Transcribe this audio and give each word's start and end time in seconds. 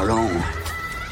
Parlons 0.00 0.30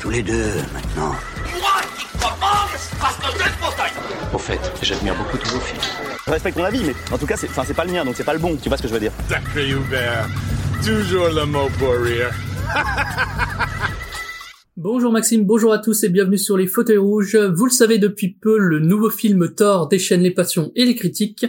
tous 0.00 0.08
les 0.08 0.22
deux 0.22 0.54
maintenant. 0.72 1.14
Moi 1.60 1.70
qui 1.98 2.06
commande 2.18 2.70
parce 2.98 3.16
que 3.16 3.38
j'ai 3.38 3.44
le 3.44 3.50
fauteuil 3.60 3.90
Au 4.32 4.38
fait, 4.38 4.58
j'admire 4.80 5.14
beaucoup 5.14 5.36
tous 5.36 5.50
vos 5.50 5.60
films. 5.60 5.82
Je 6.26 6.30
respecte 6.30 6.56
ton 6.56 6.64
avis, 6.64 6.82
mais 6.82 6.94
en 7.12 7.18
tout 7.18 7.26
cas, 7.26 7.36
c'est, 7.36 7.50
enfin, 7.50 7.64
c'est 7.66 7.74
pas 7.74 7.84
le 7.84 7.92
mien, 7.92 8.06
donc 8.06 8.14
c'est 8.16 8.24
pas 8.24 8.32
le 8.32 8.38
bon. 8.38 8.56
Tu 8.56 8.70
vois 8.70 8.78
ce 8.78 8.82
que 8.82 8.88
je 8.88 8.94
veux 8.94 9.00
dire 9.00 9.12
Sacré 9.28 9.68
Hubert, 9.68 10.26
toujours 10.82 11.28
le 11.28 11.44
mot 11.44 11.68
pour 11.78 11.96
rire. 11.96 12.30
Bonjour 14.80 15.10
Maxime, 15.10 15.44
bonjour 15.44 15.72
à 15.72 15.78
tous 15.80 16.04
et 16.04 16.08
bienvenue 16.08 16.38
sur 16.38 16.56
les 16.56 16.68
fauteuils 16.68 16.98
rouges. 16.98 17.34
Vous 17.34 17.64
le 17.64 17.70
savez 17.72 17.98
depuis 17.98 18.28
peu, 18.28 18.56
le 18.56 18.78
nouveau 18.78 19.10
film 19.10 19.52
Thor 19.52 19.88
déchaîne 19.88 20.20
les 20.20 20.30
passions 20.30 20.70
et 20.76 20.84
les 20.84 20.94
critiques. 20.94 21.46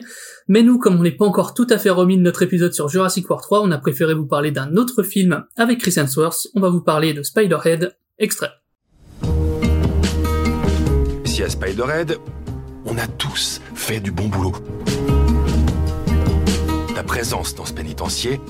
Mais 0.47 0.63
nous, 0.63 0.79
comme 0.79 0.99
on 0.99 1.03
n'est 1.03 1.11
pas 1.11 1.25
encore 1.25 1.53
tout 1.53 1.67
à 1.69 1.77
fait 1.77 1.91
remis 1.91 2.17
de 2.17 2.23
notre 2.23 2.41
épisode 2.41 2.73
sur 2.73 2.89
Jurassic 2.89 3.29
World 3.29 3.43
3, 3.43 3.61
on 3.61 3.69
a 3.69 3.77
préféré 3.77 4.15
vous 4.15 4.25
parler 4.25 4.49
d'un 4.49 4.75
autre 4.77 5.03
film 5.03 5.43
avec 5.57 5.77
Chris 5.77 5.93
Hemsworth. 5.97 6.47
On 6.55 6.59
va 6.59 6.69
vous 6.69 6.81
parler 6.81 7.13
de 7.13 7.21
Spider-Head, 7.21 7.95
extrait. 8.17 8.49
Ici 11.23 11.43
à 11.43 11.49
Spiderhead, 11.49 12.17
on 12.87 12.97
a 12.97 13.05
tous 13.05 13.61
fait 13.75 13.99
du 13.99 14.11
bon 14.11 14.27
boulot. 14.27 14.53
Ta 16.95 17.03
présence 17.03 17.53
dans 17.53 17.65
ce 17.65 17.73
pénitencier, 17.73 18.41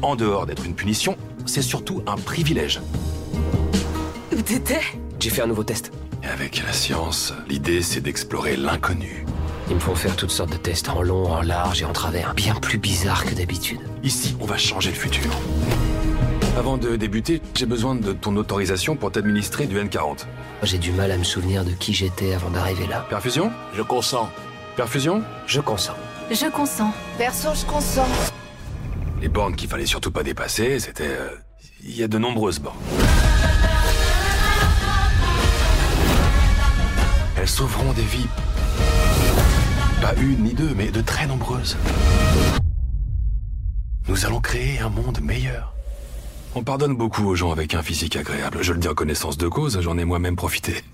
en 0.00 0.14
dehors 0.14 0.46
d'être 0.46 0.64
une 0.64 0.76
punition, 0.76 1.16
c'est 1.44 1.60
surtout 1.60 2.04
un 2.06 2.14
privilège. 2.14 2.80
Où 4.36 4.40
t'étais? 4.40 4.80
J'ai 5.20 5.30
fait 5.30 5.42
un 5.42 5.46
nouveau 5.46 5.62
test. 5.64 5.92
Et 6.22 6.26
avec 6.26 6.62
la 6.64 6.72
science, 6.72 7.34
l'idée 7.48 7.82
c'est 7.82 8.00
d'explorer 8.00 8.56
l'inconnu. 8.56 9.26
Ils 9.68 9.74
me 9.74 9.80
font 9.80 9.94
faire 9.94 10.16
toutes 10.16 10.30
sortes 10.30 10.50
de 10.52 10.56
tests 10.56 10.88
en 10.88 11.02
long, 11.02 11.30
en 11.30 11.42
large 11.42 11.82
et 11.82 11.84
en 11.84 11.92
travers, 11.92 12.34
bien 12.34 12.54
plus 12.54 12.78
bizarres 12.78 13.24
que 13.24 13.34
d'habitude. 13.34 13.80
Ici, 14.02 14.36
on 14.40 14.46
va 14.46 14.56
changer 14.56 14.90
le 14.90 14.96
futur. 14.96 15.30
Avant 16.58 16.76
de 16.76 16.96
débuter, 16.96 17.40
j'ai 17.54 17.66
besoin 17.66 17.94
de 17.94 18.12
ton 18.12 18.36
autorisation 18.36 18.96
pour 18.96 19.12
t'administrer 19.12 19.66
du 19.66 19.76
N40. 19.78 20.26
J'ai 20.62 20.78
du 20.78 20.92
mal 20.92 21.10
à 21.10 21.16
me 21.16 21.24
souvenir 21.24 21.64
de 21.64 21.70
qui 21.72 21.92
j'étais 21.94 22.34
avant 22.34 22.50
d'arriver 22.50 22.86
là. 22.86 23.06
Perfusion? 23.08 23.50
Je 23.74 23.82
consens. 23.82 24.28
Perfusion? 24.76 25.22
Je 25.46 25.60
consens. 25.60 25.96
Je 26.30 26.46
consens. 26.46 26.90
Perso, 27.18 27.48
je 27.54 27.64
consens. 27.66 28.06
Les 29.20 29.28
bornes 29.28 29.54
qu'il 29.56 29.68
fallait 29.68 29.86
surtout 29.86 30.10
pas 30.10 30.22
dépasser, 30.22 30.78
c'était... 30.78 31.04
euh, 31.08 31.28
Il 31.84 31.96
y 31.96 32.02
a 32.02 32.08
de 32.08 32.18
nombreuses 32.18 32.58
bornes. 32.58 32.76
Elles 37.42 37.48
sauveront 37.48 37.92
des 37.94 38.02
vies. 38.02 38.28
Pas 40.00 40.14
une 40.14 40.44
ni 40.44 40.54
deux, 40.54 40.74
mais 40.76 40.92
de 40.92 41.00
très 41.00 41.26
nombreuses. 41.26 41.76
Nous 44.06 44.24
allons 44.24 44.40
créer 44.40 44.78
un 44.78 44.88
monde 44.88 45.20
meilleur. 45.20 45.74
On 46.54 46.62
pardonne 46.62 46.94
beaucoup 46.96 47.24
aux 47.24 47.34
gens 47.34 47.50
avec 47.50 47.74
un 47.74 47.82
physique 47.82 48.14
agréable. 48.14 48.58
Je 48.60 48.72
le 48.72 48.78
dis 48.78 48.86
en 48.86 48.94
connaissance 48.94 49.38
de 49.38 49.48
cause, 49.48 49.80
j'en 49.80 49.98
ai 49.98 50.04
moi-même 50.04 50.36
profité. 50.36 50.84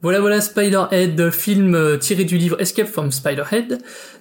Voilà 0.00 0.20
voilà 0.20 0.40
Spider-Head, 0.40 1.32
film 1.32 1.74
euh, 1.74 1.96
tiré 1.96 2.22
du 2.22 2.38
livre 2.38 2.60
Escape 2.60 2.86
from 2.86 3.10
Spider-Head. 3.10 3.78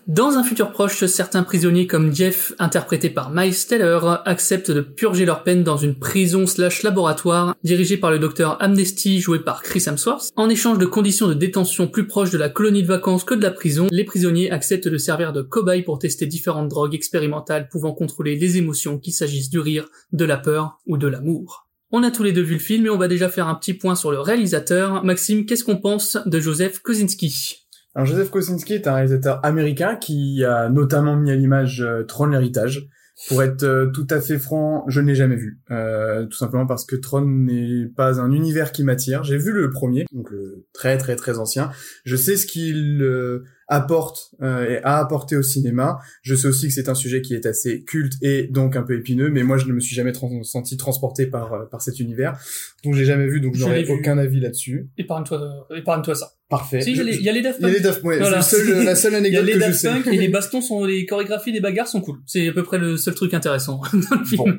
Dans 0.07 0.31
un 0.31 0.43
futur 0.43 0.71
proche, 0.71 1.05
certains 1.05 1.43
prisonniers 1.43 1.85
comme 1.85 2.15
Jeff, 2.15 2.51
interprété 2.57 3.11
par 3.11 3.29
Miles 3.29 3.67
Teller, 3.67 3.99
acceptent 4.25 4.71
de 4.71 4.81
purger 4.81 5.23
leur 5.23 5.43
peine 5.43 5.63
dans 5.63 5.77
une 5.77 5.93
prison 5.93 6.47
slash 6.47 6.81
laboratoire 6.81 7.53
dirigée 7.63 7.97
par 7.97 8.09
le 8.09 8.17
docteur 8.17 8.59
Amnesty 8.59 9.19
joué 9.21 9.37
par 9.37 9.61
Chris 9.61 9.83
Hemsworth. 9.85 10.31
En 10.35 10.49
échange 10.49 10.79
de 10.79 10.87
conditions 10.87 11.27
de 11.27 11.35
détention 11.35 11.87
plus 11.87 12.07
proches 12.07 12.31
de 12.31 12.39
la 12.39 12.49
colonie 12.49 12.81
de 12.81 12.87
vacances 12.87 13.23
que 13.23 13.35
de 13.35 13.43
la 13.43 13.51
prison, 13.51 13.85
les 13.91 14.03
prisonniers 14.03 14.49
acceptent 14.49 14.87
de 14.87 14.97
servir 14.97 15.31
de 15.31 15.43
cobayes 15.43 15.83
pour 15.83 15.99
tester 15.99 16.25
différentes 16.25 16.69
drogues 16.69 16.95
expérimentales 16.95 17.69
pouvant 17.69 17.93
contrôler 17.93 18.35
les 18.35 18.57
émotions 18.57 18.97
qu'il 18.97 19.13
s'agisse 19.13 19.51
du 19.51 19.59
rire, 19.59 19.87
de 20.11 20.25
la 20.25 20.37
peur 20.37 20.79
ou 20.87 20.97
de 20.97 21.07
l'amour. 21.07 21.66
On 21.89 22.03
a 22.03 22.11
tous 22.11 22.23
les 22.23 22.33
deux 22.33 22.41
vu 22.41 22.55
le 22.55 22.59
film 22.59 22.85
et 22.85 22.89
on 22.89 22.97
va 22.97 23.07
déjà 23.07 23.29
faire 23.29 23.47
un 23.47 23.55
petit 23.55 23.73
point 23.73 23.95
sur 23.95 24.11
le 24.11 24.19
réalisateur. 24.19 25.05
Maxime, 25.05 25.45
qu'est-ce 25.45 25.63
qu'on 25.63 25.77
pense 25.77 26.17
de 26.25 26.37
Joseph 26.37 26.79
Kosinski? 26.79 27.65
Alors 27.95 28.05
Joseph 28.05 28.29
Kosinski 28.29 28.73
est 28.73 28.87
un 28.87 28.95
réalisateur 28.95 29.39
américain 29.45 29.95
qui 29.95 30.43
a 30.43 30.67
notamment 30.67 31.15
mis 31.15 31.31
à 31.31 31.35
l'image 31.35 31.81
euh, 31.81 32.03
Tron 32.03 32.25
l'héritage. 32.25 32.89
Pour 33.29 33.41
être 33.41 33.63
euh, 33.63 33.87
tout 33.87 34.05
à 34.11 34.21
fait 34.21 34.37
franc, 34.37 34.85
je 34.87 35.01
ne 35.01 35.07
l'ai 35.07 35.15
jamais 35.15 35.35
vu. 35.35 35.59
Euh, 35.71 36.27
tout 36.27 36.37
simplement 36.37 36.67
parce 36.67 36.85
que 36.85 36.95
Tron 36.95 37.25
n'est 37.25 37.87
pas 37.95 38.21
un 38.21 38.31
univers 38.31 38.71
qui 38.71 38.83
m'attire. 38.83 39.23
J'ai 39.23 39.37
vu 39.37 39.51
le 39.51 39.71
premier, 39.71 40.05
donc 40.13 40.29
le 40.29 40.65
très 40.71 40.97
très 40.99 41.15
très 41.15 41.39
ancien. 41.39 41.71
Je 42.05 42.15
sais 42.15 42.37
ce 42.37 42.45
qu'il 42.45 43.01
euh, 43.01 43.43
apporte 43.67 44.35
euh, 44.43 44.69
et 44.69 44.83
a 44.83 44.97
apporté 44.99 45.35
au 45.35 45.41
cinéma. 45.41 45.97
Je 46.21 46.35
sais 46.35 46.47
aussi 46.47 46.67
que 46.67 46.73
c'est 46.73 46.89
un 46.89 46.95
sujet 46.95 47.21
qui 47.23 47.33
est 47.33 47.47
assez 47.47 47.83
culte 47.83 48.13
et 48.21 48.43
donc 48.47 48.75
un 48.75 48.83
peu 48.83 48.95
épineux, 48.95 49.29
mais 49.31 49.41
moi 49.43 49.57
je 49.57 49.65
ne 49.65 49.73
me 49.73 49.79
suis 49.79 49.95
jamais 49.95 50.11
trans- 50.11 50.43
senti 50.43 50.77
transporté 50.77 51.25
par 51.25 51.53
euh, 51.53 51.65
par 51.65 51.81
cet 51.81 51.99
univers. 51.99 52.39
Donc 52.83 52.93
j'ai 52.93 53.05
jamais 53.05 53.27
vu, 53.27 53.41
donc 53.41 53.55
Je 53.55 53.61
j'aurais 53.61 53.79
l'ai 53.79 53.83
vu. 53.83 53.93
aucun 53.93 54.19
avis 54.19 54.39
là-dessus. 54.39 54.89
Épargne-toi, 54.97 55.67
épargne-toi 55.75 56.13
ça. 56.13 56.33
Parfait. 56.49 56.79
Si, 56.81 56.91
il 56.91 56.97
y 56.97 56.99
a 57.01 57.03
les- 57.03 57.15
il 57.17 57.23
y 57.23 57.29
a 57.29 57.31
les 57.33 57.41
Daft 57.41 57.59
Il 57.59 57.63
y 57.63 57.65
a 57.65 57.67
Punk. 57.69 57.77
les 57.77 57.83
Daft 57.83 58.03
ouais, 58.03 58.19
Voilà. 58.19 58.41
c'est 58.41 58.59
le 58.63 58.65
seul- 58.75 58.85
la 58.85 58.95
seule 58.95 59.11
Il 59.11 59.13
y 59.13 59.15
a 59.15 59.19
anecdote 59.19 59.45
les 59.45 59.51
que 59.53 59.59
je 59.59 59.65
Daft 59.65 59.79
sais. 59.79 59.89
Punk 59.89 60.07
et 60.07 60.17
les 60.17 60.27
bastons 60.29 60.61
sont, 60.61 60.83
les 60.85 61.05
chorégraphies 61.05 61.51
des 61.51 61.59
bagarres 61.59 61.87
sont 61.87 61.99
cool. 62.01 62.19
C'est 62.25 62.47
à 62.47 62.53
peu 62.53 62.63
près 62.63 62.77
le 62.77 62.95
seul 62.97 63.13
truc 63.15 63.33
intéressant 63.33 63.81
dans 63.93 64.17
le 64.19 64.25
film. 64.25 64.37
Bon. 64.43 64.53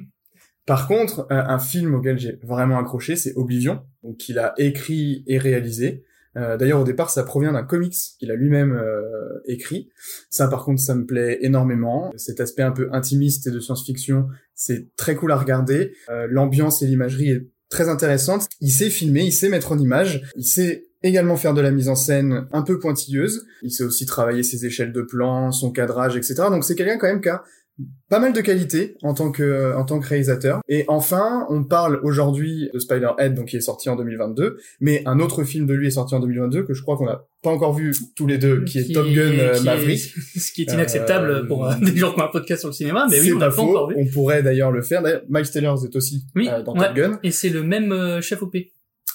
Par 0.67 0.87
contre, 0.87 1.21
euh, 1.31 1.43
un 1.47 1.59
film 1.59 1.95
auquel 1.95 2.19
j'ai 2.19 2.39
vraiment 2.43 2.79
accroché, 2.79 3.17
c'est 3.17 3.33
Oblivion, 3.37 3.81
donc 4.03 4.19
qu'il 4.19 4.39
a 4.39 4.53
écrit 4.59 5.25
et 5.27 5.39
réalisé. 5.39 6.05
Euh, 6.37 6.59
D'ailleurs, 6.59 6.83
au 6.83 6.85
départ, 6.85 7.09
ça 7.09 7.23
provient 7.25 7.53
d'un 7.55 7.63
comics 7.65 7.97
qu'il 8.19 8.31
a 8.31 8.35
lui-même 8.35 8.73
euh, 8.73 9.01
écrit. 9.47 9.89
Ça, 10.29 10.47
par 10.47 10.65
contre, 10.67 10.81
ça 10.83 10.95
me 10.95 11.07
plaît 11.07 11.39
énormément. 11.41 12.13
Cet 12.17 12.39
aspect 12.41 12.63
un 12.63 12.71
peu 12.71 12.91
intimiste 12.93 13.47
et 13.47 13.51
de 13.51 13.59
science-fiction, 13.61 14.27
c'est 14.55 14.95
très 14.97 15.15
cool 15.17 15.33
à 15.33 15.37
regarder. 15.37 15.93
Euh, 16.11 16.27
L'ambiance 16.31 16.83
et 16.83 16.87
l'imagerie 16.87 17.31
est 17.31 17.47
très 17.71 17.89
intéressante. 17.89 18.47
Il 18.61 18.71
sait 18.71 18.91
filmer, 18.91 19.25
il 19.25 19.33
sait 19.33 19.49
mettre 19.49 19.73
en 19.73 19.79
image, 19.79 20.23
il 20.37 20.45
sait 20.45 20.85
également 21.03 21.37
faire 21.37 21.55
de 21.55 21.61
la 21.61 21.71
mise 21.71 21.89
en 21.89 21.95
scène 21.97 22.47
un 22.53 22.63
peu 22.63 22.79
pointilleuse. 22.79 23.45
Il 23.63 23.71
sait 23.71 23.85
aussi 23.85 24.07
travailler 24.07 24.43
ses 24.43 24.67
échelles 24.67 24.93
de 24.93 25.03
plan, 25.03 25.53
son 25.53 25.71
cadrage, 25.71 26.17
etc. 26.17 26.35
Donc 26.51 26.65
c'est 26.65 26.75
quelqu'un 26.75 26.99
quand 26.99 27.09
même 27.09 27.21
qui 27.21 27.29
a 27.29 27.43
pas 28.09 28.19
mal 28.19 28.33
de 28.33 28.41
qualités 28.41 28.97
en 29.05 29.15
tant 29.15 29.31
que 29.31 29.73
en 29.77 29.85
tant 29.85 30.01
que 30.01 30.09
réalisateur. 30.09 30.61
Et 30.69 30.85
enfin, 30.89 31.47
on 31.49 31.63
parle 31.63 32.01
aujourd'hui 32.03 32.69
de 32.75 32.79
Spider-Head, 32.81 33.35
donc 33.35 33.47
qui 33.47 33.57
est 33.57 33.61
sorti 33.61 33.89
en 33.89 33.95
2022, 33.95 34.57
mais 34.81 35.03
un 35.07 35.21
autre 35.21 35.45
film 35.45 35.65
de 35.65 35.75
lui 35.75 35.87
est 35.87 35.91
sorti 35.93 36.17
en 36.17 36.19
2022 36.19 36.65
que 36.65 36.75
je 36.75 36.83
crois 36.83 36.97
qu'on 36.97 37.07
n'a 37.07 37.25
pas 37.41 37.51
encore 37.51 37.75
vu 37.75 37.95
tous 38.17 38.27
les 38.27 38.37
deux, 38.39 38.65
qui 38.65 38.81
est 38.81 38.93
Top 38.93 39.07
Gun 39.07 39.21
euh, 39.39 39.55
est- 39.55 39.63
Maverick. 39.63 40.01
ce 40.37 40.51
qui 40.51 40.63
est 40.63 40.73
inacceptable 40.73 41.31
Euh, 41.31 41.47
pour 41.47 41.69
euh, 41.69 41.75
des 41.81 41.95
gens 41.97 42.13
qui 42.13 42.21
ont 42.21 42.25
un 42.25 42.29
podcast 42.33 42.61
sur 42.63 42.69
le 42.71 42.75
cinéma, 42.75 43.07
mais 43.09 43.21
oui, 43.21 43.33
on 43.33 43.39
l'a 43.39 43.51
pas 43.51 43.63
encore 43.63 43.91
vu. 43.91 43.95
On 43.97 44.07
pourrait 44.07 44.43
d'ailleurs 44.43 44.73
le 44.73 44.83
faire. 44.83 45.01
D'ailleurs, 45.01 45.23
Miles 45.29 45.49
Taylor 45.49 45.79
est 45.85 45.95
aussi 45.95 46.25
Oui, 46.35 46.49
euh, 46.51 46.65
dans 46.65 46.75
ouais. 46.77 46.85
Top 46.89 46.97
Gun. 46.97 47.21
Et 47.23 47.31
c'est 47.31 47.51
le 47.51 47.63
même 47.63 47.93
euh, 47.93 48.21
chef 48.21 48.43
OP, 48.43 48.57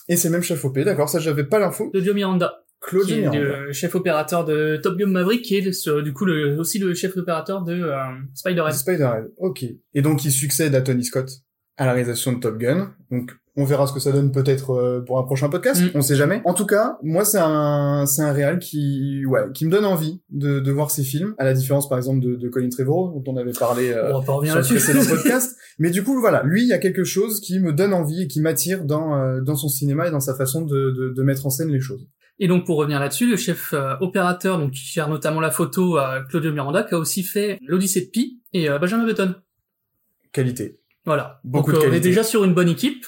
Et 0.10 0.16
c'est 0.18 0.28
le 0.28 0.34
même 0.34 0.44
chef 0.44 0.64
OP, 0.66 0.80
d'accord, 0.80 1.10
ça 1.10 1.20
j'avais 1.20 1.44
pas 1.46 1.60
l'info. 1.60 1.90
Claudio 1.92 2.14
Miranda, 2.14 2.64
qui 3.06 3.14
est 3.14 3.20
Miranda. 3.22 3.40
le 3.40 3.72
chef 3.72 3.96
opérateur 3.96 4.44
de 4.46 4.78
Top 4.84 4.98
Gun 4.98 5.08
Maverick, 5.08 5.42
qui 5.44 5.58
est 5.58 5.62
le- 5.62 6.02
du 6.02 6.12
coup 6.14 6.26
le, 6.26 6.58
aussi 6.60 6.80
le 6.80 6.94
chef 6.94 7.16
opérateur 7.16 7.64
de 7.64 7.74
euh, 7.74 7.96
Spider-Man. 8.34 8.74
Spider-Man, 8.74 9.28
ok. 9.38 9.64
Et 9.94 10.02
donc 10.02 10.26
il 10.26 10.32
succède 10.32 10.76
à 10.76 10.82
Tony 10.82 11.04
Scott 11.06 11.30
à 11.78 11.86
la 11.86 11.94
réalisation 11.94 12.34
de 12.34 12.40
Top 12.40 12.58
Gun. 12.58 12.94
Donc 13.12 13.32
on 13.56 13.66
verra 13.66 13.86
ce 13.86 13.94
que 13.94 14.00
ça 14.00 14.12
donne 14.12 14.32
peut-être 14.32 14.72
euh, 14.72 15.02
pour 15.06 15.20
un 15.20 15.24
prochain 15.24 15.48
podcast, 15.50 15.82
Mm. 15.82 15.90
on 15.96 16.02
sait 16.02 16.16
jamais. 16.16 16.42
En 16.46 16.54
tout 16.54 16.66
cas, 16.66 16.98
moi 17.04 17.24
c'est 17.26 17.38
un 17.40 18.06
c'est 18.08 18.22
un 18.24 18.32
réal 18.34 18.60
qui 18.60 19.26
ouais 19.28 19.42
qui 19.54 19.66
me 19.66 19.72
donne 19.72 19.86
envie 19.86 20.22
de, 20.30 20.60
de 20.60 20.72
voir 20.72 20.90
ces 20.92 21.04
films, 21.04 21.36
à 21.38 21.44
la 21.46 21.54
différence 21.54 21.88
par 21.88 21.98
exemple 21.98 22.20
de, 22.20 22.36
de 22.36 22.50
Colin 22.50 22.70
Trevorrow 22.70 23.12
dont 23.22 23.32
on 23.32 23.38
avait 23.38 23.52
parlé 23.52 23.92
euh, 23.92 24.12
on 24.16 24.20
va 24.20 24.26
pas 24.26 24.34
revenir 24.34 24.64
sur 24.66 24.74
le 24.74 24.80
là-dessus. 24.80 24.94
précédent 24.94 25.16
podcast. 25.22 25.56
Mais 25.80 25.92
du 25.92 26.04
coup 26.04 26.20
voilà, 26.20 26.42
lui 26.44 26.64
il 26.64 26.68
y 26.68 26.74
a 26.74 26.80
quelque 26.80 27.04
chose 27.04 27.40
qui 27.42 27.60
me 27.60 27.74
donne 27.74 27.94
envie 27.94 28.24
et 28.24 28.28
qui 28.28 28.42
m'attire 28.42 28.86
dans 28.86 29.16
euh, 29.16 29.42
dans 29.42 29.56
son 29.56 29.68
cinéma 29.70 30.08
et 30.08 30.12
dans 30.12 30.20
sa 30.20 30.34
façon 30.36 30.62
de, 30.64 30.92
de 30.92 31.10
de 31.16 31.24
mettre 31.24 31.46
en 31.46 31.50
scène 31.50 31.70
les 31.70 31.80
choses. 31.82 32.08
Et 32.40 32.48
donc 32.48 32.66
pour 32.66 32.78
revenir 32.78 33.00
là-dessus, 33.00 33.30
le 33.30 33.38
chef 33.38 33.74
euh, 33.74 33.94
opérateur, 34.02 34.58
donc 34.58 34.72
qui 34.72 34.84
gère 34.92 35.08
notamment 35.08 35.40
la 35.40 35.52
photo, 35.52 36.00
euh, 36.00 36.22
Claudio 36.30 36.52
Miranda, 36.52 36.82
qui 36.84 36.96
a 36.96 36.98
aussi 36.98 37.22
fait 37.22 37.60
l'Odyssée 37.68 38.02
de 38.02 38.10
Pi 38.10 38.42
et 38.54 38.68
euh, 38.70 38.80
Benjamin 38.80 39.06
Button. 39.06 39.36
Qualité. 40.32 40.80
Voilà. 41.06 41.40
Beaucoup 41.44 41.72
donc 41.72 41.82
de 41.82 41.86
euh, 41.86 41.90
on 41.90 41.92
est 41.92 41.96
qualité. 41.98 42.10
déjà 42.10 42.24
sur 42.24 42.44
une 42.44 42.54
bonne 42.56 42.70
équipe. 42.70 43.06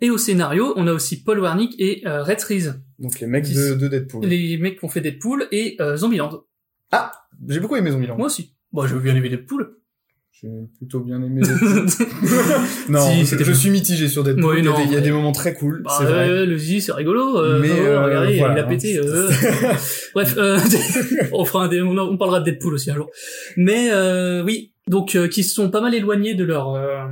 Et 0.00 0.10
au 0.10 0.18
scénario, 0.18 0.72
on 0.76 0.86
a 0.86 0.92
aussi 0.92 1.22
Paul 1.22 1.40
Wernick 1.40 1.74
et 1.80 2.02
euh, 2.06 2.22
Red 2.22 2.38
Trees, 2.38 2.66
Donc 3.00 3.18
les 3.20 3.26
mecs 3.26 3.44
Qui- 3.44 3.54
de, 3.54 3.74
de 3.74 3.88
Deadpool. 3.88 4.24
les 4.26 4.56
mecs 4.58 4.78
qui 4.78 4.84
ont 4.84 4.88
fait 4.88 5.00
Deadpool 5.00 5.46
et 5.50 5.76
euh, 5.80 5.96
Zombieland. 5.96 6.44
Ah, 6.92 7.10
j'ai 7.48 7.58
beaucoup 7.60 7.76
aimé 7.76 7.90
Zombieland. 7.90 8.16
Moi 8.16 8.26
aussi. 8.26 8.54
Bon, 8.72 8.86
j'ai 8.86 8.94
bien 8.96 9.16
aimé 9.16 9.28
Deadpool. 9.28 9.74
J'ai 10.40 10.48
plutôt 10.78 11.00
bien 11.00 11.20
aimé 11.20 11.40
Deadpool. 11.40 11.86
non, 12.90 13.00
Si, 13.00 13.26
je, 13.26 13.42
je 13.42 13.52
suis 13.52 13.70
mitigé 13.70 14.06
sur 14.06 14.22
Deadpool. 14.22 14.44
Oui, 14.54 14.58
il, 14.60 14.64
y 14.64 14.68
a 14.68 14.70
non, 14.70 14.76
des, 14.78 14.84
il 14.84 14.92
y 14.92 14.96
a 14.96 15.00
des 15.00 15.10
moments 15.10 15.32
très 15.32 15.52
cool, 15.54 15.82
Bah, 15.82 15.90
c'est 15.98 16.04
vrai. 16.04 16.28
euh, 16.28 16.46
le 16.46 16.56
Zizi, 16.56 16.80
c'est 16.80 16.92
rigolo. 16.92 17.36
Euh, 17.38 17.58
Mais, 17.60 17.70
euh, 17.70 18.04
regardez, 18.04 18.38
voilà, 18.38 18.54
il 18.54 18.60
a 18.60 18.64
pété. 18.64 18.98
euh. 18.98 19.28
Bref, 20.14 20.34
euh, 20.36 20.58
on 21.32 21.44
fera 21.44 21.64
un 21.64 21.68
dé- 21.68 21.82
on, 21.82 21.98
on 21.98 22.16
parlera 22.16 22.38
de 22.38 22.44
Deadpool 22.44 22.74
aussi 22.74 22.90
un 22.92 22.94
jour. 22.94 23.10
Mais 23.56 23.90
euh, 23.90 24.44
oui, 24.44 24.72
donc 24.86 25.16
euh, 25.16 25.26
qui 25.26 25.42
se 25.42 25.52
sont 25.54 25.70
pas 25.70 25.80
mal 25.80 25.92
éloignés 25.94 26.34
de 26.34 26.44
leur 26.44 26.74
euh, 26.74 27.04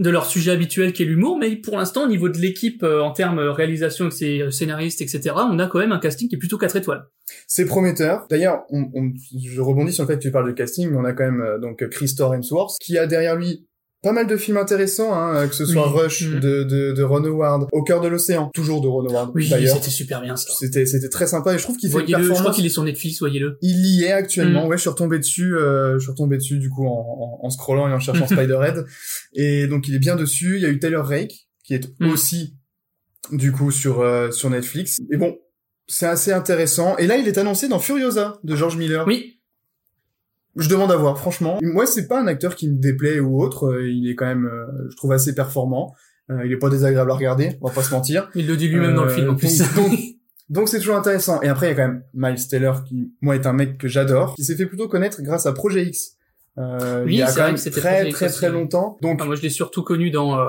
de 0.00 0.10
leur 0.10 0.26
sujet 0.26 0.50
habituel 0.50 0.92
qui 0.92 1.04
est 1.04 1.06
l'humour, 1.06 1.38
mais 1.38 1.54
pour 1.56 1.76
l'instant, 1.76 2.04
au 2.04 2.08
niveau 2.08 2.28
de 2.28 2.38
l'équipe, 2.38 2.82
euh, 2.82 3.00
en 3.00 3.12
termes 3.12 3.38
euh, 3.38 3.52
réalisation 3.52 4.10
ses 4.10 4.40
euh, 4.40 4.50
scénaristes, 4.50 5.00
etc., 5.00 5.30
on 5.36 5.58
a 5.60 5.66
quand 5.68 5.78
même 5.78 5.92
un 5.92 6.00
casting 6.00 6.28
qui 6.28 6.34
est 6.34 6.38
plutôt 6.38 6.58
4 6.58 6.74
étoiles. 6.76 7.04
C'est 7.46 7.64
prometteur. 7.64 8.26
D'ailleurs, 8.28 8.64
on, 8.70 8.90
on- 8.94 9.12
je 9.40 9.60
rebondis 9.60 9.92
sur 9.92 10.02
le 10.04 10.08
fait 10.08 10.16
que 10.16 10.22
tu 10.22 10.32
parles 10.32 10.48
de 10.48 10.52
casting, 10.52 10.90
mais 10.90 10.96
on 10.96 11.04
a 11.04 11.12
quand 11.12 11.24
même 11.24 11.40
euh, 11.40 11.58
donc 11.58 11.88
Chris 11.90 12.12
Hemsworth 12.18 12.76
qui 12.80 12.98
a 12.98 13.06
derrière 13.06 13.36
lui 13.36 13.66
pas 14.04 14.12
mal 14.12 14.28
de 14.28 14.36
films 14.36 14.58
intéressants, 14.58 15.12
hein, 15.12 15.34
euh, 15.34 15.48
que 15.48 15.54
ce 15.56 15.66
soit 15.66 15.88
Oui. 15.92 16.02
Rush 16.02 16.22
Mm. 16.28 16.38
de, 16.40 16.62
de, 16.62 16.92
de 16.92 17.02
Ron 17.02 17.24
Howard, 17.24 17.66
Au 17.72 17.82
cœur 17.82 18.00
de 18.00 18.06
l'océan, 18.06 18.50
toujours 18.54 18.80
de 18.80 18.86
Ron 18.86 19.06
Howard 19.08 19.32
Oui, 19.34 19.48
d'ailleurs. 19.48 19.74
c'était 19.76 19.90
super 19.90 20.20
bien 20.20 20.36
ça. 20.36 20.48
C'était 20.60 20.86
c'était 20.86 21.08
très 21.08 21.26
sympa 21.26 21.54
et 21.54 21.58
je 21.58 21.64
trouve 21.64 21.76
qu'il 21.76 21.90
fait 21.90 21.96
une 21.98 22.02
Voyez-le, 22.02 22.22
je 22.22 22.28
crois 22.28 22.34
performance. 22.36 22.56
qu'il 22.56 22.66
est 22.66 22.68
sur 22.68 22.84
Netflix, 22.84 23.18
voyez-le. 23.18 23.58
Il 23.62 23.84
y 23.86 24.04
est 24.04 24.12
actuellement. 24.12 24.66
Mm. 24.66 24.68
Ouais, 24.68 24.76
je 24.76 24.82
suis 24.82 24.90
retombé 24.90 25.18
dessus. 25.18 25.56
Euh, 25.56 25.94
je 25.94 26.02
suis 26.04 26.10
retombé 26.12 26.36
dessus 26.36 26.58
du 26.58 26.70
coup 26.70 26.86
en, 26.86 26.90
en, 27.42 27.46
en 27.46 27.50
scrollant 27.50 27.88
et 27.88 27.92
en 27.92 27.98
cherchant 27.98 28.26
Spider-Head. 28.28 28.84
Et 29.32 29.66
donc 29.66 29.88
il 29.88 29.94
est 29.94 29.98
bien 29.98 30.14
dessus. 30.14 30.56
Il 30.56 30.62
y 30.62 30.66
a 30.66 30.68
eu 30.68 30.78
Taylor 30.78 31.04
Rake 31.06 31.48
qui 31.64 31.74
est 31.74 31.88
Mm. 31.98 32.10
aussi 32.10 32.54
du 33.32 33.50
coup 33.52 33.70
sur 33.70 34.00
euh, 34.02 34.30
sur 34.30 34.50
Netflix. 34.50 35.00
Et 35.10 35.16
bon, 35.16 35.36
c'est 35.88 36.06
assez 36.06 36.32
intéressant. 36.32 36.96
Et 36.98 37.06
là, 37.06 37.16
il 37.16 37.26
est 37.26 37.38
annoncé 37.38 37.68
dans 37.68 37.78
Furiosa 37.78 38.38
de 38.44 38.54
George 38.56 38.76
Miller. 38.76 39.04
Oui, 39.06 39.40
Je 40.56 40.68
demande 40.68 40.92
à 40.92 40.96
voir, 40.96 41.18
franchement. 41.18 41.58
Moi, 41.62 41.86
c'est 41.86 42.06
pas 42.06 42.20
un 42.20 42.26
acteur 42.26 42.54
qui 42.54 42.70
me 42.70 42.76
déplaît 42.78 43.18
ou 43.20 43.42
autre. 43.42 43.66
Euh, 43.72 43.88
Il 43.90 44.08
est 44.08 44.14
quand 44.14 44.26
même, 44.26 44.46
euh, 44.46 44.66
je 44.90 44.96
trouve, 44.96 45.12
assez 45.12 45.34
performant. 45.34 45.94
Euh, 46.30 46.46
il 46.46 46.52
est 46.52 46.56
pas 46.58 46.70
désagréable 46.70 47.10
à 47.10 47.14
regarder, 47.14 47.58
on 47.60 47.68
va 47.68 47.74
pas 47.74 47.82
se 47.82 47.92
mentir. 47.92 48.30
il 48.34 48.46
le 48.46 48.56
dit 48.56 48.68
lui-même 48.68 48.94
dans 48.94 49.04
le 49.04 49.10
film 49.10 49.30
en 49.30 49.34
plus. 49.34 49.58
donc- 49.74 49.98
donc- 50.48 50.68
c'est 50.68 50.78
toujours 50.78 50.96
intéressant. 50.96 51.42
Et 51.42 51.48
après, 51.48 51.66
il 51.66 51.70
y 51.70 51.72
a 51.72 51.76
quand 51.76 51.88
même 51.88 52.02
Miles 52.14 52.48
Taylor, 52.48 52.82
qui, 52.84 53.12
moi, 53.20 53.34
est 53.34 53.46
un 53.46 53.52
mec 53.52 53.76
que 53.78 53.88
j'adore, 53.88 54.34
qui 54.34 54.44
s'est 54.44 54.56
fait 54.56 54.66
plutôt 54.66 54.88
connaître 54.88 55.20
grâce 55.22 55.44
à 55.46 55.52
Projet 55.52 55.84
X. 55.86 56.12
Euh, 56.56 57.04
Oui, 57.04 57.14
il 57.14 57.18
y 57.18 57.22
a 57.22 57.26
quand 57.26 57.32
vrai 57.32 57.46
même 57.52 57.56
très, 57.56 58.10
très, 58.10 58.26
aussi. 58.26 58.34
très 58.36 58.48
longtemps. 58.50 58.96
Donc, 59.02 59.16
Enfin, 59.16 59.26
moi, 59.26 59.34
je 59.34 59.42
l'ai 59.42 59.50
surtout 59.50 59.82
connu 59.82 60.10
dans 60.10 60.38
euh, 60.38 60.46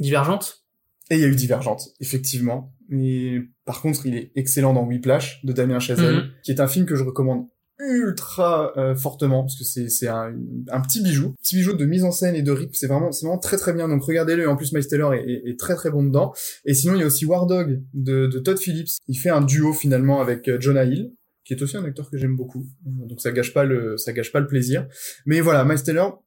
Divergente. 0.00 0.64
et 1.10 1.14
il 1.14 1.20
y 1.20 1.24
a 1.24 1.28
eu 1.28 1.34
Divergente, 1.36 1.88
effectivement. 2.00 2.74
Et 2.90 3.40
par 3.64 3.80
contre, 3.80 4.04
il 4.06 4.14
est 4.16 4.32
excellent 4.34 4.72
dans 4.74 4.84
Whiplash, 4.84 5.44
de 5.44 5.52
Damien 5.52 5.78
Chazelle, 5.78 6.16
Mhm. 6.16 6.30
qui 6.42 6.50
est 6.50 6.60
un 6.60 6.66
film 6.68 6.86
que 6.86 6.96
je 6.96 7.04
recommande 7.04 7.46
ultra 7.80 8.72
euh, 8.76 8.94
fortement 8.94 9.42
parce 9.42 9.56
que 9.58 9.64
c'est 9.64 9.88
c'est 9.88 10.08
un, 10.08 10.34
un 10.70 10.80
petit 10.80 11.02
bijou. 11.02 11.34
Petit 11.42 11.56
bijou 11.56 11.72
de 11.74 11.84
mise 11.84 12.04
en 12.04 12.10
scène 12.12 12.34
et 12.34 12.42
de 12.42 12.50
rythme 12.50 12.72
c'est 12.74 12.86
vraiment 12.86 13.12
c'est 13.12 13.26
vraiment 13.26 13.38
très 13.40 13.56
très 13.56 13.72
bien. 13.72 13.88
Donc 13.88 14.02
regardez-le. 14.02 14.48
En 14.48 14.56
plus 14.56 14.72
Miles 14.72 14.86
Taylor 14.86 15.14
est, 15.14 15.24
est- 15.24 15.50
est 15.50 15.58
très 15.58 15.74
très 15.74 15.90
bon 15.90 16.02
dedans. 16.02 16.32
Et 16.64 16.74
sinon 16.74 16.94
il 16.94 17.00
y 17.00 17.02
a 17.02 17.06
aussi 17.06 17.24
War 17.24 17.46
Dog 17.46 17.82
de, 17.94 18.26
de 18.26 18.38
Todd 18.38 18.58
Phillips. 18.58 18.88
Il 19.08 19.16
fait 19.16 19.30
un 19.30 19.40
duo 19.40 19.72
finalement 19.72 20.20
avec 20.20 20.48
euh, 20.48 20.58
Jonah 20.60 20.84
Hill 20.84 21.12
qui 21.44 21.54
est 21.54 21.62
aussi 21.62 21.76
un 21.78 21.84
acteur 21.84 22.10
que 22.10 22.18
j'aime 22.18 22.36
beaucoup. 22.36 22.66
Donc 22.84 23.20
ça 23.20 23.32
gâche 23.32 23.54
pas 23.54 23.64
le 23.64 23.96
ça 23.96 24.12
gâche 24.12 24.32
pas 24.32 24.40
le 24.40 24.46
plaisir. 24.46 24.86
Mais 25.26 25.40
voilà 25.40 25.64
Miles 25.64 25.82
Taylor 25.82 26.22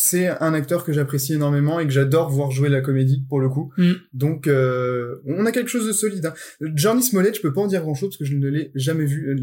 c'est 0.00 0.28
un 0.28 0.54
acteur 0.54 0.84
que 0.84 0.92
j'apprécie 0.92 1.34
énormément 1.34 1.80
et 1.80 1.84
que 1.84 1.90
j'adore 1.90 2.30
voir 2.30 2.52
jouer 2.52 2.68
la 2.68 2.80
comédie 2.80 3.24
pour 3.28 3.40
le 3.40 3.48
coup. 3.48 3.72
Mm. 3.78 3.92
donc 4.12 4.46
euh, 4.46 5.16
on 5.26 5.44
a 5.44 5.50
quelque 5.50 5.66
chose 5.68 5.88
de 5.88 5.92
solide 5.92 6.26
hein. 6.26 6.34
Johnny 6.60 7.02
Smollett 7.02 7.34
je 7.34 7.40
peux 7.40 7.52
pas 7.52 7.62
en 7.62 7.66
dire 7.66 7.82
grand 7.82 7.94
chose 7.94 8.10
parce 8.10 8.18
que 8.18 8.24
je 8.24 8.36
ne 8.36 8.46
l'ai 8.48 8.70
jamais 8.76 9.04
vu 9.06 9.28
euh, 9.30 9.36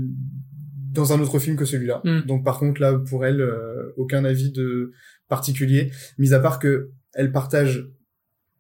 dans 0.96 1.14
un 1.14 1.20
autre 1.20 1.38
film 1.40 1.56
que 1.56 1.66
celui-là. 1.66 2.02
Mm. 2.04 2.22
Donc 2.22 2.44
par 2.44 2.58
contre 2.60 2.82
là 2.82 2.98
pour 3.10 3.26
elle 3.26 3.42
euh, 3.42 3.94
aucun 3.98 4.26
avis 4.26 4.52
de 4.52 4.92
particulier, 5.28 5.92
mis 6.18 6.34
à 6.34 6.40
part 6.40 6.60
que 6.60 6.92
elle 7.14 7.32
partage 7.32 7.88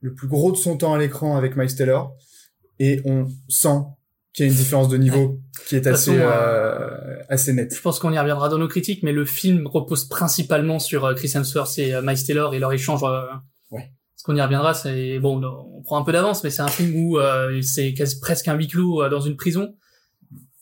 le 0.01 0.13
plus 0.13 0.27
gros 0.27 0.51
de 0.51 0.57
son 0.57 0.77
temps 0.77 0.93
à 0.93 0.99
l'écran 0.99 1.35
avec 1.35 1.55
Miles 1.55 1.75
Taylor 1.75 2.15
et 2.79 3.01
on 3.05 3.27
sent 3.49 3.79
qu'il 4.33 4.45
y 4.45 4.49
a 4.49 4.51
une 4.51 4.57
différence 4.57 4.89
de 4.89 4.97
niveau 4.97 5.39
qui 5.67 5.75
est 5.77 5.87
assez 5.87 6.11
façon, 6.11 6.19
euh, 6.19 7.17
assez 7.29 7.53
nette. 7.53 7.73
Je 7.73 7.81
pense 7.81 7.99
qu'on 7.99 8.11
y 8.11 8.19
reviendra 8.19 8.49
dans 8.49 8.57
nos 8.57 8.67
critiques, 8.67 9.01
mais 9.01 9.13
le 9.13 9.25
film 9.25 9.65
repose 9.65 10.05
principalement 10.09 10.77
sur 10.79 11.05
euh, 11.05 11.13
Chris 11.13 11.31
Hemsworth 11.33 11.79
et 11.79 11.95
euh, 11.95 12.01
Miles 12.03 12.23
Taylor 12.23 12.53
et 12.53 12.59
leur 12.59 12.73
échange. 12.73 13.01
euh, 13.03 13.25
Ouais. 13.71 13.91
Qu'on 14.25 14.35
y 14.35 14.41
reviendra, 14.41 14.73
c'est 14.73 15.19
bon, 15.19 15.39
on 15.43 15.83
prend 15.83 15.97
un 16.01 16.03
peu 16.03 16.11
d'avance, 16.11 16.43
mais 16.43 16.49
c'est 16.49 16.63
un 16.63 16.67
film 16.67 16.95
où 16.95 17.19
euh, 17.19 17.61
c'est 17.61 17.93
presque 18.21 18.47
un 18.47 18.55
huis 18.55 18.67
clos 18.67 19.03
euh, 19.03 19.09
dans 19.09 19.21
une 19.21 19.35
prison. 19.35 19.75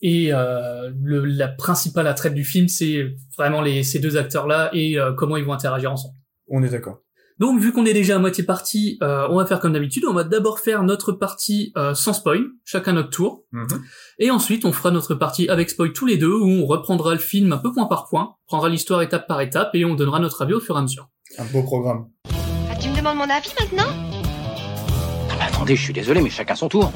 Et 0.05 0.33
euh, 0.33 0.91
le, 1.01 1.23
la 1.23 1.47
principale 1.47 2.07
attrait 2.07 2.29
du 2.29 2.43
film, 2.43 2.67
c'est 2.67 3.15
vraiment 3.37 3.61
les, 3.61 3.83
ces 3.83 3.99
deux 3.99 4.17
acteurs-là 4.17 4.69
et 4.73 4.99
euh, 4.99 5.13
comment 5.13 5.37
ils 5.37 5.45
vont 5.45 5.53
interagir 5.53 5.91
ensemble. 5.91 6.15
On 6.49 6.61
est 6.61 6.69
d'accord. 6.69 6.99
Donc, 7.39 7.59
vu 7.59 7.71
qu'on 7.71 7.85
est 7.85 7.93
déjà 7.93 8.17
à 8.17 8.19
moitié 8.19 8.43
parti, 8.43 8.99
euh, 9.01 9.27
on 9.29 9.37
va 9.37 9.45
faire 9.45 9.59
comme 9.59 9.73
d'habitude. 9.73 10.03
On 10.07 10.13
va 10.13 10.23
d'abord 10.23 10.59
faire 10.59 10.83
notre 10.83 11.13
partie 11.13 11.71
euh, 11.77 11.93
sans 11.93 12.13
spoil, 12.13 12.43
chacun 12.63 12.93
notre 12.93 13.09
tour. 13.09 13.45
Mhm. 13.53 13.81
Et 14.19 14.29
ensuite, 14.29 14.65
on 14.65 14.71
fera 14.71 14.91
notre 14.91 15.15
partie 15.15 15.49
avec 15.49 15.69
spoil 15.69 15.93
tous 15.93 16.05
les 16.05 16.17
deux, 16.17 16.33
où 16.33 16.47
on 16.47 16.65
reprendra 16.65 17.13
le 17.13 17.19
film 17.19 17.51
un 17.53 17.57
peu 17.57 17.73
point 17.73 17.85
par 17.85 18.07
point, 18.07 18.35
prendra 18.45 18.69
l'histoire 18.69 19.01
étape 19.01 19.25
par 19.25 19.41
étape, 19.41 19.73
et 19.73 19.85
on 19.85 19.95
donnera 19.95 20.19
notre 20.19 20.41
avis 20.43 20.53
au 20.53 20.59
fur 20.59 20.75
et 20.75 20.79
à 20.79 20.81
mesure. 20.81 21.09
Un 21.39 21.45
beau 21.45 21.63
programme. 21.63 22.09
Ah, 22.69 22.75
tu 22.79 22.89
me 22.89 22.97
demandes 22.97 23.17
mon 23.17 23.23
avis 23.23 23.53
maintenant? 23.59 23.91
Attendez, 25.41 25.75
je 25.75 25.81
suis 25.81 25.93
désolé, 25.93 26.21
mais 26.21 26.29
chacun 26.29 26.55
son 26.55 26.69
tour. 26.69 26.91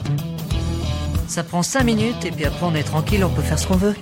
Ça 1.27 1.43
prend 1.43 1.61
5 1.61 1.83
minutes 1.83 2.25
et 2.25 2.31
puis 2.31 2.45
après 2.45 2.65
on 2.65 2.73
est 2.73 2.83
tranquille, 2.83 3.23
on 3.23 3.29
peut 3.29 3.41
faire 3.41 3.59
ce 3.59 3.67
qu'on 3.67 3.75
veut. 3.75 3.93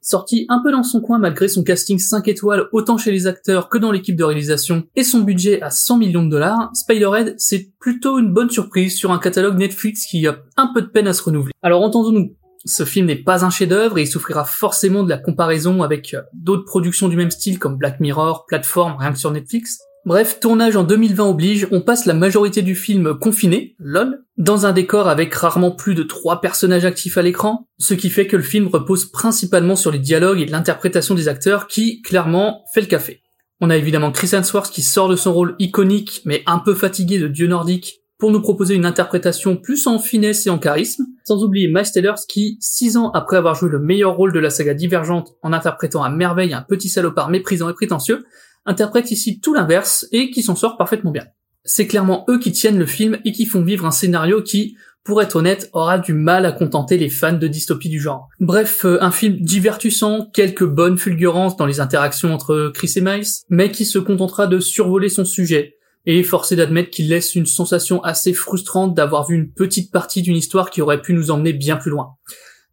Sorti 0.00 0.46
un 0.48 0.62
peu 0.62 0.70
dans 0.70 0.84
son 0.84 1.00
coin 1.00 1.18
malgré 1.18 1.48
son 1.48 1.64
casting 1.64 1.98
5 1.98 2.28
étoiles 2.28 2.68
autant 2.72 2.96
chez 2.96 3.10
les 3.10 3.26
acteurs 3.26 3.68
que 3.68 3.76
dans 3.76 3.90
l'équipe 3.90 4.16
de 4.16 4.24
réalisation 4.24 4.84
et 4.94 5.02
son 5.02 5.20
budget 5.20 5.60
à 5.60 5.70
100 5.70 5.98
millions 5.98 6.24
de 6.24 6.30
dollars, 6.30 6.70
Spider-Head 6.74 7.34
c'est 7.38 7.72
plutôt 7.80 8.18
une 8.18 8.32
bonne 8.32 8.50
surprise 8.50 8.96
sur 8.96 9.10
un 9.10 9.18
catalogue 9.18 9.58
Netflix 9.58 10.06
qui 10.06 10.26
a 10.28 10.38
un 10.56 10.70
peu 10.72 10.80
de 10.80 10.86
peine 10.86 11.08
à 11.08 11.12
se 11.12 11.22
renouveler. 11.24 11.52
Alors 11.60 11.82
entendons-nous, 11.82 12.36
ce 12.64 12.84
film 12.84 13.06
n'est 13.06 13.16
pas 13.16 13.44
un 13.44 13.50
chef-d'œuvre 13.50 13.98
et 13.98 14.02
il 14.02 14.06
souffrira 14.06 14.44
forcément 14.44 15.02
de 15.02 15.10
la 15.10 15.18
comparaison 15.18 15.82
avec 15.82 16.14
euh, 16.14 16.22
d'autres 16.34 16.64
productions 16.64 17.08
du 17.08 17.16
même 17.16 17.32
style 17.32 17.58
comme 17.58 17.76
Black 17.76 17.98
Mirror, 17.98 18.46
Plateforme, 18.46 18.96
rien 18.96 19.12
que 19.12 19.18
sur 19.18 19.32
Netflix. 19.32 19.80
Bref, 20.04 20.40
tournage 20.40 20.74
en 20.74 20.82
2020 20.82 21.28
oblige, 21.28 21.68
on 21.70 21.80
passe 21.80 22.06
la 22.06 22.14
majorité 22.14 22.62
du 22.62 22.74
film 22.74 23.14
confiné, 23.14 23.76
lol, 23.78 24.24
dans 24.36 24.66
un 24.66 24.72
décor 24.72 25.08
avec 25.08 25.32
rarement 25.32 25.70
plus 25.70 25.94
de 25.94 26.02
trois 26.02 26.40
personnages 26.40 26.84
actifs 26.84 27.18
à 27.18 27.22
l'écran, 27.22 27.68
ce 27.78 27.94
qui 27.94 28.10
fait 28.10 28.26
que 28.26 28.36
le 28.36 28.42
film 28.42 28.66
repose 28.66 29.06
principalement 29.12 29.76
sur 29.76 29.92
les 29.92 30.00
dialogues 30.00 30.40
et 30.40 30.46
l'interprétation 30.46 31.14
des 31.14 31.28
acteurs 31.28 31.68
qui, 31.68 32.02
clairement, 32.02 32.64
fait 32.74 32.80
le 32.80 32.88
café. 32.88 33.22
On 33.60 33.70
a 33.70 33.76
évidemment 33.76 34.10
Chris 34.10 34.30
Hemsworth 34.32 34.72
qui 34.72 34.82
sort 34.82 35.08
de 35.08 35.14
son 35.14 35.32
rôle 35.32 35.54
iconique 35.60 36.22
mais 36.24 36.42
un 36.46 36.58
peu 36.58 36.74
fatigué 36.74 37.20
de 37.20 37.28
dieu 37.28 37.46
nordique 37.46 38.00
pour 38.18 38.32
nous 38.32 38.40
proposer 38.40 38.74
une 38.74 38.86
interprétation 38.86 39.56
plus 39.56 39.86
en 39.86 40.00
finesse 40.00 40.48
et 40.48 40.50
en 40.50 40.58
charisme, 40.58 41.04
sans 41.24 41.44
oublier 41.44 41.68
Miles 41.68 42.14
qui, 42.28 42.56
six 42.60 42.96
ans 42.96 43.10
après 43.12 43.36
avoir 43.36 43.54
joué 43.54 43.68
le 43.68 43.78
meilleur 43.78 44.16
rôle 44.16 44.32
de 44.32 44.40
la 44.40 44.50
saga 44.50 44.74
Divergente 44.74 45.34
en 45.42 45.52
interprétant 45.52 46.02
à 46.02 46.10
merveille 46.10 46.54
un 46.54 46.62
petit 46.62 46.88
salopard 46.88 47.30
méprisant 47.30 47.68
et 47.68 47.74
prétentieux, 47.74 48.24
interprète 48.66 49.10
ici 49.10 49.40
tout 49.40 49.54
l'inverse 49.54 50.06
et 50.12 50.30
qui 50.30 50.42
s'en 50.42 50.56
sort 50.56 50.76
parfaitement 50.76 51.10
bien. 51.10 51.26
C'est 51.64 51.86
clairement 51.86 52.24
eux 52.28 52.38
qui 52.38 52.52
tiennent 52.52 52.78
le 52.78 52.86
film 52.86 53.18
et 53.24 53.32
qui 53.32 53.46
font 53.46 53.62
vivre 53.62 53.86
un 53.86 53.92
scénario 53.92 54.42
qui, 54.42 54.76
pour 55.04 55.22
être 55.22 55.36
honnête, 55.36 55.68
aura 55.72 55.98
du 55.98 56.12
mal 56.12 56.46
à 56.46 56.52
contenter 56.52 56.98
les 56.98 57.08
fans 57.08 57.32
de 57.32 57.48
dystopie 57.48 57.88
du 57.88 58.00
genre. 58.00 58.28
Bref, 58.40 58.84
euh, 58.84 58.98
un 59.00 59.10
film 59.10 59.36
divertissant, 59.40 60.26
quelques 60.32 60.66
bonnes 60.66 60.98
fulgurances 60.98 61.56
dans 61.56 61.66
les 61.66 61.80
interactions 61.80 62.32
entre 62.32 62.70
Chris 62.74 62.92
et 62.96 63.00
Miles, 63.00 63.26
mais 63.48 63.70
qui 63.70 63.84
se 63.84 63.98
contentera 63.98 64.46
de 64.46 64.60
survoler 64.60 65.08
son 65.08 65.24
sujet, 65.24 65.76
et 66.06 66.22
forcé 66.22 66.56
d'admettre 66.56 66.90
qu'il 66.90 67.08
laisse 67.08 67.34
une 67.34 67.46
sensation 67.46 68.02
assez 68.02 68.32
frustrante 68.32 68.94
d'avoir 68.94 69.26
vu 69.26 69.36
une 69.36 69.52
petite 69.52 69.92
partie 69.92 70.22
d'une 70.22 70.36
histoire 70.36 70.70
qui 70.70 70.82
aurait 70.82 71.02
pu 71.02 71.14
nous 71.14 71.30
emmener 71.30 71.52
bien 71.52 71.76
plus 71.76 71.90
loin. 71.90 72.16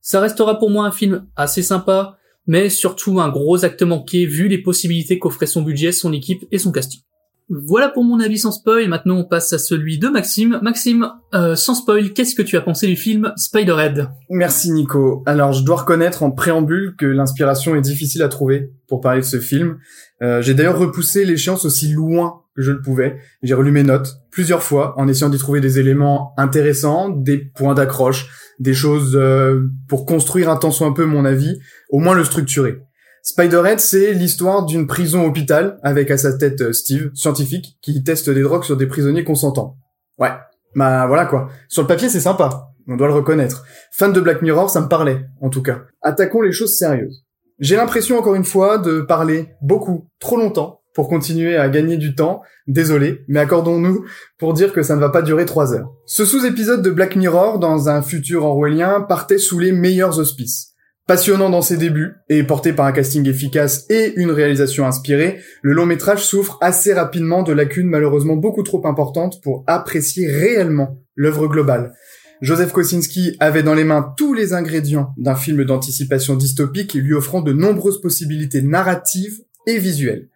Ça 0.02 0.20
restera 0.20 0.58
pour 0.58 0.70
moi 0.70 0.86
un 0.86 0.92
film 0.92 1.28
assez 1.36 1.62
sympa, 1.62 2.18
mais 2.48 2.70
surtout 2.70 3.20
un 3.20 3.30
gros 3.30 3.66
acte 3.66 3.84
manqué 3.84 4.26
vu 4.26 4.48
les 4.48 4.62
possibilités 4.62 5.20
qu'offrait 5.20 5.46
son 5.46 5.62
budget, 5.62 5.92
son 5.92 6.14
équipe 6.14 6.46
et 6.52 6.58
son 6.58 6.72
casting. 6.72 7.02
Voilà 7.50 7.90
pour 7.90 8.04
mon 8.04 8.20
avis 8.20 8.38
sans 8.38 8.52
spoil, 8.52 8.88
maintenant 8.88 9.18
on 9.18 9.24
passe 9.24 9.52
à 9.54 9.58
celui 9.58 9.98
de 9.98 10.08
Maxime. 10.08 10.60
Maxime, 10.62 11.10
euh, 11.34 11.56
sans 11.56 11.74
spoil, 11.74 12.14
qu'est-ce 12.14 12.36
que 12.36 12.44
tu 12.44 12.56
as 12.58 12.62
pensé 12.62 12.86
du 12.86 12.96
film 12.96 13.34
Spider-Head? 13.38 14.08
Merci 14.30 14.72
Nico. 14.72 15.24
Alors 15.26 15.52
je 15.52 15.64
dois 15.66 15.78
reconnaître 15.78 16.22
en 16.22 16.30
préambule 16.30 16.94
que 16.96 17.08
l'inspiration 17.08 17.76
est 17.76 17.82
difficile 17.82 18.22
à 18.22 18.28
trouver 18.28 18.72
pour 18.88 19.02
parler 19.02 19.22
de 19.22 19.26
ce 19.26 19.40
film. 19.40 19.78
Euh, 20.22 20.44
j'ai 20.44 20.54
d'ailleurs 20.54 20.78
repoussé 20.78 21.26
l'échéance 21.26 21.66
aussi 21.66 21.92
loin 21.92 22.44
que 22.56 22.62
je 22.62 22.72
le 22.72 22.82
pouvais. 22.82 23.18
J'ai 23.42 23.56
relu 23.56 23.72
mes 23.72 23.84
notes 23.84 24.18
plusieurs 24.30 24.62
fois 24.62 24.94
en 24.98 25.08
essayant 25.08 25.30
d'y 25.30 25.40
trouver 25.40 25.60
des 25.60 25.80
éléments 25.80 26.34
intéressants, 26.38 27.10
des 27.10 27.38
points 27.40 27.74
d'accroche, 27.74 28.30
des 28.60 28.76
choses 28.76 29.16
euh, 29.16 29.62
pour 29.88 30.06
construire 30.06 30.52
un 30.52 30.58
tant 30.58 30.70
soit 30.70 30.86
un 30.86 30.94
peu 30.94 31.06
mon 31.06 31.26
avis, 31.26 31.58
au 31.90 31.98
moins 31.98 32.14
le 32.14 32.24
structurer. 32.24 32.84
Spider-Head, 33.24 33.80
c'est 33.80 34.14
l'histoire 34.14 34.66
d'une 34.66 34.88
prison-hôpital 34.88 35.78
avec 35.84 36.12
à 36.12 36.18
sa 36.18 36.38
tête 36.38 36.62
euh, 36.62 36.74
Steve, 36.74 37.12
scientifique, 37.14 37.78
qui 37.82 38.04
teste 38.04 38.30
des 38.30 38.42
drogues 38.42 38.64
sur 38.64 38.78
des 38.78 38.88
prisonniers 38.88 39.24
consentants. 39.24 39.78
Ouais, 40.18 40.32
bah 40.76 41.08
voilà 41.08 41.26
quoi. 41.26 41.50
Sur 41.68 41.82
le 41.82 41.88
papier, 41.88 42.10
c'est 42.10 42.20
sympa, 42.20 42.70
on 42.88 42.96
doit 42.96 43.08
le 43.08 43.14
reconnaître. 43.14 43.66
Fan 43.92 44.14
de 44.14 44.22
Black 44.22 44.42
Mirror, 44.42 44.70
ça 44.70 44.82
me 44.82 44.88
parlait, 44.88 45.26
en 45.42 45.50
tout 45.50 45.62
cas. 45.62 45.84
Attaquons 46.02 46.42
les 46.42 46.52
choses 46.52 46.78
sérieuses. 46.78 47.26
J'ai 47.60 47.76
l'impression, 47.76 48.18
encore 48.18 48.36
une 48.36 48.46
fois, 48.46 48.78
de 48.78 49.02
parler 49.02 49.50
beaucoup, 49.62 50.08
trop 50.20 50.38
longtemps, 50.38 50.82
pour 50.96 51.08
continuer 51.08 51.56
à 51.56 51.70
gagner 51.70 51.98
du 51.98 52.16
temps. 52.16 52.42
Désolé, 52.68 53.24
mais 53.28 53.40
accordons-nous 53.40 54.06
pour 54.38 54.54
dire 54.54 54.74
que 54.74 54.82
ça 54.82 54.96
ne 54.96 55.02
va 55.02 55.10
pas 55.10 55.22
durer 55.22 55.46
trois 55.46 55.74
heures. 55.74 55.92
Ce 56.06 56.26
sous-épisode 56.26 56.82
de 56.82 56.90
Black 56.90 57.16
Mirror, 57.16 57.60
dans 57.60 57.90
un 57.90 58.02
futur 58.02 58.46
orwellien, 58.46 59.02
partait 59.02 59.38
sous 59.38 59.60
les 59.60 59.72
meilleurs 59.72 60.20
auspices. 60.20 60.74
Passionnant 61.10 61.50
dans 61.50 61.64
ses 61.64 61.78
débuts 61.78 62.18
et 62.30 62.44
porté 62.44 62.72
par 62.72 62.86
un 62.86 62.92
casting 62.92 63.28
efficace 63.28 63.88
et 63.90 64.14
une 64.18 64.30
réalisation 64.30 64.86
inspirée, 64.86 65.40
le 65.64 65.74
long 65.74 65.88
métrage 65.88 66.24
souffre 66.24 66.60
assez 66.62 66.94
rapidement 66.94 67.42
de 67.42 67.52
lacunes 67.52 67.88
malheureusement 67.88 68.36
beaucoup 68.36 68.62
trop 68.62 68.86
importantes 68.86 69.42
pour 69.42 69.64
apprécier 69.66 70.30
réellement 70.30 71.02
l'œuvre 71.16 71.48
globale. 71.48 71.96
Joseph 72.42 72.72
Kosinski 72.74 73.36
avait 73.40 73.64
dans 73.64 73.74
les 73.74 73.86
mains 73.86 74.14
tous 74.18 74.36
les 74.36 74.54
ingrédients 74.54 75.16
d'un 75.18 75.34
film 75.34 75.64
d'anticipation 75.64 76.36
dystopique 76.36 76.94
lui 76.94 77.16
offrant 77.16 77.42
de 77.42 77.54
nombreuses 77.54 78.02
possibilités 78.02 78.62
narratives 78.62 79.40
et 79.66 79.80
visuelles. 79.80 80.30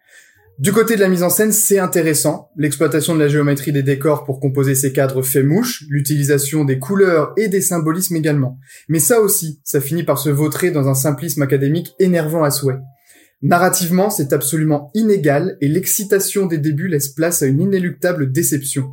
Du 0.60 0.72
côté 0.72 0.94
de 0.94 1.00
la 1.00 1.08
mise 1.08 1.24
en 1.24 1.30
scène, 1.30 1.50
c'est 1.50 1.80
intéressant. 1.80 2.48
L'exploitation 2.56 3.16
de 3.16 3.18
la 3.18 3.26
géométrie 3.26 3.72
des 3.72 3.82
décors 3.82 4.24
pour 4.24 4.38
composer 4.38 4.76
ces 4.76 4.92
cadres 4.92 5.22
fait 5.22 5.42
mouche, 5.42 5.82
l'utilisation 5.88 6.64
des 6.64 6.78
couleurs 6.78 7.32
et 7.36 7.48
des 7.48 7.60
symbolismes 7.60 8.14
également. 8.14 8.56
Mais 8.88 9.00
ça 9.00 9.20
aussi, 9.20 9.60
ça 9.64 9.80
finit 9.80 10.04
par 10.04 10.16
se 10.16 10.30
vautrer 10.30 10.70
dans 10.70 10.86
un 10.86 10.94
simplisme 10.94 11.42
académique 11.42 11.94
énervant 11.98 12.44
à 12.44 12.52
souhait. 12.52 12.78
Narrativement, 13.42 14.10
c'est 14.10 14.32
absolument 14.32 14.92
inégal 14.94 15.56
et 15.60 15.66
l'excitation 15.66 16.46
des 16.46 16.58
débuts 16.58 16.88
laisse 16.88 17.08
place 17.08 17.42
à 17.42 17.46
une 17.46 17.60
inéluctable 17.60 18.30
déception. 18.30 18.92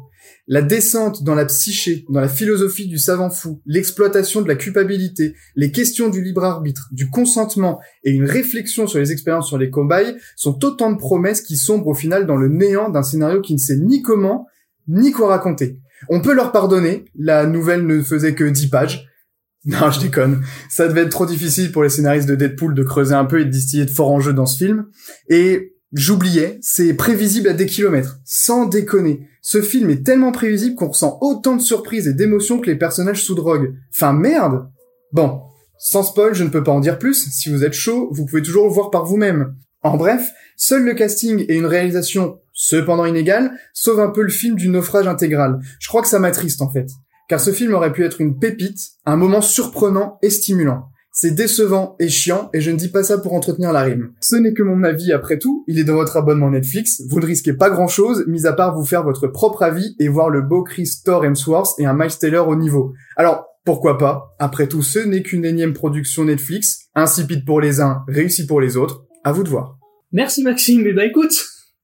La 0.52 0.62
descente 0.62 1.24
dans 1.24 1.34
la 1.34 1.46
psyché, 1.46 2.04
dans 2.10 2.20
la 2.20 2.28
philosophie 2.28 2.90
du 2.90 2.98
savant 2.98 3.30
fou, 3.30 3.62
l'exploitation 3.66 4.42
de 4.42 4.50
la 4.50 4.56
culpabilité, 4.56 5.34
les 5.56 5.72
questions 5.72 6.10
du 6.10 6.22
libre 6.22 6.44
arbitre, 6.44 6.90
du 6.92 7.10
consentement 7.10 7.80
et 8.04 8.12
une 8.12 8.26
réflexion 8.26 8.86
sur 8.86 9.00
les 9.00 9.14
expériences 9.14 9.48
sur 9.48 9.58
les 9.58 9.70
cobayes 9.70 10.18
sont 10.36 10.66
autant 10.66 10.92
de 10.92 10.98
promesses 10.98 11.40
qui 11.40 11.56
sombrent 11.56 11.88
au 11.88 11.94
final 11.94 12.28
dans 12.28 12.36
le 12.36 12.50
néant 12.50 12.90
d'un 12.90 13.02
scénario 13.02 13.40
qui 13.40 13.54
ne 13.54 13.60
sait 13.60 13.78
ni 13.78 14.02
comment, 14.02 14.46
ni 14.90 15.14
quoi 15.14 15.30
raconter. 15.30 15.80
On 16.10 16.20
peut 16.20 16.34
leur 16.34 16.52
pardonner, 16.52 17.06
la 17.18 17.46
nouvelle 17.46 17.88
ne 17.88 18.02
faisait 18.02 18.36
que 18.36 18.44
10 18.44 18.68
pages. 18.68 19.08
Non, 19.64 19.90
je 19.90 20.02
déconne. 20.02 20.44
Ça 20.70 20.88
devait 20.88 21.04
être 21.04 21.12
trop 21.12 21.28
difficile 21.28 21.72
pour 21.72 21.84
les 21.84 21.90
scénaristes 21.90 22.28
de 22.28 22.36
Deadpool 22.36 22.74
de 22.74 22.84
creuser 22.84 23.14
un 23.14 23.26
peu 23.26 23.40
et 23.40 23.46
de 23.46 23.52
distiller 23.52 23.86
de 23.86 23.92
forts 23.92 24.12
enjeux 24.12 24.34
dans 24.34 24.48
ce 24.48 24.58
film. 24.58 24.88
Et 25.30 25.76
J'oubliais, 25.94 26.58
c'est 26.62 26.94
prévisible 26.94 27.50
à 27.50 27.54
des 27.54 27.66
kilomètres. 27.66 28.20
Sans 28.24 28.66
déconner. 28.66 29.28
Ce 29.42 29.62
film 29.62 29.90
est 29.90 30.06
tellement 30.06 30.32
prévisible 30.32 30.76
qu'on 30.76 30.90
ressent 30.90 31.18
autant 31.22 31.56
de 31.56 31.62
surprises 31.62 32.08
et 32.08 32.14
d'émotions 32.14 32.60
que 32.60 32.68
les 32.68 32.78
personnages 32.78 33.24
sous 33.24 33.36
drogue. 33.36 33.76
Enfin 33.94 34.14
merde 34.14 34.70
Bon, 35.12 35.42
sans 35.78 36.04
spoil, 36.04 36.34
je 36.34 36.44
ne 36.44 36.50
peux 36.50 36.64
pas 36.64 36.72
en 36.72 36.80
dire 36.80 36.98
plus. 36.98 37.30
Si 37.30 37.50
vous 37.50 37.66
êtes 37.66 37.74
chaud, 37.74 38.08
vous 38.12 38.26
pouvez 38.26 38.42
toujours 38.42 38.68
le 38.68 38.74
voir 38.74 38.90
par 38.90 39.04
vous-même. 39.04 39.56
En 39.84 39.98
bref, 39.98 40.30
seul 40.56 40.84
le 40.84 40.94
casting 40.94 41.44
et 41.50 41.56
une 41.56 41.66
réalisation, 41.66 42.40
cependant 42.54 43.06
inégale, 43.06 43.52
sauvent 43.74 44.00
un 44.00 44.12
peu 44.12 44.22
le 44.22 44.30
film 44.30 44.56
du 44.56 44.70
naufrage 44.70 45.08
intégral. 45.08 45.60
Je 45.80 45.88
crois 45.88 46.04
que 46.04 46.08
ça 46.08 46.20
m'attriste 46.20 46.62
en 46.62 46.72
fait. 46.72 46.88
Car 47.28 47.42
ce 47.42 47.52
film 47.52 47.74
aurait 47.74 47.94
pu 47.94 48.06
être 48.06 48.22
une 48.22 48.38
pépite, 48.38 48.80
un 49.06 49.16
moment 49.16 49.42
surprenant 49.42 50.20
et 50.22 50.30
stimulant. 50.30 50.91
C'est 51.14 51.36
décevant 51.36 51.98
et 52.00 52.08
chiant, 52.08 52.50
et 52.54 52.62
je 52.62 52.72
ne 52.72 52.78
dis 52.78 52.88
pas 52.88 53.04
ça 53.04 53.18
pour 53.18 53.34
entretenir 53.34 53.74
la 53.74 53.82
rime. 53.82 54.14
Ce 54.22 54.38
n'est 54.38 54.54
que 54.54 54.64
mon 54.64 54.84
avis 54.84 55.12
après 55.12 55.38
tout, 55.38 55.66
il 55.68 55.78
est 55.78 55.84
dans 55.84 55.96
votre 55.96 56.16
abonnement 56.16 56.50
Netflix, 56.50 57.02
vous 57.10 57.20
ne 57.20 57.26
risquez 57.26 57.52
pas 57.52 57.70
grand 57.70 57.90
chose, 57.90 58.24
mis 58.28 58.46
à 58.46 58.54
part 58.54 58.78
vous 58.78 58.86
faire 58.86 59.04
votre 59.04 59.28
propre 59.28 59.64
avis 59.64 59.94
et 60.00 60.08
voir 60.08 60.30
le 60.30 60.42
beau 60.42 60.64
Chris 60.64 60.90
Thor 61.04 61.26
Hemsworth 61.26 61.78
et 61.80 61.86
un 61.86 61.94
Miles 61.94 62.18
Taylor 62.18 62.48
au 62.48 62.56
niveau. 62.56 62.94
Alors, 63.18 63.46
pourquoi 63.66 63.98
pas? 63.98 64.34
Après 64.40 64.68
tout, 64.68 64.82
ce 64.82 65.00
n'est 65.00 65.22
qu'une 65.22 65.44
énième 65.44 65.74
production 65.74 66.24
Netflix, 66.24 66.88
insipide 66.96 67.46
pour 67.46 67.60
les 67.60 67.82
uns, 67.82 68.04
réussi 68.08 68.48
pour 68.48 68.62
les 68.62 68.78
autres, 68.78 69.04
à 69.26 69.34
vous 69.34 69.44
de 69.44 69.50
voir. 69.50 69.78
Merci 70.14 70.44
Maxime, 70.44 70.88
et 70.88 70.94
bah 70.94 71.06
écoute, 71.06 71.34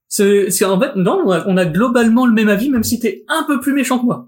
c'est 0.08 0.64
en 0.64 0.80
fait, 0.80 0.96
non, 0.96 1.22
on 1.26 1.56
a 1.58 1.66
globalement 1.66 2.26
le 2.26 2.32
même 2.32 2.48
avis, 2.48 2.70
même 2.70 2.82
si 2.82 2.98
t'es 2.98 3.24
un 3.28 3.44
peu 3.46 3.60
plus 3.60 3.74
méchant 3.74 3.98
que 3.98 4.06
moi. 4.06 4.26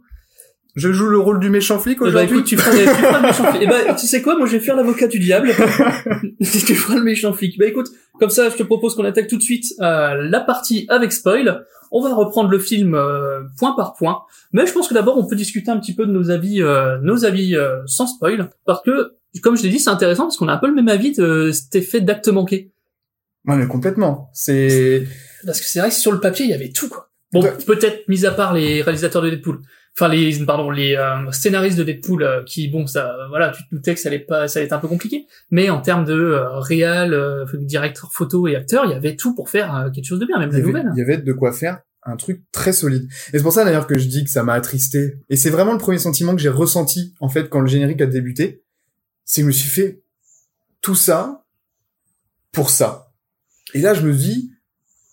Je 0.77 0.93
joue 0.93 1.09
le 1.09 1.19
rôle 1.19 1.41
du 1.41 1.51
méchant 1.51 1.79
flic 1.79 1.99
Eh 2.01 2.05
bah, 2.05 2.07
aujourd'hui. 2.09 2.37
écoute, 2.37 2.45
tu 2.47 2.57
feras, 2.57 2.71
tu 2.71 2.87
feras 2.87 3.21
le 3.21 3.27
méchant 3.27 3.45
flic. 3.53 3.63
Et 3.63 3.67
bah, 3.67 3.95
tu 3.95 4.07
sais 4.07 4.23
quoi, 4.23 4.37
moi 4.37 4.47
je 4.47 4.53
vais 4.53 4.61
faire 4.61 4.77
l'avocat 4.77 5.07
du 5.09 5.19
diable. 5.19 5.49
tu 6.41 6.75
feras 6.75 6.97
le 6.97 7.03
méchant 7.05 7.33
flic. 7.33 7.59
Bah 7.59 7.67
écoute, 7.67 7.89
comme 8.19 8.31
ça, 8.31 8.49
je 8.51 8.57
te 8.57 8.63
propose 8.63 8.95
qu'on 8.95 9.05
attaque 9.05 9.27
tout 9.29 9.37
de 9.37 9.43
suite 9.43 9.65
euh, 9.81 10.15
la 10.29 10.41
partie 10.41 10.87
avec 10.89 11.13
spoil. 11.13 11.65
On 11.93 12.01
va 12.03 12.15
reprendre 12.15 12.51
le 12.51 12.59
film 12.61 12.95
euh, 12.95 13.41
point 13.59 13.75
par 13.75 13.95
point, 13.95 14.21
mais 14.53 14.65
je 14.67 14.73
pense 14.73 14.87
que 14.87 14.95
d'abord 14.95 15.19
on 15.19 15.27
peut 15.27 15.35
discuter 15.35 15.71
un 15.73 15.79
petit 15.79 15.95
peu 15.95 16.07
de 16.07 16.13
nos 16.13 16.31
avis, 16.31 16.63
euh, 16.63 16.99
nos 17.03 17.25
avis 17.25 17.57
euh, 17.57 17.79
sans 17.87 18.07
spoil, 18.07 18.49
parce 18.65 18.81
que 18.83 19.15
comme 19.43 19.57
je 19.57 19.65
l'ai 19.65 19.71
dit, 19.71 19.81
c'est 19.81 19.91
intéressant 19.91 20.25
parce 20.25 20.37
qu'on 20.37 20.47
a 20.49 20.53
un 20.53 20.59
peu 20.59 20.69
le 20.69 20.75
même 20.75 20.89
avis 20.89 21.13
de 21.13 21.51
cet 21.53 21.75
effet 21.75 22.01
d'acte 22.01 22.29
manqué. 22.29 22.71
Ouais, 23.47 23.57
mais 23.57 23.67
complètement. 23.67 24.31
C'est 24.35 25.05
Parce 25.47 25.61
que 25.61 25.67
c'est 25.67 25.81
vrai 25.81 25.89
que 25.89 25.95
sur 25.97 26.13
le 26.13 26.21
papier, 26.21 26.45
il 26.47 26.51
y 26.51 26.55
avait 26.55 26.71
tout 26.71 26.89
quoi. 26.89 27.09
Bon, 27.33 27.43
Ouais. 27.43 27.53
peut-être 27.67 28.07
mis 28.09 28.27
à 28.27 28.33
part 28.33 28.53
les 28.55 28.83
réalisateurs 28.83 29.23
de 29.23 29.31
Deadpool. 29.31 29.61
Enfin 29.97 30.09
les 30.09 30.45
pardon, 30.45 30.71
les 30.71 30.95
euh, 30.95 31.31
scénaristes 31.33 31.77
de 31.77 31.85
Deadpool 31.85 32.23
euh, 32.23 32.43
qui 32.45 32.69
bon 32.69 32.87
ça 32.87 33.15
voilà, 33.29 33.51
tu 33.51 33.63
te 33.65 33.75
doutais 33.75 33.95
que 33.95 34.01
ça 34.01 34.09
allait 34.09 34.21
pas 34.21 34.49
ça 34.49 34.59
allait 34.59 34.67
être 34.67 34.73
un 34.73 34.79
peu 34.79 34.89
compliqué, 34.89 35.27
mais 35.51 35.69
en 35.69 35.81
termes 35.81 36.05
de 36.05 36.15
euh, 36.15 36.59
réal, 36.59 37.13
euh, 37.13 37.45
directeur 37.55 38.11
photo 38.13 38.47
et 38.49 38.57
acteur, 38.57 38.85
il 38.87 38.93
y 38.93 38.95
avait 38.95 39.17
tout 39.17 39.35
pour 39.35 39.51
faire 39.51 39.75
euh, 39.75 39.91
quelque 39.91 40.07
chose 40.07 40.21
de 40.21 40.27
bien, 40.27 40.39
même 40.39 40.51
il 40.51 40.53
la 40.53 40.59
avait, 40.59 40.67
nouvelle. 40.67 40.91
il 40.95 40.99
y 40.99 41.03
avait 41.03 41.19
de 41.19 41.33
quoi 41.33 41.53
faire 41.53 41.81
un 42.05 42.17
truc 42.17 42.43
très 42.51 42.73
solide. 42.73 43.09
Et 43.33 43.39
c'est 43.39 43.43
pour 43.43 43.53
ça 43.53 43.65
d'ailleurs 43.65 43.87
que 43.87 43.99
je 43.99 44.07
dis 44.09 44.25
que 44.25 44.31
ça 44.31 44.43
m'a 44.43 44.55
attristé. 44.55 45.19
Et 45.29 45.37
c'est 45.37 45.51
vraiment 45.51 45.73
le 45.73 45.79
premier 45.79 45.99
sentiment 45.99 46.35
que 46.35 46.41
j'ai 46.41 46.49
ressenti 46.49 47.15
en 47.21 47.29
fait 47.29 47.49
quand 47.51 47.61
le 47.61 47.67
générique 47.67 48.01
a 48.01 48.07
débuté. 48.07 48.63
C'est 49.25 49.43
que 49.43 49.45
je 49.45 49.47
me 49.49 49.53
suis 49.53 49.69
fait 49.69 50.03
tout 50.81 50.95
ça 50.95 51.45
pour 52.53 52.71
ça. 52.71 53.13
Et 53.75 53.81
là 53.81 53.93
je 53.93 54.01
me 54.07 54.15
dis 54.15 54.51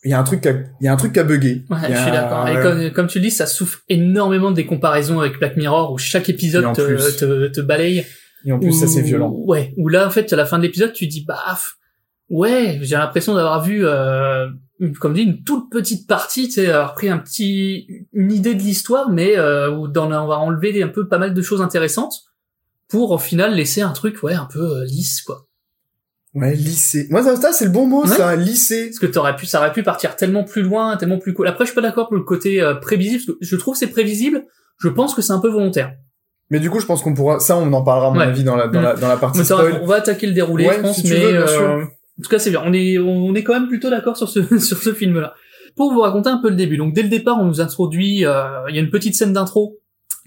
il 0.03 0.11
y 0.11 0.13
a 0.13 0.19
un 0.19 0.23
truc 0.23 0.41
qui 0.41 0.47
a, 0.49 0.53
il 0.79 0.85
y 0.85 0.87
a 0.87 0.93
un 0.93 0.95
truc 0.95 1.13
qui 1.13 1.19
a 1.19 1.23
bugué. 1.23 1.63
Ouais, 1.69 1.77
je 1.89 1.95
suis 2.01 2.11
d'accord. 2.11 2.47
Et 2.47 2.61
comme, 2.61 2.91
comme 2.91 3.07
tu 3.07 3.17
le 3.19 3.25
dis, 3.25 3.31
ça 3.31 3.45
souffre 3.47 3.79
énormément 3.89 4.51
des 4.51 4.65
comparaisons 4.65 5.19
avec 5.19 5.37
Black 5.39 5.57
Mirror 5.57 5.91
où 5.91 5.97
chaque 5.97 6.29
épisode 6.29 6.73
te, 6.73 6.81
plus. 6.81 7.17
te, 7.17 7.47
te 7.47 7.61
balaye. 7.61 8.05
Et 8.45 8.51
en 8.51 8.59
plus 8.59 8.71
ça 8.71 8.87
c'est 8.87 9.01
violent. 9.01 9.31
Ouais, 9.45 9.73
où 9.77 9.89
là 9.89 10.07
en 10.07 10.09
fait 10.11 10.31
à 10.31 10.35
la 10.35 10.45
fin 10.45 10.57
de 10.57 10.63
l'épisode 10.63 10.93
tu 10.93 11.07
dis 11.07 11.25
bah 11.27 11.57
ouais 12.29 12.79
j'ai 12.81 12.95
l'impression 12.95 13.33
d'avoir 13.33 13.63
vu 13.63 13.85
euh, 13.85 14.47
une- 14.79 14.95
comme 14.95 15.13
dit 15.13 15.21
une 15.23 15.43
toute 15.43 15.71
petite 15.71 16.07
partie, 16.07 16.47
tu 16.47 16.53
sais 16.53 16.67
avoir 16.71 16.93
pris 16.93 17.09
un 17.09 17.17
petit 17.17 17.87
une 18.13 18.31
idée 18.31 18.53
de 18.53 18.61
l'histoire 18.61 19.09
mais 19.09 19.37
euh, 19.37 19.71
où 19.71 19.87
dans 19.87 20.05
on 20.11 20.27
va 20.27 20.37
enlever 20.37 20.81
un 20.83 20.87
peu 20.87 21.07
pas 21.07 21.17
mal 21.17 21.33
de 21.33 21.41
choses 21.41 21.61
intéressantes 21.61 22.13
pour 22.87 23.11
au 23.11 23.17
final 23.17 23.53
laisser 23.55 23.81
un 23.81 23.91
truc 23.91 24.21
ouais 24.23 24.35
un 24.35 24.45
peu 24.51 24.59
euh, 24.81 24.85
lisse 24.85 25.21
quoi. 25.23 25.46
Ouais, 26.33 26.53
lycée. 26.53 27.07
Moi 27.09 27.23
ça, 27.23 27.51
c'est 27.53 27.65
le 27.65 27.71
bon 27.71 27.87
mot 27.87 28.03
Ouais. 28.03 28.15
ça, 28.15 28.35
lycée. 28.35 28.87
Parce 28.87 28.99
que 28.99 29.05
t'aurais 29.07 29.35
pu 29.35 29.45
ça 29.45 29.59
aurait 29.59 29.71
pu 29.71 29.81
partir 29.83 30.15
tellement 30.15 30.43
plus 30.43 30.61
loin, 30.61 30.95
tellement 30.97 31.17
plus 31.17 31.33
cool. 31.33 31.47
Après 31.47 31.65
je 31.65 31.71
suis 31.71 31.75
pas 31.75 31.81
d'accord 31.81 32.07
pour 32.07 32.17
le 32.17 32.23
côté 32.23 32.61
euh, 32.61 32.75
prévisible 32.75 33.23
parce 33.25 33.39
que 33.39 33.45
je 33.45 33.55
trouve 33.55 33.73
que 33.73 33.79
c'est 33.79 33.87
prévisible. 33.87 34.45
Je 34.79 34.89
pense 34.89 35.15
que 35.15 35.21
c'est 35.21 35.33
un 35.33 35.39
peu 35.39 35.49
volontaire. 35.49 35.93
Mais 36.49 36.59
du 36.59 36.69
coup 36.69 36.79
je 36.79 36.85
pense 36.85 37.01
qu'on 37.01 37.13
pourra 37.13 37.39
ça 37.39 37.57
on 37.57 37.71
en 37.73 37.81
parlera 37.83 38.07
à 38.07 38.11
mon 38.11 38.19
Ouais. 38.19 38.25
avis 38.25 38.43
dans 38.43 38.55
la 38.55 38.67
dans 38.67 38.79
Mm. 38.79 38.83
la 38.83 38.95
dans 38.95 39.07
la 39.07 39.17
partie 39.17 39.43
spoil. 39.43 39.79
on 39.81 39.85
va 39.87 39.95
attaquer 39.95 40.27
le 40.27 40.33
déroulé, 40.33 40.67
Ouais, 40.67 40.75
je 40.77 40.81
pense, 40.81 40.95
si 40.97 41.03
tu 41.03 41.13
mais 41.13 41.19
veux, 41.19 41.31
bien 41.31 41.41
euh, 41.41 41.83
en 41.83 42.21
tout 42.23 42.29
cas 42.29 42.39
c'est 42.39 42.51
bien. 42.51 42.61
On 42.65 42.73
est 42.73 42.97
on 42.99 43.33
est 43.33 43.43
quand 43.43 43.53
même 43.53 43.67
plutôt 43.67 43.89
d'accord 43.89 44.15
sur 44.17 44.29
ce 44.29 44.39
sur 44.59 44.77
ce 44.77 44.93
film-là. 44.93 45.33
Pour 45.75 45.93
vous 45.93 46.01
raconter 46.01 46.29
un 46.29 46.37
peu 46.41 46.49
le 46.49 46.55
début. 46.55 46.77
Donc 46.77 46.93
dès 46.93 47.03
le 47.03 47.09
départ, 47.09 47.37
on 47.39 47.45
nous 47.45 47.61
introduit, 47.61 48.25
euh, 48.25 48.43
il 48.69 48.75
y 48.75 48.79
a 48.79 48.81
une 48.81 48.89
petite 48.89 49.13
scène 49.15 49.31
d'intro 49.33 49.77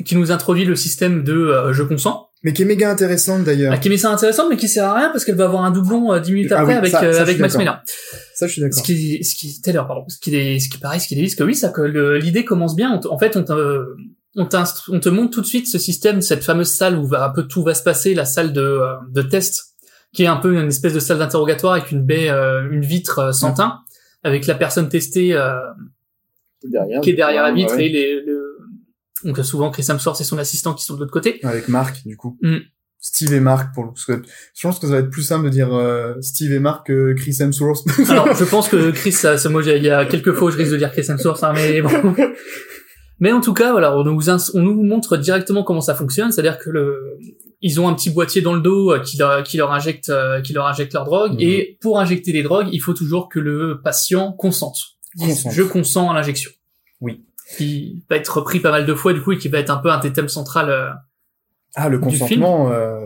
qui 0.05 0.17
nous 0.17 0.31
introduit 0.33 0.65
le 0.65 0.77
système 0.77 1.25
de 1.25 1.33
euh, 1.35 1.73
je 1.73 1.83
consens, 1.83 2.29
Mais 2.43 2.53
qui 2.55 2.63
est 2.63 2.65
méga 2.65 2.91
intéressante 2.91 3.45
d'ailleurs. 3.45 3.73
Ah, 3.75 3.79
qui 3.79 3.91
met 3.91 3.99
ça 3.99 4.11
intéressant, 4.11 4.49
mais 4.49 4.57
qui 4.57 4.67
sert 4.69 4.85
à 4.87 4.95
rien 4.95 5.11
parce 5.11 5.25
qu'elle 5.27 5.35
va 5.37 5.45
avoir 5.45 5.63
un 5.65 5.71
doublon 5.71 6.13
euh, 6.13 6.21
10 6.21 6.33
minutes 6.33 6.53
Ah 6.53 6.61
après 6.61 6.73
oui, 6.73 6.79
avec 6.79 6.91
ça- 6.91 7.01
ça, 7.01 7.07
euh, 7.07 7.21
avec 7.21 7.39
Max. 7.39 7.57
Miller. 7.57 7.83
Ça 8.35 8.47
je 8.47 8.53
suis 8.53 8.63
d'accord. 8.63 8.79
Ce 8.79 8.83
qui, 8.83 9.23
ce 9.25 9.35
qui, 9.35 9.61
Taylor, 9.61 9.87
pardon. 9.87 10.05
Ce 10.09 10.19
qui 10.19 10.35
est, 10.35 10.59
ce 10.59 10.71
qui 10.71 10.79
paraît, 10.79 10.99
ce 11.01 11.07
qui 11.09 11.21
est, 11.23 11.29
ce 11.29 11.37
que 11.37 11.45
oui, 11.45 11.55
c'est 11.55 11.71
que 11.73 11.83
l'idée 12.17 12.45
commence 12.47 12.75
bien. 12.75 12.99
En 13.11 13.19
fait, 13.19 13.37
on 13.37 13.45
te, 13.45 13.53
on, 14.37 14.49
on 14.89 15.01
te 15.01 15.09
montre 15.11 15.31
tout 15.33 15.43
de 15.43 15.47
suite 15.47 15.67
ce 15.67 15.79
système, 15.79 16.23
cette 16.23 16.43
fameuse 16.43 16.71
salle 16.71 16.97
où 16.99 17.07
va 17.07 17.25
un 17.27 17.31
peu 17.31 17.43
tout 17.47 17.63
va 17.63 17.75
se 17.75 17.83
passer, 17.83 18.15
la 18.15 18.25
salle 18.25 18.55
de, 18.55 18.63
euh, 18.63 18.95
de 19.11 19.21
test, 19.21 19.75
qui 20.15 20.23
est 20.23 20.27
un 20.29 20.37
peu 20.37 20.55
une 20.59 20.69
espèce 20.69 20.95
de 20.95 21.01
salle 21.01 21.19
d'interrogatoire 21.19 21.75
avec 21.75 21.91
une 21.91 22.03
baie, 22.03 22.31
euh, 22.31 22.67
une 22.71 22.81
vitre 22.87 23.19
euh, 23.19 23.33
sans 23.33 23.53
teint, 23.53 23.81
avec 24.25 24.47
la 24.47 24.55
personne 24.55 24.89
testée 24.89 25.35
euh, 25.35 25.53
Derrière. 26.65 27.01
qui 27.03 27.11
est 27.11 27.15
derrière 27.15 27.43
la 27.43 27.53
vitre 27.53 27.75
ouais. 27.77 27.87
et 27.87 27.89
les, 27.91 28.15
le, 28.25 28.40
donc 29.25 29.39
souvent 29.45 29.71
Chris 29.71 29.87
Hemsworth 29.89 30.21
et 30.21 30.25
son 30.25 30.39
assistant 30.39 30.75
qui 30.75 30.85
sont 30.85 30.95
de 30.95 31.01
l'autre 31.01 31.13
côté. 31.13 31.41
Avec 31.43 31.69
Marc, 31.69 32.07
du 32.07 32.17
coup. 32.17 32.39
Mm. 32.43 32.59
Steve 33.03 33.33
et 33.33 33.41
Marc, 33.41 33.75
pour 33.75 33.87
parce 33.95 34.05
que 34.05 34.21
je 34.55 34.61
pense 34.63 34.79
que 34.79 34.87
ça 34.87 34.93
va 34.93 34.99
être 34.99 35.09
plus 35.09 35.23
simple 35.23 35.47
de 35.47 35.51
dire 35.51 35.73
euh, 35.73 36.15
Steve 36.21 36.53
et 36.53 36.59
Marc 36.59 36.87
que 36.89 37.15
Chris 37.15 37.37
Hemsworth. 37.41 37.85
Alors, 38.11 38.35
je 38.35 38.45
pense 38.45 38.69
que 38.69 38.91
Chris, 38.91 39.13
ça, 39.13 39.39
ça, 39.39 39.49
moi, 39.49 39.63
il 39.65 39.83
y 39.83 39.89
a 39.91 40.05
quelques 40.05 40.35
fois 40.35 40.49
où 40.49 40.51
je 40.51 40.59
risque 40.59 40.73
de 40.73 40.77
dire 40.77 40.93
Chris 40.93 41.07
Hemsworth, 41.09 41.43
hein, 41.43 41.53
mais 41.55 41.81
bon. 41.81 42.15
Mais 43.23 43.33
en 43.33 43.43
tout 43.43 43.53
cas, 43.53 43.73
voilà, 43.73 43.95
on 43.97 44.03
nous, 44.03 44.31
on 44.31 44.61
nous 44.61 44.83
montre 44.83 45.19
directement 45.19 45.63
comment 45.63 45.83
ça 45.83 45.95
fonctionne, 45.95 46.33
c'est-à-dire 46.33 46.59
que 46.59 46.71
le, 46.71 47.19
ils 47.61 47.79
ont 47.79 47.87
un 47.87 47.93
petit 47.93 48.09
boîtier 48.09 48.41
dans 48.41 48.55
le 48.55 48.63
dos 48.63 48.93
euh, 48.93 49.01
qui 49.01 49.19
leur, 49.19 49.43
qui 49.43 49.59
leur 49.59 49.73
injecte, 49.73 50.09
euh, 50.09 50.41
qui 50.41 50.55
leur 50.55 50.67
injecte 50.67 50.95
leur 50.95 51.05
drogue, 51.05 51.33
Mhm. 51.35 51.41
et 51.41 51.79
pour 51.83 52.01
injecter 52.01 52.33
les 52.33 52.43
drogues, 52.43 52.69
il 52.73 52.81
faut 52.81 52.95
toujours 52.95 53.29
que 53.29 53.39
le 53.39 53.81
patient 53.85 54.33
consente. 54.33 54.79
Consente. 55.19 55.53
Je 55.53 55.63
consens 55.63 56.11
à 56.11 56.15
l'injection. 56.15 56.51
Oui. 57.03 57.25
Qui 57.57 58.05
va 58.09 58.17
être 58.17 58.29
repris 58.39 58.61
pas 58.61 58.71
mal 58.71 58.87
de 58.87 58.95
fois, 58.95 59.13
du 59.13 59.21
coup, 59.23 59.33
et 59.33 59.39
qui 59.39 59.49
va 59.49 59.59
être 59.59 59.71
un 59.71 59.79
peu 59.79 59.91
un 59.91 59.99
des 59.99 60.13
thèmes 60.13 60.29
central. 60.29 60.71
euh, 60.71 60.91
ah, 61.77 61.89
le 61.89 61.99
consentement. 61.99 62.71
euh, 62.73 62.99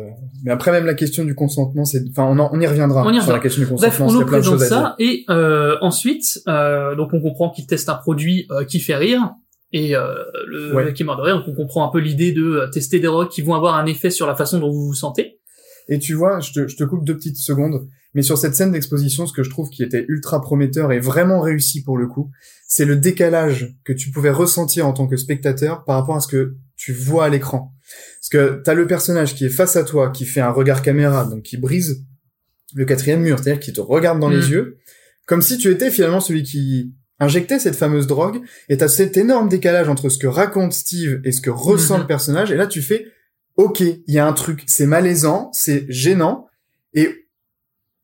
Mais 0.45 0.51
après, 0.51 0.71
même 0.73 0.87
la 0.87 0.95
question 0.95 1.25
du 1.25 1.35
consentement, 1.35 1.85
c'est. 1.85 2.03
Enfin, 2.11 2.25
on, 2.25 2.39
en- 2.39 2.51
on 2.53 2.61
y 2.61 2.67
reviendra. 2.67 3.03
On 3.07 3.11
y 3.13 3.21
Sur 3.23 3.33
la 3.33 3.39
question 3.39 3.63
du 3.63 3.69
Bref, 3.69 3.99
consentement, 3.99 4.07
on 4.07 4.09
il 4.11 4.15
y 4.17 4.19
nous 4.21 4.27
plein 4.27 4.39
de 4.39 4.43
choses 4.45 4.63
à 4.63 4.69
dire. 4.69 4.77
ça 4.77 4.95
et 4.99 5.25
euh, 5.31 5.77
ensuite, 5.81 6.41
euh, 6.49 6.95
donc 6.95 7.11
on 7.13 7.21
comprend 7.21 7.51
qu'ils 7.51 7.67
testent 7.67 7.89
un 7.89 7.95
produit 7.95 8.47
euh, 8.51 8.65
qui 8.65 8.81
fait 8.81 8.97
rire 8.97 9.31
et 9.73 9.95
euh, 9.97 10.15
le 10.47 10.75
Ouais. 10.75 10.93
qui 10.95 11.05
mort 11.05 11.17
de 11.17 11.23
rire. 11.23 11.37
Donc 11.39 11.45
on 11.49 11.55
comprend 11.55 11.87
un 11.87 11.91
peu 11.91 11.99
l'idée 11.99 12.33
de 12.33 12.69
tester 12.73 13.01
des 13.01 13.07
drogues 13.07 13.29
qui 13.29 13.43
vont 13.43 13.55
avoir 13.55 13.75
un 13.77 13.87
effet 13.87 14.11
sur 14.11 14.27
la 14.27 14.35
façon 14.35 14.59
dont 14.61 14.71
vous 14.71 14.87
vous 14.87 14.95
sentez. 14.95 15.39
Et 15.89 15.99
tu 15.99 16.15
vois, 16.15 16.41
je 16.41 16.53
te, 16.53 16.69
je 16.69 16.77
te 16.77 16.85
coupe 16.85 17.05
deux 17.05 17.17
petites 17.17 17.37
secondes, 17.37 17.87
mais 18.15 18.23
sur 18.23 18.39
cette 18.39 18.55
scène 18.55 18.73
d'exposition, 18.73 19.27
ce 19.27 19.33
que 19.33 19.43
je 19.43 19.51
trouve 19.51 19.69
qui 19.71 19.83
était 19.83 20.05
ultra 20.09 20.41
prometteur 20.41 20.93
et 20.93 20.99
vraiment 21.01 21.41
réussi 21.41 21.83
pour 21.83 21.99
le 21.99 22.07
coup, 22.07 22.31
c'est 22.67 22.85
le 22.87 22.97
décalage 22.97 23.75
que 23.85 23.93
tu 23.93 24.11
pouvais 24.11 24.31
ressentir 24.31 24.87
en 24.87 24.93
tant 24.93 25.07
que 25.07 25.17
spectateur 25.17 25.85
par 25.85 25.97
rapport 26.01 26.17
à 26.17 26.21
ce 26.21 26.29
que 26.29 26.57
tu 26.77 26.93
vois 26.93 27.27
à 27.27 27.29
l'écran. 27.29 27.73
Parce 28.21 28.29
que 28.31 28.63
t'as 28.65 28.75
le 28.75 28.87
personnage 28.87 29.35
qui 29.35 29.45
est 29.45 29.51
face 29.51 29.77
à 29.77 29.85
toi, 29.85 30.11
qui 30.11 30.25
fait 30.25 30.41
un 30.41 30.51
regard 30.51 30.81
caméra, 30.83 31.25
donc 31.27 31.43
qui 31.43 31.57
brise 31.59 32.05
le 32.75 32.85
quatrième 32.87 33.21
mur, 33.21 33.39
c'est-à-dire 33.39 33.61
qui 33.61 33.73
te 33.73 33.81
regarde 33.81 34.19
dans 34.21 34.31
Mm. 34.31 34.35
les 34.41 34.51
yeux, 34.51 34.79
comme 35.27 35.43
si 35.43 35.59
tu 35.59 35.71
étais 35.71 35.91
finalement 35.91 36.21
celui 36.21 36.43
qui 36.43 36.95
injectait 37.21 37.59
cette 37.61 37.77
fameuse 37.77 38.07
drogue, 38.07 38.41
et 38.69 38.77
t'as 38.77 38.89
cet 38.89 39.17
énorme 39.17 39.49
décalage 39.49 39.89
entre 39.89 40.09
ce 40.09 40.19
que 40.19 40.27
raconte 40.27 40.73
Steve 40.73 41.21
et 41.25 41.31
ce 41.33 41.41
que 41.41 41.51
ressent 41.51 41.95
Mhm. 41.97 42.01
le 42.03 42.07
personnage, 42.07 42.51
et 42.51 42.57
là 42.57 42.67
tu 42.67 42.83
fais, 42.83 43.07
ok, 43.57 43.81
il 43.81 44.03
y 44.09 44.19
a 44.19 44.27
un 44.27 44.33
truc, 44.33 44.63
c'est 44.67 44.87
malaisant, 44.87 45.51
c'est 45.53 45.87
gênant, 45.89 46.47
et 46.93 47.27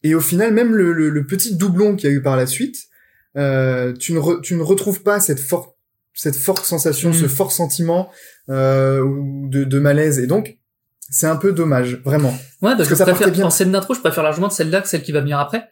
et 0.03 0.15
au 0.15 0.21
final 0.21 0.53
même 0.55 0.75
le, 0.75 0.93
le, 0.93 1.11
le 1.11 1.27
petit 1.27 1.57
doublon 1.57 1.95
qu'il 1.97 2.09
y 2.09 2.13
a 2.13 2.17
eu 2.17 2.23
par 2.23 2.37
la 2.37 2.47
suite, 2.47 2.77
euh, 3.37 3.93
tu 3.93 4.13
ne 4.13 4.19
re- 4.19 4.41
tu 4.41 4.55
ne 4.57 4.63
retrouves 4.63 5.03
pas 5.03 5.21
cette 5.21 5.41
forte 5.41 5.75
cette 6.15 6.37
forte 6.37 6.65
sensation, 6.65 7.13
ce 7.13 7.29
fort 7.29 7.53
sentiment 7.53 8.11
euh, 8.49 9.03
de, 9.49 9.65
de 9.65 9.79
malaise, 9.79 10.19
et 10.19 10.27
donc 10.27 10.59
c'est 11.13 11.27
un 11.27 11.37
peu 11.37 11.53
dommage, 11.53 12.01
vraiment. 12.05 12.31
Ouais, 12.31 12.77
parce, 12.77 12.77
Parce 12.77 12.89
que 12.89 12.93
que 12.95 12.99
ça 12.99 13.05
préfère, 13.05 13.31
bien. 13.33 13.47
en 13.47 13.51
scène 13.51 13.73
d'intro, 13.73 13.95
je 13.95 14.01
préfère 14.01 14.23
largement 14.23 14.49
celle-là 14.51 14.81
que 14.81 14.89
celle 14.89 15.03
qui 15.03 15.13
va 15.13 15.21
venir 15.21 15.39
après. 15.41 15.69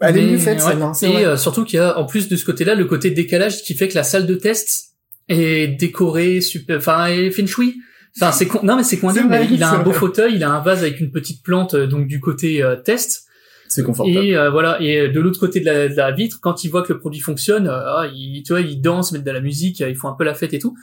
Elle 0.00 0.18
est 0.18 0.26
mieux 0.26 0.38
faite, 0.38 0.60
celle-là, 0.60 0.92
Et 1.02 1.24
euh, 1.24 1.36
surtout 1.36 1.64
qu'il 1.64 1.76
y 1.78 1.80
a, 1.80 1.96
en 1.98 2.04
plus 2.04 2.28
de 2.28 2.36
ce 2.36 2.44
côté-là, 2.44 2.74
le 2.74 2.84
côté 2.84 3.10
décalage 3.10 3.62
qui 3.62 3.74
fait 3.74 3.88
que 3.88 3.94
la 3.94 4.02
salle 4.02 4.26
de 4.26 4.34
test 4.34 4.94
est 5.28 5.68
décorée, 5.68 6.40
super, 6.40 6.78
enfin, 6.78 7.06
est 7.06 7.46
shui. 7.46 7.76
Enfin, 8.16 8.32
c'est 8.32 8.46
con... 8.46 8.60
non 8.62 8.76
mais 8.76 8.82
c'est 8.82 8.96
vrai, 8.96 9.24
mais 9.24 9.46
il 9.50 9.62
a 9.62 9.70
un 9.72 9.82
beau 9.82 9.90
vrai. 9.90 9.98
fauteuil, 9.98 10.34
il 10.36 10.44
a 10.44 10.50
un 10.50 10.60
vase 10.60 10.80
avec 10.82 11.00
une 11.00 11.10
petite 11.10 11.42
plante, 11.42 11.74
euh, 11.74 11.86
donc 11.86 12.06
du 12.06 12.20
côté 12.20 12.62
euh, 12.62 12.76
test. 12.76 13.24
C'est 13.68 13.82
confortable. 13.82 14.24
Et 14.24 14.36
euh, 14.36 14.48
voilà, 14.50 14.80
et 14.80 15.08
de 15.08 15.20
l'autre 15.20 15.40
côté 15.40 15.60
de 15.60 15.64
la, 15.66 15.88
de 15.88 15.94
la 15.94 16.12
vitre, 16.12 16.38
quand 16.40 16.62
il 16.64 16.70
voit 16.70 16.82
que 16.82 16.92
le 16.92 16.98
produit 17.00 17.20
fonctionne, 17.20 17.66
euh, 17.66 17.96
ah, 17.96 18.06
il, 18.14 18.42
tu 18.44 18.52
vois, 18.52 18.60
il 18.60 18.80
danse, 18.80 19.12
met 19.12 19.18
de 19.18 19.30
la 19.30 19.40
musique, 19.40 19.80
euh, 19.80 19.90
ils 19.90 19.96
font 19.96 20.08
un 20.08 20.14
peu 20.14 20.24
la 20.24 20.34
fête 20.34 20.54
et 20.54 20.58
tout. 20.58 20.76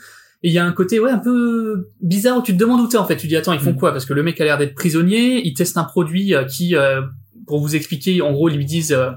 Et 0.43 0.49
il 0.49 0.53
y 0.53 0.59
a 0.59 0.65
un 0.65 0.73
côté 0.73 0.99
ouais 0.99 1.09
un 1.09 1.19
peu 1.19 1.87
bizarre 2.01 2.37
où 2.37 2.41
tu 2.41 2.51
te 2.53 2.57
demandes 2.57 2.81
où 2.81 2.87
t'es 2.87 2.97
en 2.97 3.05
fait. 3.05 3.15
Tu 3.15 3.27
dis 3.27 3.37
attends 3.37 3.53
ils 3.53 3.61
font 3.61 3.71
Mm. 3.71 3.77
quoi? 3.77 3.91
Parce 3.93 4.05
que 4.05 4.13
le 4.13 4.21
mec 4.23 4.39
a 4.41 4.43
l'air 4.43 4.57
d'être 4.57 4.75
prisonnier. 4.75 5.41
Ils 5.47 5.53
testent 5.53 5.77
un 5.77 5.85
produit 5.85 6.35
euh, 6.35 6.43
qui, 6.43 6.75
euh, 6.75 7.01
pour 7.47 7.61
vous 7.61 7.75
expliquer, 7.77 8.21
en 8.21 8.33
gros 8.33 8.49
ils 8.49 8.57
lui 8.57 8.65
disent 8.65 8.91
euh, 8.91 9.11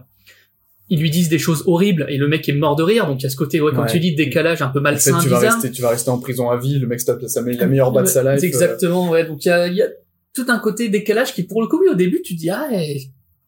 ils 0.88 1.00
lui 1.00 1.10
disent 1.10 1.28
des 1.28 1.38
choses 1.38 1.64
horribles 1.66 2.06
et 2.08 2.16
le 2.16 2.28
mec 2.28 2.48
est 2.48 2.52
mort 2.52 2.76
de 2.76 2.82
rire. 2.82 3.06
Donc 3.06 3.20
il 3.20 3.24
y 3.24 3.26
a 3.26 3.30
ce 3.30 3.36
côté 3.36 3.60
ouais 3.60 3.72
comme 3.72 3.84
Ouais. 3.84 3.90
tu 3.90 3.98
dis 4.00 4.14
décalage 4.14 4.62
un 4.62 4.68
peu 4.68 4.78
En 4.78 4.82
fait, 4.82 4.90
malsain, 4.90 5.18
tu 5.20 5.28
vas 5.28 5.38
bizarre. 5.40 5.54
rester, 5.54 5.70
tu 5.72 5.82
vas 5.82 5.88
rester 5.90 6.10
en 6.10 6.18
prison 6.18 6.50
à 6.50 6.56
vie. 6.56 6.78
Le 6.78 6.86
mec 6.86 7.04
tape 7.04 7.20
la, 7.20 7.52
la 7.52 7.66
meilleure 7.66 7.92
bas 7.92 8.02
de 8.02 8.06
sa 8.06 8.22
life. 8.22 8.42
euh. 8.42 8.46
Exactement 8.46 9.08
ouais. 9.10 9.24
Donc 9.26 9.44
il 9.44 9.48
y 9.48 9.52
a, 9.52 9.66
il 9.66 9.74
y 9.74 9.82
a 9.82 9.88
tout 10.34 10.46
un 10.48 10.58
côté 10.58 10.88
décalage 10.88 11.32
qui 11.34 11.42
pour 11.44 11.60
le 11.62 11.66
coup 11.68 11.78
oui, 11.80 11.88
au 11.90 11.94
début 11.94 12.22
tu 12.22 12.34
dis 12.34 12.50
ah 12.50 12.68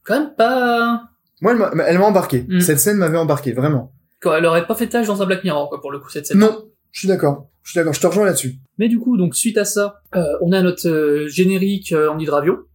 quand 0.04 0.18
même 0.18 0.34
pas 0.36 1.02
Moi, 1.42 1.52
elle 1.86 1.98
m'a- 1.98 2.04
embarqué. 2.06 2.44
Mm. 2.48 2.60
Cette 2.60 2.80
scène 2.80 2.96
m'avait 2.96 3.18
embarqué, 3.18 3.52
vraiment. 3.52 3.92
quoi, 4.22 4.38
elle 4.38 4.46
aurait 4.46 4.66
pas 4.66 4.74
fait 4.74 4.88
tâche 4.88 5.06
dans 5.06 5.22
un 5.22 5.26
Black 5.26 5.44
Mirror 5.44 5.68
quoi 5.68 5.80
pour 5.80 5.92
le 5.92 5.98
coup 6.00 6.08
cette 6.10 6.26
scène. 6.26 6.38
Non, 6.38 6.64
je 6.90 7.00
suis 7.00 7.08
d'accord. 7.08 7.48
Je 7.62 7.70
suis 7.72 7.78
d'accord. 7.78 7.92
Je 7.92 8.00
te 8.00 8.06
rejoins 8.06 8.24
là-dessus. 8.24 8.56
Mais 8.78 8.88
du 8.88 8.98
coup, 8.98 9.16
donc 9.18 9.36
suite 9.36 9.58
à 9.58 9.64
ça, 9.66 10.00
euh, 10.16 10.22
on 10.40 10.52
a 10.52 10.62
notre 10.62 10.88
euh, 10.88 11.28
générique 11.28 11.92
euh, 11.92 12.08
en 12.10 12.18
hydravio 12.18 12.66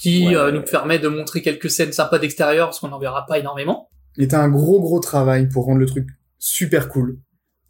qui 0.00 0.34
Ouais. 0.34 0.50
nous 0.52 0.62
permet 0.62 0.98
de 0.98 1.06
montrer 1.08 1.42
quelques 1.42 1.70
scènes 1.70 1.92
sympas 1.92 2.18
d'extérieur 2.18 2.68
parce 2.68 2.80
qu'on 2.80 2.88
n'en 2.88 2.98
verra 2.98 3.24
pas 3.26 3.38
énormément. 3.38 3.88
Il 4.16 4.24
était 4.24 4.36
un 4.36 4.48
gros 4.48 4.80
gros 4.80 5.00
travail 5.00 5.48
pour 5.48 5.64
rendre 5.64 5.78
le 5.80 5.86
truc 5.86 6.06
super 6.38 6.88
cool. 6.88 7.18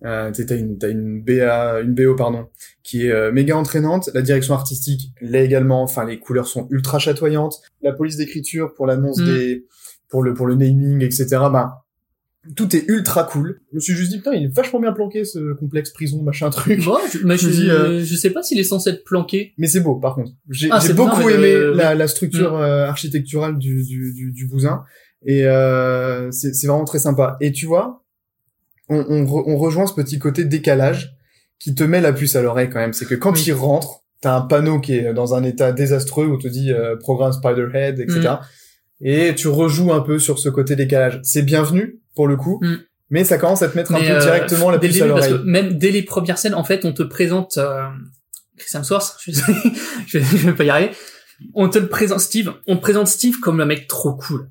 Euh, 0.05 0.33
t'as 0.33 0.57
une, 0.57 0.79
t'as 0.79 0.91
une 0.91 1.23
BA, 1.23 1.81
une 1.83 1.95
BO 1.95 2.17
pardon, 2.17 2.47
qui 2.83 3.07
est 3.07 3.13
euh, 3.13 3.31
méga 3.31 3.57
entraînante. 3.57 4.11
La 4.15 4.23
direction 4.23 4.55
artistique 4.55 5.13
l'est 5.21 5.45
également. 5.45 5.83
Enfin, 5.83 6.05
les 6.05 6.19
couleurs 6.19 6.49
sont 6.49 6.67
ultra 6.71 6.99
chatoyantes. 6.99 7.61
La 7.83 7.93
police 7.93 8.17
d'écriture 8.17 8.75
pour 8.75 8.87
l'annonce 8.89 9.21
Mm. 9.21 9.25
des, 9.27 9.67
pour 10.09 10.23
le 10.25 10.35
pour 10.35 10.47
le 10.49 10.57
naming, 10.57 11.03
etc. 11.03 11.27
Ben, 11.53 11.73
tout 12.57 12.75
est 12.75 12.85
ultra 12.89 13.23
cool. 13.23 13.61
Je 13.71 13.77
me 13.77 13.81
suis 13.81 13.95
juste 13.95 14.11
dit 14.11 14.17
putain, 14.19 14.33
il 14.35 14.47
est 14.47 14.53
vachement 14.53 14.81
bien 14.81 14.93
planqué 14.93 15.25
ce 15.25 15.53
complexe 15.53 15.91
prison 15.91 16.21
machin 16.25 16.51
truc. 16.51 16.85
Bon, 16.85 16.99
je, 17.13 17.25
mais 17.25 17.37
Je 17.39 17.49
je, 17.49 17.55
dis, 17.55 17.71
euh, 17.71 18.05
je 18.05 18.17
sais 18.17 18.31
pas 18.31 18.43
s'il 18.43 18.59
est 18.59 18.65
censé 18.65 18.91
être 18.91 19.05
planqué. 19.05 19.55
Mais 19.57 19.69
c'est 19.69 19.81
beau, 19.81 19.95
par 20.01 20.17
contre. 20.17 20.33
J'ai 20.51 20.69
Ah, 20.73 20.81
beaucoup 20.95 21.29
aimé 21.31 21.55
la, 21.77 21.95
la 21.95 22.09
structure 22.09 22.57
euh, 22.57 22.87
architecturale 22.87 23.57
du, 23.57 23.85
du, 23.85 24.13
du, 24.13 24.33
du 24.33 24.49
bousin. 24.49 24.83
Et 25.27 25.47
euh, 25.47 26.31
c'est 26.33 26.67
vraiment 26.67 26.85
très 26.85 26.99
sympa. 26.99 27.37
Et 27.41 27.53
tu 27.53 27.67
vois, 27.67 28.03
on, 28.89 28.97
on, 29.09 29.25
re- 29.25 29.45
on 29.47 29.57
rejoint 29.57 29.87
ce 29.87 29.95
petit 29.95 30.19
côté 30.19 30.45
décalage 30.45 31.15
qui 31.59 31.75
te 31.75 31.85
met 31.85 32.01
la 32.01 32.13
puce 32.13 32.35
à 32.37 32.43
l'oreille 32.43 32.69
quand 32.71 32.81
même. 32.81 32.93
C'est 32.93 33.07
que 33.07 33.15
quand 33.15 33.33
Oui. 33.33 33.45
il 33.47 33.53
rentre, 33.53 34.01
t'as 34.21 34.35
un 34.37 34.41
panneau 34.43 34.81
qui 34.81 34.95
est 34.97 35.13
dans 35.15 35.35
un 35.35 35.45
état 35.45 35.73
désastreux 35.73 36.27
où 36.27 36.35
on 36.35 36.39
te 36.39 36.49
dit 36.49 36.73
euh, 36.73 36.97
programme 36.97 37.33
Spiderhead, 37.33 38.01
etc. 38.01 38.21
Mm. 38.21 38.39
Et 39.05 39.35
tu 39.35 39.49
rejoues 39.49 39.93
un 39.93 40.01
peu 40.01 40.19
sur 40.19 40.39
ce 40.39 40.49
côté 40.49 40.77
décalage. 40.77 41.21
C'est 41.23 41.43
bienvenu, 41.43 42.01
pour 42.15 42.27
le 42.29 42.37
coup. 42.37 42.59
Mm. 42.63 42.75
Mais 43.11 43.25
ça 43.25 43.37
commence 43.39 43.63
à 43.63 43.69
te 43.69 43.77
mettre 43.77 43.95
un 43.95 44.01
peu 44.01 44.11
euh, 44.11 44.21
directement 44.21 44.71
la 44.71 44.79
puce 44.79 44.91
à 44.91 44.93
début, 45.05 45.09
l'oreille. 45.09 45.35
même 45.45 45.77
dès 45.79 45.91
les 45.91 46.03
premières 46.03 46.39
scènes, 46.39 46.55
en 46.55 46.65
fait, 46.65 46.85
on 46.85 46.93
te 46.93 47.03
présente 47.03 47.59
euh, 47.59 47.85
Chris 48.57 48.77
Hemsworth. 48.77 49.17
Je, 49.21 49.33
sais- 49.33 49.43
je, 50.07 50.19
vais- 50.19 50.25
je 50.39 50.47
vais 50.49 50.55
pas 50.55 50.65
y 50.65 50.71
arriver. 50.71 50.91
On 51.55 51.69
te 51.69 51.79
le 51.79 51.89
présente 51.89 52.21
Steve. 52.21 52.53
On 52.67 52.77
te 52.77 52.81
présente 52.81 53.07
Steve 53.09 53.39
comme 53.41 53.59
le 53.59 53.67
mec 53.67 53.87
trop 53.89 54.15
cool. 54.15 54.49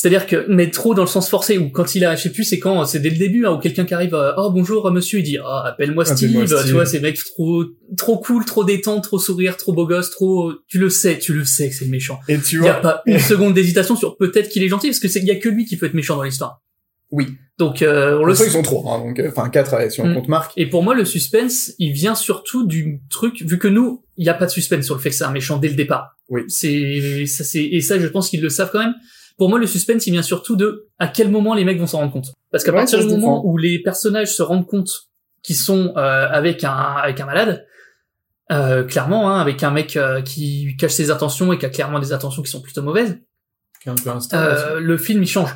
C'est-à-dire 0.00 0.28
que, 0.28 0.46
mais 0.48 0.70
trop 0.70 0.94
dans 0.94 1.02
le 1.02 1.08
sens 1.08 1.28
forcé, 1.28 1.58
ou 1.58 1.70
quand 1.70 1.96
il 1.96 2.04
a, 2.04 2.14
je 2.14 2.22
sais 2.22 2.30
plus, 2.30 2.44
c'est 2.44 2.60
quand, 2.60 2.84
c'est 2.84 3.00
dès 3.00 3.10
le 3.10 3.16
début, 3.16 3.46
hein, 3.46 3.54
où 3.54 3.58
quelqu'un 3.58 3.84
qui 3.84 3.94
arrive, 3.94 4.14
euh, 4.14 4.30
oh 4.36 4.48
bonjour 4.52 4.86
euh, 4.86 4.92
monsieur, 4.92 5.18
il 5.18 5.24
dit, 5.24 5.38
ah 5.44 5.64
appelle-moi 5.66 6.04
Steve, 6.04 6.46
tu 6.64 6.72
vois, 6.72 6.86
c'est 6.86 7.00
mec 7.00 7.18
trop, 7.18 7.64
trop 7.96 8.16
cool, 8.18 8.44
trop 8.44 8.62
détente, 8.62 9.02
trop 9.02 9.18
sourire, 9.18 9.56
trop 9.56 9.72
beau 9.72 9.88
gosse, 9.88 10.10
trop, 10.12 10.52
tu 10.68 10.78
le 10.78 10.88
sais, 10.88 11.18
tu 11.18 11.32
le 11.34 11.44
sais 11.44 11.68
que 11.70 11.74
c'est 11.74 11.84
le 11.86 11.90
méchant. 11.90 12.20
Et 12.28 12.38
tu 12.38 12.58
Il 12.58 12.64
y 12.64 12.68
a 12.68 12.74
vois, 12.74 12.80
pas 12.80 13.02
une 13.06 13.18
seconde 13.32 13.54
d'hésitation 13.54 13.96
sur 13.96 14.16
peut-être 14.16 14.50
qu'il 14.50 14.62
est 14.62 14.68
gentil, 14.68 14.86
parce 14.86 15.00
que 15.00 15.08
c'est, 15.08 15.18
il 15.18 15.26
y 15.26 15.32
a 15.32 15.36
que 15.36 15.48
lui 15.48 15.64
qui 15.64 15.76
peut 15.76 15.86
être 15.86 15.94
méchant 15.94 16.14
dans 16.16 16.22
l'histoire. 16.22 16.62
oui. 17.10 17.26
Donc, 17.58 17.82
euh, 17.82 18.16
on 18.20 18.24
le 18.24 18.36
ça, 18.36 18.44
ils 18.44 18.46
sait. 18.46 18.52
sont 18.52 18.62
trois, 18.62 18.94
hein, 18.94 18.98
donc, 19.00 19.18
euh, 19.18 19.30
enfin, 19.30 19.48
quatre, 19.48 19.90
si 19.90 20.00
on 20.00 20.06
Mm. 20.06 20.14
compte 20.14 20.28
Marc. 20.28 20.52
Et 20.56 20.66
pour 20.66 20.84
moi, 20.84 20.94
le 20.94 21.04
suspense, 21.04 21.72
il 21.80 21.90
vient 21.90 22.14
surtout 22.14 22.64
du 22.64 23.00
truc, 23.10 23.42
vu 23.42 23.58
que 23.58 23.66
nous, 23.66 24.04
il 24.16 24.22
n'y 24.22 24.28
a 24.30 24.34
pas 24.34 24.46
de 24.46 24.50
suspense 24.52 24.84
sur 24.84 24.94
le 24.94 25.00
fait 25.00 25.10
que 25.10 25.16
c'est 25.16 25.24
un 25.24 25.32
méchant 25.32 25.56
dès 25.56 25.66
le 25.68 25.74
départ. 25.74 26.16
Oui. 26.28 26.42
C'est, 26.46 27.26
ça, 27.26 27.42
c'est, 27.42 27.64
et 27.64 27.80
ça, 27.80 27.98
je 27.98 28.06
pense 28.06 28.30
qu'ils 28.30 28.42
le 28.42 28.48
savent 28.48 28.70
quand 28.70 28.78
même. 28.78 28.94
Pour 29.38 29.48
moi, 29.48 29.58
le 29.58 29.66
suspense, 29.66 30.06
il 30.06 30.10
vient 30.12 30.22
surtout 30.22 30.56
de 30.56 30.88
à 30.98 31.08
quel 31.08 31.30
moment 31.30 31.54
les 31.54 31.64
mecs 31.64 31.78
vont 31.78 31.86
s'en 31.86 31.98
rendre 31.98 32.12
compte. 32.12 32.32
Parce 32.50 32.64
qu'à 32.64 32.72
Ouais, 32.72 32.78
partir 32.78 32.98
du 32.98 33.06
moment 33.06 33.38
défend. 33.38 33.42
où 33.44 33.56
les 33.56 33.80
personnages 33.80 34.34
se 34.34 34.42
rendent 34.42 34.66
compte 34.66 34.90
qu'ils 35.42 35.56
sont 35.56 35.94
euh, 35.96 36.28
avec 36.30 36.64
un 36.64 36.72
avec 36.72 37.20
un 37.20 37.26
malade, 37.26 37.64
euh, 38.50 38.82
clairement, 38.84 39.30
hein, 39.30 39.40
avec 39.40 39.62
un 39.62 39.70
mec 39.70 39.96
euh, 39.96 40.20
qui 40.22 40.76
cache 40.78 40.92
ses 40.92 41.10
intentions 41.10 41.52
et 41.52 41.58
qui 41.58 41.66
a 41.66 41.70
clairement 41.70 42.00
des 42.00 42.12
intentions 42.12 42.42
qui 42.42 42.50
sont 42.50 42.60
plutôt 42.60 42.82
mauvaises, 42.82 43.18
Qui 43.82 43.88
est 43.88 43.92
un 43.92 43.94
peu 43.94 44.10
instable 44.10 44.52
aussi. 44.54 44.64
euh, 44.64 44.80
le 44.80 44.96
film 44.98 45.22
il 45.22 45.28
change. 45.28 45.54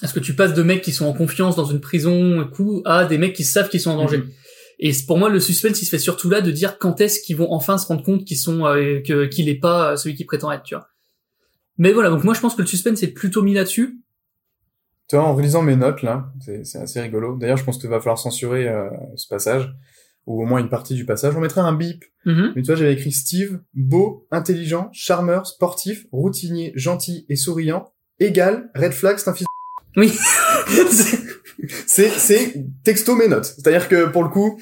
Parce 0.00 0.12
que 0.14 0.20
tu 0.20 0.34
passes 0.34 0.54
de 0.54 0.62
mecs 0.62 0.82
qui 0.82 0.92
sont 0.92 1.06
en 1.06 1.12
confiance 1.12 1.56
dans 1.56 1.66
une 1.66 1.80
prison, 1.80 2.40
un 2.40 2.44
coup, 2.44 2.82
à 2.86 3.04
des 3.04 3.18
mecs 3.18 3.34
qui 3.34 3.44
savent 3.44 3.68
qu'ils 3.68 3.80
sont 3.80 3.90
en 3.90 3.96
danger. 3.98 4.18
Mhm. 4.18 4.30
Et 4.82 4.92
pour 5.06 5.18
moi, 5.18 5.28
le 5.28 5.40
suspense, 5.40 5.82
il 5.82 5.84
se 5.84 5.90
fait 5.90 5.98
surtout 5.98 6.30
là 6.30 6.40
de 6.40 6.50
dire 6.50 6.78
quand 6.78 7.02
est-ce 7.02 7.20
qu'ils 7.20 7.36
vont 7.36 7.52
enfin 7.52 7.76
se 7.76 7.86
rendre 7.86 8.02
compte 8.02 8.24
qu'ils 8.24 8.38
sont 8.38 8.64
euh, 8.64 9.00
que 9.06 9.26
qu'il 9.26 9.50
est 9.50 9.60
pas 9.60 9.92
euh, 9.92 9.96
celui 9.96 10.14
qui 10.16 10.24
prétend 10.24 10.50
être, 10.50 10.62
tu 10.62 10.74
vois. 10.74 10.88
Mais 11.80 11.92
voilà, 11.92 12.10
donc 12.10 12.24
moi 12.24 12.34
je 12.34 12.40
pense 12.40 12.54
que 12.54 12.60
le 12.60 12.66
suspense 12.66 13.02
est 13.02 13.08
plutôt 13.08 13.42
mis 13.42 13.54
là-dessus. 13.54 13.98
Tu 15.08 15.16
vois, 15.16 15.24
en 15.24 15.34
relisant 15.34 15.62
mes 15.62 15.76
notes, 15.76 16.02
là, 16.02 16.30
c'est 16.62 16.78
assez 16.78 17.00
rigolo. 17.00 17.36
D'ailleurs, 17.36 17.56
je 17.56 17.64
pense 17.64 17.78
qu'il 17.78 17.88
va 17.88 17.98
falloir 17.98 18.18
censurer 18.18 18.68
euh, 18.68 18.90
ce 19.16 19.26
passage, 19.26 19.74
ou 20.26 20.42
au 20.42 20.46
moins 20.46 20.60
une 20.60 20.68
partie 20.68 20.94
du 20.94 21.06
passage. 21.06 21.34
On 21.34 21.40
mettrait 21.40 21.62
un 21.62 21.72
bip. 21.72 22.04
Mhm. 22.26 22.52
Mais 22.54 22.62
tu 22.62 22.66
vois, 22.66 22.76
j'avais 22.76 22.92
écrit 22.92 23.10
Steve, 23.10 23.60
beau, 23.74 24.28
intelligent, 24.30 24.90
charmeur, 24.92 25.46
sportif, 25.46 26.06
routinier, 26.12 26.72
gentil 26.76 27.24
et 27.30 27.34
souriant, 27.34 27.92
égal, 28.20 28.70
red 28.76 28.92
flag, 28.92 29.16
c'est 29.18 29.30
un 29.30 29.34
fils. 29.34 29.46
Oui. 29.96 30.12
C'est, 31.86 32.08
c'est 32.08 32.64
texto 32.84 33.14
mes 33.14 33.28
notes. 33.28 33.44
C'est-à-dire 33.44 33.88
que, 33.88 34.06
pour 34.06 34.22
le 34.22 34.30
coup, 34.30 34.58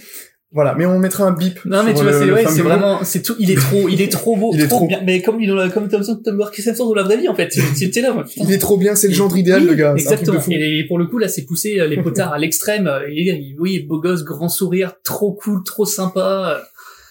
voilà. 0.51 0.75
Mais 0.79 0.87
on 0.87 0.99
mettra 0.99 1.25
un 1.25 1.33
bip. 1.33 1.59
non 1.67 1.83
mais 1.85 1.93
tu 1.95 2.03
vois, 2.03 2.13
c'est 2.13 2.31
ouais, 2.31 2.45
c'est 2.49 2.63
vraiment, 2.63 3.05
c'est 3.05 3.23
tout, 3.23 3.35
il 3.39 3.51
est 3.51 3.57
trop, 3.57 3.89
il 3.89 4.01
est 4.01 4.11
trop 4.11 4.35
beau, 4.37 4.51
Il 4.55 4.61
est 4.63 4.69
trop. 4.69 4.87
bien, 4.87 5.01
mais 5.05 5.21
comme 5.23 5.41
il 5.41 5.49
dans 5.49 5.55
la, 5.55 5.69
comme 5.69 5.89
Thompson, 5.89 6.21
Tom 6.25 6.41
Hemsworth 6.41 6.79
dans 6.89 6.95
la 6.95 7.03
vraie 7.03 7.19
vie 7.19 7.29
en 7.29 7.35
fait. 7.35 7.53
C'était 7.75 8.01
là, 8.01 8.13
moi, 8.13 8.25
putain. 8.25 8.45
Il 8.47 8.53
est 8.53 8.59
trop 8.59 8.77
bien, 8.79 8.95
c'est 8.95 9.09
le 9.09 9.15
genre 9.15 9.37
idéal, 9.37 9.63
Oui, 9.63 9.69
le 9.69 9.75
gars. 9.75 9.95
Exactement. 9.97 10.41
fou. 10.41 10.51
Et 10.53 10.85
pour 10.89 10.99
le 10.99 11.07
coup, 11.07 11.19
là, 11.19 11.29
c'est 11.29 11.45
poussé 11.45 11.79
euh, 11.81 11.87
les 11.87 12.03
potards 12.03 12.33
à 12.33 12.39
l'extrême. 12.39 12.87
euh, 12.87 13.01
Et 13.11 13.55
oui, 13.59 13.81
beau 13.81 14.01
gosse, 14.01 14.25
grand 14.25 14.49
sourire, 14.49 14.95
trop 15.05 15.33
cool, 15.33 15.63
trop 15.65 15.85
sympa. 15.85 16.63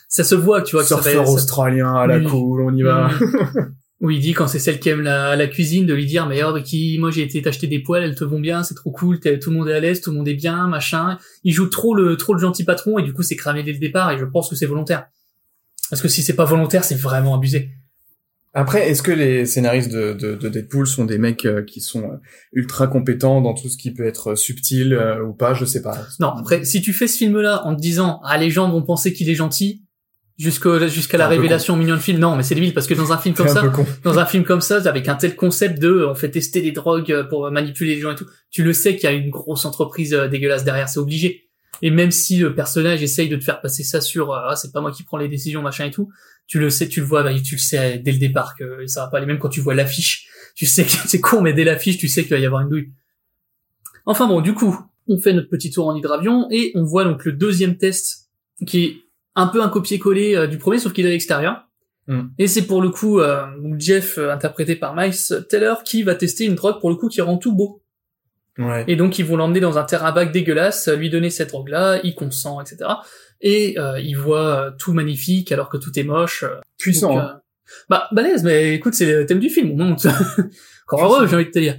Ça 0.10 0.24
se 0.24 0.36
voit, 0.36 0.62
tu 0.62 0.76
vois. 0.76 0.84
que 0.84 0.90
ça 0.90 0.96
va- 0.96 1.02
Surfeur 1.04 1.28
ça- 1.28 1.34
australien 1.34 1.94
à 1.94 2.08
la 2.08 2.18
Oui. 2.18 2.24
cool, 2.26 2.62
on 2.62 2.74
y 2.76 2.82
va. 2.82 3.10
Où 4.00 4.12
il 4.12 4.20
dit 4.20 4.34
quand 4.34 4.48
c'est 4.48 4.60
celle 4.60 4.80
qui 4.80 4.90
aime 4.90 5.02
la, 5.02 5.36
la 5.36 5.48
cuisine 5.48 5.88
de 5.88 5.94
lui 5.96 6.06
dire 6.06 6.28
mais 6.28 6.44
oh 6.44 6.54
qui 6.62 7.00
moi 7.00 7.10
j'ai 7.10 7.24
été 7.24 7.42
t'acheter 7.42 7.66
des 7.66 7.80
poils 7.80 8.04
elles 8.04 8.14
te 8.14 8.24
vont 8.24 8.40
bien 8.40 8.62
c'est 8.62 8.76
trop 8.76 8.92
cool 8.92 9.20
tout 9.20 9.50
le 9.50 9.56
monde 9.56 9.68
est 9.70 9.74
à 9.74 9.80
l'aise 9.80 10.02
tout 10.02 10.12
le 10.12 10.18
monde 10.18 10.28
est 10.28 10.36
bien 10.36 10.68
machin. 10.68 11.18
Il 11.44 11.52
joue 11.52 11.66
trop 11.66 11.96
le 11.96 12.16
trop 12.16 12.36
le 12.36 12.40
gentil 12.40 12.64
patron 12.64 13.00
et 13.00 13.04
du 13.04 13.12
coup 13.12 13.24
c'est 13.24 13.36
cramé 13.36 13.64
dès 13.64 13.74
le 13.74 13.80
départ 13.80 14.12
et 14.12 14.20
je 14.20 14.26
pense 14.26 14.50
que 14.50 14.56
c'est 14.56 14.68
volontaire. 14.68 15.08
Parce 15.90 16.02
que 16.02 16.08
si 16.08 16.22
c'est 16.22 16.36
pas 16.36 16.46
volontaire 16.46 16.84
c'est 16.84 16.96
vraiment 16.96 17.36
abusé. 17.36 17.72
Après, 18.54 18.90
est-ce 18.90 19.04
que 19.04 19.12
les 19.12 19.46
scénaristes 19.46 19.92
de, 19.92 20.14
de, 20.14 20.34
de 20.34 20.50
Deadpool 20.50 20.88
sont 20.88 21.06
des 21.06 21.20
mecs 21.20 21.46
euh, 21.46 21.64
qui 21.64 21.80
sont 21.80 22.04
euh, 22.04 22.16
ultra 22.54 22.88
compétents 22.88 23.40
dans 23.40 23.54
tout 23.54 23.70
ce 23.70 23.78
qui 23.78 23.92
peut 23.92 24.08
être 24.08 24.32
euh, 24.32 24.36
subtil 24.36 24.94
euh, 24.94 25.24
ou 25.24 25.34
pas? 25.34 25.54
Je 25.54 25.64
sais 25.66 25.82
pas. 25.82 26.08
non 26.20 26.30
après 26.30 26.66
si 26.66 26.82
tu 26.82 26.94
fais 26.94 27.08
ce 27.08 27.18
film 27.18 27.40
là 27.40 27.66
en 27.66 27.76
te 27.76 27.82
disant 27.82 28.20
ah 28.24 28.38
les 28.38 28.50
gens 28.50 28.70
vont 28.72 28.82
penser 28.82 29.14
qu'il 29.14 29.30
est 29.30 29.36
gentil 29.36 29.84
Jusqu'à 30.38 31.18
la 31.18 31.28
révélation 31.28 31.74
au 31.74 31.78
milieu 31.78 31.96
de 31.96 32.00
film. 32.00 32.20
Non, 32.20 32.36
mais 32.36 32.44
c'est 32.44 32.54
débile 32.54 32.74
parce 32.74 32.86
que 32.86 32.94
dans 32.94 33.12
un 33.12 33.18
film 33.18 33.34
comme 33.34 33.48
ça, 33.48 33.64
dans 34.04 34.20
un 34.20 34.26
film 34.26 34.44
comme 34.44 34.62
ça, 34.62 34.78
avec 34.88 35.08
un 35.08 35.16
tel 35.16 35.36
concept 35.36 35.80
de, 35.80 36.06
on 36.06 36.14
fait 36.14 36.30
tester 36.30 36.62
des 36.62 36.72
drogues 36.72 37.28
pour 37.30 37.50
manipuler 37.50 37.96
les 37.96 38.02
gens 38.02 38.12
et 38.12 38.16
tout, 38.16 38.28
tu 38.52 38.64
le 38.64 38.72
sais 38.74 38.96
qu'il 38.96 39.10
y 39.10 39.14
a 39.14 39.16
une 39.16 39.32
grosse 39.32 39.66
entreprise 39.66 40.14
euh, 40.14 40.28
dégueulasse 40.28 40.64
derrière, 40.64 40.90
c'est 40.90 41.00
obligé. 41.00 41.48
Et 41.82 41.90
même 41.90 42.12
si 42.12 42.38
le 42.38 42.54
personnage 42.54 43.02
essaye 43.02 43.30
de 43.30 43.36
te 43.36 43.44
faire 43.44 43.62
passer 43.62 43.84
ça 43.84 44.00
sur, 44.00 44.32
euh, 44.32 44.50
ah, 44.50 44.56
c'est 44.56 44.72
pas 44.72 44.82
moi 44.82 44.92
qui 44.92 45.04
prends 45.04 45.18
les 45.18 45.28
décisions, 45.28 45.64
machin 45.64 45.86
et 45.86 45.92
tout, 45.92 46.10
tu 46.46 46.60
le 46.60 46.70
sais, 46.70 46.88
tu 46.88 47.00
le 47.00 47.06
vois, 47.08 47.24
bah, 47.24 47.34
tu 47.34 47.56
le 47.56 47.60
sais 47.60 47.98
dès 47.98 48.12
le 48.12 48.20
départ 48.20 48.56
que 48.56 48.86
ça 48.86 49.02
va 49.02 49.08
pas 49.08 49.18
aller. 49.18 49.26
Même 49.26 49.40
quand 49.40 49.50
tu 49.50 49.62
vois 49.62 49.74
l'affiche, 49.74 50.28
tu 50.56 50.66
sais 50.66 50.86
que 50.86 50.92
c'est 51.08 51.20
con, 51.20 51.42
mais 51.42 51.54
dès 51.54 51.64
l'affiche, 51.64 51.98
tu 51.98 52.08
sais 52.08 52.22
qu'il 52.22 52.32
va 52.32 52.40
y 52.40 52.46
avoir 52.46 52.62
une 52.62 52.70
douille. 52.70 52.92
Enfin 54.06 54.28
bon, 54.28 54.42
du 54.42 54.54
coup, 54.54 54.80
on 55.08 55.18
fait 55.18 55.34
notre 55.34 55.50
petit 55.50 55.72
tour 55.72 55.88
en 55.88 55.96
hydravion 55.96 56.48
et 56.52 56.72
on 56.76 56.84
voit 56.84 57.04
donc 57.04 57.26
le 57.26 57.34
deuxième 57.34 57.78
test 57.78 58.30
qui 58.66 58.84
est 58.84 58.98
un 59.38 59.48
peu 59.48 59.62
un 59.62 59.70
copier-coller 59.70 60.36
euh, 60.36 60.48
du 60.48 60.58
premier, 60.58 60.80
sauf 60.80 60.92
qu'il 60.92 61.06
est 61.06 61.10
à 61.10 61.12
l'extérieur. 61.12 61.68
Mm. 62.08 62.22
Et 62.38 62.48
c'est 62.48 62.64
pour 62.68 62.82
le 62.82 62.90
coup 62.90 63.20
euh, 63.20 63.46
Jeff, 63.78 64.18
euh, 64.18 64.32
interprété 64.32 64.76
par 64.76 64.94
Miles 64.96 65.14
Teller, 65.50 65.76
qui 65.86 66.04
va 66.04 66.16
tester 66.16 66.44
une 66.46 66.56
drogue 66.56 66.80
pour 66.82 66.90
le 66.90 66.96
coup 66.96 67.08
qui 67.08 67.22
rend 67.22 67.38
tout 67.38 67.56
beau. 67.56 67.82
Ouais. 68.58 68.84
Et 68.88 68.96
donc 68.96 69.20
ils 69.20 69.26
vont 69.26 69.38
l'emmener 69.38 69.60
dans 69.60 69.78
un 69.78 69.84
terrain 69.84 70.12
vague 70.12 70.32
dégueulasse, 70.32 70.88
lui 70.90 71.10
donner 71.12 71.30
cette 71.30 71.50
drogue-là, 71.50 72.00
il 72.04 72.16
consent, 72.16 72.60
etc. 72.60 72.90
Et 73.40 73.78
euh, 73.78 74.00
il 74.00 74.16
voit 74.16 74.74
tout 74.80 74.94
magnifique 74.94 75.52
alors 75.52 75.70
que 75.70 75.78
tout 75.78 75.98
est 76.00 76.04
moche. 76.04 76.44
Puissant. 76.80 77.14
donc, 77.14 77.20
hein. 77.20 77.34
euh, 77.36 77.40
Bah 77.90 78.08
balèze, 78.12 78.44
mais 78.44 78.74
écoute, 78.74 78.96
c'est 78.96 79.06
le 79.06 79.26
thème 79.28 79.40
du 79.40 79.50
film. 79.50 79.80
on 79.80 79.96
te- 79.96 80.08
Encore 80.88 81.14
heureux, 81.16 81.28
j'ai 81.28 81.36
envie 81.36 81.46
de 81.46 81.52
te 81.52 81.60
dire. 81.60 81.78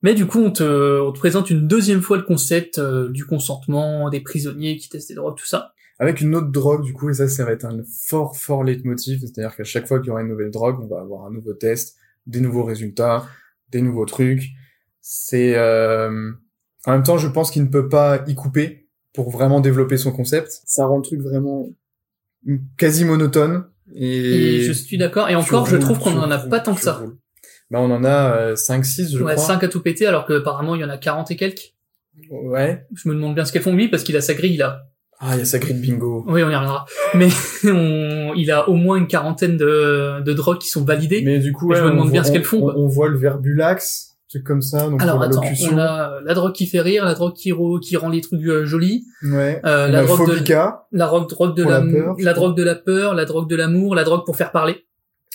Mais 0.00 0.14
du 0.14 0.26
coup, 0.26 0.40
on 0.40 0.50
te, 0.52 1.00
on 1.00 1.12
te 1.12 1.18
présente 1.18 1.50
une 1.50 1.66
deuxième 1.66 2.00
fois 2.00 2.16
le 2.16 2.22
concept 2.22 2.78
euh, 2.78 3.08
du 3.10 3.26
consentement, 3.26 4.08
des 4.08 4.20
prisonniers 4.20 4.76
qui 4.78 4.88
testent 4.88 5.08
des 5.08 5.14
drogues, 5.16 5.36
tout 5.36 5.44
ça. 5.46 5.72
Avec 5.98 6.20
une 6.20 6.34
autre 6.36 6.48
drogue, 6.52 6.84
du 6.84 6.92
coup, 6.92 7.10
et 7.10 7.14
ça, 7.14 7.28
ça 7.28 7.44
va 7.44 7.52
être 7.52 7.64
un 7.64 7.82
fort, 8.06 8.36
fort 8.36 8.62
leitmotiv. 8.62 9.20
C'est-à-dire 9.20 9.56
qu'à 9.56 9.64
chaque 9.64 9.86
fois 9.88 9.98
qu'il 9.98 10.08
y 10.08 10.10
aura 10.10 10.22
une 10.22 10.28
nouvelle 10.28 10.50
drogue, 10.50 10.78
on 10.80 10.86
va 10.86 11.00
avoir 11.00 11.26
un 11.26 11.30
nouveau 11.30 11.54
test, 11.54 11.96
des 12.26 12.40
nouveaux 12.40 12.62
résultats, 12.64 13.26
des 13.70 13.82
nouveaux 13.82 14.04
trucs. 14.06 14.44
C'est, 15.00 15.56
euh... 15.56 16.30
en 16.86 16.92
même 16.92 17.02
temps, 17.02 17.18
je 17.18 17.26
pense 17.28 17.50
qu'il 17.50 17.62
ne 17.62 17.68
peut 17.68 17.88
pas 17.88 18.22
y 18.26 18.34
couper 18.34 18.88
pour 19.12 19.30
vraiment 19.30 19.60
développer 19.60 19.96
son 19.96 20.12
concept. 20.12 20.60
Ça 20.64 20.86
rend 20.86 20.98
le 20.98 21.02
truc 21.02 21.20
vraiment 21.20 21.68
quasi 22.76 23.04
monotone. 23.04 23.64
Et, 23.94 24.56
Et 24.58 24.62
je 24.62 24.72
suis 24.72 24.98
d'accord. 24.98 25.28
Et 25.28 25.34
encore, 25.34 25.66
je 25.66 25.76
trouve 25.76 25.98
qu'on 25.98 26.12
tu 26.12 26.18
en 26.18 26.30
a 26.30 26.38
pas 26.38 26.60
tant 26.60 26.74
que 26.74 26.80
ça. 26.80 26.94
roules. 26.94 27.16
Bah, 27.70 27.80
on 27.80 27.90
en 27.90 28.04
a 28.04 28.36
euh, 28.36 28.54
5-6, 28.54 29.10
je 29.12 29.22
Ouais, 29.24 29.34
crois. 29.34 29.44
5 29.46 29.64
à 29.64 29.68
tout 29.68 29.82
péter, 29.82 30.06
alors 30.06 30.26
que 30.26 30.34
apparemment 30.34 30.74
il 30.74 30.80
y 30.80 30.84
en 30.84 30.88
a 30.88 30.96
40 30.98 31.30
et 31.32 31.36
quelques. 31.36 31.74
Ouais. 32.30 32.86
Je 32.94 33.08
me 33.08 33.14
demande 33.14 33.34
bien 33.34 33.44
ce 33.44 33.52
qu'elles 33.52 33.62
font 33.62 33.74
lui, 33.74 33.88
parce 33.88 34.04
qu'il 34.04 34.16
a 34.16 34.20
sa 34.20 34.34
grille 34.34 34.56
là. 34.56 34.86
Ah, 35.20 35.34
il 35.34 35.38
y 35.40 35.42
a 35.42 35.44
sa 35.44 35.58
grille 35.58 35.74
de 35.74 35.80
bingo. 35.80 36.24
Oui, 36.28 36.42
on 36.44 36.50
y 36.50 36.54
reviendra. 36.54 36.86
Mais 37.14 37.28
on, 37.64 38.32
il 38.36 38.50
a 38.52 38.68
au 38.68 38.74
moins 38.74 38.96
une 38.96 39.08
quarantaine 39.08 39.56
de, 39.56 40.22
de 40.22 40.32
drogues 40.32 40.58
qui 40.58 40.68
sont 40.68 40.84
validées. 40.84 41.22
Mais 41.24 41.40
du 41.40 41.52
coup, 41.52 41.68
Mais 41.68 41.76
je 41.76 41.80
ouais, 41.80 41.86
me 41.88 41.92
demande 41.92 42.12
bien 42.12 42.22
ce 42.22 42.30
qu'elles 42.30 42.44
font, 42.44 42.72
On, 42.76 42.86
voit 42.86 43.08
le 43.08 43.18
verbulax, 43.18 44.16
truc 44.28 44.44
comme 44.44 44.62
ça. 44.62 44.88
Donc 44.88 45.02
Alors 45.02 45.20
attends, 45.20 45.42
on 45.72 45.78
a 45.78 46.20
la 46.24 46.34
drogue 46.34 46.52
qui 46.52 46.66
fait 46.66 46.80
rire, 46.80 47.04
la 47.04 47.14
drogue 47.14 47.34
qui, 47.34 47.50
rend 47.50 48.08
les 48.10 48.20
trucs 48.20 48.44
euh, 48.46 48.64
jolis, 48.64 49.06
Ouais. 49.24 49.60
euh, 49.64 49.88
la 49.88 50.04
drogue 50.04 50.28
de 50.28 50.34
phobica. 50.34 50.86
la 50.92 51.06
drogue, 51.06 51.28
drogue 51.28 51.56
de 51.56 51.64
la, 51.64 51.80
la 51.80 51.92
peur, 51.92 52.16
la 52.20 52.32
drogue 52.32 52.56
de 52.56 52.62
la 52.62 52.74
peur, 52.76 53.14
la 53.14 53.24
drogue 53.24 53.48
de 53.48 53.56
l'amour, 53.56 53.96
la 53.96 54.04
drogue 54.04 54.24
pour 54.24 54.36
faire 54.36 54.52
parler. 54.52 54.84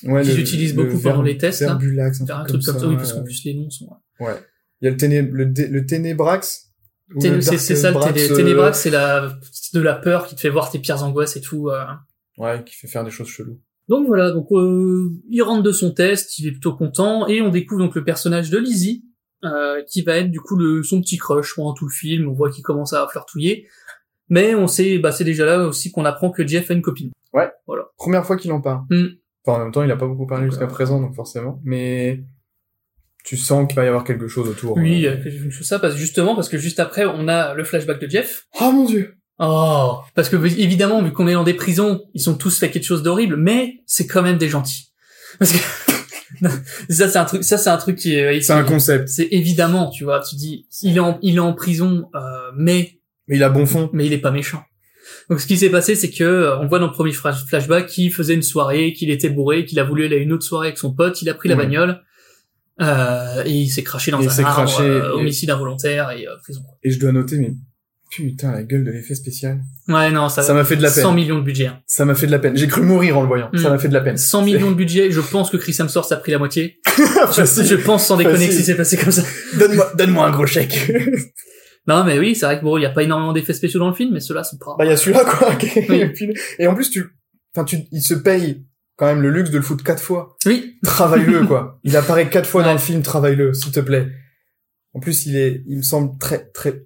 Ouais, 0.05 0.21
qu'ils 0.21 0.39
utilisent 0.39 0.75
beaucoup 0.75 0.97
pendant 0.97 1.21
les 1.21 1.37
tests, 1.37 1.61
hein. 1.61 1.77
Verbulax, 1.77 2.21
un, 2.21 2.25
Faire 2.25 2.39
un 2.39 2.45
truc 2.45 2.63
comme 2.63 2.79
ça, 2.79 2.87
oui, 2.87 2.95
parce 2.95 3.13
qu'en 3.13 3.23
plus 3.23 3.43
les 3.45 3.53
noms 3.53 3.69
sont. 3.69 3.89
Ouais. 4.19 4.33
Il 4.81 4.85
y 4.85 4.87
a 4.87 4.91
le, 4.91 4.97
téné 4.97 5.21
le 5.21 5.85
ténébrax. 5.85 6.72
C'est 7.19 7.75
ça 7.75 7.91
le 7.91 7.97
euh, 7.97 8.35
ténébrax, 8.35 8.79
c'est 8.79 8.89
la 8.89 9.33
de 9.73 9.81
la 9.81 9.95
peur 9.95 10.27
qui 10.27 10.35
te 10.35 10.41
fait 10.41 10.49
voir 10.49 10.69
tes 10.69 10.79
pires 10.79 11.03
angoisses 11.03 11.35
et 11.35 11.41
tout. 11.41 11.69
euh. 11.69 11.83
Ouais, 12.37 12.63
qui 12.63 12.75
fait 12.75 12.87
faire 12.87 13.03
des 13.03 13.11
choses 13.11 13.27
cheloues. 13.27 13.59
Donc 13.89 14.07
voilà, 14.07 14.31
donc 14.31 14.47
euh, 14.51 15.09
il 15.29 15.41
rentre 15.41 15.63
de 15.63 15.71
son 15.71 15.91
test, 15.91 16.39
il 16.39 16.47
est 16.47 16.51
plutôt 16.51 16.73
content 16.73 17.27
et 17.27 17.41
on 17.41 17.49
découvre 17.49 17.83
donc 17.83 17.95
le 17.95 18.03
personnage 18.03 18.49
de 18.49 18.57
Lizzie 18.57 19.03
euh, 19.43 19.83
qui 19.83 20.01
va 20.03 20.15
être 20.17 20.31
du 20.31 20.39
coup 20.39 20.55
le 20.55 20.83
son 20.83 21.01
petit 21.01 21.17
crush 21.17 21.55
pendant 21.55 21.73
tout 21.73 21.85
le 21.85 21.91
film. 21.91 22.29
On 22.29 22.33
voit 22.33 22.49
qu'il 22.49 22.63
commence 22.63 22.93
à 22.93 23.05
flirtouiller, 23.07 23.67
mais 24.29 24.55
on 24.55 24.67
sait, 24.67 24.99
bah 24.99 25.11
c'est 25.11 25.25
déjà 25.25 25.45
là 25.45 25.67
aussi 25.67 25.91
qu'on 25.91 26.05
apprend 26.05 26.31
que 26.31 26.47
Jeff 26.47 26.71
a 26.71 26.73
une 26.73 26.81
copine. 26.81 27.11
Première 27.97 28.25
fois 28.25 28.37
qu'il 28.37 28.51
en 28.51 28.61
parle. 28.61 28.83
Hmm. 28.89 29.07
Enfin, 29.45 29.59
en 29.59 29.63
même 29.63 29.71
temps, 29.71 29.83
il 29.83 29.91
a 29.91 29.97
pas 29.97 30.07
beaucoup 30.07 30.25
parlé 30.25 30.45
jusqu'à 30.45 30.65
euh, 30.65 30.67
présent, 30.67 31.01
donc 31.01 31.15
forcément. 31.15 31.59
Mais 31.63 32.23
tu 33.23 33.37
sens 33.37 33.67
qu'il 33.67 33.75
va 33.75 33.85
y 33.85 33.87
avoir 33.87 34.03
quelque 34.03 34.27
chose 34.27 34.47
autour. 34.49 34.77
Oui, 34.77 35.05
euh. 35.07 35.15
que 35.17 35.29
je 35.29 35.49
fais 35.49 35.63
ça 35.63 35.79
parce 35.79 35.95
justement 35.95 36.35
parce 36.35 36.49
que 36.49 36.57
juste 36.57 36.79
après 36.79 37.05
on 37.05 37.27
a 37.27 37.53
le 37.53 37.63
flashback 37.63 37.99
de 38.01 38.09
Jeff. 38.09 38.45
Oh 38.61 38.71
mon 38.71 38.85
dieu. 38.85 39.15
Oh, 39.39 39.97
parce 40.13 40.29
que 40.29 40.35
évidemment 40.59 41.01
vu 41.01 41.11
qu'on 41.11 41.27
est 41.27 41.33
dans 41.33 41.43
des 41.43 41.53
prisons, 41.55 42.03
ils 42.13 42.21
sont 42.21 42.35
tous 42.35 42.57
fait 42.59 42.69
quelque 42.69 42.83
chose 42.85 43.01
d'horrible, 43.03 43.35
mais 43.37 43.79
c'est 43.85 44.05
quand 44.07 44.21
même 44.21 44.37
des 44.37 44.49
gentils. 44.49 44.91
Parce 45.39 45.51
que 45.53 45.57
ça 46.89 47.07
c'est 47.09 47.17
un 47.17 47.25
truc, 47.25 47.43
ça 47.43 47.57
c'est 47.57 47.69
un 47.69 47.77
truc 47.77 47.97
qui 47.97 48.15
est. 48.15 48.41
C'est 48.41 48.53
un 48.53 48.63
concept. 48.63 49.07
C'est 49.07 49.27
évidemment, 49.31 49.89
tu 49.89 50.03
vois, 50.03 50.19
tu 50.21 50.35
dis, 50.35 50.67
il 50.81 50.97
est 50.97 50.99
en, 50.99 51.17
il 51.21 51.35
est 51.37 51.39
en 51.39 51.53
prison, 51.53 52.09
euh, 52.15 52.19
mais 52.57 52.99
Mais 53.27 53.37
il 53.37 53.43
a 53.43 53.49
bon 53.49 53.65
fond. 53.65 53.89
mais 53.93 54.05
il 54.05 54.13
est 54.13 54.17
pas 54.19 54.31
méchant. 54.31 54.63
Donc 55.29 55.39
ce 55.41 55.47
qui 55.47 55.57
s'est 55.57 55.69
passé, 55.69 55.95
c'est 55.95 56.09
que 56.11 56.23
euh, 56.23 56.57
on 56.59 56.67
voit 56.67 56.79
dans 56.79 56.87
le 56.87 56.91
premier 56.91 57.11
flash- 57.11 57.45
flashback 57.47 57.87
qu'il 57.87 58.11
faisait 58.13 58.33
une 58.33 58.41
soirée, 58.43 58.93
qu'il 58.93 59.09
était 59.09 59.29
bourré, 59.29 59.65
qu'il 59.65 59.79
a 59.79 59.83
voulu 59.83 60.05
aller 60.05 60.17
à 60.17 60.19
une 60.19 60.31
autre 60.33 60.45
soirée 60.45 60.67
avec 60.67 60.77
son 60.77 60.93
pote, 60.93 61.21
il 61.21 61.29
a 61.29 61.33
pris 61.33 61.49
la 61.49 61.55
Ouais. 61.55 61.63
bagnole 61.63 62.01
euh, 62.81 63.43
et 63.45 63.51
il 63.51 63.69
s'est 63.69 63.83
craché 63.83 64.11
dans 64.11 64.21
Et 64.21 64.27
un 64.27 64.29
arbre, 64.43 64.65
craché, 64.65 64.83
euh, 64.83 65.09
et- 65.09 65.13
homicide 65.19 65.49
involontaire 65.49 66.11
et 66.11 66.27
euh, 66.27 66.31
prison. 66.43 66.61
Et 66.83 66.91
je 66.91 66.99
dois 66.99 67.11
noter, 67.11 67.37
mais 67.37 67.51
putain, 68.09 68.51
la 68.51 68.63
gueule 68.63 68.83
de 68.83 68.91
l'effet 68.91 69.15
spécial. 69.15 69.59
Ouais, 69.87 70.11
non, 70.11 70.29
ça, 70.29 70.43
Ça 70.43 70.53
m'a 70.53 70.63
fait 70.63 70.75
de 70.75 70.81
la 70.83 70.91
peine. 70.91 71.03
100 71.03 71.13
millions 71.13 71.37
de 71.39 71.43
budget. 71.43 71.67
hein. 71.67 71.79
Ça 71.87 72.05
m'a 72.05 72.13
fait 72.15 72.27
de 72.27 72.31
la 72.31 72.39
peine. 72.39 72.55
J'ai 72.55 72.67
cru 72.67 72.81
mourir 72.81 73.17
en 73.17 73.21
le 73.21 73.27
voyant. 73.27 73.49
Ça 73.55 73.69
m'a 73.69 73.77
fait 73.79 73.87
de 73.89 73.93
la 73.93 74.01
peine. 74.01 74.17
100 74.17 74.43
millions 74.43 74.69
de 74.71 74.75
budget, 74.75 75.09
je 75.11 75.19
pense 75.21 75.49
que 75.49 75.57
Chris 75.57 75.75
Hemsworth 75.79 76.11
a 76.11 76.17
pris 76.17 76.31
la 76.31 76.37
moitié. 76.39 76.79
Je 76.97 77.75
pense 77.75 78.05
sans 78.07 78.17
déconner 78.17 78.47
que 78.47 78.53
si 78.53 78.63
c'est 78.63 78.75
passé 78.77 78.97
comme 78.97 79.11
ça. 79.11 79.23
Donne-moi, 79.57 79.91
donne-moi 79.97 80.27
un 80.27 80.31
gros 80.31 80.45
chèque. 80.45 80.91
Non, 81.85 82.05
mais 82.05 82.17
oui, 82.17 82.33
c'est 82.33 82.45
vrai 82.45 82.59
que 82.59 82.63
bon, 82.63 82.77
il 82.77 82.81
y 82.83 82.85
a 82.85 82.91
pas 82.91 83.03
énormément 83.03 83.33
d'effets 83.33 83.51
spéciaux 83.53 83.77
dans 83.81 83.89
le 83.89 83.93
film, 83.93 84.11
mais 84.13 84.21
ceux-là 84.21 84.45
sont 84.45 84.55
pas. 84.57 84.75
bah, 84.77 84.85
il 84.85 84.89
y 84.89 84.93
a 84.93 84.95
celui-là, 84.95 85.25
quoi. 85.25 85.53
qui 85.55 85.65
est- 85.79 85.89
Oui. 85.89 85.99
et, 85.99 86.13
puis- 86.13 86.33
et 86.57 86.65
en 86.65 86.75
plus, 86.75 86.89
tu, 86.89 87.03
enfin, 87.53 87.65
tu, 87.65 87.79
il 87.91 88.01
se 88.01 88.13
paye 88.13 88.63
quand 88.95 89.05
même 89.07 89.21
le 89.21 89.29
luxe 89.31 89.49
de 89.49 89.57
le 89.57 89.63
foutre 89.63 89.83
quatre 89.83 90.01
fois. 90.03 90.37
Oui, 90.45 90.77
Travaille-le, 90.83 91.45
quoi. 91.47 91.79
Il 91.83 91.95
apparaît 91.97 92.29
quatre 92.29 92.47
fois 92.47 92.61
Ouais. 92.61 92.67
dans 92.67 92.73
le 92.73 92.79
film, 92.79 93.01
travaille-le, 93.01 93.53
s'il 93.53 93.71
te 93.71 93.79
plaît. 93.79 94.07
En 94.93 94.99
plus, 94.99 95.25
il 95.25 95.35
est, 95.35 95.63
il 95.67 95.77
me 95.77 95.81
semble 95.83 96.17
très, 96.19 96.45
très, 96.53 96.83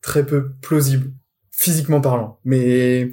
très 0.00 0.24
peu 0.24 0.52
plausible. 0.62 1.12
Physiquement 1.50 2.00
parlant. 2.00 2.38
Mais, 2.44 3.10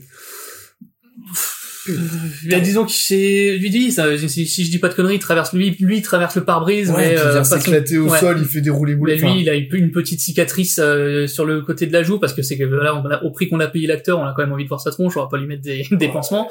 Bah, 2.49 2.59
disons 2.59 2.85
que 2.85 2.91
c'est, 2.91 3.57
lui 3.57 3.69
dit, 3.71 3.91
ça, 3.91 4.15
si, 4.27 4.45
si 4.45 4.63
je 4.65 4.69
dis 4.69 4.77
pas 4.77 4.89
de 4.89 4.93
conneries, 4.93 5.15
il 5.15 5.19
traverse, 5.19 5.53
lui, 5.53 5.71
lui, 5.79 5.97
il 5.97 6.01
traverse 6.03 6.35
le 6.35 6.43
pare-brise, 6.43 6.91
ouais, 6.91 6.97
mais, 6.97 7.11
il 7.13 7.17
euh, 7.17 7.43
son- 7.43 7.55
s'éclater 7.57 7.97
au 7.97 8.09
ouais. 8.09 8.19
sol, 8.19 8.37
il 8.39 8.45
fait 8.45 8.61
boulets. 8.61 8.95
Mais 9.19 9.33
lui, 9.33 9.41
il 9.41 9.49
a 9.49 9.55
une, 9.55 9.67
une 9.73 9.91
petite 9.91 10.19
cicatrice 10.19 10.77
euh, 10.79 11.25
sur 11.25 11.45
le 11.45 11.61
côté 11.61 11.87
de 11.87 11.93
la 11.93 12.03
joue 12.03 12.19
parce 12.19 12.33
que 12.33 12.43
c'est 12.43 12.57
que 12.57 12.63
là, 12.63 12.93
on 12.95 13.03
a- 13.09 13.23
au 13.23 13.31
prix 13.31 13.49
qu'on 13.49 13.59
a 13.59 13.67
payé 13.67 13.87
l'acteur, 13.87 14.19
on 14.19 14.25
a 14.25 14.33
quand 14.35 14.43
même 14.43 14.51
envie 14.51 14.65
de 14.65 14.69
voir 14.69 14.81
sa 14.81 14.91
tronche, 14.91 15.17
on 15.17 15.21
va 15.21 15.27
pas 15.29 15.37
lui 15.39 15.47
mettre 15.47 15.63
des, 15.63 15.83
des 15.91 16.09
pansements. 16.09 16.47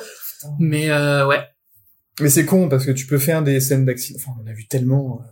Mais 0.59 0.91
euh, 0.91 1.25
ouais, 1.27 1.41
Mais 2.21 2.29
c'est 2.29 2.45
con 2.45 2.69
parce 2.69 2.85
que 2.87 2.91
tu 2.93 3.07
peux 3.07 3.19
faire 3.19 3.43
des 3.43 3.61
scènes 3.61 3.85
d'accident. 3.85 4.19
Enfin, 4.21 4.33
on 4.45 4.47
a 4.49 4.53
vu 4.53 4.67
tellement. 4.69 5.21
euh, 5.23 5.25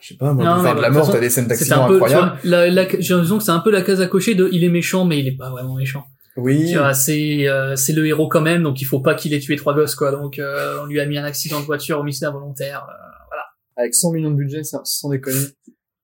Je 0.00 0.08
sais 0.08 0.16
pas, 0.16 0.32
moi, 0.32 0.44
Non, 0.44 0.58
de 0.60 0.64
la 0.66 0.74
de 0.74 0.84
toute 0.84 0.92
mort, 0.94 1.10
t'as 1.12 1.20
des 1.20 1.30
scènes 1.30 1.46
d'accident 1.46 1.86
incroyables. 1.90 2.38
la, 2.44 2.68
la, 2.70 2.88
j'ai 3.00 3.14
l'impression 3.14 3.38
que 3.38 3.44
c'est 3.44 3.50
un 3.50 3.60
peu 3.60 3.70
la 3.70 3.82
case 3.82 4.00
à 4.00 4.06
cocher 4.06 4.34
de, 4.34 4.48
il 4.52 4.64
est 4.64 4.68
méchant, 4.68 5.04
mais 5.04 5.18
il 5.20 5.26
est 5.28 5.36
pas 5.36 5.50
vraiment 5.50 5.74
méchant. 5.76 6.04
Oui. 6.36 6.70
Tu 6.72 6.76
vois, 6.78 6.94
c'est, 6.94 7.48
euh, 7.48 7.76
c'est 7.76 7.92
le 7.92 8.06
héros 8.06 8.28
quand 8.28 8.40
même, 8.40 8.62
donc 8.64 8.80
il 8.80 8.84
faut 8.86 9.00
pas 9.00 9.14
qu'il 9.14 9.32
ait 9.34 9.38
tué 9.38 9.54
trois 9.56 9.72
gosses, 9.74 9.94
quoi. 9.94 10.10
Donc, 10.10 10.38
euh, 10.38 10.78
on 10.82 10.86
lui 10.86 10.98
a 11.00 11.06
mis 11.06 11.16
un 11.16 11.24
accident 11.24 11.60
de 11.60 11.64
voiture, 11.64 12.00
homicide 12.00 12.24
involontaire. 12.24 12.84
euh, 12.90 13.36
Avec 13.76 13.94
100 13.94 14.12
millions 14.12 14.30
de 14.30 14.36
budget, 14.36 14.62
ça, 14.64 14.80
sans 14.84 15.10
déconner. 15.10 15.38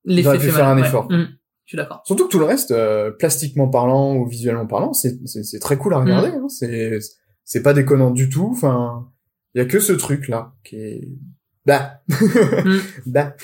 L'effet 0.05 0.29
aurait 0.29 0.39
pu 0.39 0.47
fait 0.47 0.53
faire 0.53 0.65
mal, 0.67 0.79
un 0.79 0.81
ouais. 0.81 0.87
effort. 0.89 1.11
Mm, 1.11 1.27
je 1.67 1.69
suis 1.71 1.77
d'accord. 1.77 2.03
Surtout 2.07 2.27
que 2.27 2.31
tout 2.31 2.39
le 2.39 2.45
reste, 2.47 2.71
euh, 2.71 3.11
plastiquement 3.11 3.69
parlant 3.69 4.15
ou 4.17 4.27
visuellement 4.27 4.67
parlant, 4.67 4.93
c'est, 4.95 5.19
c'est, 5.27 5.43
c'est 5.43 5.59
très 5.59 5.77
cool 5.77 5.95
à 5.95 5.99
regarder. 5.99 6.31
Mm. 6.31 6.45
Hein. 6.45 6.49
C'est, 6.49 6.99
c'est 7.45 7.63
pas 7.63 7.75
déconnant 7.75 8.11
du 8.13 8.29
tout. 8.29 8.49
Enfin, 8.53 9.09
il 9.55 9.59
y 9.59 9.61
a 9.61 9.65
que 9.65 9.81
ce 9.81 9.93
truc 9.93 10.29
là 10.29 10.53
qui 10.65 10.77
est. 10.77 11.09
Bah. 11.67 12.03
Mm. 12.09 12.79
bah. 13.07 13.37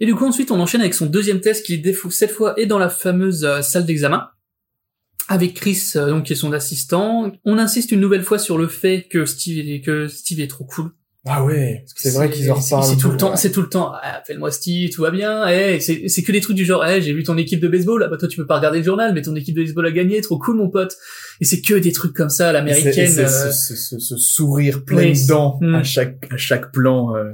Et 0.00 0.06
du 0.06 0.14
coup, 0.14 0.24
ensuite, 0.24 0.50
on 0.50 0.58
enchaîne 0.58 0.80
avec 0.80 0.94
son 0.94 1.06
deuxième 1.06 1.40
test 1.40 1.64
qui, 1.64 1.82
cette 2.10 2.30
fois, 2.30 2.58
est 2.58 2.66
dans 2.66 2.78
la 2.78 2.88
fameuse 2.88 3.44
euh, 3.44 3.60
salle 3.60 3.84
d'examen. 3.84 4.30
Avec 5.28 5.54
Chris, 5.54 5.92
euh, 5.94 6.08
donc, 6.08 6.24
qui 6.24 6.32
est 6.32 6.36
son 6.36 6.52
assistant. 6.52 7.30
On 7.44 7.58
insiste 7.58 7.92
une 7.92 8.00
nouvelle 8.00 8.22
fois 8.22 8.38
sur 8.38 8.56
le 8.56 8.66
fait 8.66 9.06
que 9.10 9.26
Steve, 9.26 9.82
que 9.82 10.08
Steve 10.08 10.40
est 10.40 10.48
trop 10.48 10.64
cool. 10.64 10.90
Ah 11.26 11.44
ouais. 11.44 11.84
C'est 11.96 12.14
vrai 12.14 12.30
qu'ils 12.30 12.50
en 12.50 12.54
reparlent. 12.54 12.82
C'est 12.84 12.96
tout 12.96 13.10
le 13.10 13.16
temps, 13.18 13.36
c'est 13.36 13.50
tout 13.50 13.60
le 13.60 13.68
temps. 13.68 13.92
Ah, 14.02 14.16
Appelle-moi 14.18 14.50
Steve, 14.50 14.88
tout 14.90 15.02
va 15.02 15.10
bien. 15.10 15.46
Eh, 15.48 15.78
c'est 15.78 16.08
c'est 16.08 16.22
que 16.22 16.32
des 16.32 16.40
trucs 16.40 16.56
du 16.56 16.64
genre, 16.64 16.82
eh, 16.86 17.02
j'ai 17.02 17.12
vu 17.12 17.22
ton 17.24 17.36
équipe 17.36 17.60
de 17.60 17.68
baseball. 17.68 18.02
Ah 18.02 18.08
bah 18.08 18.16
toi 18.16 18.26
tu 18.26 18.38
peux 18.38 18.46
pas 18.46 18.56
regarder 18.56 18.78
le 18.78 18.84
journal, 18.84 19.12
mais 19.12 19.20
ton 19.20 19.36
équipe 19.36 19.54
de 19.54 19.62
baseball 19.62 19.86
a 19.86 19.90
gagné, 19.92 20.22
trop 20.22 20.38
cool 20.38 20.56
mon 20.56 20.70
pote. 20.70 20.96
Et 21.42 21.44
c'est 21.44 21.60
que 21.60 21.74
des 21.74 21.92
trucs 21.92 22.14
comme 22.14 22.30
ça 22.30 22.48
à 22.48 22.52
l'américaine. 22.52 23.12
euh, 23.18 23.26
ce, 23.52 23.74
ce- 23.76 24.16
sourire 24.16 24.82
plein 24.84 24.98
oui, 25.10 25.22
de 25.22 25.28
dents 25.28 25.58
Mm. 25.60 25.74
à 25.74 25.82
chaque 25.82 26.26
à 26.32 26.36
chaque 26.38 26.72
plan. 26.72 27.14
euh. 27.14 27.32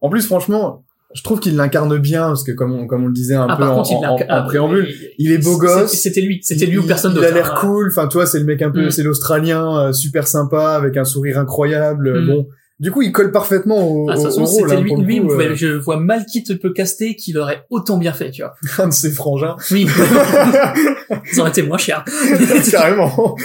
En 0.00 0.08
plus, 0.10 0.26
franchement, 0.26 0.84
je 1.14 1.22
trouve 1.22 1.38
qu'il 1.38 1.54
l'incarne 1.54 1.98
bien 1.98 2.22
parce 2.28 2.42
que 2.42 2.50
comme 2.52 2.72
on, 2.72 2.86
comme 2.88 3.04
on 3.04 3.08
le 3.08 3.12
disait 3.12 3.34
un 3.34 3.46
Ah, 3.48 3.56
peu 3.56 3.62
en, 3.64 3.76
contre, 3.76 3.92
il 3.92 3.96
en- 3.98 4.16
l'incarne- 4.16 4.42
en 4.44 4.46
préambule, 4.46 4.88
il- 5.18 5.30
est 5.30 5.38
beau 5.38 5.56
gosse. 5.56 5.92
C'était 5.92 6.20
lui, 6.20 6.40
c'était 6.42 6.66
lui 6.66 6.78
ou 6.78 6.82
personne 6.86 7.14
d'autre. 7.14 7.26
Il 7.28 7.32
a 7.32 7.34
l'air 7.34 7.52
hein. 7.54 7.60
cool. 7.60 7.88
Enfin, 7.92 8.08
toi, 8.08 8.26
c'est 8.26 8.40
le 8.40 8.44
mec 8.44 8.60
un 8.62 8.70
peu, 8.72 8.86
Mm. 8.86 8.90
c'est 8.90 9.04
l'Australien 9.04 9.78
euh, 9.88 9.92
super 9.92 10.26
sympa 10.26 10.70
avec 10.70 10.96
un 10.96 11.04
sourire 11.04 11.38
incroyable. 11.38 12.22
Mm. 12.22 12.26
Bon, 12.26 12.48
du 12.80 12.90
coup, 12.90 13.02
il 13.02 13.12
colle 13.12 13.30
parfaitement 13.30 13.86
au, 13.86 14.08
Ah, 14.10 14.14
de 14.14 14.18
au, 14.18 14.22
toute 14.22 14.30
façon, 14.32 14.42
au 14.42 14.46
rôle. 14.46 14.68
c'était 14.70 14.80
hein, 14.80 14.82
lui, 14.82 14.94
lui 14.96 15.20
coup, 15.20 15.32
euh, 15.34 15.54
je 15.54 15.66
vois 15.68 15.98
mal 15.98 16.24
qui 16.26 16.42
te 16.42 16.52
peut 16.54 16.72
caster 16.72 17.14
qu'il 17.14 17.38
aurait 17.38 17.64
autant 17.70 17.98
bien 17.98 18.12
fait, 18.12 18.30
tu 18.30 18.42
vois. 18.42 18.54
un 18.84 18.88
de 18.88 18.92
ses 18.92 19.10
frangins. 19.12 19.56
Oui. 19.70 19.86
Ça 21.32 21.40
aurait 21.42 21.50
été 21.50 21.62
moins 21.62 21.78
cher. 21.78 22.04
Carrément. 22.70 23.36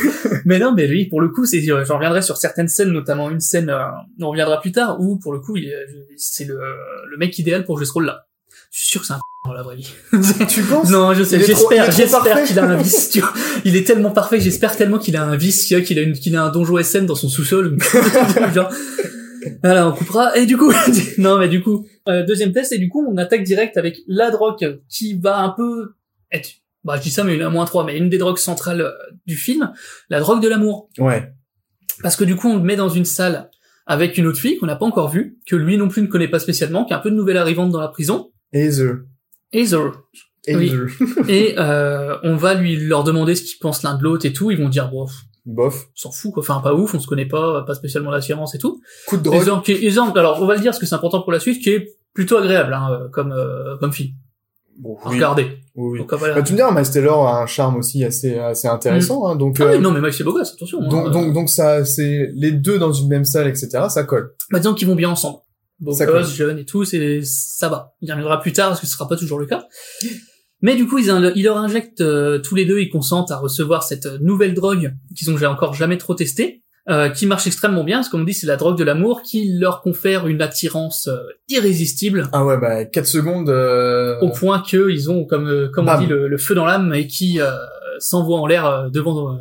mais 0.46 0.58
non, 0.60 0.74
mais 0.76 0.88
lui, 0.88 1.06
pour 1.08 1.20
le 1.22 1.30
coup, 1.30 1.46
c'est, 1.46 1.70
euh, 1.70 1.84
j'en 1.86 1.96
reviendrai 1.96 2.22
sur 2.22 2.38
certaines 2.38 2.68
scènes, 2.70 2.92
notamment 2.92 3.30
une 3.30 3.40
scène, 3.42 3.70
euh, 3.70 3.84
on 4.22 4.30
reviendra 4.30 4.62
plus 4.62 4.72
tard, 4.72 4.98
où, 5.02 5.18
pour 5.18 5.34
le 5.34 5.40
coup, 5.40 5.58
est- 5.58 5.74
c'est 6.18 6.46
le, 6.46 6.58
le 7.12 7.18
mec 7.18 7.38
idéal 7.38 7.66
pour 7.66 7.78
jouer 7.78 7.86
ce 7.86 7.92
rôle-là. 7.94 8.28
Je 8.72 8.80
suis 8.80 8.88
sûr 8.90 9.02
que 9.02 9.08
c'est 9.08 9.14
un 9.14 9.20
dans 9.46 9.54
la 9.54 9.62
vraie 9.62 9.76
vie. 9.76 9.94
tu 10.48 10.62
penses? 10.64 10.90
Non, 10.90 11.14
je 11.14 11.24
sais, 11.24 11.40
j'espère, 11.40 11.92
j'espère 11.92 12.44
qu'il 12.46 12.58
a 12.58 12.64
un 12.66 12.78
vice, 12.78 13.10
tu 13.12 13.20
vois. 13.20 13.32
Il 13.64 13.76
est 13.76 13.86
tellement 13.86 14.10
parfait, 14.12 14.40
j'espère 14.40 14.76
tellement 14.76 14.98
qu'il 14.98 15.16
a 15.18 15.24
un 15.24 15.36
vice, 15.36 15.66
qu'il 15.66 16.00
a 16.00 16.02
une, 16.02 16.14
qu'il 16.14 16.36
a 16.36 16.44
un 16.44 16.50
donjon 16.50 16.82
SN 16.82 17.06
dans 17.06 17.16
son 17.16 17.30
sous-sol. 17.30 17.78
Voilà, 19.64 19.88
on 19.88 19.94
coupera. 19.94 20.38
Et 20.38 20.46
du 20.46 20.58
coup, 20.58 20.72
non, 21.18 21.38
mais 21.38 21.48
du 21.48 21.62
coup, 21.62 21.86
euh, 22.08 22.26
deuxième 22.26 22.52
test, 22.52 22.72
et 22.72 22.78
du 22.78 22.90
coup, 22.90 23.06
on 23.08 23.18
attaque 23.18 23.44
direct 23.44 23.78
avec 23.78 23.98
la 24.08 24.32
drogue 24.32 24.82
qui 24.90 25.20
va 25.20 25.40
un 25.40 25.50
peu 25.50 25.96
être, 26.32 26.50
bah, 26.84 26.98
je 26.98 27.02
dis 27.02 27.12
ça, 27.12 27.24
mais 27.24 27.36
une 27.36 27.42
à 27.42 27.50
moins 27.50 27.66
3, 27.66 27.86
mais 27.86 27.98
une 27.98 28.10
des 28.10 28.18
drogues 28.18 28.38
centrales 28.38 28.82
euh, 28.82 28.92
du 29.26 29.36
film, 29.36 29.72
la 30.10 30.20
drogue 30.20 30.42
de 30.42 30.48
l'amour. 30.48 30.90
Ouais. 30.98 31.32
Parce 32.02 32.16
que 32.16 32.24
du 32.24 32.36
coup, 32.36 32.50
on 32.50 32.58
le 32.58 32.64
met 32.64 32.76
dans 32.76 32.90
une 32.90 33.06
salle 33.06 33.50
avec 33.88 34.18
une 34.18 34.26
autre 34.26 34.40
fille 34.40 34.58
qu'on 34.58 34.66
n'a 34.66 34.76
pas 34.76 34.86
encore 34.86 35.10
vue, 35.10 35.38
que 35.48 35.56
lui 35.56 35.78
non 35.78 35.88
plus 35.88 36.02
ne 36.02 36.08
connaît 36.08 36.28
pas 36.28 36.40
spécialement, 36.40 36.86
qui 36.86 36.94
est 36.94 36.96
un 36.96 37.00
peu 37.00 37.12
de 37.12 37.16
nouvelle 37.16 37.38
arrivante 37.38 37.72
dans 37.72 37.80
la 37.80 37.88
prison. 37.88 38.32
Heather. 38.54 39.04
Heather. 39.54 39.92
Oui. 40.48 40.72
Et 41.28 41.56
euh, 41.58 42.18
on 42.24 42.36
va 42.36 42.54
lui 42.54 42.76
leur 42.76 43.04
demander 43.04 43.36
ce 43.36 43.44
qu'ils 43.44 43.60
pensent 43.60 43.84
l'un 43.84 43.96
de 43.98 44.04
l'autre 44.04 44.26
et 44.26 44.34
tout. 44.34 44.52
Ils 44.52 44.58
vont 44.58 44.70
dire 44.70 44.90
bon, 44.90 45.08
Bof. 45.46 45.88
s'en 45.94 46.12
fout 46.12 46.34
quoi. 46.34 46.42
Enfin 46.42 46.60
pas 46.62 46.74
ouf, 46.74 46.94
on 46.96 47.00
se 47.00 47.08
connaît 47.08 47.28
pas, 47.28 47.64
pas 47.64 47.76
spécialement 47.76 48.12
d'assurance 48.12 48.56
et 48.56 48.58
tout. 48.58 48.82
Coup 49.08 49.18
de 49.18 49.24
drogue. 49.24 49.42
Heather, 49.42 49.62
qui 49.64 49.72
est- 49.74 49.84
Heather, 49.84 50.18
alors 50.18 50.42
on 50.42 50.46
va 50.48 50.56
le 50.56 50.60
dire 50.62 50.72
parce 50.72 50.80
que 50.80 50.86
c'est 50.86 50.96
important 50.96 51.22
pour 51.22 51.32
la 51.32 51.40
suite, 51.40 51.62
qui 51.62 51.70
est 51.70 51.98
plutôt 52.14 52.38
agréable 52.38 52.74
hein, 52.74 52.88
euh, 52.92 53.10
comme 53.10 53.32
euh, 53.32 53.78
comme 53.78 53.92
fille. 53.94 54.16
Bon, 54.78 54.98
oui. 55.06 55.16
regarder. 55.16 55.44
Oui, 55.76 56.00
oui. 56.00 56.06
Voilà. 56.18 56.34
Bah, 56.36 56.42
tu 56.42 56.52
me 56.54 56.58
dis, 56.58 56.64
Miles 56.76 56.90
Taylor 56.92 57.28
a 57.28 57.42
un 57.44 57.46
charme 57.46 57.78
aussi 57.78 58.04
assez, 58.04 58.38
assez 58.38 58.68
intéressant, 58.68 59.26
hein, 59.28 59.36
donc, 59.38 59.58
Ah 59.62 59.64
euh, 59.66 59.76
oui, 59.78 59.80
non 59.82 59.92
mais 59.92 60.02
Mike 60.02 60.14
c'est 60.14 60.24
beau 60.26 60.34
gosse, 60.34 60.54
attention. 60.54 60.82
hein. 60.82 60.88
donc, 60.90 61.12
donc, 61.12 61.34
donc 61.34 61.50
ça, 61.50 61.86
c'est 61.86 62.30
les 62.34 62.52
deux 62.52 62.78
dans 62.78 62.92
une 62.92 63.08
même 63.08 63.24
salle, 63.24 63.48
etc. 63.48 63.70
Ça 63.90 64.04
colle. 64.04 64.34
Bah, 64.52 64.60
disons 64.60 64.74
qu'ils 64.74 64.88
vont 64.88 64.96
bien 64.96 65.10
ensemble. 65.10 65.38
Beau 65.80 65.94
gosse, 65.96 66.34
jeune 66.36 66.58
et 66.60 66.66
tout, 66.66 66.84
c'est 66.86 67.22
ça 67.24 67.70
va. 67.70 67.94
Il 68.02 68.10
y 68.10 68.12
reviendra 68.12 68.42
plus 68.42 68.52
tard 68.54 68.70
parce 68.70 68.82
que 68.82 68.86
ce 68.88 68.94
sera 68.94 69.08
pas 69.08 69.16
toujours 69.16 69.40
le 69.40 69.46
cas. 69.46 69.66
Mais 70.66 70.76
du 70.76 70.88
coup, 70.88 70.98
ils, 70.98 71.44
leur 71.44 71.58
injectent 71.58 72.02
euh, 72.02 72.40
tous 72.40 72.56
les 72.56 72.66
deux, 72.66 72.80
ils 72.80 72.90
consentent 72.90 73.30
à 73.30 73.38
recevoir 73.38 73.84
cette 73.84 74.08
euh, 74.08 74.18
nouvelle 74.20 74.56
drogue 74.56 74.96
qu'ils 75.16 75.30
ont 75.30 75.38
encore 75.44 75.76
jamais 75.76 76.00
trop 76.00 76.16
testée, 76.16 76.64
euh, 76.90 77.08
qui 77.10 77.28
marche 77.28 77.46
extrêmement 77.46 77.84
bien, 77.84 77.98
parce 77.98 78.10
qu'on 78.10 78.24
dit 78.24 78.34
c'est 78.34 78.48
la 78.48 78.56
drogue 78.56 78.76
de 78.76 78.84
l'amour 78.84 79.22
qui 79.22 79.48
leur 79.60 79.84
confère 79.84 80.26
une 80.26 80.42
attirance 80.42 81.08
euh, 81.08 81.20
irrésistible, 81.50 82.30
Ah 82.34 82.44
ouais, 82.44 82.58
bah, 82.58 82.84
4 82.84 83.06
secondes, 83.06 83.50
euh... 83.50 84.20
au 84.22 84.32
point 84.32 84.60
que 84.60 84.90
ils 84.90 85.12
ont, 85.12 85.24
comme 85.26 85.70
comme 85.72 85.88
on 85.88 86.00
dit, 86.00 86.08
le, 86.08 86.28
le 86.28 86.38
feu 86.40 86.56
dans 86.56 86.66
l'âme 86.66 86.96
et 86.96 87.06
qui 87.06 87.40
euh, 87.40 87.52
s'envoient 88.00 88.40
en 88.40 88.48
l'air 88.48 88.66
euh, 88.66 88.90
devant 88.90 89.38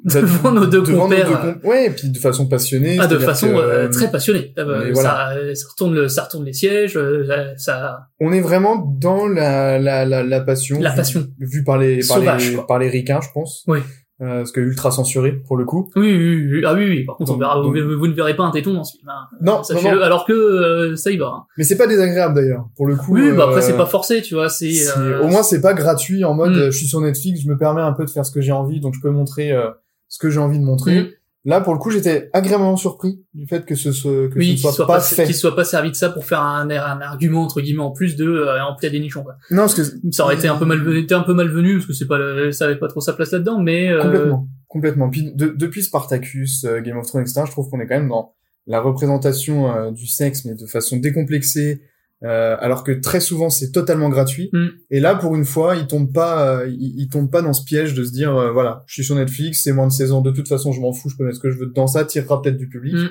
devant 0.04 0.52
nos 0.52 0.66
deux 0.66 0.80
devant 0.82 1.08
nos 1.08 1.16
compères. 1.16 1.28
deux 1.28 1.48
euh, 1.48 1.52
com- 1.54 1.60
Ouais, 1.70 1.86
et 1.86 1.90
puis 1.90 2.08
de 2.10 2.18
façon 2.18 2.46
passionnée. 2.48 2.98
Ah, 3.00 3.06
de 3.06 3.18
façon 3.18 3.48
que, 3.48 3.54
euh, 3.54 3.84
euh, 3.86 3.88
très 3.88 4.10
passionnée. 4.10 4.54
Euh, 4.58 4.84
mais 4.88 4.94
ça, 4.94 5.30
euh, 5.32 5.54
ça 5.54 5.66
retourne 5.70 5.94
le, 5.94 6.08
ça 6.08 6.24
retourne 6.24 6.44
les 6.44 6.52
sièges, 6.52 6.96
euh, 6.96 7.52
ça, 7.56 8.00
On 8.20 8.32
est 8.32 8.40
vraiment 8.40 8.76
dans 9.00 9.26
la, 9.26 9.78
la, 9.78 10.04
la, 10.04 10.22
la 10.22 10.40
passion. 10.40 10.78
La 10.80 10.92
passion. 10.92 11.26
Vue 11.38 11.64
par 11.64 11.78
les, 11.78 11.98
par 12.06 12.18
Sauvage, 12.18 12.50
les, 12.50 12.54
quoi. 12.56 12.66
par 12.66 12.78
les 12.78 12.88
ricains, 12.88 13.20
je 13.22 13.28
pense. 13.34 13.64
Oui. 13.66 13.80
Euh, 14.20 14.38
parce 14.38 14.50
que 14.50 14.58
ultra 14.60 14.90
censuré, 14.90 15.30
pour 15.46 15.56
le 15.56 15.64
coup. 15.64 15.90
Oui, 15.94 16.12
oui, 16.12 16.48
oui. 16.50 16.62
Ah 16.66 16.74
oui, 16.74 16.88
oui. 16.88 17.04
Par 17.04 17.16
contre, 17.16 17.34
on 17.34 17.38
verra, 17.38 17.60
vous, 17.60 17.72
donc- 17.72 17.76
vous 17.98 18.06
ne 18.08 18.14
verrez 18.14 18.34
pas 18.34 18.42
un 18.42 18.50
téton 18.50 18.74
dans 18.74 18.82
ce 18.82 18.96
film. 18.98 19.08
Hein. 19.08 19.28
Non, 19.40 19.58
non, 19.58 19.62
Sachez-le. 19.62 19.96
non. 19.96 20.02
Alors 20.02 20.26
que 20.26 20.32
euh, 20.32 20.96
ça 20.96 21.12
y 21.12 21.16
va. 21.18 21.26
hein. 21.26 21.42
Mais 21.56 21.62
c'est 21.62 21.76
pas 21.76 21.86
désagréable 21.86 22.34
d'ailleurs, 22.34 22.66
pour 22.76 22.88
le 22.88 22.96
coup. 22.96 23.14
Oui, 23.14 23.30
bah 23.36 23.44
après 23.44 23.58
euh, 23.58 23.60
c'est 23.60 23.76
pas 23.76 23.86
forcé, 23.86 24.20
tu 24.20 24.34
vois. 24.34 24.48
C'est 24.48 24.72
euh, 24.96 25.22
Au 25.22 25.28
moins, 25.28 25.44
c'est 25.44 25.60
pas 25.60 25.72
gratuit 25.72 26.24
en 26.24 26.34
mode, 26.34 26.50
Mm. 26.50 26.58
euh, 26.58 26.70
je 26.72 26.78
suis 26.78 26.88
sur 26.88 27.00
Netflix, 27.00 27.40
je 27.44 27.48
me 27.48 27.56
permets 27.56 27.80
un 27.80 27.92
peu 27.92 28.04
de 28.04 28.10
faire 28.10 28.26
ce 28.26 28.32
que 28.32 28.40
j'ai 28.40 28.50
envie, 28.50 28.80
donc 28.80 28.94
je 28.96 29.00
peux 29.00 29.10
montrer 29.10 29.52
euh, 29.52 29.68
ce 30.08 30.18
que 30.18 30.30
j'ai 30.30 30.40
envie 30.40 30.58
de 30.58 30.64
montrer. 30.64 31.02
Mm. 31.02 31.08
Là, 31.44 31.60
pour 31.62 31.72
le 31.72 31.78
coup, 31.78 31.90
j'étais 31.90 32.28
agréablement 32.34 32.76
surpris 32.76 33.22
du 33.32 33.46
fait 33.46 33.64
que 33.64 33.74
ce, 33.74 33.92
ce- 33.92 34.26
que 34.28 34.38
oui, 34.38 34.46
ce 34.46 34.50
qu'il 34.50 34.58
soit, 34.58 34.72
soit 34.72 34.86
pas 34.86 35.00
fait. 35.00 35.24
qu'il 35.24 35.34
soit 35.34 35.54
pas 35.56 35.64
servi 35.64 35.90
de 35.90 35.94
ça 35.96 36.10
pour 36.10 36.26
faire 36.26 36.42
un, 36.42 36.68
un 36.68 37.00
argument 37.00 37.42
entre 37.44 37.60
guillemets 37.62 37.82
en 37.82 37.92
plus 37.92 38.16
de 38.16 38.26
euh, 38.26 38.62
en 38.64 38.74
à 38.74 38.88
des 38.88 39.00
nichons 39.00 39.22
quoi. 39.22 39.36
Non, 39.50 39.62
parce 39.62 39.74
que 39.74 39.82
Ça 40.12 40.24
aurait 40.24 40.34
été 40.34 40.48
un 40.48 40.56
peu 40.56 40.64
malvenu, 40.66 41.06
un 41.10 41.20
peu 41.22 41.32
malvenu 41.34 41.74
parce 41.74 41.86
que 41.86 41.92
c'est 41.94 42.06
pas, 42.08 42.18
ça 42.52 42.64
avait 42.66 42.76
pas 42.76 42.88
trop 42.88 43.00
sa 43.00 43.12
place 43.14 43.30
là-dedans, 43.32 43.60
mais 43.62 43.88
euh, 43.88 44.02
Complètement, 44.02 44.48
complètement. 44.66 45.10
Puis 45.10 45.32
de- 45.32 45.54
depuis 45.56 45.82
Spartacus, 45.84 46.64
euh, 46.64 46.80
Game 46.80 46.98
of 46.98 47.06
Thrones, 47.06 47.22
etc., 47.22 47.42
je 47.46 47.52
trouve 47.52 47.70
qu'on 47.70 47.80
est 47.80 47.86
quand 47.86 47.96
même 47.98 48.08
dans 48.08 48.34
la 48.66 48.80
représentation 48.80 49.72
euh, 49.74 49.90
du 49.92 50.06
sexe, 50.06 50.44
mais 50.44 50.54
de 50.54 50.66
façon 50.66 50.98
décomplexée, 50.98 51.80
euh, 52.24 52.56
alors 52.60 52.82
que 52.84 52.92
très 52.92 53.20
souvent 53.20 53.48
c'est 53.50 53.70
totalement 53.70 54.08
gratuit. 54.08 54.50
Mm. 54.52 54.66
Et 54.90 55.00
là, 55.00 55.14
pour 55.14 55.36
une 55.36 55.44
fois, 55.44 55.76
il 55.76 55.86
tombe 55.86 56.12
pas, 56.12 56.60
euh, 56.62 56.68
il, 56.68 57.00
il 57.00 57.08
tombe 57.08 57.30
pas 57.30 57.42
dans 57.42 57.52
ce 57.52 57.64
piège 57.64 57.94
de 57.94 58.04
se 58.04 58.10
dire, 58.12 58.34
euh, 58.36 58.50
voilà, 58.50 58.82
je 58.86 58.94
suis 58.94 59.04
sur 59.04 59.14
Netflix, 59.14 59.62
c'est 59.62 59.72
moins 59.72 59.86
de 59.86 59.92
16 59.92 60.12
ans, 60.12 60.20
de 60.20 60.30
toute 60.32 60.48
façon, 60.48 60.72
je 60.72 60.80
m'en 60.80 60.92
fous, 60.92 61.08
je 61.08 61.16
peux 61.16 61.24
mettre 61.24 61.36
ce 61.36 61.42
que 61.42 61.50
je 61.50 61.58
veux 61.58 61.66
dedans, 61.66 61.86
ça 61.86 62.00
attirera 62.00 62.42
peut-être 62.42 62.56
du 62.56 62.68
public. 62.68 62.94
Mm. 62.94 63.08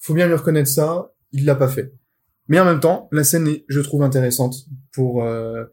Faut 0.00 0.14
bien 0.14 0.26
lui 0.26 0.34
reconnaître 0.34 0.68
ça, 0.70 1.10
il 1.32 1.44
l'a 1.44 1.54
pas 1.56 1.68
fait. 1.68 1.92
Mais 2.48 2.58
en 2.58 2.64
même 2.64 2.80
temps, 2.80 3.08
la 3.12 3.24
scène 3.24 3.46
est, 3.48 3.64
je 3.68 3.80
trouve, 3.80 4.02
intéressante 4.02 4.54
pour 4.92 5.22
euh, 5.24 5.64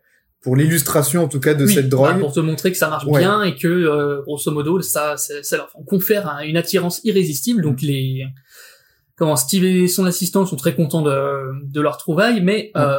pour 0.41 0.55
l'illustration 0.55 1.23
en 1.23 1.27
tout 1.27 1.39
cas 1.39 1.55
de 1.55 1.65
oui, 1.65 1.73
cette 1.73 1.85
bah, 1.89 1.97
drogue. 1.97 2.19
pour 2.19 2.31
te 2.33 2.39
montrer 2.39 2.71
que 2.71 2.77
ça 2.77 2.87
marche 2.89 3.05
Ouais. 3.07 3.19
bien 3.21 3.41
et 3.41 3.55
que 3.55 3.67
euh, 3.67 4.21
grosso 4.21 4.51
modo 4.51 4.79
ça, 4.81 5.17
ça, 5.17 5.41
ça 5.41 5.57
leur 5.57 5.71
confère 5.87 6.29
un- 6.29 6.41
une 6.43 6.55
attirance 6.57 7.01
irrésistible. 7.03 7.63
Donc 7.63 7.81
Mm. 7.81 7.85
les 7.87 8.25
comment 9.15 9.35
Steve 9.35 9.63
et 9.63 9.87
son 9.87 10.05
assistant 10.05 10.45
sont 10.45 10.55
très 10.55 10.75
contents 10.75 11.01
de, 11.01 11.63
de 11.63 11.81
leur 11.81 11.97
trouvaille, 11.97 12.41
mais 12.41 12.71
euh, 12.75 12.97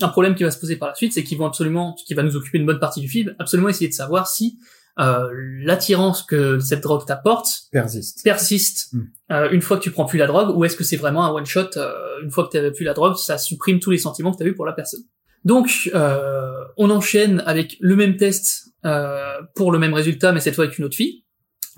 un 0.00 0.08
problème 0.08 0.34
qui 0.34 0.44
va 0.44 0.50
se 0.50 0.58
poser 0.58 0.76
par 0.76 0.88
la 0.88 0.94
suite, 0.94 1.12
c'est 1.12 1.24
qu'ils 1.24 1.38
vont 1.38 1.46
absolument, 1.46 1.94
qui 2.06 2.14
va 2.14 2.22
nous 2.22 2.36
occuper 2.36 2.58
une 2.58 2.66
bonne 2.66 2.80
partie 2.80 3.00
du 3.00 3.08
film, 3.08 3.34
absolument 3.38 3.68
essayer 3.68 3.88
de 3.88 3.94
savoir 3.94 4.26
si 4.26 4.58
euh, 4.98 5.28
l'attirance 5.64 6.22
que 6.22 6.58
cette 6.58 6.82
drogue 6.82 7.06
t'apporte 7.06 7.48
persiste. 7.70 8.22
persiste 8.24 8.92
Mm. 8.92 9.00
euh, 9.30 9.50
une 9.50 9.62
fois 9.62 9.78
que 9.78 9.82
tu 9.82 9.90
prends 9.90 10.04
plus 10.04 10.18
la 10.18 10.26
drogue, 10.26 10.54
ou 10.56 10.64
est-ce 10.64 10.76
que 10.76 10.84
c'est 10.84 10.96
vraiment 10.96 11.24
un 11.24 11.30
one 11.30 11.46
shot 11.46 11.70
euh, 11.76 12.20
une 12.22 12.30
fois 12.30 12.46
que 12.46 12.68
tu 12.68 12.72
plus 12.72 12.84
la 12.84 12.92
drogue, 12.92 13.16
ça 13.16 13.38
supprime 13.38 13.80
tous 13.80 13.90
les 13.90 13.98
sentiments 13.98 14.32
que 14.32 14.38
tu 14.38 14.42
as 14.42 14.46
eu 14.46 14.54
pour 14.54 14.66
la 14.66 14.72
personne. 14.72 15.00
Donc 15.44 15.90
euh, 15.94 16.52
on 16.76 16.90
enchaîne 16.90 17.42
avec 17.46 17.76
le 17.80 17.96
même 17.96 18.16
test 18.16 18.74
euh, 18.84 19.40
pour 19.54 19.72
le 19.72 19.78
même 19.78 19.94
résultat, 19.94 20.32
mais 20.32 20.40
cette 20.40 20.54
fois 20.54 20.64
avec 20.64 20.78
une 20.78 20.84
autre 20.84 20.96
fille, 20.96 21.21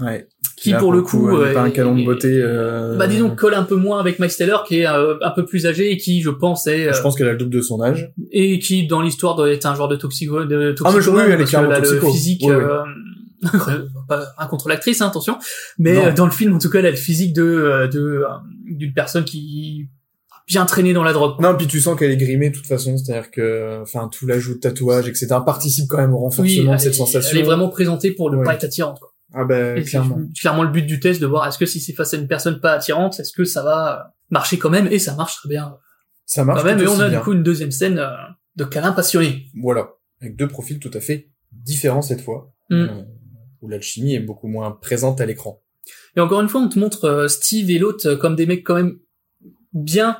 Ouais. 0.01 0.27
qui 0.57 0.71
Là, 0.71 0.79
pour 0.79 0.93
le 0.93 1.03
coup, 1.03 1.29
euh, 1.37 1.53
pas 1.55 1.63
un 1.63 1.71
canon 1.71 1.95
de 1.97 2.05
beauté. 2.05 2.29
euh, 2.33 2.97
bah 2.97 3.07
disons 3.07 3.31
colle 3.31 3.55
un 3.55 3.63
peu 3.63 3.77
moins 3.77 4.01
avec 4.01 4.19
Miles 4.19 4.35
Taylor 4.35 4.65
qui 4.65 4.81
est 4.81 4.87
euh, 4.89 5.15
un 5.23 5.31
peu 5.31 5.45
plus 5.45 5.67
âgé 5.67 5.93
et 5.93 5.97
qui 5.99 6.21
je 6.21 6.31
pense 6.31 6.67
est 6.67 6.89
euh, 6.89 6.93
Je 6.93 7.01
pense 7.01 7.15
qu'elle 7.17 7.29
a 7.29 7.33
le 7.33 7.39
double 7.39 7.55
de 7.55 7.61
son 7.61 7.81
âge. 7.81 8.13
et 8.33 8.59
qui 8.59 8.87
dans 8.89 9.01
l'histoire 9.03 9.37
doit 9.37 9.51
être 9.51 9.67
un 9.67 9.75
genre 9.77 9.87
de 9.89 9.97
toxico 9.97 10.45
de 10.45 10.75
Ah, 10.85 10.91
mais 10.95 11.01
je- 11.01 11.11
oui, 11.11 11.23
elle 11.27 11.41
est 11.41 11.45
que 11.45 11.49
clairement 11.49 11.69
là, 11.71 11.79
le 11.79 11.85
toxico. 11.87 12.11
physique 12.11 12.43
Oui, 12.45 12.55
oui. 12.55 12.63
euh, 12.63 12.83
pas 14.09 14.25
un 14.39 14.47
contre 14.47 14.69
l'actrice 14.69 15.01
hein, 15.03 15.09
attention 15.09 15.37
mais 15.79 15.97
euh, 16.07 16.13
dans 16.13 16.25
le 16.25 16.31
film 16.33 16.55
en 16.55 16.59
tout 16.59 16.71
cas 16.71 16.79
elle 16.79 16.87
a 16.87 16.91
le 16.91 16.97
physique 16.97 17.35
de 17.35 17.43
euh, 17.43 17.87
de 17.89 18.01
euh, 18.01 18.25
d'une 18.65 18.93
personne 18.95 19.25
qui 19.25 19.89
bien 20.49 20.65
traîné 20.67 20.93
dans 20.93 21.05
la 21.05 21.13
drogue 21.15 21.41
Non, 21.41 21.55
puis 21.57 21.67
tu 21.67 21.81
sens 21.81 21.99
qu'elle 21.99 22.11
est 22.11 22.17
grimée 22.19 22.51
de 22.51 22.55
toute 22.55 22.67
façon, 22.67 22.99
c'est-à-dire 22.99 23.31
que, 23.31 23.81
enfin, 23.81 24.11
tout 24.13 24.27
l'ajout 24.27 24.53
de 24.53 24.59
tatouage, 24.59 25.09
etc., 25.09 25.27
participe 25.47 25.87
quand 25.89 25.97
même 25.97 26.13
au 26.13 26.19
renforcement 26.19 26.45
oui 26.45 26.69
de 26.71 26.77
cette 26.77 26.93
est- 26.93 26.97
sensation. 26.97 27.31
elle 27.33 27.39
est 27.39 27.43
vraiment 27.45 27.71
présentée 27.71 28.11
pour 28.11 28.31
ne 28.31 28.37
Ouais. 28.37 28.45
pas 28.45 28.53
être 28.53 28.65
attirante 28.65 28.99
quoi. 29.01 29.13
Ah 29.35 29.44
ben, 29.44 29.77
Et 29.77 29.83
c'est 29.85 29.90
clairement. 29.90 30.18
clairement 30.38 30.62
le 30.62 30.70
but 30.70 30.87
du 30.87 31.01
test 31.01 31.20
de 31.20 31.27
voir 31.27 31.47
est-ce 31.49 31.59
que 31.59 31.66
si 31.66 31.81
c'est 31.81 31.92
face 31.92 32.14
à 32.14 32.16
une 32.16 32.29
personne 32.29 32.61
pas 32.61 32.73
attirante 32.73 33.18
est-ce 33.18 33.33
que 33.33 33.44
ça 33.44 33.62
va 33.64 34.14
marcher 34.31 34.59
quand 34.59 34.70
même 34.70 34.87
et 34.87 34.99
ça 34.99 35.14
marche 35.16 35.37
très 35.37 35.49
bien 35.49 35.77
Ça 36.25 36.44
marche 36.44 36.61
quand 36.62 36.66
même 36.66 36.81
et 36.81 36.87
on 36.87 37.01
a 37.01 37.09
bien. 37.09 37.18
du 37.18 37.25
coup 37.25 37.33
une 37.33 37.42
deuxième 37.42 37.70
scène 37.73 37.99
euh, 37.99 38.11
de 38.57 38.64
câlin 38.64 38.92
passionné 38.92 39.47
Voilà. 39.61 39.90
Avec 40.20 40.37
deux 40.37 40.49
profils 40.49 40.79
tout 40.79 40.90
à 40.94 41.01
fait 41.01 41.31
différents 41.53 42.03
cette 42.03 42.20
fois. 42.20 42.53
Mm. 42.70 42.75
euh, 42.75 43.03
où 43.61 43.68
l'alchimie 43.68 44.14
est 44.14 44.20
beaucoup 44.20 44.47
moins 44.49 44.70
présente 44.70 45.20
à 45.20 45.27
l'écran. 45.27 45.62
Et 46.16 46.20
encore 46.20 46.40
une 46.40 46.49
fois, 46.49 46.61
on 46.61 46.68
te 46.68 46.79
montre 46.79 47.05
euh, 47.07 47.29
Steve 47.29 47.70
et 47.70 47.79
l'autre 47.79 48.14
comme 48.14 48.37
des 48.37 48.47
mecs 48.47 48.62
quand 48.64 48.75
même 48.77 48.99
bien 49.73 50.18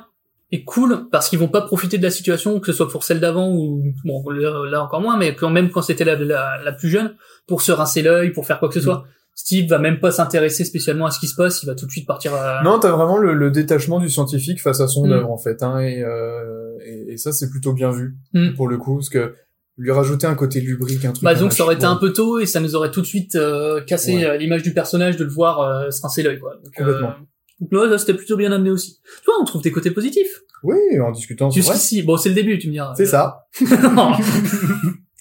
cool 0.63 1.07
parce 1.11 1.29
qu'ils 1.29 1.39
vont 1.39 1.47
pas 1.47 1.61
profiter 1.61 1.97
de 1.97 2.03
la 2.03 2.09
situation, 2.11 2.59
que 2.59 2.67
ce 2.67 2.73
soit 2.73 2.87
pour 2.87 3.03
celle 3.03 3.19
d'avant 3.19 3.51
ou 3.51 3.83
bon 4.05 4.23
là, 4.29 4.83
encore 4.83 5.01
moins, 5.01 5.17
mais 5.17 5.35
quand 5.35 5.49
même 5.49 5.69
quand 5.71 5.81
c'était 5.81 6.03
la, 6.05 6.15
la, 6.15 6.61
la 6.63 6.71
plus 6.71 6.89
jeune, 6.89 7.15
pour 7.47 7.61
se 7.61 7.71
rincer 7.71 8.01
l'œil, 8.01 8.31
pour 8.31 8.45
faire 8.47 8.59
quoi 8.59 8.69
que 8.69 8.75
ce 8.75 8.79
Mm. 8.79 8.83
soit. 8.83 9.03
Steve 9.37 9.67
va 9.69 9.79
même 9.79 9.99
pas 9.99 10.11
s'intéresser 10.11 10.63
spécialement 10.63 11.05
à 11.07 11.11
ce 11.11 11.19
qui 11.19 11.27
se 11.27 11.35
passe, 11.35 11.61
il 11.61 11.65
va 11.65 11.75
tout 11.75 11.85
de 11.85 11.91
suite 11.91 12.07
partir 12.07 12.33
à... 12.33 12.63
Non, 12.63 12.79
t'as 12.79 12.91
vraiment 12.91 13.17
le, 13.17 13.33
le 13.33 13.51
détachement 13.51 13.99
du 13.99 14.09
scientifique 14.09 14.61
face 14.61 14.79
à 14.79 14.87
son 14.87 15.05
Mm. 15.07 15.11
œuvre, 15.11 15.31
en 15.31 15.37
fait, 15.37 15.61
hein, 15.61 15.79
et, 15.79 16.01
euh, 16.03 16.77
et, 16.85 17.13
et 17.13 17.17
ça, 17.17 17.33
c'est 17.33 17.49
plutôt 17.49 17.73
bien 17.73 17.91
vu, 17.91 18.15
Mm. 18.33 18.53
pour 18.53 18.67
le 18.69 18.77
coup, 18.77 18.95
parce 18.95 19.09
que 19.09 19.33
lui 19.77 19.91
rajouter 19.91 20.25
un 20.25 20.35
côté 20.35 20.61
lubrique, 20.61 21.03
un 21.03 21.11
truc... 21.11 21.21
Bah 21.25 21.35
donc 21.35 21.51
ça 21.51 21.63
aurait 21.63 21.75
été 21.75 21.83
un 21.83 21.97
peu 21.97 22.13
tôt 22.13 22.39
et 22.39 22.45
ça 22.45 22.61
nous 22.61 22.77
aurait 22.77 22.91
tout 22.91 23.01
de 23.01 23.05
suite 23.05 23.35
euh, 23.35 23.81
cassé 23.81 24.15
Ouais. 24.15 24.25
euh, 24.25 24.37
l'image 24.37 24.63
du 24.63 24.73
personnage 24.73 25.17
de 25.17 25.25
le 25.25 25.29
voir 25.29 25.59
euh, 25.59 25.91
se 25.91 26.01
rincer 26.01 26.23
l'œil 26.23 26.39
quoi. 26.39 26.53
Donc, 26.63 26.73
Complètement. 26.73 27.13
Donc 27.59 27.89
là, 27.89 27.97
c'était 27.97 28.13
plutôt 28.13 28.37
bien 28.37 28.53
amené 28.53 28.69
aussi. 28.69 28.99
Tu 29.03 29.25
vois, 29.25 29.35
on 29.41 29.43
trouve 29.43 29.61
des 29.61 29.71
côtés 29.73 29.91
positifs. 29.91 30.41
Oui, 30.65 30.99
en 30.99 31.11
discutant. 31.11 31.49
Jusqu'ici, 31.49 32.01
bon, 32.01 32.17
c'est 32.17 32.29
le 32.29 32.35
début, 32.35 32.57
tu 32.57 32.67
me 32.67 32.73
diras. 32.73 32.93
C'est 32.95 33.05
ça. 33.05 33.45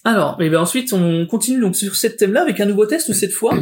Alors, 0.04 0.40
et 0.40 0.50
ben 0.50 0.58
ensuite, 0.58 0.92
on 0.92 1.26
continue 1.26 1.60
donc 1.60 1.76
sur 1.76 1.94
cette 1.96 2.16
thème-là 2.16 2.42
avec 2.42 2.60
un 2.60 2.66
nouveau 2.66 2.86
test 2.86 3.08
où 3.08 3.12
cette 3.12 3.32
fois, 3.32 3.56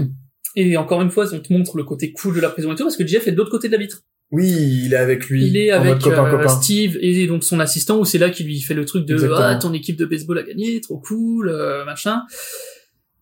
et 0.57 0.77
encore 0.77 1.03
une 1.03 1.11
fois, 1.11 1.27
on 1.33 1.40
te 1.40 1.53
montre 1.53 1.77
le 1.77 1.85
côté 1.85 2.12
cool 2.12 2.35
de 2.35 2.40
la 2.40 2.51
prison 2.51 2.73
et 2.73 2.77
tout, 2.77 2.85
parce 2.85 2.97
que 2.97 3.07
Jeff 3.07 3.27
est 3.29 3.33
de 3.33 3.37
l'autre 3.37 3.51
côté 3.51 3.68
de 3.68 3.73
la 3.73 3.79
vitre. 3.79 4.03
Oui, 4.31 4.51
il 4.87 4.95
est 4.95 4.97
avec 4.97 5.27
lui. 5.27 5.47
Il 5.47 5.57
est 5.57 5.71
avec 5.71 5.99
copain, 5.99 6.27
euh, 6.27 6.31
copain. 6.31 6.49
Steve 6.49 6.97
et 7.01 7.27
donc 7.27 7.45
son 7.45 7.61
assistant, 7.61 7.99
où 7.99 8.05
c'est 8.05 8.18
là 8.18 8.31
qu'il 8.31 8.47
lui 8.47 8.61
fait 8.61 8.75
le 8.75 8.85
truc 8.85 9.05
de 9.05 9.14
Exactement. 9.14 9.40
ah 9.40 9.57
ton 9.57 9.73
équipe 9.73 9.97
de 9.97 10.07
baseball 10.07 10.38
a 10.38 10.42
gagné, 10.42 10.81
trop 10.81 10.99
cool, 10.99 11.49
euh, 11.49 11.85
machin. 11.85 12.23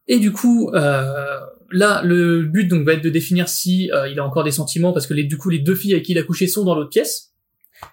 Et 0.06 0.18
du 0.18 0.32
coup, 0.32 0.70
euh, 0.74 1.38
là, 1.70 2.02
le 2.04 2.42
but 2.42 2.66
donc 2.66 2.84
va 2.84 2.94
être 2.94 3.04
de 3.04 3.10
définir 3.10 3.48
si 3.48 3.90
euh, 3.92 4.08
il 4.08 4.18
a 4.18 4.24
encore 4.24 4.44
des 4.44 4.50
sentiments, 4.50 4.92
parce 4.92 5.06
que 5.06 5.14
les, 5.14 5.24
du 5.24 5.36
coup, 5.36 5.50
les 5.50 5.60
deux 5.60 5.74
filles 5.74 5.92
avec 5.92 6.04
qui 6.04 6.12
il 6.12 6.18
a 6.18 6.22
couché 6.22 6.46
sont 6.46 6.64
dans 6.64 6.74
l'autre 6.74 6.90
pièce. 6.90 7.29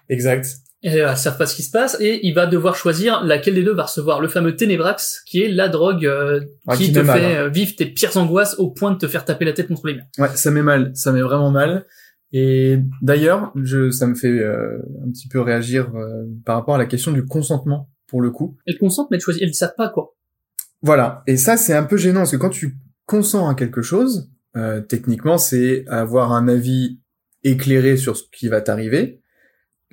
Exact. 0.08 0.46
Et 0.82 1.02
euh, 1.02 1.16
savent 1.16 1.36
pas 1.36 1.46
ce 1.46 1.56
qui 1.56 1.64
se 1.64 1.72
passe, 1.72 1.96
et 2.00 2.24
il 2.24 2.34
va 2.34 2.46
devoir 2.46 2.76
choisir 2.76 3.24
laquelle 3.24 3.54
des 3.54 3.64
deux 3.64 3.74
va 3.74 3.84
recevoir 3.84 4.20
le 4.20 4.28
fameux 4.28 4.54
Ténébrax, 4.54 5.22
qui 5.26 5.42
est 5.42 5.48
la 5.48 5.68
drogue 5.68 6.06
euh, 6.06 6.40
Ah, 6.68 6.76
qui, 6.76 6.84
qui 6.84 6.92
te 6.92 7.00
mal, 7.00 7.18
fait 7.18 7.26
hein. 7.26 7.44
euh, 7.46 7.48
vivre 7.48 7.74
tes 7.76 7.86
pires 7.86 8.16
angoisses 8.16 8.54
au 8.58 8.70
point 8.70 8.92
de 8.92 8.98
te 8.98 9.08
faire 9.08 9.24
taper 9.24 9.44
la 9.44 9.52
tête 9.52 9.66
contre 9.66 9.88
les 9.88 9.94
murs. 9.94 10.04
Ouais, 10.18 10.28
ça 10.36 10.52
met 10.52 10.62
mal, 10.62 10.92
ça 10.94 11.10
met 11.10 11.20
vraiment 11.20 11.50
mal. 11.50 11.84
Et 12.32 12.78
d'ailleurs, 13.02 13.52
je, 13.56 13.90
ça 13.90 14.06
me 14.06 14.14
fait 14.14 14.28
euh, 14.28 14.78
un 15.04 15.10
petit 15.10 15.26
peu 15.26 15.40
réagir 15.40 15.90
par 16.44 16.56
rapport 16.56 16.76
à 16.76 16.78
la 16.78 16.86
question 16.86 17.10
du 17.10 17.24
consentement, 17.24 17.90
pour 18.06 18.20
le 18.20 18.30
coup. 18.30 18.56
Elles 18.66 18.78
consentent, 18.78 19.08
mais 19.10 19.16
elles 19.16 19.22
choisissent, 19.22 19.42
elles 19.42 19.48
ne 19.48 19.54
savent 19.54 19.74
pas 19.76 19.88
quoi. 19.88 20.14
Voilà. 20.82 21.24
Et 21.26 21.36
ça, 21.36 21.56
c'est 21.56 21.74
un 21.74 21.84
peu 21.84 21.96
gênant, 21.96 22.20
parce 22.20 22.32
que 22.32 22.36
quand 22.36 22.50
tu 22.50 22.76
consens 23.06 23.48
à 23.48 23.54
quelque 23.54 23.82
chose, 23.82 24.30
euh, 24.56 24.80
techniquement, 24.80 25.38
c'est 25.38 25.84
avoir 25.88 26.32
un 26.32 26.46
avis 26.46 27.00
éclairé 27.42 27.96
sur 27.96 28.16
ce 28.16 28.22
qui 28.32 28.48
va 28.48 28.60
t'arriver. 28.60 29.17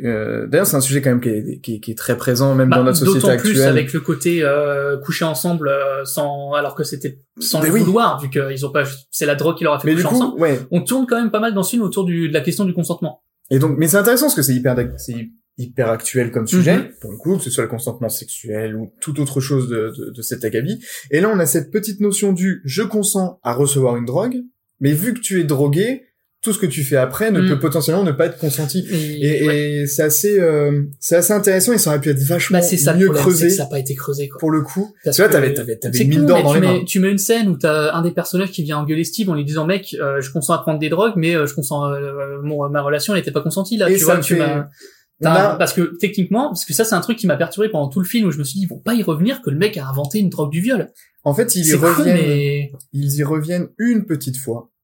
Euh, 0.03 0.45
D'ailleurs, 0.47 0.67
c'est 0.67 0.75
un 0.75 0.81
sujet 0.81 1.01
quand 1.01 1.10
même 1.12 1.21
qui 1.21 1.29
est, 1.29 1.60
qui 1.62 1.75
est- 1.75 1.79
qui 1.79 1.91
est 1.91 1.95
très 1.97 2.17
présent, 2.17 2.53
même 2.53 2.69
Bah, 2.69 2.77
dans 2.77 2.84
notre 2.84 2.97
société 2.97 3.21
D'autant 3.21 3.38
plus 3.38 3.49
actuelle. 3.51 3.69
avec 3.69 3.93
le 3.93 4.01
côté 4.01 4.43
euh, 4.43 4.97
coucher 4.97 5.23
ensemble 5.23 5.69
euh, 5.69 6.03
sans 6.03 6.51
alors 6.53 6.75
que 6.75 6.84
c'était 6.84 7.19
sans 7.39 7.62
Mais 7.62 7.67
le 7.67 7.73
oui. 7.75 7.79
vouloir 7.81 8.19
vu 8.21 8.29
qu'ils 8.29 8.65
ont 8.65 8.71
pas 8.71 8.84
c'est 9.10 9.25
la 9.25 9.36
drogue 9.36 9.58
qui 9.58 9.63
leur 9.63 9.73
a 9.73 9.79
fait 9.79 9.88
Mais 9.88 9.93
coucher 9.93 10.03
du 10.03 10.10
coup, 10.10 10.15
ensemble. 10.21 10.41
ouais. 10.41 10.60
On 10.71 10.81
tourne 10.81 11.05
quand 11.08 11.15
même 11.17 11.31
pas 11.31 11.39
mal 11.39 11.53
dans 11.53 11.63
ce 11.63 11.69
film 11.71 11.81
autour 11.84 12.03
du, 12.03 12.27
de 12.27 12.34
la 12.34 12.41
question 12.41 12.65
du 12.65 12.73
consentement. 12.73 13.21
Et 13.51 13.58
donc, 13.60 13.77
mais 13.77 13.88
c'est 13.88 13.97
intéressant 13.97 14.25
parce 14.25 14.36
que 14.36 14.41
c'est 14.41 14.53
hyper, 14.55 14.75
c'est 14.97 15.29
hyper 15.58 15.89
actuel 15.89 16.31
comme 16.31 16.47
sujet, 16.47 16.75
Mhm. 16.77 16.89
pour 16.99 17.12
le 17.12 17.17
coup, 17.17 17.38
que 17.38 17.43
ce 17.43 17.49
soit 17.49 17.63
le 17.63 17.69
consentement 17.69 18.10
sexuel 18.10 18.75
ou 18.75 18.91
toute 18.99 19.19
autre 19.19 19.39
chose 19.39 19.69
de, 19.69 19.93
de, 19.97 20.10
de 20.10 20.21
cet 20.21 20.43
acabit. 20.43 20.84
Et 21.12 21.21
là, 21.21 21.31
on 21.34 21.39
a 21.39 21.45
cette 21.45 21.71
petite 21.71 22.01
notion 22.01 22.34
du 22.34 22.62
je 22.65 22.81
consens 22.84 23.39
à 23.43 23.53
recevoir 23.53 23.95
une 23.95 24.03
drogue, 24.05 24.36
mais 24.81 24.91
vu 24.91 25.13
que 25.13 25.21
tu 25.21 25.39
es 25.39 25.45
drogué, 25.45 26.01
tout 26.45 26.53
ce 26.53 26.60
que 26.60 26.65
tu 26.65 26.84
fais 26.84 26.95
après 26.95 27.31
ne 27.31 27.41
Mhm. 27.41 27.49
peut 27.49 27.60
potentiellement 27.60 28.03
ne 28.03 28.13
pas 28.13 28.27
être 28.27 28.38
consenti. 28.38 28.88
Et, 28.89 29.43
Et, 29.43 29.47
ouais. 29.47 29.71
et 29.81 29.88
c'est 29.88 30.03
assez, 30.03 30.39
euh, 30.39 30.84
c'est 31.01 31.17
assez 31.17 31.34
intéressant 31.34 31.73
et 31.73 31.77
ça 31.77 31.89
aurait 31.89 31.99
pu 31.99 32.10
être 32.10 32.19
vachement 32.19 32.60
bah 32.60 32.62
ça 32.63 32.93
mieux 32.93 33.05
problème, 33.08 33.21
creusé 33.23 33.49
ça 33.49 33.63
a 33.63 33.65
pas 33.65 33.79
été 33.79 33.95
creusé 33.95 34.29
quoi. 34.29 34.39
pour 34.39 34.51
le 34.51 34.62
coup. 34.62 34.93
Parce 35.03 35.17
tu 35.17 35.21
vois, 35.23 35.29
t'avais, 35.29 35.53
t'avais, 35.53 35.75
t'avais 35.75 35.97
une 35.99 36.08
mine 36.10 36.25
d'or 36.25 36.41
dans 36.43 36.53
tu 36.53 36.62
les 36.62 36.67
mets, 36.67 36.73
mains. 36.79 36.84
tu 36.86 36.99
mets 37.01 37.12
une 37.12 37.17
scène 37.17 37.49
où 37.49 37.58
t'as 37.58 37.93
un 37.93 38.01
des 38.01 38.12
personnages 38.12 38.51
qui 38.51 38.63
vient 38.63 38.77
engueuler 38.77 39.03
Steve 39.03 39.29
en 39.29 39.34
lui 39.36 39.43
disant 39.43 39.65
mec, 39.65 39.95
euh, 39.99 40.21
je 40.21 40.31
consens 40.31 40.53
à 40.53 40.60
prendre 40.60 40.79
des 40.79 40.89
drogues, 40.89 41.13
mais 41.17 41.36
euh, 41.36 41.45
je 41.47 41.53
consens, 41.53 41.84
euh, 41.91 42.39
mon, 42.43 42.69
ma 42.69 42.81
relation 42.81 43.13
n'était 43.15 43.31
pas 43.31 43.41
consentie 43.41 43.75
là. 43.77 43.89
Et 43.89 43.93
tu 43.93 43.99
ça 43.99 44.05
vois, 44.15 44.17
tu 44.23 44.36
fait- 44.36 44.41
a- 44.41 45.55
Parce 45.58 45.73
que 45.73 45.95
techniquement, 45.99 46.49
parce 46.49 46.65
que 46.65 46.73
ça 46.73 46.84
c'est 46.84 46.93
un 46.95 47.01
truc 47.01 47.17
qui 47.17 47.25
m'a 47.27 47.38
perturbé 47.38 47.69
pendant 47.69 47.88
tout 47.89 47.99
le 48.01 48.05
film 48.05 48.27
où 48.27 48.31
je 48.31 48.38
me 48.38 48.43
suis 48.43 48.60
dit 48.60 48.65
ils 48.65 48.69
vont 48.69 48.79
pas 48.79 48.93
y 48.93 49.01
revenir 49.01 49.41
que 49.41 49.49
le 49.49 49.58
mec 49.58 49.77
a 49.77 49.88
inventé 49.88 50.19
une 50.19 50.29
drogue 50.29 50.51
du 50.51 50.60
viol. 50.62 50.89
En 51.23 51.34
fait, 51.34 51.55
ils 51.55 51.65
y 51.65 51.73
reviennent, 51.73 52.15
mais 52.17 52.71
ils 52.93 53.15
y 53.15 53.23
reviennent 53.23 53.69
une 53.79 54.05
petite 54.05 54.38
fois, 54.38 54.69
euh, 54.69 54.74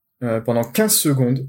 pendant 0.42 0.64
15 0.64 0.94
secondes, 0.94 1.48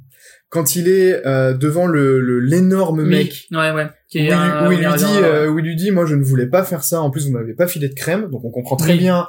quand 0.48 0.76
il 0.76 0.88
est 0.88 1.26
euh, 1.26 1.52
devant 1.54 1.86
le, 1.86 2.20
le- 2.20 2.40
l'énorme 2.40 3.00
Oui, 3.00 3.06
mec 3.08 3.46
ouais, 3.52 3.70
ouais. 3.72 3.86
Qui 4.08 4.18
où, 4.18 4.22
est 4.22 4.26
il, 4.26 4.32
un- 4.32 4.68
où 4.68 4.72
il 4.72 4.78
lui 4.80 4.86
dit, 4.96 5.04
euh, 5.22 5.48
où 5.48 5.58
il 5.58 5.64
lui 5.64 5.76
dit, 5.76 5.90
moi 5.90 6.04
je 6.06 6.14
ne 6.14 6.22
voulais 6.22 6.46
pas 6.46 6.64
faire 6.64 6.84
ça. 6.84 7.00
En 7.00 7.10
plus, 7.10 7.26
vous 7.26 7.32
m'avez 7.32 7.54
pas 7.54 7.66
filé 7.66 7.88
de 7.88 7.94
crème, 7.94 8.28
donc 8.30 8.44
on 8.44 8.50
comprend 8.50 8.76
très 8.76 8.92
Oui. 8.92 8.98
bien 8.98 9.28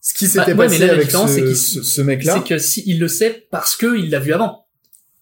ce 0.00 0.14
qui 0.14 0.26
s'était 0.26 0.54
Bah, 0.54 0.64
ouais, 0.64 0.68
mais 0.68 0.78
passé 0.78 0.86
là, 0.86 0.92
avec 0.94 1.10
ce, 1.10 1.54
ce, 1.54 1.82
ce 1.82 2.02
mec-là. 2.02 2.34
C'est 2.42 2.48
que 2.48 2.58
si 2.58 2.82
il 2.86 2.98
le 2.98 3.06
sait 3.08 3.46
parce 3.50 3.76
que 3.76 3.96
il 3.96 4.10
l'a 4.10 4.18
vu 4.18 4.32
avant. 4.32 4.66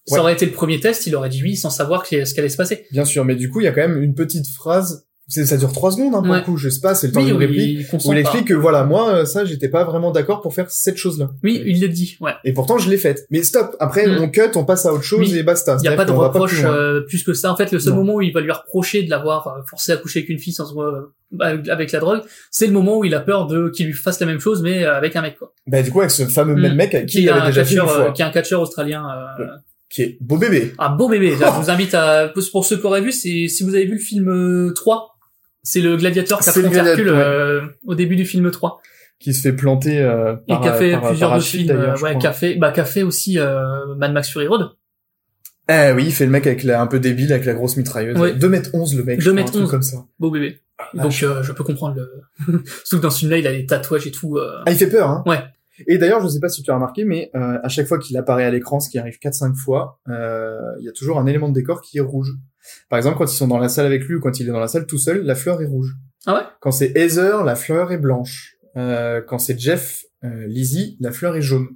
Ça 0.07 0.19
aurait 0.19 0.33
été 0.33 0.45
le 0.47 0.51
premier 0.51 0.79
test, 0.79 1.05
il 1.07 1.15
aurait 1.15 1.29
dit 1.29 1.41
oui 1.43 1.55
sans 1.55 1.69
savoir 1.69 2.05
ce 2.07 2.33
qu'allait 2.33 2.49
se 2.49 2.57
passer. 2.57 2.85
Bien 2.91 3.05
sûr, 3.05 3.23
mais 3.23 3.35
du 3.35 3.49
coup, 3.49 3.61
il 3.61 3.65
y 3.65 3.67
a 3.67 3.71
quand 3.71 3.87
même 3.87 4.01
une 4.01 4.15
petite 4.15 4.47
phrase. 4.47 5.05
Ça 5.31 5.57
dure 5.57 5.71
trois 5.71 5.91
secondes, 5.91 6.13
hein, 6.13 6.21
pour 6.21 6.31
Ouais. 6.31 6.39
le 6.39 6.43
coup. 6.43 6.57
Je 6.57 6.69
sais 6.69 6.81
pas, 6.81 6.93
c'est 6.93 7.07
le 7.07 7.13
temps 7.13 7.21
Oui, 7.21 7.27
d'une 7.27 7.37
réplique. 7.37 7.87
il 7.91 7.97
Où 8.07 8.11
il 8.13 8.17
explique 8.19 8.45
que 8.49 8.53
voilà, 8.53 8.83
moi, 8.83 9.13
euh, 9.13 9.25
ça, 9.25 9.45
j'étais 9.45 9.69
pas 9.69 9.83
vraiment 9.85 10.11
d'accord 10.11 10.41
pour 10.41 10.53
faire 10.53 10.69
cette 10.69 10.97
chose-là. 10.97 11.31
Oui, 11.43 11.63
il 11.65 11.79
le 11.81 11.87
dit, 11.87 12.17
ouais. 12.19 12.33
Et 12.43 12.53
pourtant, 12.53 12.77
je 12.77 12.89
l'ai 12.89 12.97
faite. 12.97 13.25
Mais 13.31 13.41
stop. 13.43 13.75
Après, 13.79 14.05
Mm. 14.07 14.21
on 14.23 14.29
cut, 14.29 14.41
on 14.55 14.65
passe 14.65 14.85
à 14.85 14.93
autre 14.93 15.03
chose 15.03 15.31
Oui. 15.31 15.37
et 15.37 15.43
basta. 15.43 15.77
Il 15.79 15.83
n'y 15.83 15.87
a 15.87 15.93
pas 15.95 16.05
de 16.05 16.11
plus 16.11 16.19
reproche 16.19 16.61
loin. 16.63 16.73
euh, 16.73 17.01
plus 17.01 17.23
que 17.23 17.33
ça. 17.33 17.51
En 17.51 17.55
fait, 17.55 17.71
le 17.71 17.79
seul 17.79 17.93
Non. 17.93 17.99
moment 17.99 18.15
où 18.15 18.21
il 18.21 18.33
va 18.33 18.41
lui 18.41 18.51
reprocher 18.51 19.03
de 19.03 19.09
l'avoir 19.09 19.47
euh, 19.47 19.61
forcé 19.69 19.91
à 19.93 19.97
coucher 19.97 20.19
avec 20.19 20.29
une 20.29 20.39
fille 20.39 20.53
sans 20.53 20.75
euh, 20.79 21.13
avec 21.39 21.91
la 21.93 21.99
drogue, 21.99 22.21
c'est 22.49 22.67
le 22.67 22.73
moment 22.73 22.97
où 22.99 23.05
il 23.05 23.15
a 23.15 23.21
peur 23.21 23.47
de 23.47 23.69
qu'il 23.69 23.85
lui 23.87 23.93
fasse 23.93 24.19
la 24.19 24.25
même 24.25 24.39
chose 24.39 24.61
mais 24.61 24.83
euh, 24.83 24.93
avec 24.95 25.15
un 25.15 25.21
mec 25.21 25.37
quoi. 25.39 25.53
Bah, 25.65 25.81
du 25.81 25.89
coup, 25.91 25.99
avec 26.01 26.11
ce 26.11 26.25
fameux 26.27 26.55
Mm. 26.55 26.61
même 26.61 26.75
mec 26.75 26.93
avec 26.93 27.07
qui 27.07 27.17
Qui 27.17 27.23
il 27.23 27.27
est 27.27 27.31
avait 27.31 27.41
un 27.41 27.45
déjà 27.47 27.63
fait 27.63 27.73
une 27.75 27.79
catcheur, 27.81 27.95
fois. 27.95 28.11
qui 28.11 28.21
est 28.21 28.25
un 28.25 28.29
catcheur 28.31 28.61
australien. 28.61 29.05
euh, 29.39 29.45
Qui 29.89 30.01
est 30.03 30.17
beau 30.21 30.37
bébé. 30.37 30.73
Ah 30.77 30.89
beau 30.89 31.07
bébé. 31.09 31.31
Je 31.39 31.61
vous 31.61 31.69
invite 31.69 31.93
à 31.93 32.31
pour 32.51 32.65
ceux 32.65 32.77
qui 32.77 32.85
auraient 32.85 33.01
vu, 33.01 33.11
si 33.11 33.47
vous 33.61 33.75
avez 33.75 33.85
vu 33.85 33.93
le 33.93 33.97
film 33.99 34.27
euh, 34.29 34.71
3, 34.73 35.10
c'est 35.63 35.81
le 35.81 35.97
gladiateur 35.97 36.39
qui 36.39 36.45
le 36.59 36.65
affronte 36.67 36.87
Hercule 36.87 37.09
euh, 37.09 37.61
au 37.85 37.95
début 37.95 38.15
du 38.15 38.25
film 38.25 38.49
3 38.51 38.81
Qui 39.19 39.33
se 39.33 39.41
fait 39.41 39.53
planter, 39.53 39.99
euh, 39.99 40.35
et 40.47 40.53
par, 40.53 40.61
qui 40.61 40.67
a 40.67 40.73
fait 40.73 40.91
par- 40.91 41.07
plusieurs 41.09 41.29
par 41.29 41.37
autres 41.37 41.47
films 41.47 41.69
euh, 41.71 41.95
ouais, 41.97 42.25
a 42.25 42.33
fait 42.33 42.55
bah 42.55 42.71
qui 42.71 42.79
a 42.79 42.85
fait 42.85 43.03
aussi 43.03 43.37
euh, 43.39 43.95
Mad 43.95 44.13
Max 44.13 44.29
Fury 44.29 44.47
Road. 44.47 44.69
Eh 45.69 45.91
oui, 45.93 46.05
il 46.07 46.11
fait 46.11 46.25
le 46.25 46.31
mec 46.31 46.47
avec 46.47 46.63
la, 46.63 46.81
un 46.81 46.87
peu 46.87 46.99
débile, 46.99 47.31
avec 47.31 47.45
la 47.45 47.53
grosse 47.53 47.77
mitrailleuse. 47.77 48.19
Ouais. 48.19 48.33
2 48.33 48.49
mètres 48.49 48.71
11 48.73 48.95
le 48.97 49.03
mec. 49.03 49.19
2 49.19 49.21
je 49.23 49.29
crois, 49.29 49.35
mètres 49.35 49.49
un 49.49 49.51
truc 49.53 49.63
11. 49.65 49.71
comme 49.71 49.81
ça. 49.83 49.97
Beau 50.19 50.31
bébé. 50.31 50.57
la 50.93 51.03
Donc 51.03 51.23
euh, 51.23 51.43
je 51.43 51.51
peux 51.53 51.63
comprendre 51.63 51.95
le 51.95 52.63
surtout 52.83 52.97
que 52.97 53.01
dans 53.03 53.09
ce 53.09 53.19
film 53.19 53.31
là, 53.31 53.37
il 53.37 53.47
a 53.47 53.51
des 53.51 53.65
tatouages 53.65 54.07
et 54.07 54.11
tout 54.11 54.37
euh, 54.37 54.63
Ah, 54.65 54.71
il 54.71 54.77
fait 54.77 54.89
peur, 54.89 55.07
hein. 55.09 55.23
Ouais. 55.25 55.39
Et 55.87 55.97
d'ailleurs, 55.97 56.21
je 56.21 56.27
sais 56.27 56.39
pas 56.39 56.49
si 56.49 56.61
tu 56.61 56.69
as 56.71 56.75
remarqué, 56.75 57.05
mais 57.05 57.31
euh, 57.35 57.57
à 57.63 57.69
chaque 57.69 57.87
fois 57.87 57.97
qu'il 57.99 58.15
apparaît 58.17 58.43
à 58.43 58.51
l'écran, 58.51 58.79
ce 58.79 58.89
qui 58.89 58.99
arrive 58.99 59.17
4-5 59.23 59.55
fois, 59.55 59.99
euh, 60.09 60.57
il 60.79 60.85
y 60.85 60.89
a 60.89 60.91
toujours 60.91 61.19
un 61.19 61.25
élément 61.25 61.49
de 61.49 61.53
décor 61.53 61.81
qui 61.81 61.97
est 61.97 62.01
rouge. 62.01 62.31
Par 62.89 62.97
exemple, 62.97 63.17
quand 63.17 63.31
ils 63.31 63.37
sont 63.37 63.47
dans 63.47 63.59
la 63.59 63.69
salle 63.69 63.85
avec 63.85 64.03
lui 64.05 64.15
ou 64.15 64.19
quand 64.19 64.39
il 64.39 64.47
est 64.47 64.51
dans 64.51 64.59
la 64.59 64.67
salle 64.67 64.85
tout 64.85 64.97
seul, 64.97 65.23
la 65.23 65.35
fleur 65.35 65.61
est 65.61 65.67
rouge. 65.67 65.95
Ah 66.25 66.35
ouais? 66.35 66.43
Quand 66.59 66.71
c'est 66.71 66.95
Heather, 66.95 67.43
la 67.43 67.55
fleur 67.55 67.91
est 67.91 67.97
blanche. 67.97 68.55
Euh, 68.77 69.21
quand 69.25 69.39
c'est 69.39 69.59
Jeff, 69.59 70.03
euh, 70.23 70.45
Lizzie, 70.47 70.97
la 70.99 71.11
fleur 71.11 71.35
est 71.35 71.41
jaune. 71.41 71.67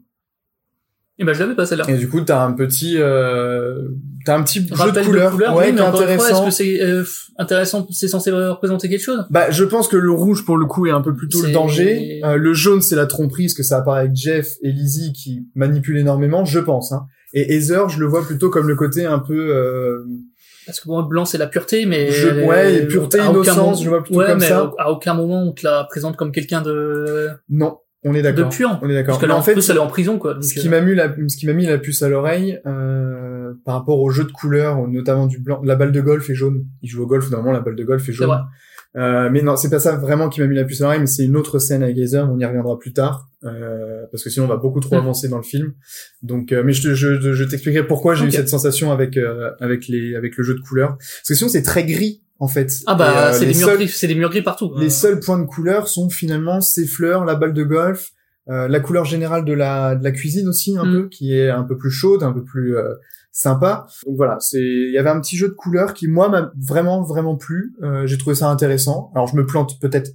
Et 1.17 1.23
ben 1.23 1.33
je 1.33 1.39
l'avais 1.39 1.55
pas 1.55 1.65
celle-là. 1.65 1.85
Et 1.87 1.97
du 1.97 2.09
coup, 2.09 2.19
t'as 2.21 2.43
un 2.43 2.51
petit, 2.51 2.95
euh, 2.97 3.87
t'as 4.25 4.37
un 4.37 4.43
petit 4.43 4.67
jeu 4.67 4.91
de 4.91 5.03
couleurs, 5.05 5.35
ouais, 5.37 5.47
ouais, 5.49 5.67
qui 5.67 5.73
mais 5.73 5.81
intéressant. 5.81 6.45
est-ce 6.45 6.57
que 6.57 6.63
c'est 6.63 6.83
euh, 6.83 7.05
intéressant 7.37 7.87
C'est 7.89 8.09
censé 8.09 8.31
représenter 8.31 8.89
quelque 8.89 9.01
chose? 9.01 9.25
Bah, 9.29 9.49
je 9.49 9.63
pense 9.63 9.87
que 9.87 9.95
le 9.95 10.11
rouge, 10.11 10.43
pour 10.43 10.57
le 10.57 10.65
coup, 10.65 10.87
est 10.87 10.91
un 10.91 11.01
peu 11.01 11.15
plutôt 11.15 11.41
le 11.41 11.51
danger. 11.51 12.19
Euh, 12.25 12.35
le 12.35 12.53
jaune, 12.53 12.81
c'est 12.81 12.97
la 12.97 13.05
tromperie, 13.05 13.45
parce 13.45 13.53
que 13.53 13.63
ça 13.63 13.77
apparaît 13.77 14.01
avec 14.01 14.15
Jeff 14.15 14.55
et 14.61 14.73
Lizzie 14.73 15.13
qui 15.13 15.47
manipulent 15.55 15.99
énormément, 15.99 16.43
je 16.43 16.59
pense. 16.59 16.91
Hein. 16.91 17.05
Et 17.33 17.55
Heather, 17.55 17.87
je 17.87 17.99
le 18.01 18.07
vois 18.07 18.25
plutôt 18.25 18.49
comme 18.49 18.67
le 18.67 18.75
côté 18.75 19.05
un 19.05 19.19
peu... 19.19 20.03
Parce 20.65 20.79
que 20.79 20.87
bon, 20.87 21.01
le 21.01 21.07
blanc 21.07 21.25
c'est 21.25 21.37
la 21.37 21.47
pureté, 21.47 21.85
mais 21.85 22.09
Je- 22.11 22.43
ouais, 22.45 22.75
et 22.75 22.87
pureté, 22.87 23.19
innocence, 23.19 23.57
moment- 23.57 23.73
je 23.75 23.89
vois 23.89 24.03
plutôt 24.03 24.19
ouais, 24.19 24.25
comme 24.27 24.39
mais 24.39 24.47
ça. 24.47 24.71
À 24.79 24.91
aucun 24.91 25.13
moment 25.13 25.43
on 25.43 25.51
te 25.51 25.65
la 25.65 25.83
présente 25.85 26.15
comme 26.17 26.31
quelqu'un 26.31 26.61
de 26.61 27.29
Non, 27.49 27.77
on 28.03 28.13
est 28.13 28.21
de 28.21 28.29
d'accord. 28.31 28.49
pur. 28.49 28.79
On 28.81 28.89
est 28.89 28.93
d'accord. 28.93 29.13
Parce 29.13 29.19
que 29.19 29.25
Mais 29.25 29.33
là, 29.33 29.37
en 29.37 29.41
fait, 29.41 29.53
plus, 29.53 29.69
elle 29.69 29.77
est 29.77 29.79
en 29.79 29.87
prison, 29.87 30.17
quoi. 30.19 30.33
Donc, 30.35 30.43
ce 30.43 30.53
qui 30.59 30.67
euh, 30.67 30.71
m'a 30.71 30.81
mis 30.81 30.95
la, 30.95 31.13
ce 31.27 31.37
qui 31.37 31.45
m'a 31.47 31.53
mis 31.53 31.65
la 31.65 31.77
puce 31.77 32.01
à 32.03 32.09
l'oreille, 32.09 32.59
euh, 32.65 33.53
par 33.65 33.75
rapport 33.75 33.99
au 33.99 34.09
jeu 34.09 34.23
de 34.23 34.31
couleurs, 34.31 34.87
notamment 34.87 35.27
du 35.27 35.39
blanc, 35.39 35.61
la 35.63 35.75
balle 35.75 35.91
de 35.91 36.01
golf 36.01 36.29
est 36.29 36.35
jaune. 36.35 36.65
Il 36.81 36.89
joue 36.89 37.03
au 37.03 37.07
golf, 37.07 37.29
normalement, 37.31 37.51
la 37.53 37.61
balle 37.61 37.75
de 37.75 37.83
golf 37.83 38.01
est 38.03 38.05
c'est 38.07 38.13
jaune. 38.13 38.39
Euh, 38.97 39.29
mais 39.29 39.41
non, 39.41 39.55
c'est 39.57 39.69
pas 39.69 39.79
ça 39.79 39.97
vraiment 39.97 40.29
qui 40.29 40.39
m'a 40.39 40.47
mis 40.47 40.55
la 40.55 40.63
puce 40.63 40.79
à 40.81 40.85
l'oreille, 40.85 41.01
mais 41.01 41.05
c'est 41.05 41.25
une 41.25 41.35
autre 41.35 41.59
scène 41.59 41.83
avec 41.83 41.97
Heather, 41.97 42.29
on 42.31 42.39
y 42.39 42.45
reviendra 42.45 42.79
plus 42.79 42.93
tard, 42.93 43.27
euh, 43.43 44.03
parce 44.11 44.23
que 44.23 44.29
sinon 44.29 44.45
on 44.45 44.47
va 44.49 44.55
beaucoup 44.55 44.79
trop 44.79 44.95
avancer 44.95 45.27
dans 45.27 45.37
le 45.37 45.43
film. 45.43 45.73
Donc, 46.23 46.51
euh, 46.53 46.63
mais 46.63 46.71
je, 46.71 46.93
je, 46.93 47.19
je 47.33 47.43
t'expliquerai 47.43 47.85
pourquoi 47.85 48.15
j'ai 48.15 48.25
eu 48.25 48.31
cette 48.31 48.47
sensation 48.49 48.91
avec 48.93 49.17
euh, 49.17 49.51
avec 49.59 49.87
les 49.89 50.15
avec 50.15 50.37
le 50.37 50.43
jeu 50.45 50.55
de 50.55 50.61
couleurs. 50.61 50.95
Parce 50.97 51.27
que 51.27 51.35
sinon 51.35 51.49
c'est 51.49 51.61
très 51.63 51.83
gris 51.83 52.21
en 52.39 52.47
fait. 52.47 52.71
Ah 52.87 52.95
bah, 52.95 53.29
euh, 53.29 53.33
c'est 53.33 53.45
des 53.45 53.53
murs 53.53 53.67
seuls- 53.67 53.77
gris, 53.77 53.89
c'est 53.89 54.07
des 54.07 54.15
murs 54.15 54.29
gris 54.29 54.41
partout. 54.43 54.71
les 54.77 54.85
Euh, 54.87 54.89
seuls 54.89 55.19
points 55.19 55.39
de 55.39 55.45
couleur 55.45 55.87
sont 55.89 56.09
finalement 56.09 56.61
ces 56.61 56.85
fleurs, 56.87 57.25
la 57.25 57.35
balle 57.35 57.53
de 57.53 57.63
golf, 57.63 58.11
euh, 58.49 58.67
la 58.69 58.79
couleur 58.79 59.03
générale 59.05 59.43
de 59.43 59.53
la 59.53 59.95
de 59.95 60.03
la 60.05 60.11
cuisine 60.11 60.47
aussi 60.47 60.77
un 60.77 60.85
Mm. 60.85 60.93
peu, 60.93 61.07
qui 61.09 61.37
est 61.37 61.49
un 61.49 61.63
peu 61.63 61.75
plus 61.77 61.91
chaude, 61.91 62.23
un 62.23 62.31
peu 62.31 62.43
plus 62.43 62.77
euh, 62.77 62.93
sympa. 63.37 63.85
Donc 64.07 64.15
voilà, 64.15 64.37
c'est 64.39 64.59
il 64.61 64.91
y 64.93 64.97
avait 64.97 65.09
un 65.09 65.19
petit 65.19 65.35
jeu 65.37 65.49
de 65.49 65.53
couleurs 65.53 65.93
qui 65.93 66.07
moi 66.07 66.29
m'a 66.29 66.51
vraiment 66.57 67.01
vraiment 67.03 67.35
plu. 67.35 67.73
Euh, 67.83 68.07
J'ai 68.07 68.17
trouvé 68.17 68.35
ça 68.35 68.49
intéressant. 68.49 69.11
Alors 69.13 69.27
je 69.27 69.35
me 69.35 69.45
plante 69.45 69.79
peut-être 69.81 70.11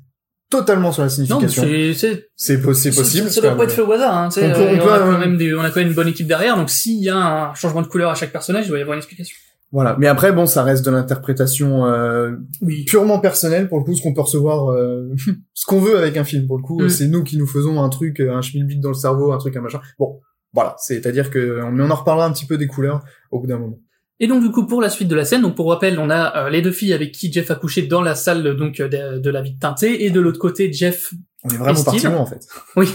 totalement 0.50 0.90
sur 0.90 1.02
la 1.02 1.08
signification. 1.10 1.62
c'est 1.62 1.94
c'est 1.94 2.24
C'est 2.34 2.60
po- 2.60 2.74
c'est 2.74 2.90
possible. 2.94 3.28
Ça, 3.30 3.40
doit 3.40 3.56
pas 3.56 3.64
être 3.64 3.72
fait 3.72 3.82
au 3.82 3.92
hasard. 3.92 4.16
Hein, 4.16 4.28
On 4.36 4.40
euh, 4.40 4.48
on 4.48 4.78
peut, 4.78 4.84
on 4.84 4.92
a 4.92 4.98
quand 4.98 5.18
même 5.18 5.36
des, 5.36 5.54
on 5.54 5.60
a 5.60 5.70
quand 5.70 5.80
même 5.80 5.88
une 5.88 5.94
bonne 5.94 6.08
équipe 6.08 6.26
derrière. 6.26 6.56
Donc 6.56 6.70
s'il 6.70 7.02
y 7.02 7.08
a 7.10 7.50
un 7.50 7.54
changement 7.54 7.82
de 7.82 7.86
couleur 7.86 8.10
à 8.10 8.14
chaque 8.14 8.32
personnage, 8.32 8.64
il 8.66 8.68
doit 8.70 8.78
y 8.78 8.82
avoir 8.82 8.94
une 8.94 9.00
explication. 9.00 9.36
Voilà. 9.72 9.94
Mais 10.00 10.08
après 10.08 10.32
bon, 10.32 10.46
ça 10.46 10.64
reste 10.64 10.84
de 10.84 10.90
l'interprétation 10.90 11.86
euh, 11.86 12.32
Oui. 12.62 12.84
purement 12.86 13.20
personnelle 13.20 13.68
pour 13.68 13.78
le 13.78 13.84
coup, 13.84 13.94
ce 13.94 14.02
qu'on 14.02 14.12
peut 14.14 14.22
recevoir, 14.22 14.70
euh, 14.72 15.08
ce 15.54 15.66
qu'on 15.66 15.78
veut 15.78 15.96
avec 15.96 16.16
un 16.16 16.24
film. 16.24 16.46
Pour 16.48 16.56
le 16.56 16.62
coup, 16.64 16.82
Mm. 16.82 16.88
c'est 16.88 17.06
nous 17.06 17.22
qui 17.22 17.36
nous 17.36 17.46
faisons 17.46 17.80
un 17.80 17.88
truc, 17.88 18.18
un 18.18 18.40
schmilblick 18.42 18.80
dans 18.80 18.88
le 18.88 18.94
cerveau, 18.96 19.30
un 19.32 19.38
truc, 19.38 19.54
un 19.56 19.60
machin. 19.60 19.80
Bon, 20.00 20.18
voilà. 20.52 20.76
C'est-à-dire 20.78 21.30
que, 21.30 21.60
mais 21.70 21.82
on 21.82 21.90
en 21.90 21.94
reparlera 21.94 22.26
un 22.26 22.32
petit 22.32 22.46
peu 22.46 22.58
des 22.58 22.66
couleurs 22.66 23.02
au 23.30 23.40
bout 23.40 23.46
d'un 23.46 23.58
moment. 23.58 23.78
Et 24.22 24.26
donc 24.26 24.42
du 24.42 24.50
coup 24.50 24.66
pour 24.66 24.82
la 24.82 24.90
suite 24.90 25.08
de 25.08 25.14
la 25.14 25.24
scène, 25.24 25.40
donc 25.42 25.56
pour 25.56 25.70
rappel, 25.70 25.98
on 25.98 26.10
a 26.10 26.36
euh, 26.36 26.50
les 26.50 26.60
deux 26.60 26.72
filles 26.72 26.92
avec 26.92 27.12
qui 27.12 27.32
Jeff 27.32 27.50
a 27.50 27.54
couché 27.54 27.82
dans 27.82 28.02
la 28.02 28.14
salle 28.14 28.54
donc 28.54 28.78
euh, 28.78 28.88
de, 28.88 29.18
de 29.18 29.30
la 29.30 29.40
vie 29.40 29.56
teintée 29.56 30.04
et 30.04 30.10
de 30.10 30.20
l'autre 30.20 30.38
côté 30.38 30.70
Jeff. 30.70 31.14
On 31.42 31.48
est 31.48 31.56
vraiment 31.56 31.82
parti 31.82 32.04
loin 32.06 32.18
en 32.18 32.26
fait. 32.26 32.46
Oui, 32.76 32.86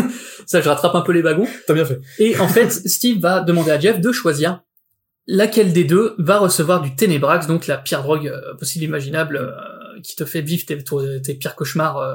ça 0.46 0.60
je 0.60 0.68
rattrape 0.68 0.94
un 0.94 1.00
peu 1.00 1.12
les 1.12 1.22
wagons. 1.22 1.46
T'as 1.66 1.72
bien 1.72 1.86
fait. 1.86 2.00
Et 2.18 2.38
en 2.38 2.48
fait, 2.48 2.70
Steve 2.70 3.18
va 3.18 3.40
demander 3.40 3.70
à 3.70 3.80
Jeff 3.80 3.98
de 3.98 4.12
choisir 4.12 4.60
laquelle 5.26 5.72
des 5.72 5.84
deux 5.84 6.14
va 6.18 6.38
recevoir 6.38 6.80
du 6.80 6.94
Ténébrax, 6.94 7.46
donc 7.46 7.66
la 7.66 7.78
pire 7.78 8.02
drogue 8.02 8.28
euh, 8.28 8.54
possible 8.54 8.84
imaginable 8.84 9.36
euh, 9.36 10.00
qui 10.02 10.16
te 10.16 10.24
fait 10.24 10.42
vivre 10.42 10.64
tes, 10.66 10.78
tes 11.22 11.34
pires 11.34 11.56
cauchemars 11.56 11.98
euh, 11.98 12.14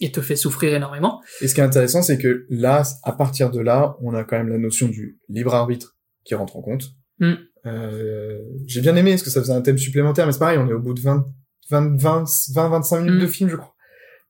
et 0.00 0.12
te 0.12 0.20
fait 0.20 0.36
souffrir 0.36 0.74
énormément. 0.74 1.20
Et 1.40 1.48
ce 1.48 1.54
qui 1.54 1.60
est 1.60 1.64
intéressant, 1.64 2.02
c'est 2.02 2.18
que 2.18 2.46
là, 2.50 2.82
à 3.02 3.12
partir 3.12 3.50
de 3.50 3.60
là, 3.60 3.96
on 4.02 4.14
a 4.14 4.24
quand 4.24 4.36
même 4.36 4.48
la 4.48 4.58
notion 4.58 4.88
du 4.88 5.18
libre 5.28 5.54
arbitre 5.54 5.96
qui 6.24 6.34
rentre 6.34 6.56
en 6.56 6.62
compte. 6.62 6.84
Mm. 7.20 7.32
Euh, 7.66 8.38
j'ai 8.66 8.80
bien 8.80 8.94
aimé 8.96 9.12
parce 9.12 9.22
que 9.22 9.30
ça 9.30 9.40
faisait 9.40 9.52
un 9.54 9.62
thème 9.62 9.78
supplémentaire, 9.78 10.26
mais 10.26 10.32
c'est 10.32 10.38
pareil, 10.38 10.58
on 10.58 10.68
est 10.68 10.72
au 10.74 10.80
bout 10.80 10.94
de 10.94 11.00
20, 11.00 11.26
20, 11.70 11.96
20, 12.00 12.24
20 12.54 12.68
25 12.68 13.00
minutes 13.00 13.18
Mm. 13.18 13.22
de 13.22 13.26
film, 13.26 13.50
je 13.50 13.56
crois. 13.56 13.74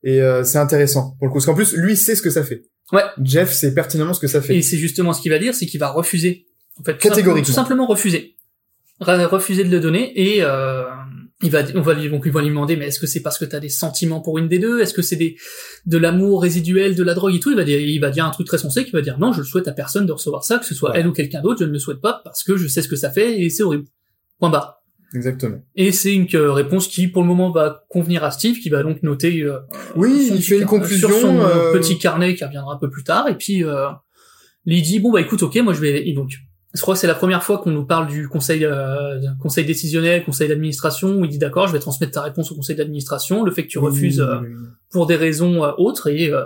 Et 0.05 0.23
euh, 0.23 0.45
c'est 0.45 0.59
intéressant 0.59 1.17
pour 1.19 1.27
le 1.27 1.31
coup, 1.33 1.39
parce 1.39 1.47
qu'en 1.47 1.55
plus, 1.55 1.75
lui 1.77 1.97
sait 1.97 2.15
ce 2.15 2.23
que 2.23 2.31
ça 2.31 2.45
fait. 2.45 2.63
Ouais. 2.93 3.03
Jeff 3.25 3.51
sait 3.53 3.75
pertinemment 3.75 4.15
ce 4.15 4.21
que 4.21 4.29
ça 4.29 4.41
fait. 4.41 4.57
Et 4.57 4.63
c'est 4.63 4.77
justement 4.77 5.13
ce 5.13 5.21
qu'il 5.21 5.33
va 5.33 5.39
dire, 5.41 5.55
c'est 5.55 5.67
qu'il 5.67 5.81
va 5.81 5.89
refuser. 5.91 6.47
En 6.79 6.85
fait, 6.85 6.93
tout 6.93 7.09
Catégoriquement. 7.09 7.45
simplement- 7.45 7.45
Tout 7.45 7.53
simplement 7.53 7.87
refuser. 7.87 8.37
Refuser 9.01 9.65
de 9.65 9.71
le 9.71 9.81
donner 9.81 10.13
et 10.19 10.43
euh, 10.43 10.85
il 11.43 11.51
va, 11.51 11.63
on 11.75 11.83
va 11.83 11.93
lui, 11.95 12.09
donc 12.09 12.23
ils 12.25 12.33
vont 12.33 12.41
lui 12.41 12.49
demander, 12.49 12.77
mais 12.77 12.87
est-ce 12.87 12.99
que 12.99 13.07
c'est 13.07 13.21
parce 13.21 13.37
que 13.39 13.45
t'as 13.45 13.61
des 13.61 13.69
sentiments 13.69 14.21
pour 14.23 14.39
une 14.39 14.49
des 14.49 14.59
deux? 14.59 14.81
Est-ce 14.81 14.95
que 14.95 15.03
c'est 15.03 15.17
des 15.17 15.37
de 15.85 15.99
l'amour 15.99 16.41
résiduel, 16.43 16.95
de 16.95 17.03
la 17.03 17.13
drogue 17.15 17.35
et 17.35 17.41
tout? 17.41 17.51
Il 17.51 17.57
va 17.57 17.65
dire, 17.65 17.79
il 17.79 17.99
va 18.01 18.11
dire 18.11 18.25
un 18.25 18.31
truc 18.31 18.47
très 18.47 18.59
sensé 18.59 18.85
qui 18.87 18.93
va 18.93 19.03
dire 19.03 19.19
non, 19.19 19.33
je 19.33 19.41
le 19.41 19.45
souhaite 19.45 19.69
à 19.69 19.73
personne 19.73 20.07
de 20.07 20.13
recevoir 20.13 20.45
ça, 20.45 20.59
que 20.59 20.65
ce 20.65 20.75
soit 20.75 20.93
Ouais. 20.93 21.01
elle 21.01 21.07
ou 21.09 21.13
quelqu'un 21.13 21.43
d'autre, 21.43 21.61
je 21.61 21.65
ne 21.67 21.73
le 21.73 21.79
souhaite 21.79 22.01
pas 22.01 22.21
parce 22.25 22.43
que 22.43 22.57
je 22.57 22.67
sais 22.69 22.81
ce 22.81 22.89
que 22.89 22.97
ça 22.97 23.11
fait 23.11 23.41
et 23.41 23.51
c'est 23.51 23.63
horrible. 23.63 23.85
Point 24.39 24.49
barre. 24.51 24.77
Exactement. 25.15 25.59
Et 25.77 25.93
c'est 25.93 26.15
une 26.15 26.27
euh, 26.35 26.53
réponse 26.53 26.89
qui, 26.89 27.07
pour 27.09 27.23
le 27.23 27.29
moment, 27.29 27.51
va 27.51 27.85
convenir 27.91 28.25
à 28.25 28.31
Steve, 28.31 28.59
qui 28.59 28.69
va 28.71 28.83
donc 28.83 29.03
noter. 29.03 29.43
euh, 29.43 29.59
Oui, 29.95 30.31
il 30.35 30.43
fait 30.43 30.59
une 30.59 30.67
conclusion. 30.67 31.09
sur 31.09 31.21
son 31.21 31.39
euh, 31.41 31.73
petit 31.73 31.97
carnet 31.99 32.35
qui 32.35 32.45
reviendra 32.45 32.75
un 32.75 32.79
peu 32.79 32.91
plus 32.91 33.05
tard, 33.05 33.29
et 33.29 33.37
puis 33.37 33.63
euh, 33.63 33.87
il 34.65 34.83
dit 34.83 34.99
bon 35.01 35.13
bah 35.13 35.21
écoute, 35.21 35.43
ok, 35.43 35.55
moi 35.57 35.75
je 35.75 35.81
vais. 35.81 36.09
et 36.09 36.13
donc, 36.13 36.31
je 36.77 36.81
crois 36.83 36.95
que 36.95 37.01
c'est 37.01 37.07
la 37.07 37.15
première 37.15 37.43
fois 37.43 37.59
qu'on 37.59 37.71
nous 37.71 37.85
parle 37.87 38.07
du 38.07 38.29
conseil 38.29 38.65
euh, 38.65 39.19
conseil 39.41 39.65
décisionnel, 39.65 40.25
conseil 40.25 40.49
d'administration, 40.49 41.17
où 41.17 41.25
il 41.25 41.31
dit 41.31 41.39
d'accord, 41.39 41.67
je 41.67 41.73
vais 41.73 41.79
transmettre 41.81 42.13
ta 42.13 42.23
réponse 42.23 42.53
au 42.53 42.55
conseil 42.55 42.77
d'administration, 42.77 43.43
le 43.45 43.51
fait 43.51 43.63
que 43.65 43.69
tu 43.69 43.79
refuses 43.79 44.21
euh, 44.21 44.41
pour 44.91 45.07
des 45.07 45.17
raisons 45.17 45.65
euh, 45.65 45.73
autres, 45.79 46.09
et 46.09 46.31
euh, 46.31 46.43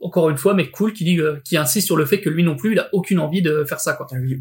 encore 0.00 0.28
une 0.30 0.36
fois, 0.36 0.54
mais 0.54 0.70
cool, 0.70 0.92
qui 0.92 1.04
dit, 1.04 1.20
euh, 1.20 1.36
qui 1.44 1.56
insiste 1.56 1.86
sur 1.86 1.96
le 1.96 2.04
fait 2.04 2.20
que 2.20 2.30
lui 2.30 2.42
non 2.44 2.56
plus, 2.56 2.72
il 2.72 2.78
a 2.78 2.88
aucune 2.92 3.18
envie 3.18 3.42
de 3.42 3.64
faire 3.64 3.80
ça, 3.80 3.94
quoi. 3.94 4.06
Ah 4.12 4.16
oui, 4.20 4.36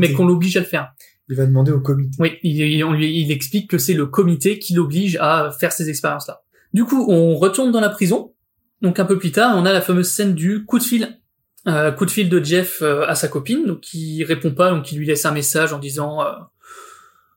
Mais 0.00 0.10
qu'on 0.16 0.26
l'oblige 0.26 0.56
à 0.56 0.60
le 0.60 0.66
faire. 0.66 0.92
Il 1.28 1.36
va 1.36 1.46
demander 1.46 1.70
au 1.72 1.80
comité. 1.80 2.16
Oui, 2.18 2.32
il, 2.42 2.60
il- 2.60 2.84
on 2.84 2.92
lui, 2.92 3.20
il 3.20 3.30
explique 3.30 3.68
que 3.70 3.78
c'est 3.78 3.94
le 3.94 4.06
comité 4.06 4.58
qui 4.58 4.74
l'oblige 4.74 5.16
à 5.20 5.50
faire 5.58 5.72
ces 5.72 5.88
expériences-là. 5.88 6.40
Du 6.74 6.84
coup, 6.84 7.06
on 7.10 7.36
retourne 7.36 7.70
dans 7.72 7.80
la 7.80 7.90
prison. 7.90 8.32
Donc 8.80 8.98
un 8.98 9.04
peu 9.04 9.18
plus 9.18 9.30
tard, 9.30 9.54
on 9.56 9.64
a 9.64 9.72
la 9.72 9.80
fameuse 9.80 10.10
scène 10.10 10.34
du 10.34 10.64
coup 10.64 10.78
de 10.78 10.82
fil. 10.82 11.20
Euh, 11.68 11.92
coup 11.92 12.06
de 12.06 12.10
fil 12.10 12.28
de 12.28 12.42
Jeff 12.42 12.82
euh, 12.82 13.04
à 13.06 13.14
sa 13.14 13.28
copine, 13.28 13.64
donc 13.66 13.80
qui 13.80 14.24
répond 14.24 14.50
pas, 14.52 14.70
donc 14.70 14.84
qui 14.84 14.96
lui 14.96 15.06
laisse 15.06 15.24
un 15.26 15.30
message 15.32 15.72
en 15.72 15.78
disant 15.78 16.20
euh, 16.20 16.26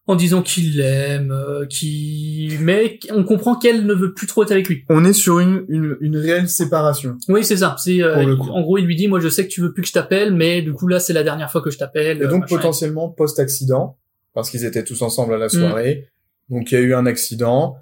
en 0.08 0.16
disant 0.16 0.42
qu'il 0.42 0.78
l'aime, 0.78 1.32
euh, 1.32 1.66
qui 1.68 2.58
mais 2.60 3.00
on 3.12 3.24
comprend 3.24 3.56
qu'elle 3.56 3.86
ne 3.86 3.94
veut 3.94 4.14
plus 4.14 4.26
trop 4.28 4.44
être 4.44 4.52
avec 4.52 4.68
lui. 4.68 4.84
On 4.90 5.06
est 5.06 5.14
sur 5.14 5.40
une, 5.40 5.64
une, 5.68 5.98
une 6.02 6.18
réelle 6.18 6.50
séparation. 6.50 7.18
Oui, 7.30 7.44
c'est 7.44 7.58
ça. 7.58 7.76
C'est 7.80 8.02
euh, 8.02 8.36
en 8.36 8.62
gros, 8.62 8.78
il 8.80 8.86
lui 8.86 8.96
dit 8.96 9.08
moi 9.08 9.20
je 9.20 9.30
sais 9.30 9.44
que 9.48 9.52
tu 9.52 9.62
veux 9.62 9.74
plus 9.74 9.82
que 9.84 9.88
je 9.88 9.94
t'appelle, 9.94 10.34
mais 10.34 10.62
du 10.64 10.74
coup 10.74 10.88
là 10.88 11.00
c'est 11.00 11.14
la 11.14 11.24
dernière 11.24 11.52
fois 11.52 11.62
que 11.62 11.70
je 11.70 11.78
t'appelle. 11.78 12.18
Et 12.22 12.28
donc 12.28 12.42
machin. 12.42 12.56
potentiellement 12.56 13.10
post-accident, 13.10 13.96
parce 14.34 14.50
qu'ils 14.50 14.66
étaient 14.66 14.84
tous 14.84 15.02
ensemble 15.04 15.34
à 15.34 15.38
Mm. 15.38 15.42
la 15.42 15.50
soirée. 15.50 16.08
Donc 16.50 16.72
il 16.72 16.76
y 16.76 16.78
a 16.78 16.82
eu 16.82 16.94
un 16.96 17.06
accident. 17.06 17.78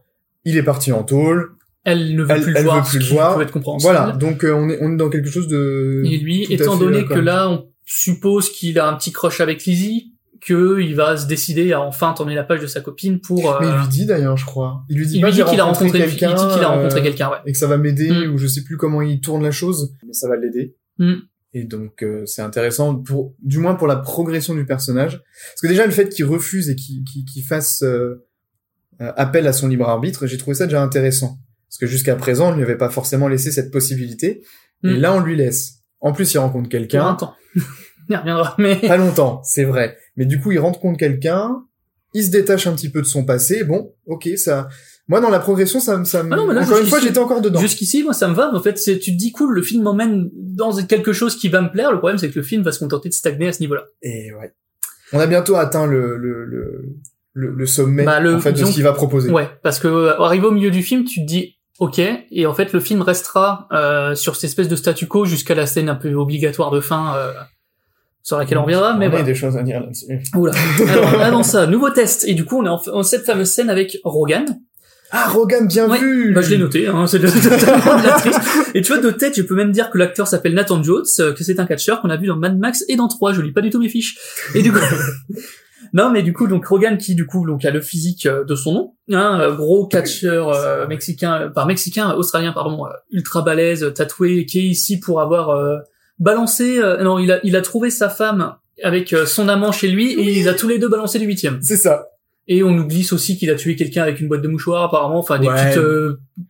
Il 0.46 0.58
est 0.58 0.64
parti 0.64 0.92
en 0.92 1.04
tôle. 1.04 1.52
Elle 1.84 2.16
ne 2.16 2.24
veut 2.24 2.32
Elle, 2.32 2.42
plus 2.44 2.52
le 2.52 2.58
elle 2.58 2.64
voir, 2.66 2.78
veut 2.78 2.84
plus 2.84 2.92
ce 2.92 2.98
le 3.00 3.04
qui 3.06 3.14
voir. 3.14 3.36
peut 3.36 3.42
être 3.42 3.52
compréhensible. 3.52 3.92
Voilà. 3.94 4.12
Donc 4.14 4.44
euh, 4.44 4.54
on 4.54 4.70
est 4.70 4.78
on 4.82 4.94
est 4.94 4.98
dans 4.98 5.10
quelque 5.10 5.30
chose 5.30 5.48
de. 5.48 6.04
Et 6.06 6.18
lui, 6.18 6.46
tout 6.46 6.52
à 6.52 6.56
étant 6.56 6.74
fait 6.74 6.80
donné 6.80 7.02
d'accord. 7.02 7.18
que 7.18 7.22
là, 7.22 7.50
on 7.50 7.68
suppose 7.86 8.50
qu'il 8.50 8.80
a 8.80 8.88
un 8.88 8.94
petit 8.96 9.12
crush 9.12 9.42
avec 9.42 9.66
Lizzie, 9.66 10.14
que 10.40 10.80
il 10.80 10.96
va 10.96 11.18
se 11.18 11.28
décider 11.28 11.74
à 11.74 11.82
enfin 11.82 12.14
tourner 12.14 12.36
la 12.36 12.44
page 12.44 12.62
de 12.62 12.68
sa 12.68 12.82
copine 12.82 13.20
pour. 13.20 13.58
Mais 13.60 13.68
il 13.68 13.74
euh, 13.74 13.80
lui 13.80 13.88
dit 13.90 14.06
d'ailleurs, 14.06 14.38
je 14.38 14.46
crois. 14.46 14.84
Il 14.90 14.98
lui 14.98 15.06
dit 15.06 15.16
il 15.18 15.22
pas 15.22 15.28
lui 15.28 15.36
dit 15.36 15.44
qu'il 15.44 15.60
a 15.60 15.64
rencontré 15.66 15.86
rencontré, 15.86 16.08
il 16.08 16.12
dit 16.12 16.18
quelqu'un. 16.18 16.54
qu'il 16.54 16.64
a 16.64 16.68
rencontré 16.70 17.00
euh, 17.00 17.04
quelqu'un, 17.04 17.30
ouais. 17.30 17.38
Et 17.46 17.52
que 17.52 17.58
ça 17.58 17.68
va 17.68 17.78
m'aider 17.78 18.10
Mm. 18.12 18.34
ou 18.34 18.38
je 18.38 18.48
sais 18.48 18.64
plus 18.64 18.78
comment 18.78 19.02
il 19.02 19.20
tourne 19.20 19.44
la 19.44 19.52
chose, 19.52 19.94
mais 20.06 20.14
ça 20.14 20.28
va 20.30 20.36
l'aider. 20.38 20.76
Mm. 21.00 21.14
Et 21.56 21.66
donc 21.66 22.02
euh, 22.02 22.26
c'est 22.26 22.42
intéressant 22.42 22.96
pour 22.96 23.36
du 23.44 23.60
moins 23.60 23.76
pour 23.76 23.88
la 23.88 23.96
progression 23.98 24.56
du 24.56 24.66
personnage 24.66 25.22
parce 25.22 25.62
que 25.62 25.68
déjà 25.68 25.86
le 25.86 25.92
fait 25.92 26.10
qu'il 26.10 26.26
refuse 26.26 26.70
et 26.70 26.76
qu'il 26.76 27.04
qu'il 27.04 27.26
qu'il 27.26 27.44
fasse 27.44 27.84
euh, 27.84 28.26
euh, 29.02 29.12
appel 29.18 29.46
à 29.46 29.54
son 29.54 29.68
libre 29.68 29.88
arbitre, 29.88 30.26
j'ai 30.26 30.38
trouvé 30.38 30.56
ça 30.56 30.66
déjà 30.66 30.82
intéressant 30.82 31.38
parce 31.74 31.80
que 31.80 31.88
jusqu'à 31.88 32.16
présent 32.16 32.52
on 32.52 32.56
lui 32.56 32.64
avait 32.64 32.78
pas 32.78 32.90
forcément 32.90 33.28
laissé 33.28 33.52
cette 33.52 33.72
possibilité 33.72 34.44
et 34.84 34.88
Mm. 34.88 34.98
là 35.00 35.14
on 35.14 35.20
lui 35.22 35.36
laisse. 35.36 35.80
En 36.02 36.12
plus 36.14 36.32
il 36.34 36.38
rencontre 36.38 36.70
quelqu'un, 36.70 37.16
temps. 37.16 37.34
il 38.10 38.16
reviendra, 38.16 38.56
mais. 38.60 38.76
pas 38.76 38.98
longtemps, 38.98 39.42
c'est 39.44 39.64
vrai, 39.64 39.98
mais 40.16 40.26
du 40.26 40.40
coup 40.40 40.52
il 40.52 40.60
rencontre 40.60 40.98
quelqu'un, 41.00 41.64
il 42.14 42.24
se 42.24 42.30
détache 42.32 42.68
un 42.68 42.74
petit 42.74 42.90
peu 42.90 43.02
de 43.02 43.08
son 43.08 43.26
passé, 43.26 43.64
bon, 43.64 43.94
ok 44.06 44.30
ça, 44.36 44.68
moi 45.08 45.20
dans 45.22 45.30
la 45.30 45.40
progression 45.40 45.80
ça, 45.80 45.98
me- 45.98 46.04
ça 46.06 46.22
me- 46.24 46.32
Ah 46.34 46.36
non, 46.36 46.46
mais 46.48 46.54
là, 46.54 46.62
encore 46.64 46.78
une 46.80 46.86
fois 46.86 47.00
j'étais 47.00 47.18
encore 47.18 47.42
dedans. 47.42 47.60
Jusqu'ici, 47.60 48.04
moi, 48.04 48.14
ça 48.14 48.28
me 48.28 48.34
va. 48.36 48.54
En 48.54 48.62
fait, 48.62 48.78
c'est, 48.78 49.00
tu 49.00 49.12
te 49.12 49.18
dis 49.18 49.32
cool, 49.32 49.54
le 49.54 49.62
film 49.62 49.84
m'emmène 49.84 50.30
dans 50.34 50.72
quelque 50.86 51.12
chose 51.12 51.36
qui 51.38 51.50
va 51.50 51.62
me 51.62 51.70
plaire. 51.72 51.92
Le 51.92 51.98
problème, 51.98 52.18
c'est 52.18 52.30
que 52.30 52.40
le 52.40 52.44
film 52.46 52.62
va 52.64 52.72
se 52.72 52.80
contenter 52.80 53.10
de 53.10 53.14
stagner 53.14 53.48
à 53.50 53.52
ce 53.54 53.60
niveau-là. 53.62 53.84
Et 54.02 54.32
ouais. 54.34 54.54
On 55.12 55.20
a 55.20 55.28
bientôt 55.28 55.56
atteint 55.56 55.86
le, 55.88 56.16
le, 56.18 56.46
le, 56.46 56.86
le, 57.34 57.52
le 57.52 57.66
sommet, 57.66 58.04
Bah, 58.06 58.20
le- 58.22 58.36
en 58.36 58.40
fait, 58.40 58.54
de 58.54 58.64
ce 58.64 58.72
qu'il 58.72 58.84
va 58.84 58.94
proposer. 58.94 59.30
Ouais, 59.30 59.50
parce 59.62 59.80
que 59.80 59.88
euh, 59.90 60.18
arrivé 60.22 60.46
au 60.46 60.52
milieu 60.52 60.72
du 60.72 60.84
film, 60.84 61.04
tu 61.04 61.20
te 61.22 61.26
dis 61.26 61.58
ok, 61.84 62.00
et 62.32 62.46
en 62.46 62.54
fait 62.54 62.72
le 62.74 62.80
film 62.80 63.02
restera 63.02 63.68
euh, 63.72 64.16
sur 64.16 64.36
cette 64.36 64.46
espèce 64.46 64.68
de 64.68 64.76
statu 64.76 65.08
quo 65.08 65.26
jusqu'à 65.26 65.56
la 65.56 65.66
scène 65.66 65.90
un 65.90 65.96
peu 65.96 66.14
obligatoire 66.14 66.72
de 66.72 66.80
fin 66.80 67.16
euh, 67.16 67.34
sur 68.22 68.38
laquelle 68.38 68.58
on 68.58 68.64
reviendra. 68.64 68.94
Mais 68.94 69.06
on 69.06 69.10
a 69.10 69.12
voilà. 69.12 69.26
des 69.26 69.36
choses 69.36 69.58
à 69.58 69.64
dire 69.64 69.82
là-dessus. 69.82 70.20
Oula. 70.36 70.54
Alors 70.90 71.22
avant 71.22 71.44
ça, 71.44 71.68
nouveau 71.68 71.90
test, 71.90 72.26
et 72.28 72.34
du 72.34 72.46
coup 72.46 72.60
on 72.62 72.66
est 72.66 72.70
en, 72.70 72.82
en 72.94 73.04
cette 73.04 73.26
fameuse 73.26 73.50
scène 73.52 73.70
avec 73.70 73.98
Rogan. 74.04 74.46
Ah, 75.16 75.28
Rogan, 75.30 75.68
bien 75.68 75.88
Ouais, 75.88 76.00
vu! 76.00 76.34
Bah 76.34 76.42
je 76.42 76.50
l'ai 76.50 76.58
noté, 76.58 76.88
hein, 76.88 77.06
c'est 77.06 77.20
de- 77.20 77.28
totalement 77.28 77.98
de 78.02 78.08
l'actrice. 78.08 78.36
Et 78.74 78.82
tu 78.82 78.92
vois 78.94 79.00
de 79.02 79.12
tête, 79.12 79.36
je 79.38 79.44
peux 79.44 79.54
même 79.54 79.72
dire 79.72 79.92
que 79.92 80.00
l'acteur 80.00 80.28
s'appelle 80.28 80.56
Nathan 80.56 80.82
Jones, 80.82 81.04
euh, 81.20 81.34
que 81.34 81.44
c'est 81.44 81.60
un 81.60 81.68
catcheur 81.68 82.02
qu'on 82.02 82.10
a 82.10 82.18
vu 82.18 82.26
dans 82.26 82.36
Mad 82.38 82.58
Max 82.58 82.84
et 82.88 82.96
dans 82.96 83.08
3, 83.08 83.34
je 83.34 83.42
lis 83.42 83.52
pas 83.52 83.62
du 83.62 83.70
tout 83.70 83.80
mes 83.80 83.90
fiches. 83.90 84.18
Et 84.56 84.64
du 84.64 84.72
coup 84.72 84.80
Non, 85.94 86.10
mais 86.12 86.24
du 86.24 86.34
coup, 86.34 86.48
donc 86.48 86.66
Rogan 86.66 86.98
qui 86.98 87.14
du 87.16 87.26
coup 87.28 87.46
donc 87.46 87.64
a 87.66 87.72
le 87.72 87.80
physique 87.82 88.26
euh, 88.26 88.44
de 88.44 88.56
son 88.56 88.74
nom, 88.74 88.94
hein, 89.12 89.40
euh, 89.42 89.56
gros 89.56 89.86
catcheur 89.88 90.50
euh, 90.50 90.88
mexicain, 90.88 91.42
euh, 91.44 91.50
par 91.50 91.68
mexicain, 91.68 92.12
australien 92.16 92.52
pardon, 92.52 92.84
ultra 93.12 93.44
balèze, 93.44 93.94
tatoué, 93.94 94.46
qui 94.48 94.60
est 94.60 94.64
ici 94.64 95.00
pour 95.00 95.22
avoir 95.22 95.50
euh, 95.52 95.78
balancé. 96.20 96.80
euh, 96.80 97.04
non, 97.04 97.20
il 97.20 97.32
a 97.32 97.40
il 97.44 97.56
a 97.56 97.62
trouvé 97.62 97.90
sa 97.90 98.10
femme 98.10 98.56
avec 98.84 99.16
son 99.28 99.48
amant 99.50 99.72
chez 99.72 99.88
lui 99.88 100.14
et 100.14 100.40
ils 100.40 100.50
a 100.50 100.54
tous 100.56 100.68
les 100.68 100.80
deux 100.80 100.90
balancé 100.90 101.20
du 101.20 101.26
huitième. 101.26 101.60
C'est 101.62 101.78
ça. 101.78 102.08
Et 102.48 102.62
on 102.64 102.72
nous 102.72 102.86
glisse 102.88 103.14
aussi 103.14 103.38
qu'il 103.38 103.50
a 103.52 103.56
tué 103.56 103.76
quelqu'un 103.78 104.02
avec 104.04 104.20
une 104.20 104.28
boîte 104.28 104.42
de 104.42 104.48
mouchoirs 104.50 104.84
apparemment, 104.84 105.20
enfin 105.20 105.40
des 105.40 105.48
Ouais. 105.48 105.54
petites 105.54 105.82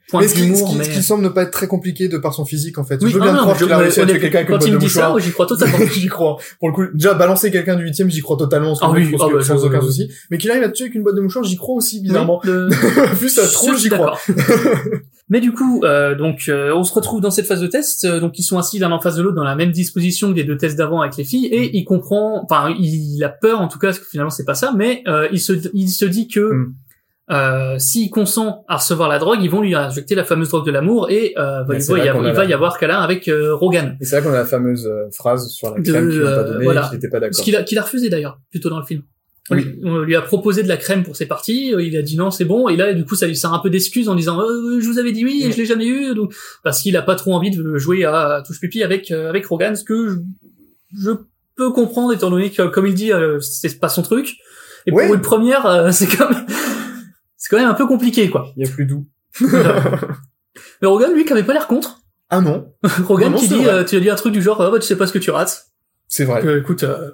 points 0.09 0.21
Mais 0.21 0.27
ce 0.27 0.33
qui, 0.35 0.55
ce, 0.55 0.63
qui, 0.63 0.75
mais... 0.77 0.83
ce 0.83 0.89
qui 0.91 1.03
semble 1.03 1.23
ne 1.23 1.29
pas 1.29 1.43
être 1.43 1.51
très 1.51 1.67
compliqué 1.67 2.07
de 2.07 2.17
par 2.17 2.33
son 2.33 2.45
physique, 2.45 2.77
en 2.77 2.83
fait. 2.83 3.01
Oui, 3.03 3.09
je 3.09 3.15
veux 3.15 3.21
ah 3.21 3.25
bien 3.25 3.33
non, 3.33 3.39
croire 3.41 3.57
qu'il 3.57 3.71
a 3.71 3.77
réussi 3.77 3.99
à 4.01 4.05
tuer 4.05 4.19
quelqu'un 4.19 4.39
avec 4.39 4.49
une 4.49 4.53
quand 4.55 4.59
boîte 4.59 4.67
il 4.67 4.71
de 4.71 4.75
me 4.75 4.79
dit 4.81 4.89
ça, 4.89 5.01
mouchoir. 5.09 5.19
j'y 5.19 5.31
crois 5.31 5.45
totalement. 5.45 5.77
j'y 5.91 6.07
crois. 6.07 6.37
Pour 6.59 6.69
le 6.69 6.73
coup, 6.73 6.83
déjà, 6.93 7.13
balancer 7.13 7.51
quelqu'un 7.51 7.75
du 7.75 7.83
huitième, 7.83 8.09
j'y 8.09 8.21
crois 8.21 8.37
totalement, 8.37 8.73
Ah 8.81 8.91
oui, 8.91 9.13
ah 9.19 9.25
bah, 9.33 9.41
sans 9.43 9.57
je- 9.57 9.65
aucun 9.65 9.81
souci. 9.81 10.09
Mais 10.31 10.37
qu'il 10.37 10.49
arrive 10.51 10.63
à 10.63 10.69
tuer 10.69 10.85
avec 10.85 10.95
une 10.95 11.03
boîte 11.03 11.15
de 11.15 11.21
mouchoir, 11.21 11.43
j'y 11.43 11.55
crois 11.57 11.75
aussi, 11.75 12.01
bizarrement. 12.01 12.41
Vu 12.43 13.29
ça 13.29 13.45
suis 13.45 13.77
j'y 13.77 13.89
crois. 13.89 14.17
Mais 15.29 15.39
du 15.39 15.53
coup, 15.53 15.81
euh, 15.83 16.15
donc 16.15 16.43
euh, 16.49 16.73
on 16.75 16.83
se 16.83 16.93
retrouve 16.93 17.21
dans 17.21 17.31
cette 17.31 17.47
phase 17.47 17.61
de 17.61 17.67
test, 17.67 18.03
euh, 18.03 18.19
donc 18.19 18.37
ils 18.37 18.43
sont 18.43 18.57
assis 18.59 18.77
l'un 18.77 18.91
en 18.91 18.99
face 18.99 19.15
de 19.15 19.21
l'autre 19.23 19.35
dans 19.37 19.45
la 19.45 19.55
même 19.55 19.71
disposition 19.71 20.29
que 20.31 20.35
les 20.35 20.43
deux 20.43 20.57
tests 20.57 20.77
d'avant 20.77 20.99
avec 21.01 21.15
les 21.15 21.23
filles, 21.23 21.47
Mm. 21.49 21.53
et 21.53 21.77
il 21.77 21.85
comprend, 21.85 22.43
enfin 22.43 22.75
il 22.77 23.23
a 23.23 23.29
peur 23.29 23.61
en 23.61 23.69
tout 23.69 23.79
cas, 23.79 23.87
parce 23.87 23.99
que 23.99 24.05
finalement 24.05 24.29
c'est 24.29 24.43
pas 24.43 24.53
ça, 24.53 24.73
mais 24.77 25.01
euh, 25.07 25.27
il 25.31 25.39
se 25.39 25.53
il 25.73 25.87
se 25.89 26.03
dit 26.05 26.27
que 26.27 26.41
Mm. 26.53 26.73
Euh, 27.33 27.79
s'il 27.79 28.09
consent 28.11 28.63
à 28.67 28.77
recevoir 28.77 29.09
la 29.09 29.17
drogue, 29.19 29.39
ils 29.41 29.49
vont 29.49 29.61
lui 29.61 29.73
injecter 29.75 30.13
la 30.15 30.23
fameuse 30.23 30.49
drogue 30.49 30.65
de 30.65 30.71
l'amour 30.71 31.09
et 31.09 31.33
euh, 31.37 31.63
Mais 31.67 31.83
il, 31.83 31.91
va 31.91 31.97
y 32.05 32.07
avoir, 32.07 32.27
il 32.27 32.33
va 32.33 32.45
y 32.45 32.53
avoir 32.53 32.77
câlin 32.77 32.99
avec 32.99 33.27
euh, 33.27 33.55
Rogan. 33.55 33.97
Et 33.99 34.05
c'est 34.05 34.17
là 34.17 34.21
qu'on 34.21 34.29
a 34.29 34.37
la 34.37 34.45
fameuse 34.45 34.85
euh, 34.87 35.09
phrase 35.11 35.47
sur 35.49 35.73
la 35.73 35.81
crème 35.81 36.09
qu'il 36.09 36.19
n'a 36.19 36.25
pas 36.25 36.37
euh, 36.41 36.53
donnée 36.53 36.63
voilà. 36.65 36.83
qu'il 36.83 36.93
n'était 36.93 37.09
pas 37.09 37.19
d'accord. 37.19 37.35
Ce 37.35 37.41
qu'il 37.43 37.55
a, 37.55 37.63
qu'il 37.63 37.77
a 37.77 37.81
refusé 37.81 38.09
d'ailleurs, 38.09 38.39
plutôt 38.51 38.69
dans 38.69 38.79
le 38.79 38.85
film. 38.85 39.01
On, 39.49 39.55
Oui. 39.55 39.63
lui- 39.65 39.79
on 39.83 39.97
lui 39.99 40.15
a 40.15 40.21
proposé 40.21 40.63
de 40.63 40.69
la 40.69 40.77
crème 40.77 41.03
pour 41.03 41.15
ses 41.17 41.25
parties, 41.25 41.73
euh, 41.73 41.81
il 41.83 41.97
a 41.97 42.01
dit 42.01 42.15
non, 42.15 42.31
c'est 42.31 42.45
bon, 42.45 42.69
et 42.69 42.77
là, 42.77 42.93
du 42.93 43.03
coup, 43.03 43.15
ça 43.15 43.27
lui 43.27 43.35
sert 43.35 43.53
un 43.53 43.59
peu 43.59 43.69
d'excuse 43.69 44.07
en 44.07 44.15
disant, 44.15 44.39
euh, 44.39 44.79
je 44.79 44.87
vous 44.87 44.99
avais 44.99 45.11
dit 45.11 45.25
oui, 45.25 45.43
et 45.45 45.51
je 45.51 45.57
l'ai 45.57 45.65
jamais 45.65 45.85
eu, 45.87 46.13
donc, 46.15 46.33
parce 46.63 46.81
qu'il 46.81 46.95
a 46.95 47.01
pas 47.01 47.15
trop 47.15 47.33
envie 47.33 47.51
de 47.51 47.77
jouer 47.77 48.05
à 48.05 48.41
touche 48.45 48.59
pipi 48.61 48.83
avec, 48.83 49.11
euh, 49.11 49.27
avec 49.29 49.45
Rogan, 49.47 49.75
ce 49.75 49.83
que 49.83 50.07
je, 50.09 50.15
je 50.97 51.11
peux 51.57 51.71
comprendre, 51.71 52.13
étant 52.13 52.29
donné 52.29 52.51
que, 52.51 52.63
comme 52.67 52.87
il 52.87 52.93
dit, 52.93 53.11
euh, 53.11 53.39
c'est 53.41 53.79
pas 53.79 53.89
son 53.89 54.01
truc. 54.01 54.33
Et 54.85 54.91
Ouais. 54.91 55.05
pour 55.07 55.15
une 55.15 55.21
première, 55.21 55.65
euh, 55.65 55.91
c'est 55.91 56.05
c'est 56.07 56.17
quand 57.53 57.61
même 57.61 57.69
un 57.69 57.75
peu 57.75 57.85
compliqué, 57.87 58.29
quoi. 58.29 58.51
Il 58.57 58.65
y 58.65 58.69
a 58.69 58.71
plus 58.71 58.85
doux. 58.85 59.05
Mais 60.81 60.87
Rogan, 60.87 61.13
lui, 61.13 61.25
qui 61.25 61.33
avait 61.33 61.43
pas 61.43 61.53
l'air 61.53 61.67
contre. 61.67 61.99
Ah 62.29 62.41
non, 62.41 62.73
Rogan 63.07 63.31
Non, 63.31 63.35
non, 63.37 63.41
qui 63.41 63.47
dit, 63.47 63.65
euh, 63.67 63.83
tu 63.83 63.95
as 63.95 63.99
dit 63.99 64.09
un 64.09 64.15
truc 64.15 64.33
du 64.33 64.41
genre, 64.41 64.59
ah 64.61 64.71
bah, 64.71 64.79
tu 64.79 64.87
sais 64.87 64.95
pas 64.95 65.07
ce 65.07 65.13
que 65.13 65.19
tu 65.19 65.29
rates. 65.31 65.65
c'est 66.07 66.25
vrai. 66.25 66.41
Que, 66.41 66.59
écoute, 66.59 66.83
euh, 66.83 67.11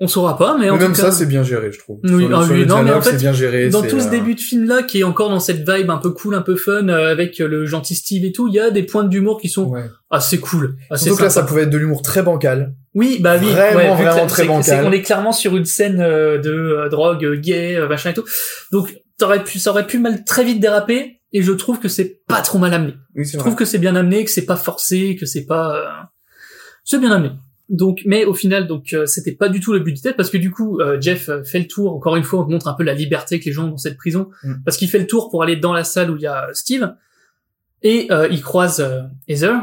On 0.00 0.06
saura 0.08 0.36
pas, 0.36 0.56
mais 0.58 0.68
en 0.70 0.74
Mais 0.74 0.80
même 0.82 0.92
tout 0.92 1.00
cas, 1.00 1.10
ça, 1.10 1.12
c'est 1.12 1.26
bien 1.26 1.42
géré, 1.42 1.72
je 1.72 1.78
trouve. 1.78 1.98
Oui, 2.04 2.26
Sur 2.26 2.38
ah 2.38 2.42
sur 2.44 2.52
oui, 2.52 2.60
le 2.60 2.64
non, 2.66 2.82
mais 2.82 2.92
en 2.92 3.00
fait, 3.00 3.16
bien 3.16 3.32
géré. 3.32 3.68
dans 3.70 3.82
tout 3.82 4.00
ce 4.00 4.06
euh, 4.08 4.10
début 4.10 4.34
de 4.34 4.40
film 4.40 4.66
là, 4.66 4.82
qui 4.82 5.00
est 5.00 5.04
encore 5.04 5.30
dans 5.30 5.40
cette 5.40 5.68
vibe 5.68 5.90
un 5.90 5.96
peu 5.98 6.10
cool, 6.10 6.34
un 6.34 6.42
peu 6.42 6.56
fun, 6.56 6.88
euh, 6.88 7.10
avec 7.10 7.40
euh, 7.40 7.48
le 7.48 7.64
gentil 7.66 7.94
Steve 7.94 8.24
et 8.24 8.32
tout, 8.32 8.48
il 8.48 8.54
y 8.54 8.60
a 8.60 8.70
des 8.70 8.82
points 8.82 9.04
d'humour 9.04 9.40
qui 9.40 9.48
sont 9.48 9.66
Ouais. 9.68 9.84
assez 10.10 10.38
cool, 10.40 10.76
assez 10.90 11.04
Surtout 11.04 11.18
que 11.18 11.22
là, 11.24 11.30
ça 11.30 11.42
pouvait 11.42 11.62
être 11.62 11.70
de 11.70 11.78
l'humour 11.78 12.02
très 12.02 12.22
bancal. 12.22 12.74
Oui, 12.94 13.18
bah 13.20 13.36
oui, 13.40 13.46
Vraiment, 13.50 13.94
ouais, 13.96 14.02
vraiment 14.04 14.26
très 14.26 14.44
bancal. 14.46 14.64
c'est 14.64 14.82
qu'on 14.82 14.92
est 14.92 15.02
clairement 15.02 15.32
sur 15.32 15.56
une 15.56 15.64
scène 15.64 16.00
euh, 16.00 16.38
de 16.38 16.50
euh, 16.50 16.88
drogue, 16.88 17.24
euh, 17.24 17.36
gay, 17.36 17.76
euh, 17.76 17.86
machin 17.88 18.10
et 18.10 18.14
tout. 18.14 18.24
Donc, 18.72 18.94
t'aurais 19.20 19.44
pu, 19.44 19.58
ça 19.60 19.70
aurait 19.70 19.86
pu 19.86 19.98
mal 19.98 20.24
très 20.24 20.44
vite 20.44 20.58
déraper, 20.60 21.20
et 21.32 21.42
je 21.42 21.52
trouve 21.52 21.78
que 21.78 21.88
c'est 21.88 22.22
pas 22.26 22.42
trop 22.42 22.58
mal 22.58 22.74
amené. 22.74 22.94
Oui, 23.14 23.24
Je 23.24 23.32
vrai. 23.34 23.38
trouve 23.40 23.54
que 23.54 23.64
c'est 23.64 23.78
bien 23.78 23.94
amené, 23.94 24.24
que 24.24 24.30
c'est 24.30 24.46
pas 24.46 24.56
forcé, 24.56 25.16
que 25.16 25.26
c'est 25.26 25.46
pas, 25.46 25.76
euh, 25.76 26.06
c'est 26.84 26.98
bien 26.98 27.12
amené. 27.12 27.30
Donc, 27.68 28.02
mais 28.04 28.24
au 28.24 28.34
final, 28.34 28.66
donc 28.66 28.92
euh, 28.92 29.06
c'était 29.06 29.30
pas 29.30 29.48
du 29.48 29.60
tout 29.60 29.72
le 29.72 29.78
but 29.78 29.92
du 29.92 30.00
tête 30.00 30.16
parce 30.16 30.28
que 30.28 30.36
du 30.38 30.50
coup, 30.50 30.80
euh, 30.80 31.00
Jeff 31.00 31.28
euh, 31.28 31.44
fait 31.44 31.60
le 31.60 31.68
tour. 31.68 31.94
Encore 31.94 32.16
une 32.16 32.24
fois, 32.24 32.44
on 32.44 32.50
montre 32.50 32.66
un 32.66 32.74
peu 32.74 32.82
la 32.82 32.94
liberté 32.94 33.38
que 33.38 33.44
les 33.44 33.52
gens 33.52 33.66
ont 33.66 33.70
dans 33.70 33.76
cette 33.78 33.96
prison 33.96 34.28
Mm. 34.42 34.54
parce 34.64 34.76
qu'il 34.76 34.88
fait 34.90 34.98
le 34.98 35.06
tour 35.06 35.30
pour 35.30 35.44
aller 35.44 35.54
dans 35.54 35.72
la 35.72 35.84
salle 35.84 36.10
où 36.10 36.16
il 36.16 36.22
y 36.22 36.26
a 36.26 36.48
Steve 36.52 36.92
et 37.82 38.08
euh, 38.10 38.26
il 38.28 38.42
croise 38.42 38.80
euh, 38.80 39.02
Heather. 39.28 39.54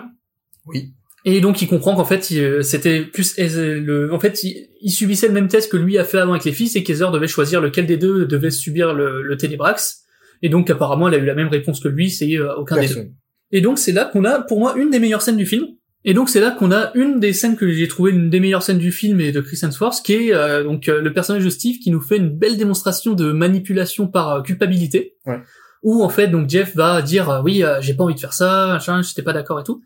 Oui. 0.67 0.93
Et 1.29 1.41
donc 1.41 1.61
il 1.61 1.67
comprend 1.67 1.93
qu'en 1.93 2.05
fait 2.05 2.29
euh, 2.31 2.61
c'était 2.61 3.01
plus 3.01 3.35
le, 3.37 4.13
en 4.13 4.19
fait 4.19 4.45
il, 4.45 4.69
il 4.79 4.91
subissait 4.91 5.27
le 5.27 5.33
même 5.33 5.49
test 5.49 5.69
que 5.69 5.75
lui 5.75 5.97
a 5.97 6.05
fait 6.05 6.19
avant 6.19 6.31
avec 6.31 6.45
les 6.45 6.53
filles, 6.53 6.69
c'est 6.69 6.83
qu'Heather 6.83 7.11
devait 7.11 7.27
choisir 7.27 7.59
lequel 7.59 7.85
des 7.85 7.97
deux 7.97 8.25
devait 8.25 8.49
subir 8.49 8.93
le, 8.93 9.21
le 9.21 9.35
Ténébrax. 9.35 10.05
Et 10.41 10.47
donc 10.47 10.69
apparemment 10.69 11.09
elle 11.09 11.15
a 11.15 11.17
eu 11.17 11.25
la 11.25 11.35
même 11.35 11.49
réponse 11.49 11.81
que 11.81 11.89
lui, 11.89 12.09
c'est 12.09 12.37
euh, 12.37 12.55
aucun 12.55 12.79
des 12.79 12.87
deux. 12.87 13.09
Et 13.51 13.59
donc 13.59 13.77
c'est 13.77 13.91
là 13.91 14.05
qu'on 14.05 14.23
a 14.23 14.39
pour 14.39 14.57
moi 14.57 14.75
une 14.77 14.89
des 14.89 14.99
meilleures 14.99 15.21
scènes 15.21 15.35
du 15.35 15.45
film. 15.45 15.67
Et 16.05 16.13
donc 16.13 16.29
c'est 16.29 16.39
là 16.39 16.51
qu'on 16.51 16.71
a 16.71 16.91
une 16.95 17.19
des 17.19 17.33
scènes 17.33 17.57
que 17.57 17.69
j'ai 17.69 17.89
trouvé 17.89 18.11
une 18.11 18.29
des 18.29 18.39
meilleures 18.39 18.63
scènes 18.63 18.77
du 18.77 18.93
film 18.93 19.19
et 19.19 19.33
de 19.33 19.41
Chris 19.41 19.59
Hemsworth, 19.61 20.01
qui 20.05 20.13
est 20.13 20.33
euh, 20.33 20.63
donc 20.63 20.87
euh, 20.87 21.01
le 21.01 21.11
personnage 21.11 21.43
de 21.43 21.49
Steve 21.49 21.79
qui 21.79 21.91
nous 21.91 21.99
fait 21.99 22.15
une 22.15 22.29
belle 22.29 22.55
démonstration 22.55 23.15
de 23.15 23.33
manipulation 23.33 24.07
par 24.07 24.29
euh, 24.29 24.41
culpabilité. 24.43 25.17
Ouais. 25.25 25.41
Où 25.83 26.03
en 26.03 26.09
fait 26.09 26.27
donc 26.27 26.49
Jeff 26.49 26.73
va 26.75 27.01
dire 27.01 27.29
euh, 27.29 27.41
oui 27.43 27.63
euh, 27.63 27.81
j'ai 27.81 27.93
pas 27.93 28.05
envie 28.05 28.15
de 28.15 28.19
faire 28.19 28.33
ça, 28.33 28.67
machin, 28.67 29.01
j'étais 29.01 29.23
pas 29.23 29.33
d'accord 29.33 29.59
et 29.59 29.63
tout. 29.63 29.81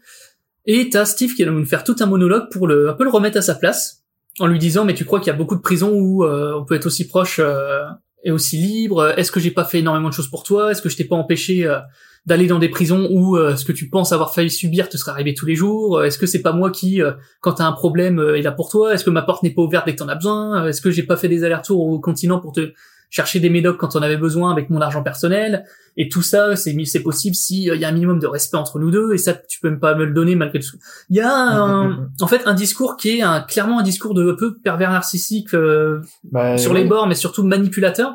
Et 0.65 0.89
t'as 0.89 1.05
Steve 1.05 1.33
qui 1.33 1.43
va 1.43 1.51
nous 1.51 1.65
faire 1.65 1.83
tout 1.83 1.95
un 1.99 2.05
monologue 2.05 2.49
pour 2.51 2.67
le 2.67 2.89
un 2.89 2.93
peu 2.93 3.03
le 3.03 3.09
remettre 3.09 3.37
à 3.37 3.41
sa 3.41 3.55
place 3.55 4.03
en 4.39 4.47
lui 4.47 4.59
disant 4.59 4.85
mais 4.85 4.93
tu 4.93 5.05
crois 5.05 5.19
qu'il 5.19 5.27
y 5.27 5.35
a 5.35 5.37
beaucoup 5.37 5.55
de 5.55 5.61
prisons 5.61 5.91
où 5.91 6.23
euh, 6.23 6.53
on 6.55 6.65
peut 6.65 6.75
être 6.75 6.85
aussi 6.85 7.07
proche 7.07 7.39
euh, 7.39 7.83
et 8.23 8.31
aussi 8.31 8.57
libre 8.57 9.13
Est-ce 9.17 9.31
que 9.31 9.39
j'ai 9.39 9.51
pas 9.51 9.65
fait 9.65 9.79
énormément 9.79 10.09
de 10.09 10.13
choses 10.13 10.29
pour 10.29 10.43
toi? 10.43 10.71
Est-ce 10.71 10.81
que 10.81 10.89
je 10.89 10.97
t'ai 10.97 11.05
pas 11.05 11.15
empêché 11.15 11.65
euh, 11.65 11.79
d'aller 12.25 12.47
dans 12.47 12.59
des 12.59 12.69
prisons 12.69 13.07
où 13.11 13.35
euh, 13.35 13.55
ce 13.55 13.65
que 13.65 13.71
tu 13.71 13.89
penses 13.89 14.11
avoir 14.11 14.33
failli 14.33 14.51
subir 14.51 14.89
te 14.89 14.97
serait 14.97 15.11
arrivé 15.11 15.33
tous 15.33 15.45
les 15.45 15.55
jours? 15.55 15.97
Euh, 15.97 16.03
Est-ce 16.03 16.17
que 16.17 16.27
c'est 16.27 16.41
pas 16.41 16.53
moi 16.53 16.69
qui, 16.69 17.01
euh, 17.01 17.13
quand 17.41 17.53
t'as 17.53 17.65
un 17.65 17.71
problème, 17.71 18.19
euh, 18.19 18.37
est 18.37 18.43
là 18.43 18.51
pour 18.51 18.69
toi? 18.69 18.93
Est-ce 18.93 19.03
que 19.03 19.09
ma 19.09 19.23
porte 19.23 19.43
n'est 19.43 19.53
pas 19.53 19.63
ouverte 19.63 19.85
dès 19.87 19.93
que 19.93 19.97
t'en 19.97 20.07
as 20.07 20.15
besoin? 20.15 20.63
Euh, 20.63 20.67
Est-ce 20.67 20.81
que 20.81 20.91
j'ai 20.91 21.03
pas 21.03 21.17
fait 21.17 21.27
des 21.27 21.43
allers-retours 21.43 21.81
au 21.81 21.99
continent 21.99 22.39
pour 22.39 22.51
te 22.51 22.73
chercher 23.11 23.39
des 23.39 23.49
médocs 23.51 23.77
quand 23.77 23.95
on 23.95 24.01
avait 24.01 24.17
besoin 24.17 24.51
avec 24.51 24.69
mon 24.71 24.81
argent 24.81 25.03
personnel 25.03 25.65
Et 25.97 26.07
tout 26.09 26.21
ça, 26.23 26.55
c'est 26.55 26.73
c'est 26.85 27.01
possible 27.03 27.35
si 27.35 27.69
euh, 27.69 27.75
il 27.75 27.81
y 27.81 27.85
a 27.85 27.89
un 27.89 27.91
minimum 27.91 28.17
de 28.19 28.25
respect 28.25 28.57
entre 28.57 28.79
nous 28.79 28.89
deux. 28.89 29.13
Et 29.13 29.17
ça, 29.19 29.33
tu 29.33 29.59
peux 29.59 29.69
même 29.69 29.79
pas 29.81 29.93
me 29.95 30.05
le 30.05 30.13
donner 30.13 30.35
malgré 30.35 30.59
tout. 30.59 30.77
Il 31.09 31.17
y 31.17 31.19
a 31.21 31.29
un- 31.31 32.09
en 32.21 32.27
fait 32.27 32.41
un 32.47 32.53
discours 32.55 32.95
qui 32.97 33.17
est 33.17 33.21
un, 33.21 33.41
clairement 33.41 33.79
un 33.79 33.83
discours 33.83 34.13
de 34.15 34.31
un 34.31 34.35
peu 34.35 34.57
pervers 34.57 34.89
narcissique 34.91 35.53
euh, 35.53 36.01
Bah, 36.23 36.57
sur 36.57 36.71
oui. 36.71 36.79
les 36.81 36.85
bords, 36.87 37.05
mais 37.07 37.15
surtout 37.15 37.43
manipulateur, 37.43 38.13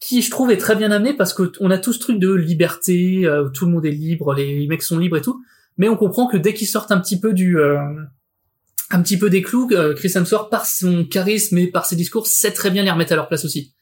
qui 0.00 0.22
je 0.22 0.30
trouve 0.30 0.50
est 0.50 0.56
très 0.56 0.76
bien 0.76 0.90
amené 0.90 1.12
parce 1.14 1.34
qu'on 1.34 1.70
a 1.70 1.78
tout 1.78 1.92
ce 1.92 1.98
truc 1.98 2.18
de 2.18 2.32
liberté, 2.32 3.26
euh, 3.26 3.48
tout 3.50 3.66
le 3.66 3.72
monde 3.72 3.84
est 3.84 3.90
libre, 3.90 4.32
les 4.34 4.66
mecs 4.66 4.82
sont 4.82 4.98
libres 4.98 5.18
et 5.18 5.22
tout, 5.22 5.42
mais 5.76 5.88
on 5.90 5.96
comprend 5.96 6.26
que 6.26 6.38
dès 6.38 6.54
qu'ils 6.54 6.68
sortent 6.68 6.90
un 6.92 7.00
petit 7.00 7.20
peu 7.20 7.34
du, 7.34 7.58
euh, 7.58 7.78
un 8.90 9.02
petit 9.02 9.18
peu 9.18 9.28
des 9.28 9.42
clous, 9.42 9.68
euh, 9.72 9.94
Chris 9.94 10.12
Hemsworth 10.14 10.50
par 10.50 10.64
son 10.64 11.04
charisme 11.04 11.58
et 11.58 11.66
par 11.66 11.84
ses 11.86 11.96
discours 11.96 12.26
sait 12.26 12.52
très 12.52 12.70
bien 12.70 12.82
les 12.82 12.90
remettre 12.90 13.12
à 13.12 13.16
leur 13.16 13.28
place 13.28 13.44
aussi. 13.44 13.74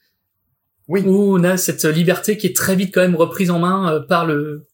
Oui. 0.87 1.01
Où 1.05 1.35
on 1.35 1.43
a 1.43 1.57
cette 1.57 1.83
liberté 1.85 2.37
qui 2.37 2.47
est 2.47 2.55
très 2.55 2.75
vite 2.75 2.93
quand 2.93 3.01
même 3.01 3.15
reprise 3.15 3.49
en 3.51 3.59
main 3.59 3.91
euh, 3.93 3.99
par 4.01 4.25
le. 4.25 4.65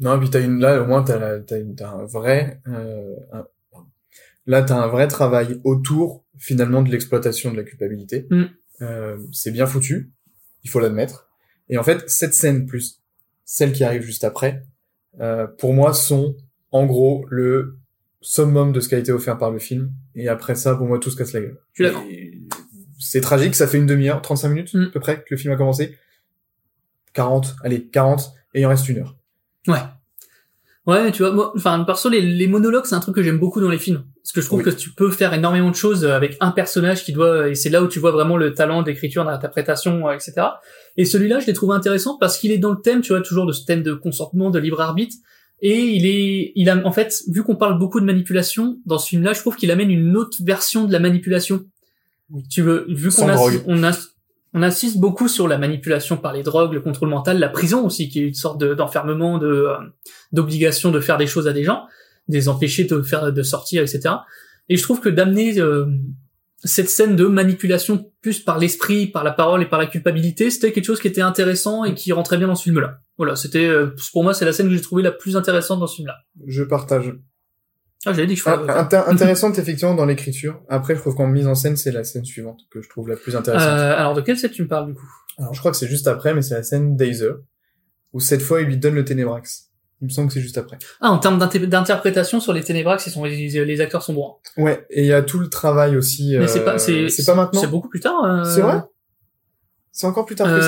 Non, 0.00 0.18
puis 0.18 0.30
t'as 0.30 0.40
une 0.40 0.58
là 0.58 0.82
au 0.82 0.86
moins 0.86 1.02
t'as 1.02 1.18
la- 1.18 1.38
t'as 1.40 1.60
une- 1.60 1.74
t'as 1.76 1.90
un 1.90 2.04
vrai 2.04 2.60
euh, 2.66 3.14
un- 3.32 3.46
là 4.46 4.62
t'as 4.62 4.76
un 4.76 4.88
vrai 4.88 5.06
travail 5.06 5.60
autour 5.64 6.24
finalement 6.38 6.82
de 6.82 6.90
l'exploitation 6.90 7.52
de 7.52 7.56
la 7.56 7.62
culpabilité. 7.62 8.26
Mm. 8.30 8.42
Euh, 8.80 9.16
c'est 9.32 9.52
bien 9.52 9.66
foutu, 9.66 10.10
il 10.64 10.70
faut 10.70 10.80
l'admettre. 10.80 11.28
Et 11.68 11.78
en 11.78 11.82
fait 11.84 12.08
cette 12.10 12.34
scène 12.34 12.66
plus 12.66 13.00
celle 13.44 13.72
qui 13.72 13.84
arrive 13.84 14.02
juste 14.02 14.24
après, 14.24 14.64
euh, 15.20 15.46
pour 15.46 15.72
moi 15.74 15.92
sont 15.94 16.36
en 16.72 16.86
gros 16.86 17.24
le 17.30 17.76
summum 18.22 18.72
de 18.72 18.80
ce 18.80 18.88
qui 18.88 18.94
a 18.94 18.98
été 18.98 19.12
offert 19.12 19.36
par 19.38 19.50
le 19.50 19.58
film. 19.58 19.92
Et 20.14 20.28
après 20.28 20.54
ça, 20.54 20.74
pour 20.74 20.86
moi 20.86 20.98
tout 20.98 21.10
se 21.10 21.16
casse 21.16 21.32
la 21.32 21.40
gueule. 21.40 21.58
Je 21.74 21.82
suis 21.84 21.92
d'accord. 21.92 22.06
C'est 23.02 23.20
tragique, 23.20 23.54
ça 23.54 23.66
fait 23.66 23.78
une 23.78 23.86
demi-heure, 23.86 24.22
35 24.22 24.48
minutes 24.48 24.74
Mm. 24.74 24.82
à 24.84 24.90
peu 24.90 25.00
près 25.00 25.16
que 25.18 25.26
le 25.30 25.36
film 25.36 25.52
a 25.52 25.56
commencé. 25.56 25.96
40, 27.14 27.56
allez, 27.64 27.86
40, 27.88 28.32
et 28.54 28.60
il 28.60 28.66
en 28.66 28.70
reste 28.70 28.88
une 28.88 28.98
heure. 28.98 29.16
Ouais. 29.68 29.78
Ouais, 30.86 31.12
tu 31.12 31.22
vois, 31.22 31.30
moi, 31.32 31.52
enfin, 31.54 31.84
perso, 31.84 32.08
les, 32.08 32.20
les 32.20 32.46
monologues, 32.48 32.86
c'est 32.86 32.94
un 32.96 33.00
truc 33.00 33.14
que 33.14 33.22
j'aime 33.22 33.38
beaucoup 33.38 33.60
dans 33.60 33.68
les 33.70 33.78
films. 33.78 34.02
Parce 34.22 34.32
que 34.32 34.40
je 34.40 34.46
trouve 34.46 34.58
Oui. 34.60 34.64
que 34.64 34.70
tu 34.70 34.90
peux 34.90 35.10
faire 35.10 35.32
énormément 35.32 35.70
de 35.70 35.76
choses 35.76 36.04
avec 36.04 36.36
un 36.40 36.50
personnage 36.50 37.04
qui 37.04 37.12
doit, 37.12 37.48
et 37.50 37.54
c'est 37.54 37.70
là 37.70 37.82
où 37.82 37.88
tu 37.88 37.98
vois 38.00 38.10
vraiment 38.10 38.36
le 38.36 38.52
talent 38.54 38.82
d'écriture, 38.82 39.24
d'interprétation, 39.24 40.08
euh, 40.08 40.12
etc. 40.14 40.32
Et 40.96 41.04
celui-là, 41.04 41.38
je 41.38 41.46
l'ai 41.46 41.52
trouvé 41.52 41.74
intéressant 41.76 42.18
parce 42.18 42.38
qu'il 42.38 42.50
est 42.50 42.58
dans 42.58 42.72
le 42.72 42.80
thème, 42.80 43.00
tu 43.00 43.12
vois, 43.12 43.20
toujours 43.22 43.46
de 43.46 43.52
ce 43.52 43.64
thème 43.64 43.82
de 43.82 43.94
consentement, 43.94 44.50
de 44.50 44.58
libre 44.58 44.80
arbitre. 44.80 45.14
Et 45.60 45.78
il 45.78 46.06
est, 46.06 46.52
il 46.56 46.68
a, 46.68 46.84
en 46.84 46.90
fait, 46.90 47.22
vu 47.28 47.44
qu'on 47.44 47.54
parle 47.54 47.78
beaucoup 47.78 48.00
de 48.00 48.04
manipulation, 48.04 48.78
dans 48.84 48.98
ce 48.98 49.08
film-là, 49.10 49.32
je 49.34 49.40
trouve 49.40 49.54
qu'il 49.54 49.70
amène 49.70 49.90
une 49.92 50.16
autre 50.16 50.38
version 50.42 50.84
de 50.86 50.92
la 50.92 50.98
manipulation. 50.98 51.64
Tu 52.50 52.62
veux, 52.62 52.86
vu 52.88 53.10
qu'on 53.10 53.28
a, 53.28 53.34
drogue. 53.34 53.62
on 53.66 53.82
a, 53.84 53.92
on 54.54 54.62
insiste 54.62 54.98
beaucoup 54.98 55.28
sur 55.28 55.48
la 55.48 55.58
manipulation 55.58 56.16
par 56.16 56.32
les 56.32 56.42
drogues, 56.42 56.72
le 56.72 56.80
contrôle 56.80 57.08
mental, 57.08 57.38
la 57.38 57.48
prison 57.48 57.84
aussi, 57.86 58.08
qui 58.08 58.20
est 58.20 58.28
une 58.28 58.34
sorte 58.34 58.60
de- 58.60 58.74
d'enfermement, 58.74 59.38
de, 59.38 59.46
euh, 59.46 59.74
d'obligation 60.32 60.90
de 60.90 61.00
faire 61.00 61.18
des 61.18 61.26
choses 61.26 61.48
à 61.48 61.52
des 61.52 61.64
gens, 61.64 61.84
de 62.28 62.34
les 62.34 62.48
empêcher 62.48 62.84
de 62.84 63.02
faire, 63.02 63.32
de 63.32 63.42
sortir, 63.42 63.82
etc. 63.82 64.14
Et 64.68 64.76
je 64.76 64.82
trouve 64.82 65.00
que 65.00 65.08
d'amener 65.08 65.58
euh, 65.58 65.86
cette 66.64 66.88
scène 66.88 67.16
de 67.16 67.24
manipulation 67.26 68.10
plus 68.20 68.38
par 68.40 68.58
l'esprit, 68.58 69.06
par 69.08 69.24
la 69.24 69.32
parole 69.32 69.62
et 69.62 69.66
par 69.66 69.78
la 69.80 69.86
culpabilité, 69.86 70.50
c'était 70.50 70.72
quelque 70.72 70.84
chose 70.84 71.00
qui 71.00 71.08
était 71.08 71.20
intéressant 71.22 71.84
et 71.84 71.94
qui 71.94 72.12
rentrait 72.12 72.38
bien 72.38 72.46
dans 72.46 72.54
ce 72.54 72.62
film-là. 72.64 73.00
Voilà, 73.18 73.34
c'était 73.36 73.66
euh, 73.66 73.94
pour 74.12 74.22
moi 74.22 74.32
c'est 74.32 74.44
la 74.44 74.52
scène 74.52 74.68
que 74.68 74.74
j'ai 74.74 74.80
trouvée 74.80 75.02
la 75.02 75.10
plus 75.10 75.36
intéressante 75.36 75.80
dans 75.80 75.86
ce 75.86 75.96
film-là. 75.96 76.16
Je 76.46 76.62
partage. 76.62 77.14
Ah, 78.04 78.12
j'avais 78.12 78.26
dit 78.26 78.34
que 78.34 78.40
je 78.40 78.48
Ah, 78.48 78.82
inté- 78.84 79.08
intéressante 79.08 79.58
effectivement 79.58 79.94
dans 79.94 80.06
l'écriture. 80.06 80.60
Après, 80.68 80.94
je 80.96 81.00
trouve 81.00 81.14
qu'en 81.14 81.26
mise 81.28 81.46
en 81.46 81.54
scène, 81.54 81.76
c'est 81.76 81.92
la 81.92 82.02
scène 82.04 82.24
suivante 82.24 82.60
que 82.70 82.82
je 82.82 82.88
trouve 82.88 83.08
la 83.08 83.16
plus 83.16 83.36
intéressante. 83.36 83.68
Euh, 83.68 83.96
alors 83.96 84.14
de 84.14 84.20
quelle 84.20 84.36
scène 84.38 84.50
tu 84.50 84.62
me 84.62 84.68
parles 84.68 84.88
du 84.88 84.94
coup? 84.94 85.06
Alors, 85.38 85.54
je 85.54 85.60
crois 85.60 85.70
que 85.70 85.76
c'est 85.76 85.86
juste 85.86 86.08
après, 86.08 86.34
mais 86.34 86.42
c'est 86.42 86.54
la 86.54 86.62
scène 86.64 86.96
d'Azer, 86.96 87.36
où 88.12 88.20
cette 88.20 88.42
fois, 88.42 88.60
il 88.60 88.66
lui 88.66 88.76
donne 88.76 88.94
le 88.94 89.04
Ténébrax. 89.04 89.68
Il 90.00 90.06
me 90.06 90.10
semble 90.10 90.28
que 90.28 90.34
c'est 90.34 90.40
juste 90.40 90.58
après. 90.58 90.78
Ah, 91.00 91.10
en 91.10 91.18
termes 91.18 91.38
d'inter- 91.38 91.64
d'interprétation 91.64 92.40
sur 92.40 92.52
les 92.52 92.62
Ténébrax, 92.64 93.06
ils 93.06 93.10
sont 93.12 93.24
les, 93.24 93.64
les 93.64 93.80
acteurs 93.80 94.02
sont 94.02 94.14
bons. 94.14 94.34
Ouais, 94.56 94.84
et 94.90 95.02
il 95.02 95.06
y 95.06 95.12
a 95.12 95.22
tout 95.22 95.38
le 95.38 95.48
travail 95.48 95.96
aussi. 95.96 96.34
Mais 96.36 96.48
c'est 96.48 96.58
euh, 96.60 96.64
pas, 96.64 96.78
c'est, 96.78 97.08
c'est 97.08 97.24
pas 97.24 97.36
maintenant. 97.36 97.60
C'est 97.60 97.68
beaucoup 97.68 97.88
plus 97.88 98.00
tard. 98.00 98.24
euh, 98.24 98.44
C'est 98.44 98.62
vrai? 98.62 98.82
C'est 99.92 100.06
encore 100.08 100.24
plus 100.26 100.34
tard 100.34 100.48
que 100.48 100.52
euh, 100.54 100.60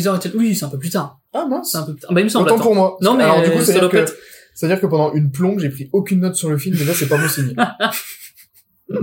ça 0.00 0.16
était- 0.16 0.34
Oui, 0.34 0.54
c'est 0.56 0.64
un 0.64 0.68
peu 0.70 0.78
plus 0.78 0.88
tard. 0.90 1.20
Ah 1.34 1.44
mince 1.46 1.72
C'est 1.72 1.78
un 1.78 1.82
peu 1.82 1.92
plus 1.92 2.00
tard. 2.00 2.12
Bah, 2.14 2.20
il 2.20 2.24
me 2.24 2.28
semble. 2.30 2.46
Autant 2.46 2.54
attends. 2.54 2.64
pour 2.64 2.74
moi. 2.74 2.96
Non, 3.02 3.14
mais 3.14 3.24
Alors, 3.24 3.42
du 3.42 3.50
coup, 3.50 3.58
doit 3.58 3.88
que, 3.90 4.06
c'est-à-dire 4.54 4.80
que 4.80 4.86
pendant 4.86 5.12
une 5.14 5.30
plombe, 5.30 5.58
j'ai 5.60 5.70
pris 5.70 5.88
aucune 5.92 6.20
note 6.20 6.34
sur 6.36 6.50
le 6.50 6.58
film, 6.58 6.76
déjà, 6.76 6.92
c'est 6.94 7.08
pas 7.08 7.16
bon 7.18 7.28
signe. 7.28 7.54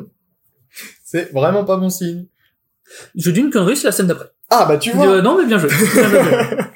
c'est 1.03 1.31
vraiment 1.33 1.63
pas 1.65 1.77
bon 1.77 1.89
signe. 1.89 2.27
Je 3.15 3.31
dis 3.31 3.39
une 3.41 3.51
connerie, 3.51 3.75
c'est 3.77 3.87
la 3.87 3.91
scène 3.91 4.07
d'après. 4.07 4.27
Ah, 4.49 4.65
bah, 4.67 4.77
tu 4.77 4.91
vois. 4.91 5.07
Euh, 5.07 5.21
non, 5.21 5.37
mais 5.37 5.45
bien 5.45 5.57
joué. 5.57 5.69
Bien. 5.95 6.69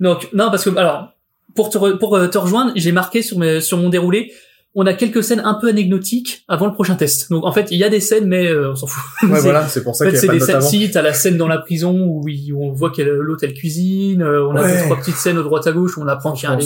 Donc, 0.00 0.28
non, 0.32 0.50
parce 0.50 0.64
que, 0.64 0.70
alors, 0.76 1.08
pour 1.56 1.68
te, 1.70 1.78
re- 1.78 1.98
pour 1.98 2.16
euh, 2.16 2.28
te 2.28 2.38
rejoindre, 2.38 2.72
j'ai 2.76 2.92
marqué 2.92 3.22
sur, 3.22 3.38
mes, 3.38 3.60
sur 3.60 3.76
mon 3.78 3.88
déroulé, 3.88 4.32
on 4.76 4.86
a 4.86 4.94
quelques 4.94 5.22
scènes 5.24 5.40
un 5.44 5.54
peu 5.54 5.68
anecdotiques 5.68 6.44
avant 6.48 6.66
le 6.66 6.72
prochain 6.72 6.94
test. 6.94 7.30
Donc, 7.30 7.44
en 7.44 7.50
fait, 7.52 7.68
il 7.72 7.78
y 7.78 7.84
a 7.84 7.88
des 7.88 8.00
scènes, 8.00 8.26
mais 8.26 8.46
euh, 8.46 8.70
on 8.72 8.76
s'en 8.76 8.86
fout. 8.86 9.28
Ouais, 9.28 9.40
voilà, 9.40 9.66
c'est 9.68 9.82
pour 9.82 9.96
ça 9.96 10.04
En 10.04 10.08
qu'il 10.10 10.16
y 10.16 10.18
a 10.18 10.20
pas 10.20 10.26
de 10.28 10.32
des 10.34 10.38
note 10.38 10.46
scènes, 10.46 10.56
avant. 10.56 10.68
si, 10.68 10.90
t'as 10.92 11.02
la 11.02 11.12
scène 11.14 11.36
dans 11.36 11.48
la 11.48 11.58
prison 11.58 12.00
où, 12.06 12.28
il- 12.28 12.52
où 12.52 12.64
on 12.64 12.72
voit 12.72 12.90
qu'elle, 12.92 13.10
elle 13.42 13.54
cuisine, 13.54 14.22
euh, 14.22 14.46
on 14.46 14.54
a 14.56 14.62
Ouais. 14.62 14.76
deux, 14.76 14.82
trois 14.84 14.96
petites 14.98 15.16
scènes 15.16 15.38
au 15.38 15.42
droite 15.42 15.66
à 15.66 15.72
gauche 15.72 15.96
où 15.98 16.02
on 16.02 16.08
apprend 16.08 16.32
qu'il 16.32 16.44
y 16.44 16.46
a 16.46 16.52
un- 16.52 16.58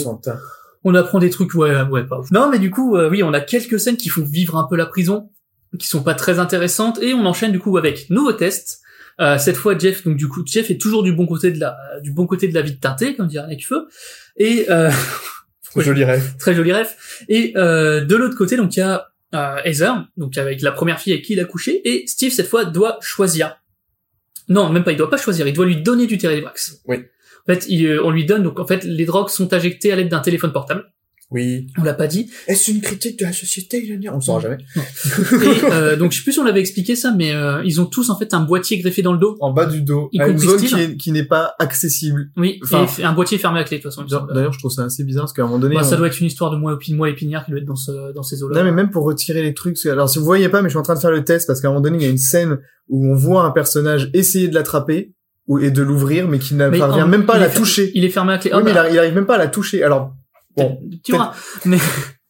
on 0.83 0.95
apprend 0.95 1.19
des 1.19 1.29
trucs, 1.29 1.53
ouais, 1.55 1.81
ouais, 1.81 2.05
pas 2.05 2.19
ouf. 2.19 2.31
Non, 2.31 2.49
mais 2.49 2.59
du 2.59 2.71
coup, 2.71 2.95
euh, 2.95 3.09
oui, 3.09 3.23
on 3.23 3.33
a 3.33 3.41
quelques 3.41 3.79
scènes 3.79 3.97
qui 3.97 4.09
font 4.09 4.23
vivre 4.23 4.57
un 4.57 4.67
peu 4.69 4.75
la 4.75 4.85
prison, 4.85 5.29
qui 5.77 5.87
sont 5.87 6.03
pas 6.03 6.13
très 6.13 6.39
intéressantes, 6.39 7.01
et 7.01 7.13
on 7.13 7.25
enchaîne 7.25 7.51
du 7.51 7.59
coup 7.59 7.77
avec 7.77 8.09
nouveau 8.09 8.33
test. 8.33 8.81
Euh, 9.19 9.37
cette 9.37 9.57
fois, 9.57 9.77
Jeff, 9.77 10.05
donc 10.05 10.15
du 10.15 10.29
coup, 10.29 10.43
Jeff 10.45 10.71
est 10.71 10.79
toujours 10.79 11.03
du 11.03 11.11
bon 11.11 11.25
côté 11.25 11.51
de 11.51 11.59
la, 11.59 11.77
du 12.01 12.11
bon 12.11 12.25
côté 12.25 12.47
de 12.47 12.53
la 12.53 12.61
vie 12.61 12.71
de 12.71 12.79
teinté, 12.79 13.15
comme 13.15 13.27
dirait 13.27 13.47
Necfeu, 13.47 13.87
et 14.37 14.65
euh, 14.69 14.89
Joli 15.75 16.03
rêve. 16.03 16.35
très 16.37 16.55
joli 16.55 16.73
ref. 16.73 17.23
Et 17.27 17.53
euh, 17.55 18.01
de 18.01 18.15
l'autre 18.15 18.35
côté, 18.35 18.57
donc 18.57 18.75
il 18.75 18.79
y 18.79 18.83
a 18.83 19.09
euh, 19.35 19.57
Heather, 19.63 20.07
donc 20.17 20.37
avec 20.37 20.61
la 20.61 20.71
première 20.71 20.99
fille 20.99 21.13
avec 21.13 21.25
qui 21.25 21.33
il 21.33 21.39
a 21.39 21.45
couché, 21.45 21.81
et 21.87 22.07
Steve 22.07 22.31
cette 22.31 22.47
fois 22.47 22.65
doit 22.65 22.97
choisir. 23.01 23.57
Non, 24.47 24.69
même 24.69 24.83
pas, 24.83 24.91
il 24.91 24.97
doit 24.97 25.09
pas 25.09 25.17
choisir, 25.17 25.47
il 25.47 25.53
doit 25.53 25.65
lui 25.65 25.81
donner 25.81 26.07
du 26.07 26.17
Télébrax. 26.17 26.81
Oui. 26.85 27.05
En 27.49 27.53
fait, 27.53 27.65
il, 27.69 27.85
euh, 27.85 28.01
on 28.05 28.11
lui 28.11 28.25
donne, 28.25 28.43
donc 28.43 28.59
en 28.59 28.67
fait, 28.67 28.83
les 28.83 29.05
drogues 29.05 29.29
sont 29.29 29.51
injectées 29.53 29.91
à 29.91 29.95
l'aide 29.95 30.09
d'un 30.09 30.19
téléphone 30.19 30.51
portable. 30.51 30.83
Oui. 31.31 31.67
On 31.77 31.83
l'a 31.83 31.93
pas 31.93 32.07
dit. 32.07 32.31
Est-ce 32.47 32.71
une 32.71 32.81
critique 32.81 33.19
de 33.19 33.25
la 33.25 33.31
société 33.33 33.87
On 34.11 34.15
le 34.15 34.21
saura 34.21 34.39
jamais. 34.39 34.57
Et 35.43 35.63
euh, 35.71 35.95
donc 35.95 36.11
je 36.11 36.17
sais 36.17 36.23
plus 36.23 36.31
si 36.33 36.39
on 36.39 36.43
l'avait 36.43 36.59
expliqué 36.59 36.95
ça, 36.95 37.13
mais 37.15 37.31
euh, 37.35 37.61
ils 37.63 37.79
ont 37.79 37.85
tous 37.85 38.09
en 38.09 38.17
fait 38.17 38.33
un 38.33 38.39
boîtier 38.39 38.79
greffé 38.79 39.03
dans 39.03 39.13
le 39.13 39.19
dos. 39.19 39.37
En 39.39 39.53
bas 39.53 39.67
du 39.67 39.81
dos, 39.83 40.09
Y 40.11 40.21
à 40.21 40.27
une 40.27 40.39
zone 40.39 40.57
Steve. 40.57 40.69
qui 40.69 40.81
est- 40.81 40.97
qui 40.97 41.11
n'est 41.11 41.23
pas 41.25 41.53
accessible. 41.59 42.31
Oui, 42.35 42.59
Enfin- 42.63 42.87
et 42.97 43.03
un 43.03 43.13
boîtier 43.13 43.37
fermé 43.37 43.59
à 43.59 43.63
clé 43.63 43.77
de 43.77 43.83
toute 43.83 43.93
façon. 43.93 44.05
D'ailleurs, 44.33 44.53
je 44.53 44.57
trouve 44.57 44.71
ça 44.71 44.85
assez 44.85 45.03
bizarre 45.03 45.25
parce 45.25 45.33
qu'à 45.33 45.43
un 45.43 45.45
moment 45.45 45.59
donné, 45.59 45.75
Bah, 45.75 45.83
ça 45.83 45.95
on- 45.95 45.97
doit 45.99 46.07
être 46.07 46.19
une 46.19 46.25
histoire 46.27 46.49
de 46.49 46.57
moi, 46.57 46.73
épi- 46.73 46.95
moi 46.95 47.09
épinière 47.11 47.45
qui 47.45 47.51
doit 47.51 47.59
être 47.59 47.65
dans, 47.67 47.75
ce, 47.75 48.11
dans 48.13 48.23
ces 48.23 48.41
eaux-là. 48.41 48.57
Non 48.59 48.65
mais 48.65 48.71
même 48.71 48.89
pour 48.89 49.03
retirer 49.03 49.43
les 49.43 49.53
trucs, 49.53 49.77
alors 49.85 50.09
si 50.09 50.17
vous 50.17 50.25
voyez 50.25 50.49
pas, 50.49 50.63
mais 50.63 50.69
je 50.69 50.73
suis 50.73 50.79
en 50.79 50.83
train 50.83 50.95
de 50.95 50.99
faire 50.99 51.11
le 51.11 51.23
test 51.23 51.45
parce 51.45 51.61
qu'à 51.61 51.67
un 51.67 51.71
moment 51.71 51.81
donné 51.81 51.97
il 51.97 52.03
y 52.03 52.07
a 52.07 52.09
une 52.09 52.17
scène 52.17 52.57
où 52.87 53.05
on 53.07 53.13
voit 53.15 53.43
un 53.43 53.51
personnage 53.51 54.09
essayer 54.15 54.47
de 54.47 54.55
l'attraper 54.55 55.13
et 55.57 55.71
de 55.71 55.81
l'ouvrir, 55.81 56.27
mais 56.27 56.37
qui 56.37 56.53
ne 56.53 56.69
parvient 56.69 57.05
en- 57.05 57.07
même 57.07 57.25
pas 57.25 57.33
à 57.35 57.39
la 57.39 57.49
toucher. 57.49 57.91
Il 57.95 58.05
est 58.05 58.09
fermé 58.09 58.33
à 58.33 58.37
clé. 58.37 58.51
Oui, 58.53 58.59
Ah, 58.59 58.63
mais 58.63 58.71
il 58.71 58.73
bah, 58.75 58.79
arrive, 58.81 58.93
il 58.93 58.99
arrive 58.99 59.15
même 59.15 59.25
pas 59.25 59.35
à 59.35 59.39
la 59.39 59.47
toucher. 59.47 59.83
Alors 59.83 60.11
bon, 60.55 60.79
tu 61.03 61.13
vois. 61.13 61.33
Mais 61.65 61.77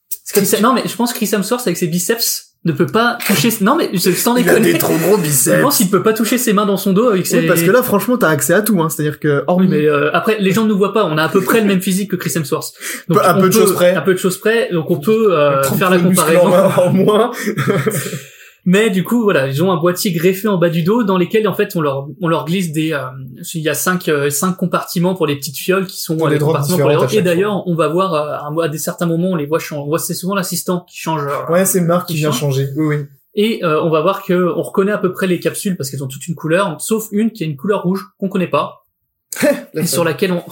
non 0.61 0.73
mais 0.73 0.83
je 0.85 0.95
pense 0.95 1.11
que 1.11 1.17
Chris 1.17 1.29
Hemsworth 1.33 1.65
avec 1.67 1.75
ses 1.77 1.87
biceps 1.87 2.45
ne 2.65 2.71
peut 2.71 2.85
pas 2.85 3.17
toucher. 3.25 3.49
Non 3.61 3.75
mais 3.75 3.89
je 3.93 4.11
sans 4.11 4.35
il 4.37 4.47
a 4.47 4.53
déconner. 4.53 4.73
des 4.73 4.77
trop 4.79 4.95
gros 4.97 5.17
Je 5.17 5.21
biceps. 5.23 5.61
pense 5.61 5.77
qu'il 5.77 5.89
peut 5.89 6.03
pas 6.03 6.13
toucher 6.13 6.37
ses 6.37 6.53
mains 6.53 6.65
dans 6.65 6.77
son 6.77 6.93
dos 6.93 7.07
avec 7.09 7.25
ses. 7.25 7.39
Oui, 7.39 7.47
parce 7.47 7.61
que 7.63 7.71
là 7.71 7.81
franchement 7.83 8.17
t'as 8.17 8.29
accès 8.29 8.53
à 8.53 8.61
tout, 8.61 8.81
hein. 8.81 8.89
C'est-à-dire 8.89 9.19
que 9.19 9.39
Oui, 9.39 9.43
hormis 9.47 9.67
mais 9.67 9.85
euh, 9.85 10.11
après 10.13 10.37
les 10.39 10.51
gens 10.51 10.63
ne 10.63 10.69
nous 10.69 10.77
voient 10.77 10.93
pas. 10.93 11.05
On 11.05 11.17
a 11.17 11.23
à 11.23 11.29
peu 11.29 11.41
près 11.41 11.61
le 11.61 11.67
même 11.67 11.81
physique 11.81 12.11
que 12.11 12.15
Chris 12.15 12.31
Hemsworth. 12.35 12.73
Donc, 13.07 13.17
Peu- 13.19 13.25
à 13.25 13.33
peu 13.33 13.47
de 13.49 13.53
choses 13.53 13.73
près. 13.73 13.95
À 13.95 14.01
peu 14.01 14.13
de 14.13 14.19
choses 14.19 14.37
près. 14.39 14.69
Donc 14.71 14.91
on 14.91 14.97
peut 14.99 15.29
euh, 15.37 15.61
30 15.61 15.79
faire 15.79 15.89
la 15.89 15.99
comparaison. 15.99 16.47
en, 16.53 16.81
en 16.83 16.93
moins. 16.93 17.31
Mais 18.71 18.91
du 18.91 19.03
coup, 19.03 19.23
voilà, 19.23 19.47
ils 19.47 19.63
ont 19.63 19.71
un 19.71 19.77
boîtier 19.77 20.11
greffé 20.11 20.47
en 20.47 20.59
bas 20.59 20.69
du 20.69 20.83
dos 20.83 21.01
dans 21.03 21.17
lesquels 21.17 21.47
en 21.47 21.55
fait 21.55 21.75
on 21.75 21.81
leur 21.81 22.07
on 22.21 22.27
leur 22.27 22.45
glisse 22.45 22.71
des 22.71 22.93
euh, 22.93 23.01
il 23.55 23.61
y 23.61 23.67
a 23.67 23.73
cinq 23.73 24.07
euh, 24.07 24.29
cinq 24.29 24.53
compartiments 24.57 25.15
pour 25.15 25.25
les 25.25 25.35
petites 25.35 25.57
fioles 25.57 25.87
qui 25.87 25.99
sont 25.99 26.13
euh, 26.23 26.29
les 26.29 26.37
compartiments 26.37 26.77
pour 26.77 26.89
les 26.89 26.93
différentes 26.93 27.03
à 27.03 27.07
drogues. 27.07 27.15
Et 27.15 27.21
d'ailleurs, 27.23 27.67
on 27.67 27.73
va 27.73 27.87
voir 27.87 28.13
euh, 28.13 28.61
à 28.61 28.67
des 28.69 28.77
certains 28.77 29.07
moments 29.07 29.29
on 29.29 29.35
les 29.35 29.47
voit 29.47 29.57
changer. 29.57 29.81
On 29.81 29.87
voit 29.87 29.97
c'est 29.97 30.13
souvent 30.13 30.35
l'assistant 30.35 30.85
qui 30.87 30.99
change. 30.99 31.23
Ouais, 31.49 31.65
c'est 31.65 31.81
Marc 31.81 32.09
qui 32.09 32.13
Qui 32.13 32.19
vient 32.19 32.29
change. 32.29 32.41
changer. 32.41 32.69
Oui, 32.75 32.95
oui. 32.95 33.05
Et 33.33 33.63
euh, 33.63 33.81
on 33.81 33.89
va 33.89 34.01
voir 34.01 34.21
que 34.23 34.53
on 34.55 34.61
reconnaît 34.61 34.91
à 34.91 34.99
peu 34.99 35.11
près 35.13 35.25
les 35.25 35.39
capsules 35.39 35.75
parce 35.75 35.89
qu'elles 35.89 36.03
ont 36.03 36.07
toutes 36.07 36.27
une 36.27 36.35
couleur, 36.35 36.79
sauf 36.79 37.07
une 37.11 37.31
qui 37.31 37.43
a 37.43 37.47
une 37.47 37.57
couleur 37.57 37.81
rouge 37.81 38.05
qu'on 38.19 38.29
connaît 38.29 38.47
pas 38.47 38.85
et 39.73 39.87
sur 39.87 40.03
laquelle 40.03 40.31
on 40.31 40.43
oh, 40.47 40.51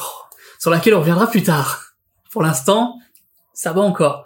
sur 0.57 0.72
laquelle 0.72 0.95
on 0.95 1.01
reviendra 1.01 1.28
plus 1.28 1.43
tard. 1.43 1.84
Pour 2.32 2.41
l'instant, 2.41 2.95
ça 3.53 3.74
va 3.74 3.82
encore. 3.82 4.26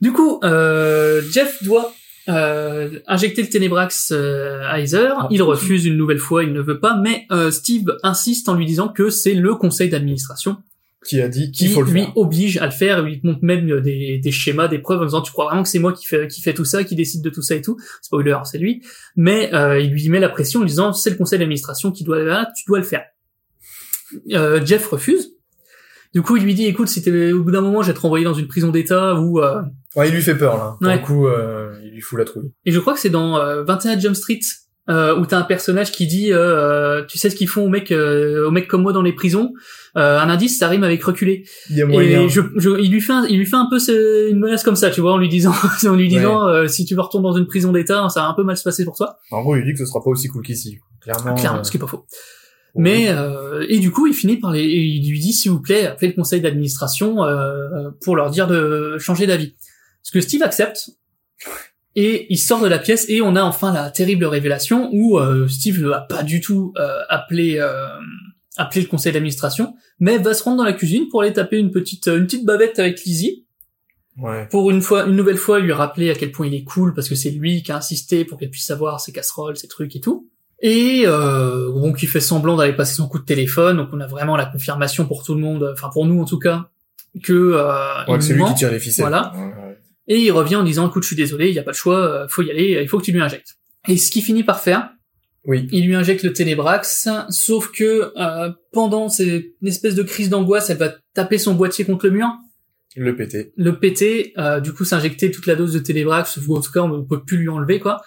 Du 0.00 0.14
coup, 0.14 0.40
euh, 0.42 1.20
Jeff 1.30 1.62
doit 1.62 1.92
euh, 2.28 2.98
injecter 3.06 3.42
le 3.42 3.48
Ténébrax 3.48 4.12
euh, 4.12 4.62
à 4.66 4.80
Heather. 4.80 5.14
Ah. 5.16 5.28
Il 5.30 5.42
refuse 5.42 5.86
une 5.86 5.96
nouvelle 5.96 6.18
fois, 6.18 6.44
il 6.44 6.52
ne 6.52 6.60
veut 6.60 6.80
pas, 6.80 6.96
mais 6.96 7.26
euh, 7.30 7.50
Steve 7.50 7.96
insiste 8.02 8.48
en 8.48 8.54
lui 8.54 8.66
disant 8.66 8.88
que 8.88 9.10
c'est 9.10 9.34
le 9.34 9.54
conseil 9.54 9.88
d'administration 9.88 10.56
Qui 11.04 11.20
a 11.20 11.28
dit 11.28 11.52
qui 11.52 11.66
qu'il 11.66 11.70
faut 11.70 11.82
le 11.82 11.90
lui 11.92 12.00
faire. 12.02 12.16
oblige 12.16 12.56
à 12.58 12.64
le 12.66 12.72
faire, 12.72 13.02
lui 13.02 13.20
montre 13.22 13.40
même 13.42 13.70
euh, 13.70 13.80
des, 13.80 14.18
des 14.18 14.30
schémas, 14.32 14.66
des 14.68 14.78
preuves 14.78 15.00
en 15.02 15.04
disant 15.04 15.22
tu 15.22 15.32
crois 15.32 15.46
vraiment 15.46 15.62
que 15.62 15.68
c'est 15.68 15.78
moi 15.78 15.92
qui 15.92 16.04
fait 16.04 16.26
qui 16.28 16.40
fait 16.42 16.54
tout 16.54 16.64
ça, 16.64 16.82
qui 16.82 16.96
décide 16.96 17.22
de 17.22 17.30
tout 17.30 17.42
ça 17.42 17.54
et 17.54 17.62
tout? 17.62 17.76
Spoiler, 18.02 18.36
c'est 18.44 18.58
lui. 18.58 18.82
Mais 19.14 19.54
euh, 19.54 19.78
il 19.78 19.90
lui 19.90 20.08
met 20.08 20.20
la 20.20 20.28
pression 20.28 20.60
en 20.60 20.62
lui 20.64 20.70
disant 20.70 20.92
c'est 20.92 21.10
le 21.10 21.16
conseil 21.16 21.38
d'administration 21.38 21.92
qui 21.92 22.02
doit 22.04 22.22
là, 22.22 22.50
tu 22.56 22.64
dois 22.66 22.78
le 22.78 22.84
faire. 22.84 23.04
Euh, 24.32 24.64
Jeff 24.64 24.86
refuse. 24.88 25.35
Du 26.16 26.22
coup, 26.22 26.38
il 26.38 26.44
lui 26.44 26.54
dit 26.54 26.64
écoute, 26.64 26.88
si 26.88 27.02
t'es 27.02 27.32
au 27.32 27.42
bout 27.42 27.50
d'un 27.50 27.60
moment, 27.60 27.82
je 27.82 27.88
vais 27.88 27.92
te 27.94 28.00
renvoyer 28.00 28.24
dans 28.24 28.32
une 28.32 28.48
prison 28.48 28.70
d'État 28.70 29.16
ou 29.16 29.38
euh, 29.40 29.60
Ouais, 29.96 30.08
il 30.08 30.14
lui 30.14 30.22
fait 30.22 30.34
peur 30.34 30.56
là. 30.56 30.76
Pour 30.80 30.88
Ouais. 30.88 30.96
le 30.96 31.02
coup, 31.04 31.26
euh, 31.26 31.74
il 31.84 31.90
lui 31.90 32.00
fout 32.00 32.18
la 32.18 32.24
trouille. 32.24 32.50
et 32.64 32.72
je 32.72 32.78
crois 32.80 32.94
que 32.94 33.00
c'est 33.00 33.10
dans 33.10 33.36
euh, 33.36 33.64
21 33.64 33.98
Jump 33.98 34.16
Street 34.16 34.40
euh, 34.88 35.14
où 35.18 35.26
t'as 35.26 35.36
un 35.38 35.42
personnage 35.42 35.92
qui 35.92 36.06
dit 36.06 36.32
euh, 36.32 36.38
euh, 36.38 37.04
tu 37.06 37.18
sais 37.18 37.28
ce 37.28 37.36
qu'ils 37.36 37.48
font 37.48 37.64
aux 37.66 37.68
mecs 37.68 37.92
euh, 37.92 38.46
aux 38.48 38.50
mecs 38.50 38.66
comme 38.66 38.80
moi 38.80 38.94
dans 38.94 39.02
les 39.02 39.12
prisons? 39.12 39.52
Euh, 39.98 40.18
un 40.18 40.30
indice, 40.30 40.58
ça 40.58 40.68
rime 40.68 40.84
avec 40.84 41.04
reculer. 41.04 41.44
Il 41.68 41.76
y 41.76 41.82
a 41.82 41.86
moyen. 41.86 42.22
Et 42.22 42.28
je, 42.30 42.40
je, 42.56 42.70
il 42.80 42.90
lui 42.90 43.02
fait, 43.02 43.12
un- 43.12 43.26
il 43.28 43.36
lui 43.36 43.44
fait 43.44 43.56
un 43.56 43.66
peu 43.68 43.78
ce- 43.78 44.30
une 44.30 44.38
menace 44.38 44.62
comme 44.64 44.76
ça, 44.76 44.88
tu 44.88 45.02
vois, 45.02 45.12
en 45.12 45.18
lui 45.18 45.28
disant, 45.28 45.52
en 45.86 45.94
lui 45.96 46.08
disant, 46.08 46.46
euh, 46.48 46.66
si 46.66 46.86
tu 46.86 46.94
vas 46.94 47.02
retourner 47.02 47.24
dans 47.28 47.36
une 47.36 47.46
prison 47.46 47.72
d'État, 47.72 48.08
ça 48.08 48.20
va 48.22 48.28
un 48.28 48.34
peu 48.34 48.42
mal 48.42 48.56
se 48.56 48.62
passer 48.62 48.86
pour 48.86 48.96
toi. 48.96 49.16
En 49.32 49.42
gros, 49.42 49.54
il 49.56 49.64
dit 49.66 49.72
que 49.72 49.80
ce 49.80 49.84
sera 49.86 50.02
pas 50.02 50.08
aussi 50.08 50.28
cool 50.28 50.42
qu'ici. 50.42 50.78
Clairement. 51.02 51.34
Clairement, 51.34 51.58
euh, 51.58 51.62
ce 51.62 51.70
qui 51.70 51.76
est 51.76 51.80
pas 51.80 51.86
faux. 51.86 52.06
Mais 52.76 53.08
euh, 53.08 53.64
et 53.68 53.78
du 53.78 53.90
coup, 53.90 54.06
il 54.06 54.14
finit 54.14 54.36
par 54.36 54.52
les, 54.52 54.60
et 54.62 54.80
il 54.80 55.08
lui 55.08 55.18
dit, 55.18 55.32
s'il 55.32 55.50
vous 55.50 55.60
plaît, 55.60 55.86
appelez 55.86 56.08
le 56.08 56.14
conseil 56.14 56.40
d'administration 56.40 57.24
euh, 57.24 57.90
pour 58.02 58.16
leur 58.16 58.30
dire 58.30 58.46
de 58.46 58.96
changer 58.98 59.26
d'avis. 59.26 59.54
Ce 60.02 60.12
que 60.12 60.20
Steve 60.20 60.42
accepte. 60.42 60.90
Et 61.98 62.26
il 62.28 62.36
sort 62.36 62.60
de 62.60 62.68
la 62.68 62.78
pièce 62.78 63.06
et 63.08 63.22
on 63.22 63.34
a 63.36 63.42
enfin 63.42 63.72
la 63.72 63.90
terrible 63.90 64.26
révélation 64.26 64.90
où 64.92 65.18
euh, 65.18 65.48
Steve 65.48 65.80
ne 65.82 65.88
va 65.88 66.02
pas 66.02 66.22
du 66.22 66.42
tout 66.42 66.74
euh, 66.76 67.00
appeler 67.08 67.58
euh, 67.58 67.88
appeler 68.58 68.82
le 68.82 68.86
conseil 68.88 69.12
d'administration, 69.12 69.74
mais 69.98 70.18
va 70.18 70.34
se 70.34 70.42
rendre 70.42 70.58
dans 70.58 70.64
la 70.64 70.74
cuisine 70.74 71.08
pour 71.08 71.22
aller 71.22 71.32
taper 71.32 71.56
une 71.58 71.70
petite 71.70 72.06
une 72.06 72.26
petite 72.26 72.44
bavette 72.44 72.78
avec 72.78 73.02
Lizzie 73.02 73.44
Ouais. 74.18 74.48
pour 74.50 74.70
une 74.70 74.80
fois, 74.80 75.04
une 75.04 75.14
nouvelle 75.14 75.36
fois, 75.36 75.60
lui 75.60 75.72
rappeler 75.72 76.08
à 76.08 76.14
quel 76.14 76.32
point 76.32 76.46
il 76.46 76.54
est 76.54 76.64
cool 76.64 76.94
parce 76.94 77.06
que 77.06 77.14
c'est 77.14 77.30
lui 77.30 77.62
qui 77.62 77.70
a 77.70 77.76
insisté 77.76 78.24
pour 78.24 78.38
qu'elle 78.38 78.48
puisse 78.48 78.64
savoir 78.64 78.98
ses 78.98 79.12
casseroles, 79.12 79.58
ses 79.58 79.68
trucs 79.68 79.94
et 79.94 80.00
tout. 80.00 80.30
Et 80.62 81.02
euh, 81.06 81.70
bon, 81.70 81.92
qui 81.92 82.06
fait 82.06 82.20
semblant 82.20 82.56
d'aller 82.56 82.72
passer 82.72 82.94
son 82.94 83.08
coup 83.08 83.18
de 83.18 83.24
téléphone, 83.24 83.76
donc 83.76 83.88
on 83.92 84.00
a 84.00 84.06
vraiment 84.06 84.36
la 84.36 84.46
confirmation 84.46 85.06
pour 85.06 85.22
tout 85.22 85.34
le 85.34 85.40
monde, 85.40 85.68
enfin 85.72 85.90
pour 85.92 86.06
nous 86.06 86.20
en 86.20 86.24
tout 86.24 86.38
cas, 86.38 86.70
que 87.22 87.32
euh, 87.32 87.72
il 88.06 88.12
Ouais, 88.12 88.18
que 88.18 88.24
c'est 88.24 88.34
lui 88.34 88.44
qui 88.44 88.54
tire 88.54 88.70
les 88.70 88.78
ficelles. 88.78 89.02
Voilà. 89.04 89.32
Ouais, 89.34 89.40
ouais. 89.44 89.78
Et 90.08 90.18
il 90.20 90.30
revient 90.30 90.56
en 90.56 90.62
disant, 90.62 90.88
écoute, 90.88 91.02
je 91.02 91.08
suis 91.08 91.16
désolé, 91.16 91.48
il 91.48 91.54
y 91.54 91.58
a 91.58 91.62
pas 91.62 91.72
de 91.72 91.76
choix, 91.76 91.98
euh, 91.98 92.28
faut 92.28 92.42
y 92.42 92.50
aller, 92.50 92.78
il 92.80 92.88
faut 92.88 92.98
que 92.98 93.04
tu 93.04 93.12
lui 93.12 93.20
injectes. 93.20 93.56
Et 93.88 93.96
ce 93.98 94.10
qu'il 94.10 94.22
finit 94.22 94.44
par 94.44 94.60
faire, 94.60 94.90
Oui. 95.44 95.66
il 95.72 95.84
lui 95.86 95.94
injecte 95.94 96.22
le 96.22 96.32
Ténébrax, 96.32 97.08
sauf 97.28 97.70
que 97.72 98.12
euh, 98.16 98.50
pendant 98.72 99.08
cette 99.08 99.44
espèce 99.64 99.94
de 99.94 100.02
crise 100.02 100.30
d'angoisse, 100.30 100.70
elle 100.70 100.78
va 100.78 100.92
taper 101.12 101.38
son 101.38 101.54
boîtier 101.54 101.84
contre 101.84 102.06
le 102.06 102.12
mur, 102.12 102.28
Le 102.96 103.14
pété. 103.14 103.52
le 103.56 103.78
péter, 103.78 104.32
euh, 104.38 104.60
du 104.60 104.72
coup 104.72 104.84
s'injecter 104.84 105.30
toute 105.30 105.46
la 105.46 105.54
dose 105.56 105.72
de 105.74 105.80
Télébrax, 105.80 106.38
ou 106.46 106.56
en 106.56 106.60
tout 106.60 106.72
cas 106.72 106.80
on 106.80 106.88
ne 106.98 107.02
peut 107.02 107.22
plus 107.24 107.36
lui 107.38 107.48
enlever 107.48 107.78
quoi, 107.80 108.00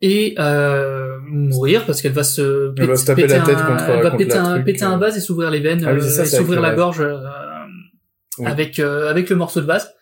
et 0.00 0.34
euh, 0.38 1.18
mourir 1.26 1.84
parce 1.86 2.00
qu'elle 2.02 2.12
va 2.12 2.22
se, 2.24 2.72
Elle 2.76 2.86
va 2.86 2.92
pét- 2.94 2.96
se 2.96 3.06
taper 3.06 3.22
péter 3.22 3.34
la 3.38 3.44
tête 3.44 3.56
un, 3.58 3.64
contre- 3.66 3.84
elle 3.88 4.02
va 4.02 4.10
contre 4.10 4.16
péter 4.16 4.36
un, 4.36 4.52
truc, 4.54 4.64
péter 4.64 4.84
un 4.84 4.94
euh. 4.94 4.98
vase 4.98 5.16
et 5.16 5.20
s'ouvrir 5.20 5.50
les 5.50 5.60
veines, 5.60 5.84
Ah 5.86 5.92
oui, 5.94 6.00
c'est 6.02 6.08
ça, 6.10 6.22
euh, 6.22 6.24
et 6.24 6.28
s'ouvrir 6.28 6.60
la 6.60 6.74
gorge 6.74 7.00
euh, 7.00 7.18
Oui. 8.38 8.46
avec 8.46 8.78
euh, 8.78 9.10
avec 9.10 9.28
le 9.30 9.36
morceau 9.36 9.60
de 9.60 9.66
vase. 9.66 9.92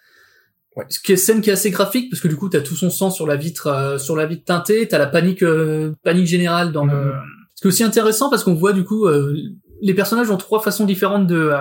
Ouais. 0.77 0.85
Ce 0.91 1.01
qui 1.01 1.13
est 1.13 1.17
scène 1.17 1.41
qui 1.41 1.49
est 1.49 1.55
assez 1.55 1.71
graphique 1.71 2.11
parce 2.11 2.21
que 2.21 2.29
du 2.29 2.37
coup 2.37 2.51
t'as 2.51 2.61
tout 2.61 2.75
son 2.77 2.91
sang 2.91 3.11
sur 3.11 3.27
la 3.27 3.37
vitre 3.37 3.69
euh, 3.69 3.97
sur 3.99 4.15
la 4.17 4.27
vitre 4.27 4.45
teintée, 4.45 4.87
t'as 4.87 4.99
la 4.99 5.07
panique 5.07 5.43
euh, 5.43 5.93
panique 6.05 6.27
générale 6.27 6.73
dans 6.73 6.85
le. 6.85 6.95
Mhm. 6.95 7.13
Ce 7.55 7.63
qui 7.63 7.67
est 7.67 7.69
aussi 7.69 7.83
intéressant 7.85 8.29
parce 8.29 8.45
qu'on 8.45 8.53
voit 8.55 8.75
du 8.75 8.85
coup 8.85 9.07
euh, 9.07 9.35
les 9.81 9.95
personnages 9.95 10.31
ont 10.31 10.37
trois 10.37 10.61
façons 10.61 10.85
différentes 10.85 11.27
de 11.27 11.37
euh, 11.53 11.59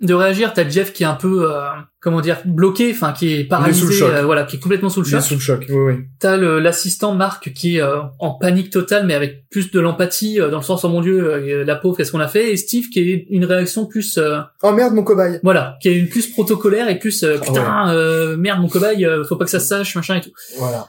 de 0.00 0.14
réagir. 0.14 0.52
T'as 0.54 0.68
Jeff 0.68 0.92
qui 0.92 1.02
est 1.02 1.06
un 1.06 1.14
peu 1.14 1.50
euh, 1.52 1.60
comment 2.00 2.20
dire 2.20 2.38
bloqué, 2.44 2.90
enfin 2.92 3.12
qui 3.12 3.34
est 3.34 3.44
paralysé, 3.44 3.80
sous 3.80 3.86
le 3.88 3.92
choc. 3.92 4.10
euh, 4.14 4.22
voilà, 4.24 4.44
qui 4.44 4.56
est 4.56 4.58
complètement 4.58 4.88
sous 4.88 5.00
le 5.02 5.06
choc. 5.06 5.20
sous 5.22 5.34
le 5.34 5.40
choc. 5.40 5.66
Oui, 5.68 5.76
oui. 5.76 5.94
T'as 6.18 6.36
l'assistant 6.36 7.14
Marc 7.14 7.52
qui 7.52 7.76
est 7.76 7.82
euh, 7.82 8.00
en 8.18 8.30
panique 8.32 8.70
totale, 8.70 9.06
mais 9.06 9.14
avec 9.14 9.48
plus 9.50 9.70
de 9.70 9.78
l'empathie, 9.80 10.40
euh, 10.40 10.48
dans 10.50 10.58
le 10.58 10.62
sens 10.62 10.84
oh 10.84 10.88
mon 10.88 11.00
dieu, 11.00 11.32
euh, 11.32 11.64
la 11.64 11.76
pauvre, 11.76 11.96
qu'est-ce 11.96 12.12
qu'on 12.12 12.20
a 12.20 12.28
fait? 12.28 12.52
Et 12.52 12.56
Steve 12.56 12.88
qui 12.88 13.00
est 13.00 13.26
une 13.30 13.44
réaction 13.44 13.86
plus, 13.86 14.16
euh, 14.18 14.38
Oh 14.62 14.72
merde, 14.72 14.94
mon 14.94 15.02
cobaye. 15.04 15.38
voilà, 15.42 15.76
qui 15.82 15.88
est 15.88 15.98
une 15.98 16.08
plus 16.08 16.28
protocolaire 16.28 16.88
et 16.88 16.98
plus 16.98 17.22
euh, 17.22 17.36
Ah 17.40 17.44
putain, 17.44 17.94
euh, 17.94 18.36
merde 18.36 18.60
mon 18.60 18.68
cobaye, 18.68 19.04
euh, 19.04 19.24
faut 19.24 19.36
pas 19.36 19.44
que 19.44 19.50
ça 19.50 19.60
se 19.60 19.66
sache, 19.66 19.94
machin 19.96 20.16
et 20.16 20.20
tout. 20.20 20.32
Voilà. 20.58 20.86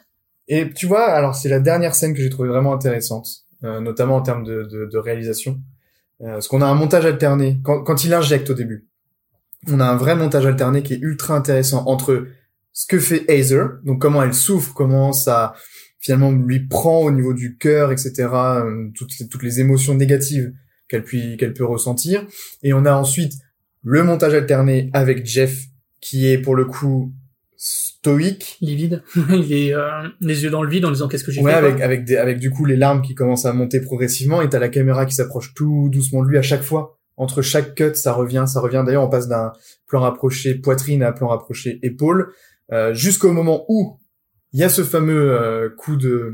Et 0.47 0.69
tu 0.73 0.85
vois, 0.85 1.03
alors 1.05 1.35
c'est 1.35 1.49
la 1.49 1.59
dernière 1.59 1.95
scène 1.95 2.13
que 2.13 2.21
j'ai 2.21 2.29
trouvée 2.29 2.49
vraiment 2.49 2.73
intéressante, 2.73 3.27
euh, 3.63 3.79
notamment 3.79 4.15
en 4.17 4.21
termes 4.21 4.43
de, 4.43 4.63
de, 4.63 4.89
de 4.91 4.97
réalisation. 4.97 5.59
Euh, 6.21 6.33
parce 6.33 6.47
qu'on 6.47 6.61
a 6.61 6.65
un 6.65 6.73
montage 6.75 7.05
alterné 7.05 7.59
quand, 7.63 7.83
quand 7.83 8.03
il 8.03 8.13
injecte 8.13 8.49
au 8.49 8.53
début. 8.53 8.87
On 9.69 9.79
a 9.79 9.85
un 9.85 9.95
vrai 9.95 10.15
montage 10.15 10.45
alterné 10.45 10.83
qui 10.83 10.93
est 10.93 10.99
ultra 11.01 11.35
intéressant 11.35 11.85
entre 11.87 12.27
ce 12.73 12.87
que 12.87 12.99
fait 12.99 13.25
Aether, 13.27 13.65
donc 13.83 14.01
comment 14.01 14.23
elle 14.23 14.33
souffre, 14.33 14.73
comment 14.73 15.13
ça 15.13 15.53
finalement 15.99 16.31
lui 16.31 16.61
prend 16.61 16.99
au 16.99 17.11
niveau 17.11 17.33
du 17.33 17.57
cœur, 17.57 17.91
etc. 17.91 18.11
euh, 18.33 18.89
toutes 18.95 19.11
les, 19.19 19.27
toutes 19.27 19.43
les 19.43 19.59
émotions 19.59 19.93
négatives 19.93 20.51
qu'elle 20.87 21.03
puis 21.03 21.37
qu'elle 21.37 21.53
peut 21.53 21.65
ressentir. 21.65 22.25
Et 22.63 22.73
on 22.73 22.85
a 22.85 22.93
ensuite 22.93 23.33
le 23.83 24.03
montage 24.03 24.33
alterné 24.33 24.89
avec 24.93 25.25
Jeff 25.25 25.65
qui 25.99 26.27
est 26.27 26.39
pour 26.39 26.55
le 26.55 26.65
coup 26.65 27.13
stoïque 27.55 28.57
Livide, 28.61 29.03
il 29.29 29.53
est 29.53 29.75
euh, 29.75 30.07
les 30.21 30.43
yeux 30.43 30.49
dans 30.49 30.63
le 30.63 30.69
vide 30.71 30.85
en 30.85 30.91
disant 30.91 31.07
qu'est-ce 31.07 31.23
que 31.23 31.31
j'ai 31.31 31.41
Ouais, 31.41 31.51
fait. 31.51 31.57
avec, 31.57 31.81
avec, 31.81 32.05
des, 32.05 32.17
avec 32.17 32.39
du 32.39 32.49
coup 32.49 32.65
les 32.65 32.75
larmes 32.77 33.03
qui 33.03 33.13
commencent 33.13 33.45
à 33.45 33.53
monter 33.53 33.79
progressivement 33.79 34.41
et 34.41 34.49
t'as 34.49 34.57
la 34.57 34.69
caméra 34.69 35.05
qui 35.05 35.13
s'approche 35.13 35.53
tout 35.53 35.89
doucement 35.91 36.23
de 36.23 36.29
lui 36.29 36.37
à 36.39 36.41
chaque 36.41 36.63
fois. 36.63 36.97
Entre 37.21 37.41
chaque 37.43 37.75
cut, 37.75 37.93
ça 37.93 38.13
revient, 38.13 38.45
ça 38.47 38.59
revient. 38.59 38.81
D'ailleurs, 38.83 39.03
on 39.03 39.09
passe 39.09 39.27
d'un 39.27 39.53
plan 39.87 39.99
rapproché 40.01 40.55
poitrine 40.55 41.03
à 41.03 41.09
un 41.09 41.11
plan 41.11 41.27
rapproché 41.27 41.79
épaule, 41.83 42.33
euh, 42.71 42.93
jusqu'au 42.95 43.31
moment 43.31 43.63
où 43.69 43.97
il 44.53 44.59
y 44.59 44.63
a 44.63 44.69
ce 44.69 44.83
fameux 44.83 45.31
euh, 45.31 45.69
coup 45.69 45.95
de, 45.97 46.33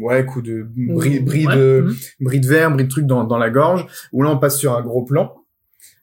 ouais, 0.00 0.24
coup 0.24 0.40
de 0.40 0.64
bris, 0.64 1.18
bris 1.18 1.46
Ouais, 1.46 1.56
de, 1.56 1.86
bris 2.20 2.38
de 2.40 2.46
verre, 2.46 2.70
bris 2.70 2.84
de 2.84 2.88
truc 2.88 3.06
dans, 3.06 3.24
dans 3.24 3.38
la 3.38 3.50
gorge, 3.50 3.86
où 4.12 4.22
là 4.22 4.30
on 4.30 4.38
passe 4.38 4.56
sur 4.56 4.72
un 4.76 4.82
gros 4.82 5.02
plan. 5.04 5.34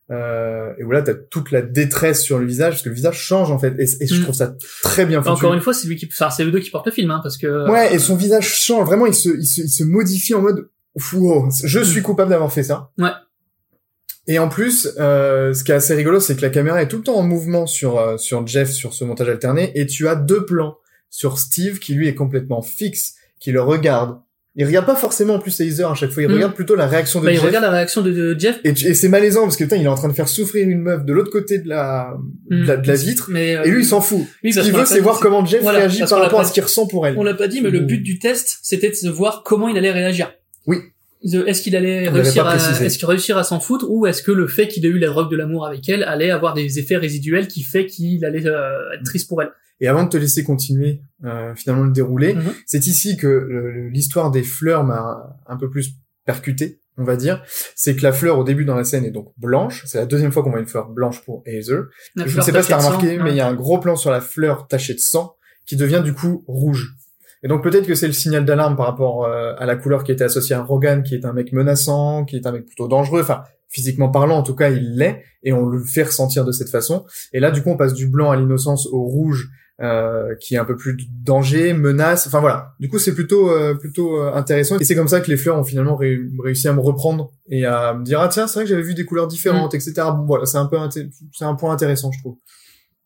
Euh, 0.10 0.72
et 0.78 0.84
où 0.84 0.92
là 0.92 1.02
t'as 1.02 1.14
toute 1.16 1.52
la 1.52 1.62
détresse 1.62 2.22
sur 2.22 2.40
le 2.40 2.46
visage 2.46 2.74
parce 2.74 2.82
que 2.82 2.88
le 2.90 2.96
visage 2.96 3.20
change 3.20 3.52
en 3.52 3.60
fait 3.60 3.76
et, 3.78 3.84
et 4.04 4.08
je 4.08 4.16
Mm. 4.20 4.24
trouve 4.24 4.36
ça 4.36 4.56
très 4.82 5.06
bien 5.06 5.22
foutu. 5.22 5.32
Encore 5.36 5.54
une 5.54 5.60
fois, 5.62 5.74
c'est 5.74 5.88
lui 5.88 5.96
qui, 5.98 6.08
enfin 6.12 6.30
c'est 6.30 6.44
eux 6.46 6.52
deux 6.52 6.60
qui 6.60 6.70
portent 6.70 6.86
le 6.86 6.92
film, 6.94 7.12
hein, 7.12 7.20
parce 7.24 7.38
que. 7.38 7.70
Ouais, 7.70 7.94
et 7.94 8.00
son 8.00 8.16
visage 8.16 8.48
change. 8.48 8.86
Vraiment, 8.86 9.06
il 9.06 9.14
se, 9.14 9.30
il 9.30 9.46
se, 9.46 9.62
il 9.62 9.70
se 9.70 9.84
modifie 9.84 10.34
en 10.34 10.42
mode, 10.42 10.70
wow, 11.14 11.50
je 11.64 11.80
suis 11.82 12.02
coupable 12.02 12.30
d'avoir 12.30 12.52
fait 12.54 12.64
ça. 12.64 12.90
Ouais. 12.98 13.10
Et 14.28 14.40
en 14.40 14.50
plus, 14.50 14.90
euh, 15.00 15.54
ce 15.54 15.64
qui 15.64 15.72
est 15.72 15.76
assez 15.76 15.94
rigolo, 15.96 16.20
c'est 16.20 16.36
que 16.36 16.42
la 16.42 16.50
caméra 16.50 16.82
est 16.82 16.88
tout 16.88 16.98
le 16.98 17.04
temps 17.04 17.16
en 17.16 17.24
mouvement 17.24 17.66
sur 17.66 17.98
euh, 17.98 18.18
sur 18.18 18.46
Jeff 18.46 18.70
sur 18.72 18.94
ce 18.94 19.04
montage 19.06 19.30
alterné, 19.30 19.72
et 19.76 19.86
tu 19.86 20.08
as 20.08 20.16
deux 20.16 20.46
plans 20.46 20.78
sur 21.10 21.40
Steve 21.40 21.80
qui 21.80 21.94
lui 21.94 22.08
est 22.08 22.16
complètement 22.16 22.62
fixe, 22.62 23.14
qui 23.40 23.52
le 23.52 23.62
regarde. 23.62 24.18
Il 24.60 24.66
regarde 24.66 24.88
pas 24.88 24.96
forcément 24.96 25.36
en 25.36 25.40
plus 25.40 25.62
Hazer 25.62 25.90
à 25.92 25.94
chaque 25.94 26.10
fois, 26.10 26.24
il 26.24 26.30
Mm. 26.30 26.34
regarde 26.34 26.54
plutôt 26.56 26.76
la 26.76 26.88
réaction 26.88 27.20
de 27.22 27.26
Bah, 27.26 27.32
il 27.32 27.36
Jeff. 27.36 27.46
regarde 27.46 27.64
la 27.66 27.70
réaction 27.72 28.02
de, 28.02 28.12
de 28.12 28.40
Jeff. 28.40 28.60
Et, 28.64 28.74
c'est 28.96 29.08
malaisant 29.08 29.44
parce 29.44 29.56
que 29.56 29.64
putain, 29.64 29.76
il 29.78 29.84
est 29.84 29.88
en 29.88 29.94
train 29.96 30.08
de 30.08 30.14
faire 30.14 30.28
souffrir 30.28 30.68
une 30.68 30.80
meuf 30.82 31.06
de 31.06 31.14
l'autre 31.14 31.30
côté 31.32 31.60
de 31.60 31.70
la, 31.70 32.18
de 32.50 32.66
la, 32.66 32.76
de 32.78 32.88
la 32.88 32.96
vitre, 32.96 33.28
Mais, 33.32 33.56
euh, 33.56 33.64
et 33.66 33.70
lui 33.70 33.84
il 33.84 33.86
s'en 33.86 34.02
fout. 34.02 34.26
oui, 34.44 34.52
ce 34.52 34.62
qu'il 34.62 34.74
veut, 34.74 34.84
c'est 34.86 35.00
voir 35.00 35.20
comment 35.20 35.46
Jeff 35.46 35.62
Voilà, 35.62 35.78
réagit 35.80 36.00
par 36.10 36.20
rapport 36.20 36.40
à 36.40 36.44
ce 36.44 36.54
qu'il 36.54 36.64
ressent 36.64 36.88
pour 36.88 37.06
elle. 37.06 37.16
On 37.20 37.24
l'a 37.24 37.36
pas 37.36 37.48
dit, 37.48 37.62
mais 37.62 37.70
le 37.70 37.82
Mmh. 37.82 37.86
but 37.86 38.00
du 38.00 38.18
test, 38.18 38.58
c'était 38.64 38.92
de 39.04 39.10
voir 39.12 39.44
comment 39.46 39.70
il 39.70 39.78
allait 39.78 39.92
réagir. 39.92 40.34
Oui. 40.66 40.78
Est-ce 41.24 41.62
qu'il 41.62 41.76
allait 41.76 42.10
réussir 42.10 42.46
à, 42.48 42.56
précisé. 42.56 42.86
est-ce 42.86 42.98
qu'il 42.98 43.08
réussir 43.08 43.38
à 43.38 43.44
s'en 43.44 43.60
foutre, 43.60 43.86
ou 43.90 44.06
est-ce 44.06 44.22
que 44.22 44.32
le 44.32 44.48
fait 44.48 44.68
qu'il 44.68 44.86
ait 44.86 44.90
eu 44.90 45.00
la 45.00 45.08
drogue 45.08 45.32
de 45.32 45.36
l'amour 45.36 45.66
avec 45.66 45.88
elle 45.90 46.04
allait 46.04 46.30
avoir 46.32 46.54
des 46.54 46.80
effets 46.80 46.98
résiduels 46.98 47.48
qui 47.48 47.64
fait 47.64 47.86
qu'il 47.86 48.24
allait 48.26 48.46
euh, 48.46 48.94
être 48.94 49.04
triste 49.04 49.28
pour 49.28 49.42
elle? 49.42 49.50
Et 49.80 49.88
avant 49.88 50.04
de 50.04 50.10
te 50.10 50.18
laisser 50.18 50.44
continuer 50.44 51.02
euh, 51.24 51.54
finalement 51.56 51.84
le 51.84 51.92
déroulé, 51.92 52.34
Mhm. 52.34 52.54
c'est 52.66 52.88
ici 52.88 53.16
que 53.18 53.90
l'histoire 53.92 54.32
des 54.32 54.44
fleurs 54.44 54.84
m'a 54.84 55.38
un 55.48 55.58
peu 55.58 55.70
plus 55.70 55.92
percuté, 56.26 56.80
on 56.98 57.04
va 57.04 57.16
dire. 57.16 57.44
C'est 57.76 57.96
que 57.96 58.02
la 58.04 58.12
fleur 58.12 58.40
au 58.40 58.44
début 58.44 58.66
dans 58.66 58.76
la 58.76 58.84
scène 58.84 59.06
est 59.06 59.12
donc 59.12 59.34
blanche. 59.38 59.84
C'est 59.86 60.00
la 60.00 60.06
deuxième 60.06 60.32
fois 60.32 60.44
qu'on 60.44 60.50
voit 60.52 60.60
une 60.60 60.68
fleur 60.68 60.90
blanche 60.90 61.24
pour. 61.24 61.44
La 61.46 61.54
Je 62.26 62.38
ne 62.38 62.42
sais 62.42 62.52
pas 62.52 62.64
si 62.64 62.70
t'as 62.70 62.78
remarqué, 62.78 63.18
sang, 63.18 63.24
mais 63.24 63.32
il 63.32 63.38
y 63.38 63.40
a 63.40 63.48
un 63.48 63.54
gros 63.54 63.80
plan 63.80 63.96
sur 63.96 64.12
la 64.12 64.22
fleur 64.22 64.68
tachée 64.68 64.94
de 64.94 65.00
sang 65.00 65.36
qui 65.66 65.76
devient 65.76 66.02
du 66.04 66.14
coup 66.14 66.44
rouge. 66.48 66.96
Et 67.44 67.48
donc 67.48 67.64
peut-être 67.64 67.86
que 67.86 67.96
c'est 67.96 68.08
le 68.08 68.14
signal 68.14 68.46
d'alarme 68.46 68.76
par 68.76 68.86
rapport 68.88 69.26
euh, 69.26 69.54
à 69.58 69.66
la 69.66 69.76
couleur 69.76 70.04
qui 70.04 70.12
était 70.12 70.24
associée 70.24 70.56
à 70.56 70.62
Rogan, 70.64 71.04
qui 71.04 71.16
est 71.16 71.26
un 71.26 71.34
mec 71.34 71.54
menaçant, 71.54 72.26
qui 72.26 72.36
est 72.36 72.46
un 72.48 72.52
mec 72.52 72.66
plutôt 72.66 72.88
dangereux. 72.88 73.22
Enfin, 73.22 73.44
physiquement 73.70 74.10
parlant, 74.10 74.38
en 74.38 74.44
tout 74.44 74.56
cas, 74.56 74.70
il 74.70 74.96
l'est, 74.98 75.24
et 75.44 75.54
on 75.54 75.66
le 75.66 75.84
fait 75.84 76.04
ressentir 76.04 76.46
de 76.46 76.52
cette 76.52 76.70
façon. 76.70 77.06
Et 77.34 77.40
là, 77.40 77.52
du 77.52 77.62
coup, 77.62 77.70
on 77.70 77.78
passe 77.78 77.94
du 77.94 78.08
blanc 78.08 78.32
à 78.32 78.36
l'innocence 78.38 78.88
au 78.88 79.04
rouge, 79.04 79.50
euh, 79.80 80.34
qui 80.40 80.56
est 80.56 80.58
un 80.58 80.66
peu 80.66 80.76
plus 80.76 80.96
de 80.96 81.04
danger, 81.24 81.74
menace. 81.74 82.26
Enfin 82.26 82.40
voilà. 82.40 82.74
Du 82.80 82.90
coup, 82.90 82.98
c'est 82.98 83.14
plutôt 83.14 83.52
euh, 83.52 83.76
plutôt 83.76 84.20
euh, 84.20 84.34
intéressant. 84.34 84.80
Et 84.80 84.86
c'est 84.86 84.96
comme 84.96 85.08
ça 85.08 85.22
que 85.22 85.30
les 85.30 85.38
fleurs 85.38 85.60
ont 85.60 85.64
finalement 85.64 85.96
ré- 85.96 86.18
réussi 86.44 86.68
à 86.68 86.74
me 86.74 86.80
reprendre 86.80 87.30
et 87.50 87.66
à 87.66 87.94
me 87.94 88.04
dire 88.04 88.20
ah 88.20 88.28
tiens, 88.30 88.48
c'est 88.48 88.56
vrai 88.56 88.64
que 88.64 88.70
j'avais 88.70 88.82
vu 88.82 88.96
des 88.96 89.06
couleurs 89.06 89.28
différentes, 89.28 89.76
etc. 89.76 89.94
Bon, 90.16 90.26
voilà, 90.26 90.48
c'est 90.48 90.58
un 90.58 90.66
peu 90.66 90.78
c'est 90.92 91.46
un 91.46 91.54
point 91.54 91.72
intéressant, 91.72 92.12
je 92.12 92.20
trouve. 92.22 92.38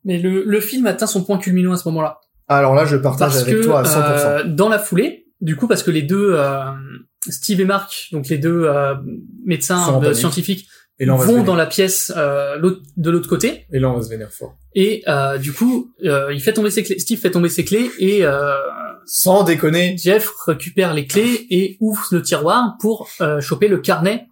Mais 0.06 0.18
le, 0.18 0.44
le 0.46 0.60
film 0.62 0.86
atteint 0.88 1.08
son 1.08 1.24
point 1.26 1.38
culminant 1.40 1.74
à 1.74 1.78
ce 1.78 1.88
moment-là. 1.90 2.20
Alors 2.58 2.76
là, 2.76 2.86
je 2.86 2.96
partage 2.98 3.32
Parce 3.34 3.42
avec 3.44 3.58
que 3.58 3.64
toi 3.64 3.80
à 3.80 3.84
100%. 3.84 3.88
euh, 3.96 4.44
dans 4.46 4.70
la 4.70 4.80
foulée, 4.80 5.26
du 5.42 5.56
coup, 5.56 5.68
parce 5.68 5.84
que 5.84 5.92
les 5.92 6.02
deux 6.02 6.34
euh, 6.34 6.64
Steve 7.30 7.62
et 7.62 7.66
Mark, 7.66 8.10
donc 8.12 8.28
les 8.30 8.38
deux 8.38 8.64
euh, 8.66 8.96
médecins 9.46 10.02
euh, 10.04 10.14
scientifiques, 10.14 10.68
Et 11.00 11.06
là, 11.06 11.16
vont 11.16 11.44
dans 11.44 11.56
la 11.56 11.66
pièce 11.66 12.12
euh, 12.16 12.60
de 12.98 13.10
l'autre 13.12 13.30
côté. 13.30 13.66
Et 13.72 13.80
là, 13.80 13.90
on 13.90 13.96
va 13.98 14.04
se 14.04 14.10
vénérer 14.10 14.30
fort. 14.32 14.56
Et 14.76 15.04
euh, 15.08 15.38
du 15.38 15.54
coup, 15.54 15.92
euh, 16.04 16.34
il 16.34 16.42
fait 16.42 16.54
tomber 16.54 16.70
ses 16.72 16.84
clés. 16.84 17.00
Steve 17.00 17.20
fait 17.20 17.32
tomber 17.32 17.50
ses 17.50 17.64
clés 17.66 17.90
et 18.00 18.26
euh, 18.26 18.54
Sans 19.06 19.44
déconner. 19.44 19.96
Jeff 19.98 20.30
récupère 20.46 20.94
les 20.94 21.06
clés 21.08 21.48
et 21.50 21.78
ouvre 21.80 22.06
le 22.12 22.22
tiroir 22.22 22.76
pour 22.80 23.10
euh, 23.22 23.40
choper 23.42 23.68
le 23.68 23.80
carnet, 23.80 24.28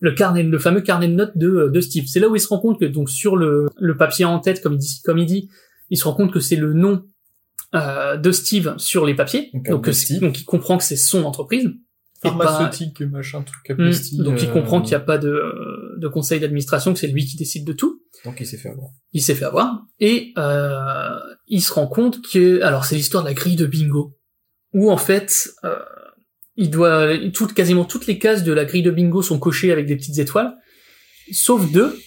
le 0.00 0.12
carnet, 0.12 0.42
le 0.42 0.58
fameux 0.58 0.80
carnet 0.82 1.08
de 1.08 1.14
notes 1.14 1.36
de, 1.36 1.68
de 1.72 1.80
Steve. 1.80 2.04
C'est 2.06 2.20
là 2.20 2.28
où 2.28 2.36
il 2.36 2.40
se 2.40 2.48
rend 2.48 2.58
compte 2.60 2.78
que 2.80 2.84
donc 2.84 3.08
sur 3.10 3.36
le, 3.36 3.66
le 3.78 3.96
papier 3.96 4.24
en 4.24 4.38
tête, 4.40 4.62
comme 4.62 4.74
il 4.74 4.78
dit, 4.78 5.00
comme 5.04 5.18
il 5.18 5.26
dit, 5.26 5.48
il 5.90 5.96
se 5.98 6.04
rend 6.04 6.14
compte 6.14 6.32
que 6.32 6.40
c'est 6.40 6.56
le 6.56 6.72
nom 6.72 7.04
euh, 7.74 8.16
de 8.16 8.30
Steve 8.32 8.74
sur 8.78 9.04
les 9.06 9.14
papiers. 9.14 9.50
Donc, 9.52 9.68
Donc, 9.68 9.88
euh, 9.88 9.92
Steve. 9.92 10.20
donc 10.20 10.38
il 10.40 10.44
comprend 10.44 10.78
que 10.78 10.84
c'est 10.84 10.96
son 10.96 11.24
entreprise. 11.24 11.66
Et 12.26 12.28
pas- 12.30 12.38
Pharmaceutique, 12.46 13.02
machin, 13.02 13.42
truc 13.42 13.68
apostille, 13.70 14.18
donc 14.20 14.40
il 14.42 14.48
euh, 14.48 14.52
comprend 14.52 14.80
qu'il 14.80 14.90
n'y 14.90 14.94
a 14.94 15.00
pas 15.00 15.18
de, 15.18 15.42
de 15.98 16.08
conseil 16.08 16.40
d'administration, 16.40 16.94
que 16.94 16.98
c'est 16.98 17.06
lui 17.08 17.26
qui 17.26 17.36
décide 17.36 17.66
de 17.66 17.74
tout. 17.74 18.00
Donc 18.24 18.36
il 18.40 18.46
s'est 18.46 18.56
fait 18.56 18.70
avoir. 18.70 18.88
il 19.12 19.22
s'est 19.22 19.34
fait 19.34 19.44
avoir 19.44 19.82
et 20.00 20.32
euh, 20.38 21.18
il 21.48 21.60
se 21.60 21.70
rend 21.74 21.86
compte 21.86 22.22
que 22.26 22.62
alors 22.62 22.86
c'est 22.86 22.94
l'histoire 22.96 23.22
de 23.24 23.28
la 23.28 23.34
grille 23.34 23.56
de 23.56 23.66
bingo 23.66 24.16
où 24.72 24.90
en 24.90 24.96
fait 24.96 25.50
euh, 25.64 25.76
il 26.56 26.70
doit 26.70 27.10
toutes 27.34 27.52
quasiment 27.52 27.84
toutes 27.84 28.06
les 28.06 28.18
cases 28.18 28.42
de 28.44 28.52
la 28.54 28.64
grille 28.64 28.82
de 28.82 28.90
bingo 28.90 29.20
sont 29.20 29.38
cochées 29.38 29.70
avec 29.72 29.84
des 29.84 29.96
petites 29.96 30.18
étoiles 30.18 30.54
sauf 31.32 31.70
deux 31.70 31.98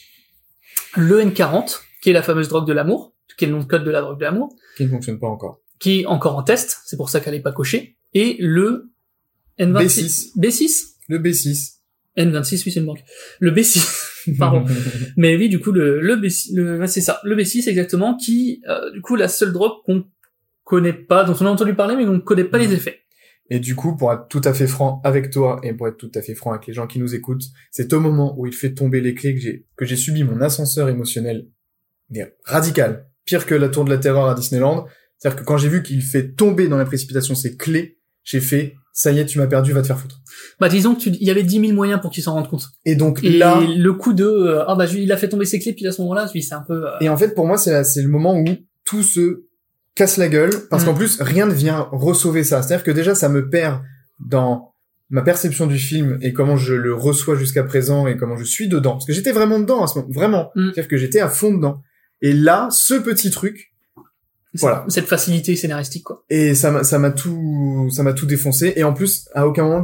le 0.95 1.22
N40 1.24 1.80
qui 2.01 2.09
est 2.09 2.13
la 2.13 2.24
fameuse 2.24 2.47
drogue 2.47 2.68
de 2.68 2.74
l'amour 2.74 3.13
qui 3.38 3.45
est 3.45 3.47
le 3.47 3.53
nom 3.53 3.59
de 3.61 3.68
code 3.68 3.84
de 3.84 3.91
la 3.91 4.01
drogue 4.01 4.18
de 4.18 4.24
l'amour 4.24 4.55
Qui 4.78 4.86
ne 4.86 4.89
fonctionne 4.89 5.19
pas 5.19 5.28
encore. 5.28 5.59
qui 5.80 6.01
est 6.01 6.05
encore 6.05 6.38
en 6.38 6.43
test 6.43 6.78
c'est 6.86 6.97
pour 6.97 7.09
ça 7.09 7.19
qu'elle 7.19 7.34
est 7.36 7.41
pas 7.41 7.51
cochée. 7.51 7.97
Et 8.13 8.38
le 8.39 8.91
N26 9.59 10.38
B6 10.38 10.93
Le 11.09 11.19
B6. 11.19 11.73
N26 12.17 12.63
oui 12.65 12.71
c'est 12.71 12.80
une 12.80 12.86
banque. 12.86 13.03
Le 13.39 13.51
B6 13.51 14.36
pardon. 14.38 14.65
Mais 15.17 15.36
oui, 15.36 15.49
du 15.49 15.59
coup, 15.59 15.71
le, 15.71 16.01
le 16.01 16.15
B6, 16.15 16.55
le, 16.55 16.88
c'est 16.88 17.01
ça, 17.01 17.19
le 17.23 17.36
B6 17.36 17.69
exactement, 17.69 18.15
qui, 18.17 18.61
euh, 18.67 18.91
du 18.91 19.01
coup, 19.01 19.15
la 19.15 19.28
seule 19.28 19.53
drogue 19.53 19.84
qu'on 19.86 20.05
connaît 20.63 20.93
pas, 20.93 21.23
dont 21.23 21.36
on 21.39 21.45
a 21.45 21.49
entendu 21.49 21.75
parler, 21.75 21.95
mais 21.95 22.05
dont 22.05 22.15
on 22.15 22.19
connaît 22.19 22.43
pas 22.43 22.57
les 22.57 22.73
effets. 22.73 22.99
Et 23.49 23.59
du 23.59 23.75
coup, 23.75 23.95
pour 23.95 24.11
être 24.11 24.28
tout 24.28 24.41
à 24.43 24.53
fait 24.53 24.67
franc 24.67 24.99
avec 25.05 25.30
toi 25.30 25.61
et 25.63 25.73
pour 25.73 25.88
être 25.88 25.95
tout 25.95 26.11
à 26.15 26.21
fait 26.21 26.36
franc 26.36 26.51
avec 26.51 26.67
les 26.67 26.73
gens 26.73 26.88
qui 26.88 26.99
nous 26.99 27.15
écoutent, 27.15 27.45
c'est 27.71 27.93
au 27.93 28.01
moment 28.01 28.38
où 28.38 28.45
il 28.45 28.53
fait 28.53 28.73
tomber 28.73 28.99
les 28.99 29.13
clés 29.13 29.36
que 29.36 29.39
j'ai 29.39 29.65
que 29.78 29.86
j'ai 29.86 29.95
subi 29.95 30.25
mon 30.25 30.41
ascenseur 30.41 30.89
émotionnel 30.89 31.47
mais 32.09 32.36
radical, 32.43 33.09
pire 33.28 33.45
que 33.45 33.53
la 33.53 33.69
tour 33.69 33.86
de 33.86 33.91
la 33.91 33.97
terreur 33.99 34.28
à 34.28 34.34
Disneyland. 34.34 34.88
C'est-à-dire 35.19 35.39
que 35.39 35.45
quand 35.45 35.57
j'ai 35.57 35.69
vu 35.69 35.84
qu'il 35.84 36.01
fait 36.01 36.30
tomber 36.34 36.67
dans 36.67 36.78
la 36.78 36.86
précipitation 36.86 37.36
ses 37.36 37.55
clés, 37.55 37.99
j'ai 38.23 38.39
fait 38.39 38.73
ça 38.93 39.11
y 39.11 39.19
est, 39.19 39.25
tu 39.28 39.38
m'as 39.38 39.45
perdu, 39.45 39.73
va 39.73 39.82
te 39.84 39.88
faire 39.88 39.99
foutre. 39.99 40.21
Bah, 40.59 40.69
disons 40.69 40.95
que 40.95 41.01
tu, 41.01 41.09
il 41.09 41.23
y 41.23 41.30
avait 41.30 41.43
10 41.43 41.59
000 41.59 41.73
moyens 41.73 42.01
pour 42.01 42.09
qu'il 42.09 42.23
s'en 42.23 42.34
rende 42.34 42.49
compte. 42.49 42.65
Et 42.84 42.95
donc 42.95 43.23
Et 43.23 43.30
là, 43.30 43.59
le 43.61 43.93
coup 43.93 44.13
de, 44.13 44.25
euh, 44.25 44.63
ah 44.67 44.73
bah, 44.73 44.88
il 44.88 45.11
a 45.11 45.17
fait 45.17 45.30
tomber 45.30 45.45
ses 45.45 45.59
clés, 45.59 45.73
puis 45.73 45.86
à 45.86 45.91
ce 45.91 46.01
moment-là, 46.01 46.28
lui, 46.34 46.41
c'est 46.41 46.55
un 46.55 46.63
peu, 46.67 46.88
euh, 46.88 46.91
Et 46.99 47.07
en 47.07 47.15
fait, 47.15 47.36
pour 47.36 47.45
moi, 47.45 47.59
c'est 47.59 47.84
c'est 47.84 48.01
le 48.01 48.07
moment 48.07 48.36
où 48.39 48.45
tout 48.86 49.03
se 49.03 49.43
casse 49.93 50.17
la 50.17 50.28
gueule, 50.30 50.49
parce 50.71 50.82
Mm. 50.82 50.86
qu'en 50.88 50.93
plus, 50.95 51.21
rien 51.21 51.45
ne 51.45 51.53
vient 51.53 51.88
ressauver 51.91 52.43
ça. 52.43 52.63
C'est-à-dire 52.63 52.84
que 52.84 52.89
déjà, 52.89 53.13
ça 53.13 53.30
me 53.30 53.47
perd 53.49 53.82
dans 54.19 54.73
ma 55.11 55.21
perception 55.21 55.67
du 55.67 55.78
film 55.78 56.17
et 56.23 56.34
comment 56.34 56.57
je 56.57 56.73
le 56.73 56.95
reçois 56.95 57.36
jusqu'à 57.36 57.63
présent 57.63 58.07
et 58.07 58.17
comment 58.17 58.36
je 58.36 58.43
suis 58.45 58.67
dedans. 58.67 58.93
Parce 58.93 59.05
que 59.05 59.13
j'étais 59.13 59.32
vraiment 59.32 59.59
dedans 59.59 59.84
à 59.84 59.88
ce 59.88 59.99
moment, 59.99 60.11
vraiment. 60.11 60.49
Mm. 60.55 60.71
C'est-à-dire 60.73 60.88
que 60.88 60.97
j'étais 60.97 61.19
à 61.19 61.30
fond 61.30 61.53
dedans. 61.53 61.84
Et 62.22 62.34
là, 62.34 62.68
ce 62.72 62.95
petit 62.95 63.30
truc, 63.32 63.74
voilà. 64.55 64.86
cette 64.88 65.07
facilité 65.07 65.55
scénaristique, 65.55 66.03
quoi. 66.03 66.24
Et 66.30 66.55
ça 66.55 66.72
m'a, 66.72 66.84
ça 66.84 66.99
m'a 66.99 67.11
tout, 67.11 67.89
ça 67.91 68.03
m'a 68.03 68.13
tout 68.13 68.26
défoncé. 68.26 68.74
Et 68.76 68.84
en 68.84 68.93
plus, 68.93 69.28
à 69.34 69.47
aucun 69.47 69.63
moment, 69.63 69.84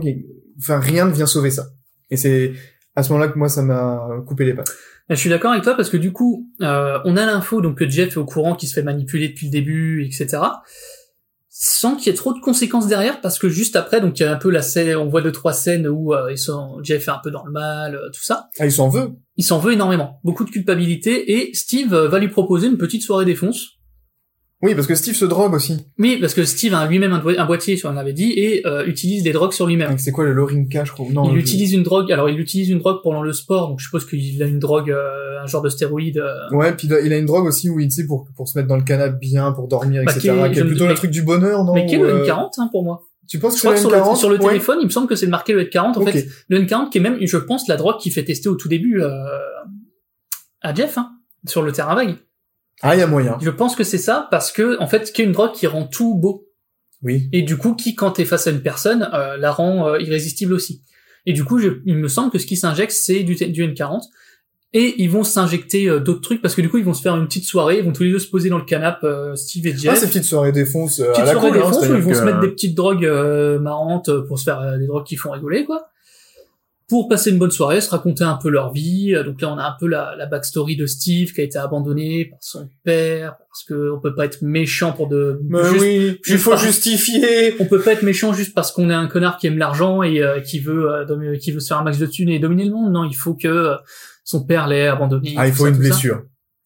enfin, 0.58 0.80
rien 0.80 1.06
ne 1.06 1.12
vient 1.12 1.26
sauver 1.26 1.52
ça. 1.52 1.68
Et 2.10 2.18
c'est 2.18 2.54
à 2.96 3.04
ce 3.04 3.12
moment-là 3.12 3.32
que 3.32 3.38
moi, 3.38 3.50
ça 3.50 3.62
m'a 3.62 4.08
coupé 4.26 4.46
les 4.46 4.54
pattes. 4.54 4.72
Je 5.10 5.16
suis 5.16 5.30
d'accord 5.30 5.52
avec 5.52 5.64
toi 5.64 5.76
parce 5.76 5.90
que 5.90 5.98
du 5.98 6.12
coup, 6.12 6.50
euh, 6.62 6.98
on 7.06 7.18
a 7.18 7.26
l'info 7.26 7.62
donc 7.62 7.78
que 7.78 7.90
Jeff 7.90 8.14
est 8.14 8.18
au 8.18 8.26
courant 8.26 8.56
qu'il 8.56 8.70
se 8.70 8.74
fait 8.74 8.84
manipuler 8.84 9.30
depuis 9.30 9.48
le 9.48 9.52
début, 9.52 10.06
etc. 10.06 10.42
Sans 11.66 11.96
qu'il 11.96 12.08
y 12.08 12.10
ait 12.10 12.18
trop 12.18 12.34
de 12.34 12.42
conséquences 12.42 12.88
derrière, 12.88 13.22
parce 13.22 13.40
que 13.40 13.48
juste 13.48 13.78
après, 13.78 14.02
donc 14.02 14.20
il 14.20 14.24
y 14.24 14.26
a 14.26 14.34
un 14.34 14.36
peu 14.36 14.50
la 14.50 14.62
scène, 14.62 14.98
on 14.98 15.08
voit 15.08 15.22
deux 15.22 15.32
trois 15.32 15.54
scènes 15.54 15.88
où 15.88 16.14
euh, 16.14 16.30
ils 16.30 16.38
sont, 16.38 16.80
Jeff 16.84 17.08
est 17.08 17.12
un 17.12 17.22
peu 17.24 17.32
dans 17.32 17.46
le 17.46 17.54
mal, 17.54 17.96
euh, 17.96 18.10
tout 18.10 18.22
ça. 18.22 18.50
Ah, 18.60 18.66
il 18.66 18.72
s'en 18.74 18.90
veut. 18.90 19.12
Il 19.38 19.46
s'en 19.46 19.60
veut 19.60 19.72
énormément, 19.72 20.20
beaucoup 20.26 20.44
de 20.44 20.50
culpabilité, 20.50 21.32
et 21.32 21.54
Steve 21.54 21.94
euh, 21.94 22.10
va 22.10 22.20
lui 22.20 22.28
proposer 22.28 22.68
une 22.68 22.78
petite 22.78 23.02
soirée 23.02 23.24
défonce. 23.24 23.78
Oui, 24.64 24.74
parce 24.76 24.88
que 24.88 24.96
Steve 24.96 25.14
se 25.16 25.26
drogue 25.26 25.54
aussi. 25.54 25.78
Oui, 26.00 26.18
parce 26.22 26.34
que 26.34 26.46
Steve 26.46 26.74
a 26.74 26.88
lui-même 26.88 27.12
un, 27.14 27.22
un 27.38 27.46
boîtier, 27.46 27.78
on 27.84 27.92
l'avait 27.92 28.14
dit, 28.14 28.32
et 28.32 28.66
euh, 28.66 28.86
utilise 28.86 29.22
des 29.22 29.34
drogues 29.34 29.52
sur 29.52 29.68
lui-même. 29.68 29.98
C'est 29.98 30.12
quoi 30.12 30.24
le 30.24 30.32
Lorinka, 30.34 30.86
je 30.86 30.92
crois? 30.94 31.06
Non. 31.12 31.30
il 31.32 31.38
utilise 31.38 31.74
une 31.74 31.84
drogue, 31.84 32.12
alors 32.12 32.30
il 32.30 32.40
utilise 32.40 32.70
une 32.70 32.80
drogue 32.80 33.00
pendant 33.04 33.22
le 33.22 33.34
sport, 33.34 33.68
donc 33.68 33.80
je 33.80 33.86
suppose 33.86 34.06
qu'il 34.08 34.42
a 34.42 34.46
une 34.48 34.60
drogue, 34.60 34.90
euh, 34.90 35.42
un 35.44 35.46
genre 35.48 35.62
de 35.62 35.68
stéroïde. 35.70 36.18
euh, 36.18 36.50
Ouais, 36.56 36.74
puis 36.74 36.88
il 36.88 36.94
a- 37.14 37.18
une 37.18 37.26
drogue 37.26 37.46
aussi 37.46 37.70
où 37.70 37.80
il, 37.80 37.90
tu 37.90 37.96
sais, 38.02 38.08
pour, 38.08 38.26
pour 38.38 38.48
se 38.48 38.58
mettre 38.58 38.70
dans 38.70 38.78
le 38.78 38.84
canapé 38.84 39.18
bien, 39.20 39.52
pour 39.52 39.68
dormir, 39.68 40.02
Bah, 40.06 40.14
etc. 40.14 40.22
qui 40.22 40.28
est- 40.30 40.54
je 40.54 40.64
me- 40.64 40.68
plutôt 40.70 40.86
mais- 40.86 40.90
le 40.92 40.96
truc 40.96 41.12
du 41.12 41.22
bonheur, 41.24 41.64
non 41.66 41.74
mais 41.74 41.86
qui 41.86 41.96
est 41.96 42.00
le 42.00 42.10
euh, 42.10 42.26
N40 42.26 42.52
hein, 42.60 42.70
pour 42.72 42.84
moi. 42.84 43.04
Tu 43.28 43.40
penses 43.40 43.56
Je 43.58 43.62
que 43.62 43.68
crois 43.68 43.74
que 43.76 43.80
sur 43.82 43.90
le 43.90 43.96
le, 43.98 44.02
N40 44.02 44.16
sur 44.18 44.30
le 44.30 44.38
Ouais. 44.40 44.48
téléphone, 44.50 44.78
il 44.82 44.86
me 44.86 44.90
semble 44.92 45.08
que 45.08 45.16
c'est 45.16 45.28
marqué 45.28 45.52
le 45.54 45.64
N40. 45.66 45.98
En 45.98 46.06
fait, 46.06 46.26
le 46.48 46.60
N40 46.60 46.90
qui 46.90 46.98
est 47.00 47.02
même, 47.02 47.18
je 47.22 47.38
pense, 47.38 47.68
la 47.68 47.76
drogue 47.76 47.98
qui 48.00 48.12
fait 48.12 48.24
tester 48.24 48.48
au 48.50 48.56
tout 48.56 48.70
début 48.70 49.02
euh, 49.02 49.10
à 50.62 50.74
Jeff, 50.74 50.98
hein, 50.98 51.12
sur 51.46 51.62
le 51.62 51.72
terrain 51.74 51.96
vague. 51.96 52.16
Ah, 52.82 52.96
il 52.96 53.00
y 53.00 53.02
a 53.02 53.08
moyen. 53.08 53.38
Je 53.42 53.50
pense 53.50 53.76
que 53.76 53.84
c'est 53.84 53.98
ça 53.98 54.28
parce 54.32 54.52
que, 54.52 54.80
en 54.82 54.88
fait, 54.88 55.12
qui 55.14 55.22
est 55.22 55.26
une 55.26 55.32
drogue 55.32 55.54
qui 55.54 55.68
rend 55.68 55.86
tout 55.86 56.16
beau. 56.16 56.48
Oui. 57.02 57.30
Et 57.34 57.42
du 57.42 57.58
coup, 57.58 57.76
qui, 57.76 57.96
quand 57.96 58.12
t'es 58.12 58.26
face 58.26 58.48
à 58.48 58.52
une 58.52 58.62
personne, 58.62 59.10
euh, 59.14 59.38
la 59.38 59.52
rend 59.52 59.88
euh, 59.90 60.00
irrésistible 60.00 60.54
aussi. 60.54 60.84
Et 61.26 61.34
du 61.34 61.44
coup, 61.46 61.60
je- 61.60 61.82
il 61.86 61.96
me 61.98 62.08
semble 62.08 62.32
que 62.32 62.38
ce 62.38 62.46
qui 62.46 62.58
s'injecte, 62.58 62.92
c'est 62.92 63.24
du, 63.24 63.36
du 63.36 63.64
N40. 63.64 64.02
Et 64.76 64.96
ils 65.04 65.10
vont 65.10 65.24
s'injecter 65.24 65.88
euh, 65.88 66.00
d'autres 66.00 66.22
trucs 66.22 66.42
parce 66.42 66.56
que 66.56 66.62
du 66.62 66.70
coup, 66.70 66.78
ils 66.80 66.84
vont 66.84 66.96
se 66.96 67.02
faire 67.04 67.16
une 67.16 67.28
petite 67.28 67.46
soirée. 67.46 67.78
Ils 67.78 67.86
vont 67.86 67.92
tous 67.94 68.04
les 68.04 68.12
deux 68.12 68.20
se 68.20 68.28
poser 68.28 68.50
dans 68.50 68.58
le 68.58 68.66
canapé, 68.66 69.06
euh, 69.06 69.36
Steve 69.36 69.68
et 69.68 69.78
Jeff. 69.78 69.92
Ah, 69.94 69.96
ces 69.96 70.08
petites 70.08 70.24
soirées 70.24 70.52
défonce 70.52 71.00
euh, 71.00 71.10
à 71.10 71.14
petite 71.14 71.26
la 71.26 71.32
soirée 71.34 71.50
cool, 71.52 71.58
hein, 71.62 71.66
défonce 71.70 71.88
où 71.90 71.94
ils 71.96 72.02
vont 72.02 72.10
que- 72.10 72.16
se 72.18 72.24
mettre 72.24 72.40
des 72.40 72.50
petites 72.50 72.76
drogues 72.76 73.06
euh, 73.06 73.60
marrantes 73.60 74.10
pour 74.28 74.40
se 74.40 74.46
faire 74.46 74.60
euh, 74.62 74.78
des 74.80 74.88
drogues 74.88 75.06
qui 75.06 75.16
font 75.16 75.30
rigoler, 75.32 75.66
quoi. 75.66 75.90
Pour 77.02 77.10
passer 77.10 77.32
une 77.32 77.40
bonne 77.40 77.52
soirée, 77.52 77.82
se 77.82 77.90
raconter 77.90 78.24
un 78.24 78.36
peu 78.36 78.50
leur 78.50 78.72
vie. 78.72 79.16
Euh, 79.16 79.24
Donc 79.24 79.42
là, 79.42 79.52
on 79.52 79.58
a 79.58 79.64
un 79.64 79.76
peu 79.80 79.88
la, 79.88 80.16
la 80.16 80.26
backstory 80.28 80.76
de 80.76 80.86
Steve 80.86 81.34
qui 81.34 81.42
a 81.42 81.44
été 81.44 81.58
abandonné 81.58 82.26
par 82.26 82.38
son 82.42 82.70
père 82.84 83.36
parce 83.50 83.64
que 83.64 83.92
on 83.92 84.00
peut 84.00 84.14
pas 84.14 84.26
être 84.26 84.42
méchant 84.44 84.92
pour 84.94 85.08
de. 85.08 85.40
juste- 85.64 85.82
oui, 85.82 86.20
il 86.20 86.20
juste 86.24 86.44
faut 86.44 86.52
par- 86.52 86.60
justifier. 86.60 87.56
On 87.60 87.66
peut 87.66 87.82
pas 87.82 87.94
être 87.94 88.04
méchant 88.04 88.32
juste 88.34 88.54
parce 88.54 88.72
qu'on 88.72 88.90
est 88.90 88.94
un 88.94 89.08
connard 89.08 89.38
qui 89.38 89.48
aime 89.48 89.58
l'argent 89.58 90.04
et 90.04 90.22
euh, 90.22 90.40
qui 90.40 90.60
veut 90.60 90.92
euh, 90.92 91.38
qui 91.38 91.52
veut 91.52 91.60
se 91.60 91.68
faire 91.70 91.80
un 91.80 91.84
max 91.84 91.98
de 91.98 92.06
thunes 92.06 92.30
et 92.30 92.38
dominer 92.40 92.66
le 92.66 92.72
monde. 92.72 92.92
Non, 92.94 93.04
il 93.06 93.16
faut 93.16 93.34
que 93.34 93.48
euh, 93.48 93.76
son 94.24 94.44
père 94.46 94.68
l'ait 94.68 94.88
abandonné. 94.88 95.34
Ah, 95.38 95.48
il 95.48 95.54
faut 95.54 95.64
ça, 95.64 95.70
une 95.70 95.76
ça. 95.76 95.80
blessure. 95.82 96.22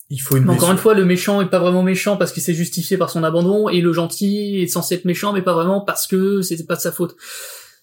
Il 0.09 0.19
faut 0.19 0.37
une 0.37 0.45
Mais 0.45 0.51
encore 0.53 0.71
une 0.71 0.77
fois, 0.77 0.93
le 0.93 1.03
méchant 1.05 1.41
est 1.41 1.49
pas 1.49 1.59
vraiment 1.59 1.83
méchant 1.83 2.15
parce 2.17 2.31
qu'il 2.31 2.41
s'est 2.43 2.53
justifié 2.53 2.95
par 2.97 3.09
son 3.09 3.23
abandon 3.23 3.67
et 3.69 3.81
le 3.81 3.91
gentil 3.91 4.61
est 4.61 4.67
censé 4.67 4.95
être 4.95 5.03
méchant 5.05 5.33
mais 5.33 5.41
pas 5.41 5.53
vraiment 5.53 5.81
parce 5.81 6.07
que 6.07 6.41
c'était 6.41 6.63
pas 6.63 6.75
de 6.75 6.81
sa 6.81 6.91
faute. 6.93 7.15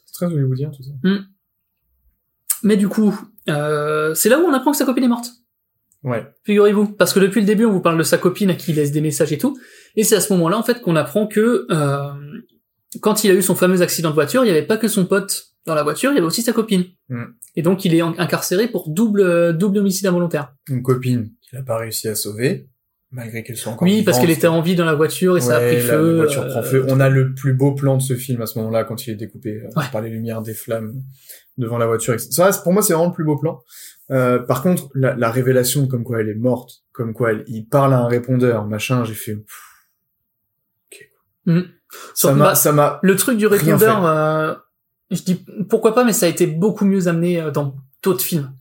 C'est 0.07 0.12
très 0.14 0.26
hollywoodien 0.26 0.70
tout 0.70 0.82
ça. 0.82 0.90
Mais 2.64 2.76
du 2.76 2.88
coup, 2.88 3.18
euh, 3.48 4.14
c'est 4.14 4.28
là 4.28 4.38
où 4.40 4.42
on 4.44 4.52
apprend 4.52 4.72
que 4.72 4.76
sa 4.76 4.84
copine 4.84 5.04
est 5.04 5.08
morte. 5.08 5.30
Ouais. 6.02 6.26
Figurez-vous, 6.44 6.88
parce 6.88 7.12
que 7.14 7.20
depuis 7.20 7.40
le 7.40 7.46
début, 7.46 7.64
on 7.64 7.72
vous 7.72 7.80
parle 7.80 7.96
de 7.96 8.02
sa 8.02 8.18
copine 8.18 8.50
à 8.50 8.54
qui 8.54 8.72
il 8.72 8.76
laisse 8.76 8.90
des 8.92 9.00
messages 9.00 9.32
et 9.32 9.38
tout, 9.38 9.56
et 9.96 10.04
c'est 10.04 10.16
à 10.16 10.20
ce 10.20 10.32
moment-là 10.34 10.58
en 10.58 10.62
fait 10.62 10.82
qu'on 10.82 10.96
apprend 10.96 11.26
que 11.26 11.66
euh, 11.70 12.12
quand 13.00 13.24
il 13.24 13.30
a 13.30 13.34
eu 13.34 13.40
son 13.42 13.54
fameux 13.54 13.80
accident 13.80 14.10
de 14.10 14.14
voiture, 14.14 14.42
il 14.42 14.46
n'y 14.46 14.50
avait 14.50 14.66
pas 14.66 14.76
que 14.76 14.88
son 14.88 15.06
pote 15.06 15.46
dans 15.66 15.74
la 15.74 15.82
voiture, 15.82 16.10
il 16.10 16.14
y 16.16 16.18
avait 16.18 16.26
aussi 16.26 16.42
sa 16.42 16.52
copine. 16.52 16.84
Mm. 17.08 17.22
Et 17.56 17.62
donc 17.62 17.84
il 17.86 17.94
est 17.94 18.02
incarcéré 18.02 18.68
pour 18.68 18.90
double 18.90 19.56
double 19.56 19.78
homicide 19.78 20.06
involontaire. 20.06 20.54
Une 20.68 20.82
copine 20.82 21.30
qu'il 21.48 21.58
a 21.58 21.62
pas 21.62 21.78
réussi 21.78 22.06
à 22.08 22.14
sauver, 22.14 22.68
malgré 23.10 23.42
qu'elle 23.42 23.56
soit 23.56 23.72
encore 23.72 23.88
Oui, 23.88 24.02
parce 24.02 24.18
qu'elle 24.18 24.30
était 24.30 24.46
en 24.46 24.60
vie 24.60 24.74
dans 24.76 24.84
la 24.84 24.94
voiture 24.94 25.38
et 25.38 25.40
ça 25.40 25.56
a 25.56 25.60
pris 25.60 25.76
la- 25.76 25.80
feu. 25.82 26.10
La 26.10 26.16
voiture 26.24 26.42
euh, 26.42 26.48
prend 26.50 26.62
feu. 26.62 26.84
On 26.90 27.00
a 27.00 27.08
le 27.08 27.32
plus 27.32 27.54
beau 27.54 27.72
plan 27.72 27.96
de 27.96 28.02
ce 28.02 28.14
film 28.14 28.42
à 28.42 28.46
ce 28.46 28.58
moment-là 28.58 28.84
quand 28.84 29.06
il 29.06 29.12
est 29.12 29.16
découpé 29.16 29.62
euh, 29.64 29.68
Ouais. 29.74 29.84
par 29.90 30.02
les 30.02 30.10
lumières 30.10 30.42
des 30.42 30.54
flammes 30.54 31.00
devant 31.59 31.78
la 31.78 31.86
voiture. 31.86 32.18
Ça, 32.18 32.50
pour 32.62 32.72
moi, 32.72 32.82
c'est 32.82 32.92
vraiment 32.92 33.09
le 33.09 33.14
plus 33.14 33.24
beau 33.24 33.36
plan. 33.36 33.61
Euh, 34.11 34.38
par 34.38 34.62
contre, 34.62 34.90
la, 34.94 35.14
la 35.14 35.30
révélation 35.30 35.86
comme 35.86 36.05
quoi 36.05 36.20
elle 36.20 36.28
est 36.28 36.34
morte, 36.34 36.82
comme 36.92 37.14
quoi 37.14 37.32
elle, 37.32 37.44
il 37.46 37.66
parle 37.66 37.94
à 37.94 37.98
un 37.98 38.07
répondeur, 38.07 38.66
machin, 38.66 39.05
j'ai 39.05 39.14
fait. 39.14 39.36
pff, 39.36 39.62
ok. 40.92 41.11
Mm. 41.46 41.61
Ça 42.14 42.32
m'a, 42.34 42.44
bah, 42.44 42.55
ça 42.55 42.72
m'a. 42.72 42.98
Le 43.02 43.16
truc 43.16 43.38
du 43.38 43.46
répondeur, 43.46 44.05
euh, 44.05 44.55
je 45.11 45.22
dis 45.22 45.44
pourquoi 45.68 45.94
pas, 45.94 46.05
mais 46.05 46.12
ça 46.12 46.26
a 46.26 46.28
été 46.28 46.46
beaucoup 46.46 46.84
mieux 46.84 47.09
amené 47.09 47.40
euh, 47.40 47.50
dans 47.50 47.76
d'autres 48.02 48.24
films. 48.24 48.52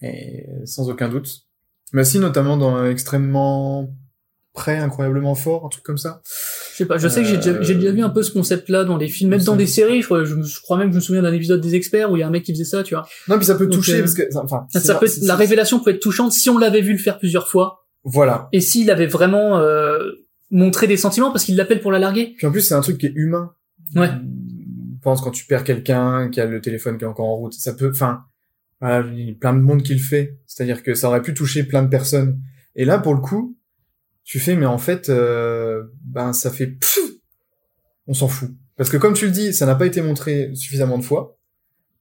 Et 0.00 0.46
sans 0.64 0.88
aucun 0.88 1.08
doute. 1.08 1.46
Mais 1.92 2.04
si, 2.04 2.18
notamment 2.18 2.56
dans 2.56 2.86
extrêmement 2.86 3.94
près, 4.52 4.78
incroyablement 4.78 5.34
fort, 5.34 5.66
un 5.66 5.68
truc 5.68 5.84
comme 5.84 5.98
ça. 5.98 6.22
Je 6.72 6.78
sais 6.78 6.86
pas, 6.86 6.96
je 6.96 7.06
sais 7.06 7.20
que 7.20 7.28
j'ai 7.28 7.36
déjà, 7.36 7.52
déjà 7.52 7.92
vu 7.92 8.02
un 8.02 8.08
peu 8.08 8.22
ce 8.22 8.30
concept-là 8.30 8.84
dans 8.84 8.96
des 8.96 9.08
films, 9.08 9.30
même 9.30 9.42
dans 9.42 9.56
des 9.56 9.66
séries. 9.66 10.00
Je 10.00 10.06
crois, 10.06 10.24
je, 10.24 10.34
crois 10.62 10.78
même 10.78 10.88
que 10.88 10.92
je 10.94 10.96
me 10.96 11.02
souviens 11.02 11.22
d'un 11.22 11.32
épisode 11.32 11.60
des 11.60 11.74
experts 11.74 12.10
où 12.10 12.16
il 12.16 12.20
y 12.20 12.22
a 12.22 12.26
un 12.26 12.30
mec 12.30 12.44
qui 12.44 12.52
faisait 12.52 12.64
ça, 12.64 12.82
tu 12.82 12.94
vois. 12.94 13.06
Non, 13.28 13.36
puis 13.36 13.44
ça 13.44 13.56
peut 13.56 13.66
Donc, 13.66 13.74
toucher 13.74 13.96
euh, 13.96 14.00
parce 14.00 14.14
que, 14.14 14.22
enfin, 14.36 14.66
Ça, 14.70 14.94
peut 14.94 15.06
la 15.22 15.36
révélation 15.36 15.80
peut 15.80 15.90
être 15.90 16.00
touchante 16.00 16.32
si 16.32 16.48
on 16.48 16.56
l'avait 16.56 16.80
vu 16.80 16.92
le 16.92 16.98
faire 16.98 17.18
plusieurs 17.18 17.48
fois 17.48 17.84
Voilà. 18.04 18.48
et 18.52 18.60
s'il 18.60 18.90
avait 18.90 19.06
vraiment 19.06 19.58
euh, 19.58 19.98
montré 20.50 20.86
des 20.86 20.96
sentiments 20.96 21.30
parce 21.30 21.44
qu'il 21.44 21.56
l'appelle 21.56 21.80
pour 21.80 21.92
la 21.92 21.98
larguer. 21.98 22.34
Puis 22.38 22.46
en 22.46 22.50
plus, 22.50 22.62
c'est 22.62 22.74
un 22.74 22.80
truc 22.80 22.96
qui 22.96 23.06
est 23.06 23.12
humain. 23.14 23.52
Ouais. 23.94 24.08
Je 24.08 25.02
pense 25.02 25.20
quand 25.20 25.30
tu 25.30 25.44
perds 25.44 25.64
quelqu'un, 25.64 26.30
qui 26.30 26.40
a 26.40 26.46
le 26.46 26.60
téléphone 26.60 26.96
qui 26.96 27.04
est 27.04 27.08
encore 27.08 27.28
en 27.28 27.36
route, 27.36 27.52
ça 27.52 27.74
peut, 27.74 27.90
enfin, 27.92 28.20
voilà, 28.80 29.06
il 29.12 29.28
y 29.28 29.30
a 29.30 29.34
plein 29.34 29.52
de 29.52 29.60
monde 29.60 29.82
qui 29.82 29.92
le 29.92 30.00
fait. 30.00 30.38
C'est-à-dire 30.46 30.82
que 30.82 30.94
ça 30.94 31.08
aurait 31.08 31.22
pu 31.22 31.34
toucher 31.34 31.64
plein 31.64 31.82
de 31.82 31.88
personnes. 31.88 32.40
Et 32.76 32.84
là, 32.84 32.98
pour 32.98 33.14
le 33.14 33.20
coup, 33.20 33.56
tu 34.24 34.38
fais, 34.38 34.54
mais 34.54 34.66
en 34.66 34.78
fait, 34.78 35.08
euh, 35.08 35.84
ben, 36.04 36.32
ça 36.32 36.50
fait, 36.50 36.66
pfff, 36.66 36.98
on 38.06 38.14
s'en 38.14 38.28
fout. 38.28 38.50
Parce 38.76 38.90
que 38.90 38.96
comme 38.96 39.14
tu 39.14 39.26
le 39.26 39.32
dis, 39.32 39.52
ça 39.52 39.66
n'a 39.66 39.74
pas 39.74 39.86
été 39.86 40.00
montré 40.00 40.50
suffisamment 40.54 40.98
de 40.98 41.04
fois. 41.04 41.36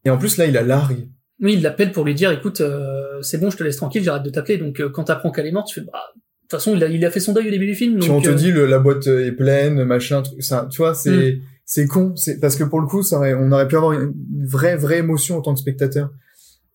Et 0.05 0.09
en 0.09 0.17
plus, 0.17 0.37
là, 0.37 0.45
il 0.45 0.57
a 0.57 0.63
largue. 0.63 1.07
Oui, 1.41 1.53
il 1.53 1.61
l'appelle 1.61 1.91
pour 1.91 2.05
lui 2.05 2.13
dire, 2.13 2.31
écoute, 2.31 2.61
euh, 2.61 3.21
c'est 3.21 3.39
bon, 3.39 3.49
je 3.49 3.57
te 3.57 3.63
laisse 3.63 3.77
tranquille, 3.77 4.03
j'arrête 4.03 4.23
de 4.23 4.29
t'appeler. 4.29 4.57
Donc 4.57 4.79
euh, 4.79 4.89
quand 4.89 5.05
t'apprends 5.05 5.31
qu'elle 5.31 5.47
est 5.47 5.51
morte, 5.51 5.67
tu 5.67 5.79
fais, 5.79 5.85
bah, 5.85 5.99
de 6.15 6.21
toute 6.41 6.51
façon, 6.51 6.75
il 6.75 6.83
a, 6.83 6.87
il 6.87 7.03
a 7.03 7.11
fait 7.11 7.19
son 7.19 7.33
deuil 7.33 7.47
au 7.47 7.51
début 7.51 7.65
du 7.65 7.75
film. 7.75 7.99
Donc, 7.99 8.09
on 8.09 8.21
te 8.21 8.29
euh, 8.29 8.35
dit, 8.35 8.51
le, 8.51 8.65
la 8.65 8.79
boîte 8.79 9.07
est 9.07 9.31
pleine, 9.31 9.83
machin, 9.83 10.21
truc, 10.21 10.43
ça, 10.43 10.67
tu 10.69 10.77
vois, 10.77 10.93
c'est, 10.93 11.39
c'est 11.65 11.87
con. 11.87 12.15
C'est, 12.15 12.39
parce 12.39 12.55
que 12.55 12.63
pour 12.63 12.79
le 12.79 12.87
coup, 12.87 13.01
ça 13.01 13.17
aurait, 13.17 13.33
on 13.33 13.51
aurait 13.51 13.67
pu 13.67 13.75
avoir 13.75 13.93
une 13.93 14.13
vraie, 14.45 14.75
vraie 14.75 14.99
émotion 14.99 15.37
en 15.37 15.41
tant 15.41 15.53
que 15.53 15.59
spectateur. 15.59 16.11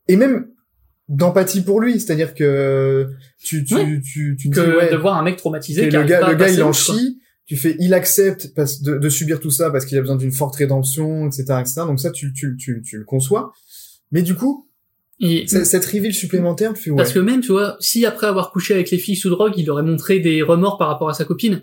Et 0.09 0.17
même, 0.17 0.49
d'empathie 1.09 1.63
pour 1.63 1.81
lui. 1.81 2.01
C'est-à-dire 2.01 2.35
que, 2.35 3.09
tu, 3.43 3.65
tu, 3.65 3.75
Ouais. 3.75 4.01
tu, 4.01 4.37
tu 4.39 4.51
te 4.51 4.55
que 4.57 4.61
dis, 4.71 4.77
ouais, 4.77 4.91
de 4.91 4.97
voir 4.97 5.17
un 5.17 5.23
mec 5.23 5.37
traumatisé 5.37 5.89
qui 5.89 5.97
le 5.97 6.05
gars, 6.05 6.29
le 6.29 6.35
gars, 6.35 6.49
il 6.49 6.63
en 6.63 6.73
chie. 6.73 7.21
Tu 7.47 7.57
fais, 7.57 7.77
il 7.79 7.95
accepte 7.95 8.53
parce- 8.57 8.83
de, 8.83 8.99
de 8.99 9.09
subir 9.09 9.39
tout 9.39 9.53
ça 9.53 9.71
parce 9.71 9.85
qu'il 9.87 9.97
a 9.97 10.01
besoin 10.01 10.17
d'une 10.17 10.33
forte 10.33 10.57
rédemption, 10.57 11.29
etc., 11.29 11.45
etc. 11.61 11.75
Donc 11.87 12.01
ça, 12.01 12.11
tu, 12.11 12.33
tu, 12.33 12.57
tu, 12.59 12.83
tu 12.85 12.99
le 12.99 13.05
conçois. 13.05 13.53
Mais 14.11 14.23
du 14.23 14.35
coup, 14.35 14.69
Et- 15.21 15.47
cette 15.47 15.85
reveal 15.87 16.13
supplémentaire, 16.13 16.73
tu 16.75 16.83
fais, 16.83 16.91
ouais. 16.91 16.97
Parce 16.97 17.13
que 17.13 17.21
même, 17.21 17.41
tu 17.41 17.53
vois, 17.53 17.77
si 17.79 18.05
après 18.05 18.27
avoir 18.27 18.51
couché 18.51 18.75
avec 18.75 18.91
les 18.91 18.99
filles 18.99 19.15
sous 19.15 19.31
drogue, 19.31 19.53
il 19.57 19.71
aurait 19.71 19.85
montré 19.85 20.19
des 20.19 20.43
remords 20.43 20.77
par 20.77 20.89
rapport 20.89 21.09
à 21.09 21.15
sa 21.15 21.25
copine, 21.25 21.63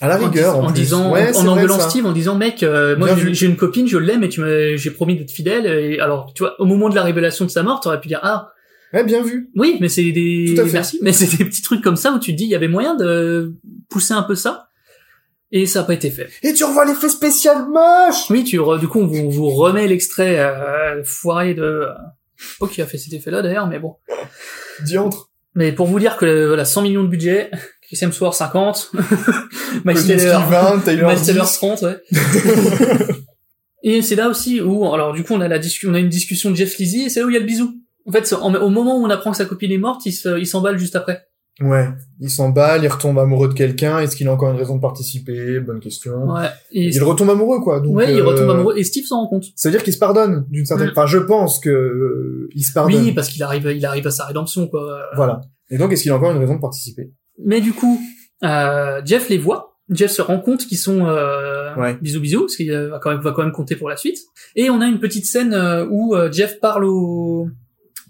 à 0.00 0.08
la 0.08 0.20
en, 0.20 0.26
rigueur, 0.28 0.56
en, 0.56 0.64
en 0.64 0.66
plus. 0.72 0.74
disant, 0.80 1.10
Ouais, 1.12 1.28
en 1.36 1.40
vrai, 1.42 1.48
engueulant. 1.50 1.80
Steve, 1.80 2.06
en 2.06 2.12
disant, 2.12 2.34
mec, 2.36 2.62
euh, 2.62 2.96
moi 2.96 3.08
j'ai 3.32 3.46
une 3.46 3.56
copine, 3.56 3.88
je 3.88 3.98
l'aime, 3.98 4.22
et 4.22 4.28
tu 4.28 4.40
m'as, 4.40 4.76
j'ai 4.76 4.90
promis 4.90 5.16
d'être 5.16 5.30
fidèle. 5.30 5.66
Et 5.66 5.98
alors, 5.98 6.32
tu 6.34 6.42
vois, 6.44 6.54
au 6.60 6.64
moment 6.66 6.88
de 6.88 6.94
la 6.94 7.02
révélation 7.02 7.44
de 7.44 7.50
sa 7.50 7.62
mort, 7.62 7.80
t'aurais 7.80 8.00
pu 8.00 8.08
dire, 8.08 8.20
ah, 8.22 8.52
Ouais, 8.94 9.04
bien 9.04 9.22
vu. 9.22 9.50
oui, 9.56 9.76
mais 9.80 9.88
c'est 9.88 10.12
des, 10.12 10.54
Tout 10.56 10.62
à 10.62 10.64
fait. 10.64 10.72
merci, 10.72 10.98
mais 11.02 11.12
c'est 11.12 11.36
des 11.36 11.44
petits 11.44 11.60
trucs 11.62 11.82
comme 11.82 11.96
ça 11.96 12.12
où 12.12 12.18
tu 12.18 12.32
te 12.32 12.36
dis, 12.36 12.44
il 12.44 12.50
y 12.50 12.54
avait 12.54 12.68
moyen 12.68 12.94
de 12.94 13.52
pousser 13.90 14.14
un 14.14 14.22
peu 14.22 14.34
ça, 14.34 14.68
et 15.52 15.66
ça 15.66 15.80
n'a 15.80 15.84
pas 15.86 15.94
été 15.94 16.10
fait. 16.10 16.28
Et 16.42 16.54
tu 16.54 16.64
revois 16.64 16.84
l'effet 16.86 17.08
spécial 17.08 17.66
moche! 17.68 18.30
Oui, 18.30 18.44
tu 18.44 18.58
re- 18.58 18.78
du 18.78 18.86
coup, 18.88 19.00
on 19.00 19.06
vous, 19.06 19.48
remet 19.50 19.86
l'extrait 19.88 20.38
euh, 20.40 21.02
foiré 21.04 21.52
de, 21.54 21.62
euh, 21.62 21.86
pas 22.60 22.66
qui 22.68 22.80
a 22.80 22.86
fait 22.86 22.98
cet 22.98 23.12
effet-là 23.12 23.42
d'ailleurs, 23.42 23.66
mais 23.66 23.78
bon. 23.78 23.96
Diantre. 24.84 25.30
Mais 25.54 25.72
pour 25.72 25.86
vous 25.86 25.98
dire 25.98 26.16
que 26.16 26.46
voilà, 26.46 26.64
100 26.64 26.82
millions 26.82 27.02
de 27.02 27.08
budget, 27.08 27.50
Chris 27.88 27.98
Hemsworth 28.02 28.34
50, 28.36 28.92
Miles 29.84 30.06
Teller 30.06 30.38
20, 30.50 30.78
Taylor 30.84 31.10
Miles 31.10 31.22
Teller 31.24 31.40
10. 31.40 31.52
30, 31.56 31.82
ouais. 31.82 31.96
et 33.82 34.02
c'est 34.02 34.14
là 34.16 34.28
aussi 34.28 34.60
où, 34.60 34.92
alors 34.92 35.12
du 35.12 35.22
coup, 35.24 35.34
on 35.34 35.40
a 35.40 35.48
la 35.48 35.58
discussion, 35.58 35.90
on 35.90 35.94
a 35.94 35.98
une 35.98 36.08
discussion 36.08 36.50
de 36.50 36.56
Jeff 36.56 36.76
Lizzy, 36.78 37.02
et 37.02 37.08
c'est 37.08 37.20
là 37.20 37.26
où 37.26 37.30
il 37.30 37.34
y 37.34 37.36
a 37.36 37.40
le 37.40 37.46
bisou. 37.46 37.74
En 38.06 38.12
fait, 38.12 38.32
en- 38.34 38.54
au 38.54 38.70
moment 38.70 38.98
où 38.98 39.04
on 39.04 39.10
apprend 39.10 39.30
que 39.30 39.36
sa 39.36 39.44
copine 39.44 39.72
est 39.72 39.78
morte, 39.78 40.04
il 40.06 40.12
se- 40.12 40.38
il 40.38 40.46
s'emballe 40.46 40.78
juste 40.78 40.96
après. 40.96 41.22
Ouais. 41.60 41.88
Il 42.20 42.30
s'emballe, 42.30 42.84
il 42.84 42.88
retombe 42.88 43.18
amoureux 43.18 43.48
de 43.48 43.54
quelqu'un. 43.54 43.98
Est-ce 43.98 44.14
qu'il 44.14 44.28
a 44.28 44.32
encore 44.32 44.50
une 44.52 44.56
raison 44.58 44.76
de 44.76 44.80
participer? 44.80 45.58
Bonne 45.58 45.80
question. 45.80 46.12
Ouais. 46.32 46.46
Et 46.70 46.86
Il 46.94 47.02
retombe 47.02 47.30
amoureux, 47.30 47.60
quoi. 47.60 47.80
Donc, 47.80 47.96
ouais, 47.96 48.12
il 48.14 48.20
euh, 48.20 48.24
retombe 48.24 48.50
amoureux, 48.50 48.74
et 48.78 48.84
Steve 48.84 49.04
s'en 49.06 49.22
rend 49.22 49.26
compte. 49.28 49.44
Ça 49.56 49.68
veut 49.68 49.72
dire 49.74 49.82
qu'il 49.82 49.92
se 49.92 49.98
pardonne, 49.98 50.46
d'une 50.50 50.64
certaine, 50.66 50.88
Mm. 50.88 50.92
enfin, 50.92 51.06
je 51.06 51.18
pense 51.18 51.58
que, 51.58 51.68
euh, 51.70 52.48
il 52.54 52.62
se 52.62 52.72
pardonne. 52.72 53.02
Oui, 53.02 53.12
parce 53.12 53.28
qu'il 53.28 53.42
arrive, 53.42 53.72
il 53.74 53.84
arrive 53.84 54.06
à 54.06 54.10
sa 54.12 54.26
rédemption, 54.26 54.68
quoi. 54.68 55.00
Voilà. 55.16 55.40
Et 55.70 55.78
donc, 55.78 55.92
est-ce 55.92 56.02
qu'il 56.02 56.12
a 56.12 56.16
encore 56.16 56.30
une 56.30 56.38
raison 56.38 56.54
de 56.54 56.60
participer? 56.60 57.10
Mais 57.44 57.60
du 57.60 57.72
coup, 57.72 58.00
euh, 58.44 59.00
Jeff 59.04 59.28
les 59.28 59.38
voit. 59.38 59.76
Jeff 59.90 60.10
se 60.10 60.20
rend 60.20 60.38
compte 60.38 60.66
qu'ils 60.66 60.78
sont 60.78 61.06
euh, 61.06 61.74
Ouais. 61.76 61.94
bisous 62.00 62.20
bisous, 62.20 62.40
parce 62.40 62.56
qu'il 62.56 62.70
euh, 62.70 62.88
va 62.88 62.98
quand 62.98 63.10
même 63.10 63.20
va 63.20 63.32
quand 63.32 63.42
même 63.42 63.52
compter 63.52 63.76
pour 63.76 63.88
la 63.88 63.96
suite. 63.96 64.18
Et 64.56 64.68
on 64.70 64.80
a 64.80 64.86
une 64.86 64.98
petite 65.00 65.24
scène 65.26 65.54
euh, 65.54 65.86
où 65.88 66.14
Jeff 66.32 66.60
parle 66.60 66.84
au 66.84 67.48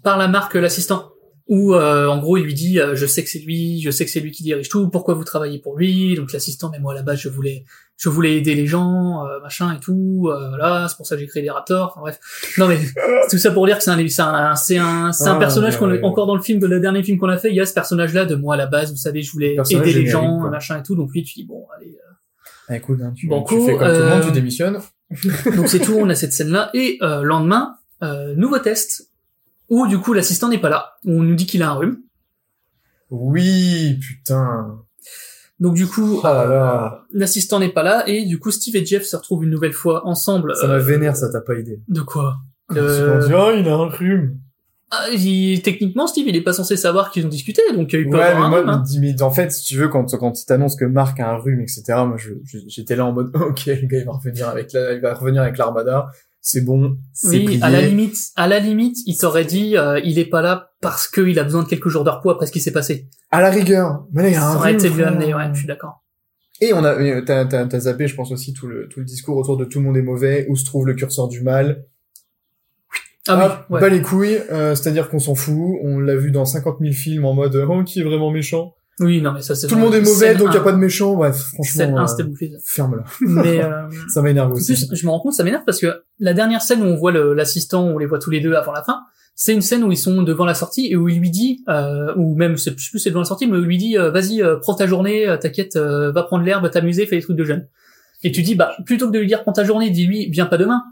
parle 0.03 0.21
à 0.21 0.27
Marc 0.27 0.55
l'assistant, 0.55 1.11
où 1.49 1.73
euh, 1.73 2.05
en 2.07 2.19
gros 2.19 2.37
il 2.37 2.43
lui 2.45 2.53
dit 2.53 2.79
euh, 2.79 2.95
je 2.95 3.05
sais 3.05 3.23
que 3.23 3.29
c'est 3.29 3.39
lui, 3.39 3.81
je 3.81 3.89
sais 3.91 4.05
que 4.05 4.11
c'est 4.11 4.19
lui 4.21 4.31
qui 4.31 4.43
dirige 4.43 4.69
tout. 4.69 4.87
Pourquoi 4.89 5.15
vous 5.15 5.23
travaillez 5.25 5.59
pour 5.59 5.77
lui? 5.77 6.15
Donc 6.15 6.31
l'assistant, 6.31 6.69
mais 6.71 6.79
moi 6.79 6.93
à 6.93 6.95
la 6.95 7.01
base 7.01 7.19
je 7.19 7.27
voulais 7.27 7.65
je 7.97 8.07
voulais 8.07 8.37
aider 8.37 8.55
les 8.55 8.65
gens, 8.67 9.25
euh, 9.25 9.41
machin 9.41 9.75
et 9.75 9.79
tout. 9.81 10.29
euh, 10.31 10.49
voilà, 10.49 10.87
c'est 10.87 10.95
pour 10.95 11.05
ça 11.05 11.15
que 11.15 11.21
j'ai 11.21 11.27
créé 11.27 11.41
les 11.43 11.49
Raptors. 11.49 11.89
Enfin, 11.91 12.01
bref, 12.01 12.19
non 12.57 12.67
mais 12.67 12.77
tout 13.29 13.37
ça 13.37 13.51
pour 13.51 13.65
dire 13.65 13.77
que 13.77 13.83
c'est 13.83 13.89
un 13.91 14.07
c'est 14.07 14.21
un 14.21 14.55
c'est 14.55 14.77
un, 14.77 15.11
c'est 15.11 15.27
un 15.27 15.35
Ah, 15.35 15.39
personnage 15.39 15.77
qu'on 15.77 15.89
ouais. 15.91 16.01
encore 16.03 16.27
dans 16.27 16.35
le 16.35 16.41
film 16.41 16.59
de 16.59 16.67
le 16.67 16.79
dernier 16.79 17.03
film 17.03 17.17
qu'on 17.17 17.27
a 17.29 17.37
fait. 17.37 17.49
Il 17.49 17.55
y 17.55 17.61
a 17.61 17.65
ce 17.65 17.73
personnage 17.73 18.13
là 18.13 18.25
de 18.25 18.35
moi 18.35 18.53
à 18.53 18.57
la 18.57 18.67
base, 18.67 18.91
vous 18.91 18.97
savez, 18.97 19.21
je 19.21 19.31
voulais 19.31 19.55
Personnage 19.55 19.87
aider 19.89 20.01
les 20.03 20.07
gens, 20.07 20.39
quoi. 20.39 20.49
machin 20.49 20.79
et 20.79 20.83
tout. 20.83 20.95
Donc 20.95 21.11
lui 21.13 21.23
tu 21.23 21.33
dis 21.33 21.45
bon 21.45 21.65
allez. 21.75 21.87
euh, 21.97 22.13
Ah, 22.69 22.77
écoute, 22.77 22.99
hein, 23.03 23.11
tu, 23.17 23.27
Banco, 23.27 23.55
tu 23.59 23.65
fais 23.65 23.75
comme 23.75 23.87
tout 23.87 23.93
le 24.03 24.09
monde, 24.09 24.21
euh, 24.21 24.25
tu 24.27 24.31
démissionnes. 24.31 24.79
donc 25.57 25.67
c'est 25.67 25.79
tout, 25.79 25.95
on 25.97 26.07
a 26.09 26.15
cette 26.15 26.33
scène-là. 26.33 26.69
Et 26.75 26.99
euh, 27.01 27.23
lendemain, 27.23 27.75
euh, 28.03 28.35
nouveau 28.35 28.59
test, 28.59 29.08
où 29.69 29.87
du 29.87 29.97
coup 29.99 30.13
l'assistant 30.13 30.49
n'est 30.49 30.59
pas 30.59 30.69
là. 30.69 30.93
On 31.05 31.21
nous 31.23 31.35
dit 31.35 31.45
qu'il 31.45 31.63
a 31.63 31.69
un 31.71 31.73
rhume. 31.75 31.97
Oui, 33.09 33.99
putain. 33.99 34.79
Donc 35.59 35.75
du 35.75 35.87
coup, 35.87 36.19
Oh 36.19 36.23
là 36.23 36.93
euh, 36.95 36.97
l'assistant 37.11 37.59
n'est 37.59 37.69
pas 37.73 37.83
là. 37.83 38.07
Et 38.07 38.25
du 38.25 38.39
coup, 38.39 38.51
Steve 38.51 38.75
et 38.75 38.85
Jeff 38.85 39.03
se 39.03 39.15
retrouvent 39.15 39.43
une 39.43 39.49
nouvelle 39.49 39.73
fois 39.73 40.05
ensemble. 40.07 40.55
Ça 40.55 40.67
euh, 40.67 40.75
me 40.75 40.79
vénère, 40.79 41.15
ça, 41.15 41.29
t'as 41.31 41.41
pas 41.41 41.55
idée. 41.55 41.81
de 41.87 42.01
quoi 42.01 42.37
De- 42.69 42.75
se 42.87 43.27
dit, 43.27 43.33
oh, 43.35 43.51
il 43.57 43.67
a 43.67 43.73
un 43.75 43.87
rhume. 43.89 44.37
Ah, 44.91 45.05
il- 45.11 45.61
Techniquement, 45.61 46.07
Steve, 46.07 46.27
il 46.27 46.35
est 46.35 46.41
pas 46.41 46.53
censé 46.53 46.75
savoir 46.77 47.11
qu'ils 47.11 47.25
ont 47.25 47.29
discuté, 47.29 47.61
donc 47.75 47.93
euh, 47.93 47.99
il 48.01 48.09
peut 48.09 48.17
Ouais, 48.17 48.23
avoir 48.23 48.39
mais 48.39 48.45
un 48.45 48.49
moi, 48.49 48.59
rhume. 48.59 48.69
hein. 48.69 48.83
mais, 49.01 49.21
en 49.21 49.29
fait, 49.31 49.51
si 49.51 49.63
tu 49.65 49.75
veux, 49.77 49.87
quand, 49.87 50.05
quand 50.17 50.39
il 50.41 50.45
t'annonce 50.45 50.75
que 50.75 50.85
Marc 50.85 51.19
a 51.19 51.29
un 51.29 51.35
rhume, 51.37 51.59
etc., 51.61 51.83
moi, 52.07 52.15
j'étais 52.67 52.95
là 52.95 53.05
en 53.05 53.11
mode, 53.11 53.29
ok, 53.35 53.65
le 53.67 53.85
gars, 53.87 53.99
il 53.99 54.05
va 54.05 54.13
revenir 54.13 54.47
avec 54.49 54.71
la, 54.73 54.93
il 54.93 55.01
va 55.01 55.13
revenir 55.13 55.41
avec 55.43 55.57
l'armada. 55.57 56.09
C'est 56.51 56.61
bon, 56.65 56.97
c'est 57.13 57.27
Oui, 57.37 57.45
plié. 57.45 57.59
à 57.61 57.69
la 57.69 57.79
limite, 57.81 58.17
à 58.35 58.47
la 58.47 58.57
limite, 58.57 58.97
il 59.05 59.15
t'aurait 59.15 59.45
dit, 59.45 59.77
euh, 59.77 59.99
il 60.03 60.17
est 60.17 60.25
pas 60.25 60.41
là 60.41 60.71
parce 60.81 61.07
qu'il 61.07 61.37
a 61.37 61.43
besoin 61.43 61.61
de 61.61 61.67
quelques 61.67 61.89
jours 61.89 62.03
de 62.03 62.09
repos 62.09 62.31
après 62.31 62.47
ce 62.47 62.51
qui 62.51 62.59
s'est 62.59 62.71
passé. 62.71 63.07
À 63.29 63.39
la 63.39 63.51
rigueur. 63.51 64.07
Mais 64.13 64.23
là, 64.23 64.29
il 64.29 64.35
a 64.35 64.47
un 64.47 64.53
Ça 64.53 64.57
aurait 64.57 64.73
été 64.73 64.89
mieux 64.89 64.95
frère. 64.95 65.07
amené, 65.09 65.35
ouais, 65.35 65.43
je 65.53 65.59
suis 65.59 65.67
d'accord. 65.67 66.03
Et 66.59 66.73
on 66.73 66.83
a, 66.83 66.95
euh, 66.95 67.21
t'as, 67.23 67.45
t'as, 67.45 67.67
t'as 67.67 67.79
zappé, 67.81 68.07
je 68.07 68.15
pense 68.15 68.31
aussi, 68.31 68.53
tout 68.53 68.65
le, 68.65 68.87
tout 68.89 68.99
le 68.99 69.05
discours 69.05 69.37
autour 69.37 69.57
de 69.57 69.65
tout 69.65 69.77
le 69.77 69.85
monde 69.85 69.97
est 69.97 70.01
mauvais, 70.01 70.47
où 70.49 70.55
se 70.55 70.65
trouve 70.65 70.87
le 70.87 70.95
curseur 70.95 71.27
du 71.27 71.41
mal. 71.41 71.85
Ah, 73.27 73.65
oui, 73.69 73.75
ouais. 73.75 73.79
Pas 73.79 73.89
les 73.89 74.01
couilles, 74.01 74.39
euh, 74.49 74.73
c'est-à-dire 74.73 75.07
qu'on 75.11 75.19
s'en 75.19 75.35
fout, 75.35 75.77
on 75.83 75.99
l'a 75.99 76.15
vu 76.15 76.31
dans 76.31 76.45
50 76.45 76.77
000 76.81 76.93
films 76.93 77.25
en 77.25 77.35
mode 77.35 77.55
oh 77.69 77.83
qui 77.83 77.99
est 77.99 78.03
vraiment 78.03 78.31
méchant. 78.31 78.73
Oui, 78.99 79.21
non 79.21 79.31
mais 79.31 79.41
ça 79.41 79.55
c'est 79.55 79.67
Tout 79.67 79.75
le 79.75 79.81
monde 79.81 79.95
est 79.95 80.01
mauvais 80.01 80.35
donc 80.35 80.53
y 80.53 80.57
a 80.57 80.61
pas 80.61 80.71
de 80.73 80.77
méchant, 80.77 81.15
bref, 81.15 81.37
franchement. 81.53 81.97
1, 81.97 82.03
euh, 82.03 82.07
c'était 82.07 82.23
bouffé. 82.23 82.51
Ferme-la. 82.65 83.03
Mais 83.21 83.63
euh, 83.63 83.89
Ça 84.13 84.21
en 84.21 84.51
aussi. 84.51 84.73
plus, 84.87 84.87
je 84.99 85.05
me 85.05 85.11
rends 85.11 85.19
compte, 85.21 85.33
ça 85.33 85.43
m'énerve 85.43 85.63
parce 85.65 85.79
que 85.79 86.03
la 86.19 86.33
dernière 86.33 86.61
scène 86.61 86.81
où 86.81 86.85
on 86.85 86.95
voit 86.95 87.11
l'assistant, 87.11 87.87
où 87.87 87.95
on 87.95 87.97
les 87.97 88.05
voit 88.05 88.19
tous 88.19 88.29
les 88.29 88.41
deux 88.41 88.53
avant 88.53 88.71
la 88.73 88.83
fin, 88.83 88.99
c'est 89.35 89.53
une 89.53 89.61
scène 89.61 89.85
où 89.85 89.91
ils 89.91 89.97
sont 89.97 90.21
devant 90.23 90.43
la 90.45 90.53
sortie 90.53 90.87
et 90.91 90.97
où 90.97 91.07
il 91.07 91.19
lui 91.19 91.29
dit, 91.29 91.63
euh, 91.69 92.13
ou 92.17 92.35
même, 92.35 92.57
je 92.57 92.63
sais 92.63 92.71
plus 92.75 92.99
c'est 92.99 93.09
devant 93.09 93.21
la 93.21 93.25
sortie, 93.25 93.47
mais 93.47 93.53
où 93.57 93.61
il 93.61 93.67
lui 93.67 93.77
dit, 93.77 93.97
euh, 93.97 94.11
vas-y, 94.11 94.41
euh, 94.41 94.57
prends 94.57 94.73
ta 94.75 94.85
journée, 94.85 95.29
euh, 95.29 95.37
t'inquiète, 95.37 95.77
euh, 95.77 96.11
va 96.11 96.23
prendre 96.23 96.43
l'herbe, 96.43 96.69
t'amuser, 96.69 97.05
fais 97.05 97.15
des 97.15 97.21
trucs 97.21 97.37
de 97.37 97.45
jeunes. 97.45 97.67
Et 98.23 98.33
tu 98.33 98.41
dis, 98.41 98.55
bah, 98.55 98.75
plutôt 98.85 99.07
que 99.07 99.13
de 99.13 99.19
lui 99.19 99.27
dire 99.27 99.43
prends 99.43 99.53
ta 99.53 99.63
journée, 99.63 99.91
dis-lui, 99.91 100.29
viens 100.29 100.45
pas 100.45 100.57
demain. 100.57 100.83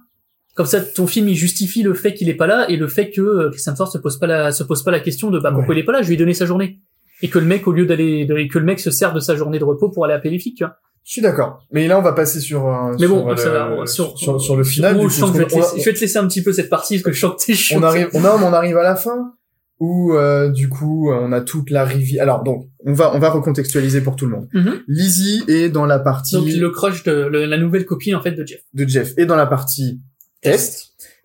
Comme 0.56 0.66
ça, 0.66 0.80
ton 0.82 1.08
film, 1.08 1.28
il 1.28 1.36
justifie 1.36 1.84
le 1.84 1.94
fait 1.94 2.14
qu'il 2.14 2.30
est 2.30 2.36
pas 2.36 2.48
là 2.48 2.68
et 2.70 2.78
le 2.78 2.88
fait 2.88 3.12
que 3.12 3.20
euh, 3.22 3.50
Chris 3.52 3.62
Hemsworth 3.68 3.92
se 3.92 3.98
pose 3.98 4.18
pas 4.18 4.28
la, 4.28 4.52
se 4.54 4.64
pose 4.64 4.82
pas 4.82 4.92
la 4.92 5.02
question 5.02 5.30
de, 5.30 5.40
bah, 5.40 5.52
pourquoi 5.52 5.76
Ouais. 5.76 5.76
il 5.76 5.84
est 5.84 5.86
pas 5.86 5.92
là, 5.92 6.02
je 6.02 6.08
lui 6.08 6.14
ai 6.16 6.18
donné 6.18 6.34
sa 6.34 6.46
journée. 6.46 6.80
Et 7.22 7.30
que 7.30 7.40
le 7.40 7.46
mec, 7.46 7.68
au 7.68 7.72
lieu 7.72 7.86
d'aller, 7.86 8.28
que 8.52 8.60
le 8.60 8.66
mec 8.66 8.80
se 8.80 8.92
sert 8.92 9.14
de 9.14 9.20
sa 9.20 9.36
journée 9.36 9.60
de 9.60 9.64
repos 9.64 9.90
pour 9.90 10.06
aller 10.06 10.18
les 10.30 10.40
flics, 10.40 10.58
tu 10.58 10.64
vois. 10.64 10.76
Je 11.04 11.14
suis 11.14 11.22
d'accord. 11.22 11.60
Mais 11.72 11.88
là 11.88 11.98
on 11.98 12.02
va 12.02 12.12
passer 12.12 12.40
sur 12.42 12.68
euh, 12.68 12.92
Mais 13.00 13.06
sur, 13.08 13.10
bon, 13.16 13.30
euh, 13.32 13.36
ça 13.38 13.50
va, 13.50 13.76
le- 13.80 13.86
sur, 13.86 14.18
sur, 14.20 14.42
sur 14.42 14.58
le 14.58 14.64
final 14.66 14.96
je 14.96 15.00
coup, 15.02 15.10
je 15.10 15.26
vais, 15.40 15.46
te 15.46 15.54
on- 15.56 15.58
laisser, 15.60 15.72
on- 15.76 15.80
je 15.80 15.86
vais 15.86 15.94
te 15.94 16.00
laisser 16.02 16.18
un 16.18 16.28
petit 16.28 16.44
peu 16.44 16.52
cette 16.52 16.70
partie 16.70 16.96
parce 16.96 17.04
que 17.04 17.12
je 17.14 17.20
sens 17.22 17.32
que 17.40 17.46
t'es 17.46 17.54
chaud. 17.56 17.76
on 17.78 17.84
arrive 17.84 18.10
on, 18.14 18.26
a, 18.26 18.32
on 18.36 18.52
arrive 18.54 18.76
à 18.78 18.84
la 18.84 18.96
fin 18.98 19.32
où 19.80 20.14
euh, 20.16 20.50
du 20.50 20.68
coup 20.68 21.10
on 21.12 21.32
a 21.32 21.40
toute 21.40 21.70
la 21.70 21.86
rivière 21.86 22.24
alors 22.24 22.44
donc 22.44 22.66
on 22.86 22.94
va 22.94 23.16
on 23.16 23.20
va 23.20 23.30
recontextualiser 23.30 24.02
pour 24.02 24.16
tout 24.18 24.26
le 24.26 24.32
monde 24.36 24.50
Mhm. 24.54 24.82
Lizzie 24.90 25.44
est 25.48 25.70
dans 25.70 25.86
la 25.86 26.00
partie 26.00 26.36
Donc 26.36 26.48
le 26.50 26.70
crush 26.72 27.04
de 27.04 27.12
le- 27.14 27.46
la 27.46 27.58
nouvelle 27.58 27.86
copine 27.86 28.16
en 28.16 28.22
fait 28.22 28.32
de 28.32 28.46
Jeff. 28.46 28.60
de 28.74 28.86
Jeff 28.88 29.14
est 29.18 29.26
dans 29.26 29.36
la 29.38 29.46
partie 29.46 30.02
est 30.44 30.58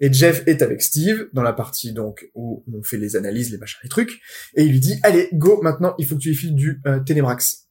et 0.02 0.12
Jeff 0.12 0.42
est 0.46 0.60
avec 0.60 0.82
Steve 0.82 1.28
dans 1.32 1.42
la 1.42 1.54
partie 1.54 1.92
donc 1.94 2.28
où 2.34 2.62
on 2.70 2.82
fait 2.82 2.98
les 2.98 3.16
analyses 3.16 3.50
les 3.50 3.56
machins 3.58 3.78
les 3.82 3.88
trucs 3.88 4.20
et 4.56 4.64
il 4.64 4.72
lui 4.72 4.80
dit 4.80 4.96
allez 5.02 5.28
go 5.32 5.60
maintenant 5.62 5.94
il 5.98 6.06
faut 6.06 6.16
que 6.16 6.20
tu 6.20 6.28
lui 6.30 6.36
files 6.36 6.54
du 6.54 6.80
euh, 6.86 7.00
Ténébrax 7.00 7.68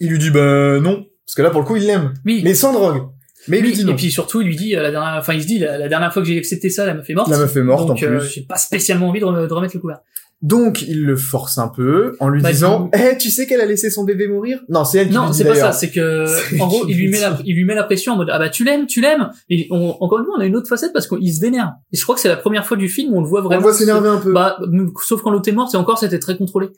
il 0.00 0.10
lui 0.10 0.18
dit 0.18 0.30
ben 0.30 0.80
non 0.80 1.06
parce 1.24 1.34
que 1.36 1.42
là 1.42 1.50
pour 1.50 1.60
le 1.60 1.66
coup 1.66 1.76
il 1.76 1.86
l'aime 1.86 2.12
Oui. 2.26 2.42
mais 2.44 2.54
sans 2.54 2.72
drogue 2.74 3.08
mais 3.48 3.58
il 3.58 3.62
Oui, 3.64 3.68
lui 3.70 3.76
dit 3.76 3.84
non 3.84 3.92
Et 3.94 3.96
puis 3.96 4.10
surtout, 4.12 4.40
il 4.40 4.46
lui 4.46 4.54
dit 4.54 4.76
euh, 4.76 4.82
la 4.82 4.92
dernière, 4.92 5.14
enfin 5.18 5.32
il 5.34 5.42
se 5.42 5.48
dit 5.48 5.58
la, 5.58 5.76
la 5.76 5.88
dernière 5.88 6.12
fois 6.12 6.22
que 6.22 6.28
j'ai 6.28 6.38
accepté 6.38 6.70
ça, 6.70 6.86
la 6.86 6.94
meuf 6.94 7.10
est 7.10 7.14
morte. 7.14 7.28
La 7.28 7.38
meuf 7.38 7.56
est 7.56 7.62
morte, 7.62 7.88
Donc, 7.88 7.98
en 8.00 8.06
euh, 8.06 8.18
plus. 8.20 8.28
j'ai 8.34 8.42
pas 8.42 8.54
spécialement 8.56 9.08
envie 9.08 9.18
de 9.18 9.24
remettre 9.24 9.74
le 9.74 9.80
couvert. 9.80 9.98
Donc 10.42 10.82
il 10.82 11.04
le 11.04 11.14
force 11.16 11.58
un 11.58 11.68
peu 11.68 12.16
en 12.18 12.28
lui 12.28 12.42
Bah, 12.42 12.50
disant 12.50 12.90
"Eh, 12.94 13.16
tu 13.16 13.30
sais 13.30 13.46
qu'elle 13.46 13.60
a 13.60 13.64
laissé 13.64 13.90
son 13.90 14.02
bébé 14.02 14.26
mourir? 14.26 14.58
Non, 14.68 14.84
c'est 14.84 14.98
elle 14.98 15.08
qui 15.08 15.14
Non, 15.14 15.32
c'est 15.32 15.44
pas 15.44 15.54
ça. 15.54 15.70
C'est 15.70 15.90
que 15.92 16.26
C'est 16.50 16.60
en 16.60 16.66
gros, 16.66 16.84
il 16.88 16.96
lui 16.96 17.08
met 17.10 17.20
la, 17.20 17.38
il 17.44 17.54
lui 17.54 17.64
met 17.64 17.76
la 17.76 17.84
pression 17.84 18.14
en 18.14 18.16
mode 18.16 18.28
ah 18.32 18.40
bah 18.40 18.48
tu 18.48 18.64
l'aimes, 18.64 18.86
tu 18.86 19.00
l'aimes. 19.00 19.30
Et 19.48 19.68
on- 19.70 19.96
encore 20.00 20.18
une 20.18 20.24
fois, 20.24 20.34
on 20.36 20.40
a 20.40 20.44
une 20.44 20.56
autre 20.56 20.68
facette 20.68 20.92
parce 20.92 21.06
qu'il 21.06 21.32
se 21.32 21.40
vénère. 21.40 21.74
Et 21.92 21.96
je 21.96 22.02
crois 22.02 22.16
que 22.16 22.20
c'est 22.20 22.28
la 22.28 22.36
première 22.36 22.66
fois 22.66 22.76
du 22.76 22.88
film 22.88 23.12
où 23.14 23.18
on 23.18 23.20
le 23.20 23.28
voit 23.28 23.38
On 23.40 23.44
vraiment. 23.44 23.60
le 23.60 23.62
voit 23.62 23.72
s'énerver 23.74 24.08
un 24.08 24.18
peu. 24.18 24.32
Bah, 24.32 24.58
sauf 25.02 25.22
quand 25.22 25.30
l'autre 25.30 25.48
est 25.48 25.52
morte, 25.52 25.72
et 25.74 25.76
encore 25.76 25.98
c'était 25.98 26.18
très 26.18 26.36
contrôlé. 26.36 26.70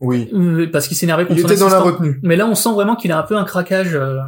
oui. 0.00 0.28
Euh, 0.32 0.68
parce 0.72 0.86
qu'il 0.86 0.96
s'énervait 0.96 1.26
contre 1.26 1.40
Il 1.40 1.44
était 1.44 1.56
dans 1.56 1.68
la 1.68 1.80
retenue. 1.80 2.20
Mais 2.22 2.36
là, 2.36 2.46
on 2.46 2.54
sent 2.54 2.72
vraiment 2.74 2.94
qu'il 2.94 3.10
a 3.10 3.18
un 3.18 3.22
peu 3.24 3.36
un 3.36 3.44
craquage. 3.44 3.94
euh, 3.96 4.18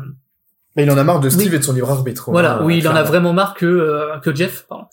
Mais 0.75 0.83
il 0.83 0.91
en 0.91 0.99
a 0.99 1.05
marre 1.05 1.21
de 1.21 1.29
Steve 1.29 1.51
Oui. 1.51 1.55
et 1.55 1.59
de 1.59 1.65
son 1.65 1.73
libre 1.73 1.91
arbitre. 1.91 2.31
voilà, 2.33 2.63
oui, 2.65 2.79
il 2.79 2.89
en 2.89 2.97
a 2.97 3.05
vraiment 3.05 3.33
marre 3.33 3.55
que 3.55 3.65
euh, 3.67 4.19
que 4.25 4.35
Jeff. 4.35 4.67
Pardon. 4.69 4.87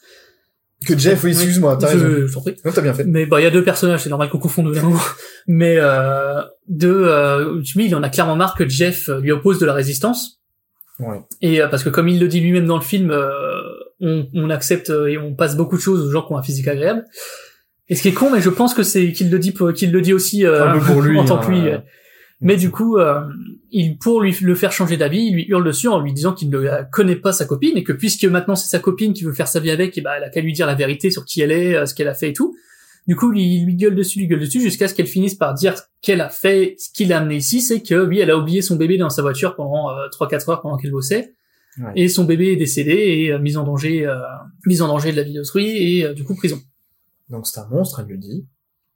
Que 0.85 0.97
Jeff, 0.97 1.23
oui, 1.23 1.31
excuse-moi, 1.31 1.77
t'as 1.79 1.87
raison. 1.87 2.27
je 2.27 2.33
t'en 2.33 2.41
prie. 2.41 2.55
Non, 2.65 2.71
t'as 2.73 2.81
bien 2.81 2.93
fait. 2.93 3.05
Mais 3.05 3.25
bah 3.25 3.39
il 3.39 3.43
y 3.43 3.47
a 3.47 3.51
deux 3.51 3.63
personnages, 3.63 4.01
c'est 4.01 4.09
normal 4.09 4.29
qu'on 4.29 4.39
confonde 4.39 4.73
d'un 4.73 4.91
Mais 5.47 5.77
euh, 5.77 6.41
deux, 6.67 7.05
euh, 7.05 7.61
Jimmy, 7.61 7.85
il 7.85 7.95
en 7.95 8.03
a 8.03 8.09
clairement 8.09 8.35
marre 8.35 8.55
que 8.55 8.67
Jeff 8.67 9.09
lui 9.21 9.31
oppose 9.31 9.59
de 9.59 9.65
la 9.65 9.73
résistance. 9.73 10.39
Ouais. 10.99 11.21
Et 11.41 11.61
euh, 11.61 11.67
parce 11.67 11.83
que 11.83 11.89
comme 11.89 12.07
il 12.07 12.19
le 12.19 12.27
dit 12.27 12.39
lui-même 12.39 12.65
dans 12.65 12.77
le 12.77 12.83
film, 12.83 13.11
euh, 13.11 13.29
on, 13.99 14.27
on 14.33 14.49
accepte 14.49 14.89
euh, 14.89 15.07
et 15.07 15.17
on 15.17 15.33
passe 15.33 15.55
beaucoup 15.55 15.75
de 15.75 15.81
choses 15.81 16.05
aux 16.05 16.11
gens 16.11 16.21
qui 16.21 16.33
ont 16.33 16.37
un 16.37 16.43
physique 16.43 16.67
agréable. 16.67 17.05
Et 17.89 17.95
ce 17.95 18.01
qui 18.01 18.09
est 18.09 18.13
con, 18.13 18.29
mais 18.29 18.41
je 18.41 18.49
pense 18.49 18.73
que 18.73 18.83
c'est 18.83 19.11
qu'il 19.11 19.29
le 19.29 19.39
dit 19.39 19.53
qu'il 19.75 19.91
le 19.91 20.01
dit 20.01 20.13
aussi 20.13 20.45
euh, 20.45 20.79
pour 20.79 21.01
lui, 21.01 21.19
en 21.19 21.25
tant 21.25 21.39
hein, 21.39 21.45
que 21.45 21.51
lui. 21.51 21.69
Mais 22.43 22.57
du 22.57 22.69
coup, 22.71 22.97
euh, 22.97 23.21
il 23.71 23.97
pour 23.97 24.21
lui 24.21 24.35
le 24.41 24.55
faire 24.55 24.71
changer 24.71 24.97
d'avis, 24.97 25.21
il 25.27 25.33
lui 25.33 25.45
hurle 25.47 25.63
dessus 25.65 25.87
en 25.87 25.99
lui 25.99 26.13
disant 26.13 26.33
qu'il 26.33 26.49
ne 26.49 26.83
connaît 26.91 27.15
pas 27.15 27.31
sa 27.31 27.45
copine 27.45 27.77
et 27.77 27.83
que 27.83 27.93
puisque 27.93 28.25
maintenant 28.25 28.55
c'est 28.55 28.67
sa 28.67 28.79
copine 28.79 29.13
qui 29.13 29.23
veut 29.23 29.33
faire 29.33 29.47
sa 29.47 29.59
vie 29.59 29.71
avec, 29.71 29.97
et 29.97 30.01
bah 30.01 30.13
elle 30.17 30.23
a 30.23 30.29
qu'à 30.29 30.41
lui 30.41 30.53
dire 30.53 30.67
la 30.67 30.75
vérité 30.75 31.09
sur 31.09 31.25
qui 31.25 31.41
elle 31.41 31.51
est, 31.51 31.75
euh, 31.75 31.85
ce 31.85 31.93
qu'elle 31.95 32.07
a 32.07 32.13
fait 32.13 32.29
et 32.29 32.33
tout. 32.33 32.55
Du 33.07 33.15
coup, 33.17 33.33
il 33.33 33.65
lui 33.65 33.75
gueule 33.75 33.95
dessus, 33.95 34.19
lui 34.19 34.27
gueule 34.27 34.39
dessus, 34.39 34.61
jusqu'à 34.61 34.87
ce 34.87 34.93
qu'elle 34.93 35.07
finisse 35.07 35.35
par 35.35 35.53
dire 35.53 35.75
qu'elle 36.01 36.21
a 36.21 36.29
fait, 36.29 36.75
ce 36.77 36.89
qui 36.93 37.03
l'a 37.03 37.17
amené 37.17 37.35
ici, 37.35 37.59
c'est 37.59 37.81
que 37.81 38.05
oui, 38.05 38.19
elle 38.19 38.31
a 38.31 38.37
oublié 38.37 38.61
son 38.61 38.77
bébé 38.77 38.97
dans 38.97 39.09
sa 39.09 39.21
voiture 39.21 39.55
pendant 39.55 39.89
euh, 39.89 40.07
3-4 40.17 40.49
heures 40.51 40.61
pendant 40.61 40.77
qu'elle 40.77 40.91
bossait, 40.91 41.33
Ouais. 41.79 41.91
et 41.95 42.07
son 42.07 42.23
bébé 42.25 42.51
est 42.51 42.55
décédé 42.55 42.91
et 42.91 43.31
euh, 43.31 43.39
mis 43.39 43.57
en 43.57 43.63
danger, 43.63 44.05
euh, 44.05 44.13
mis 44.67 44.81
en 44.83 44.87
danger 44.87 45.11
de 45.11 45.17
la 45.17 45.23
vie 45.23 45.33
d'autrui 45.33 45.65
et 45.69 46.05
euh, 46.05 46.13
du 46.13 46.23
coup 46.23 46.35
prison. 46.35 46.59
Donc 47.29 47.47
c'est 47.47 47.59
un 47.59 47.67
monstre, 47.67 47.99
elle 48.01 48.11
le 48.13 48.17
dit. 48.19 48.45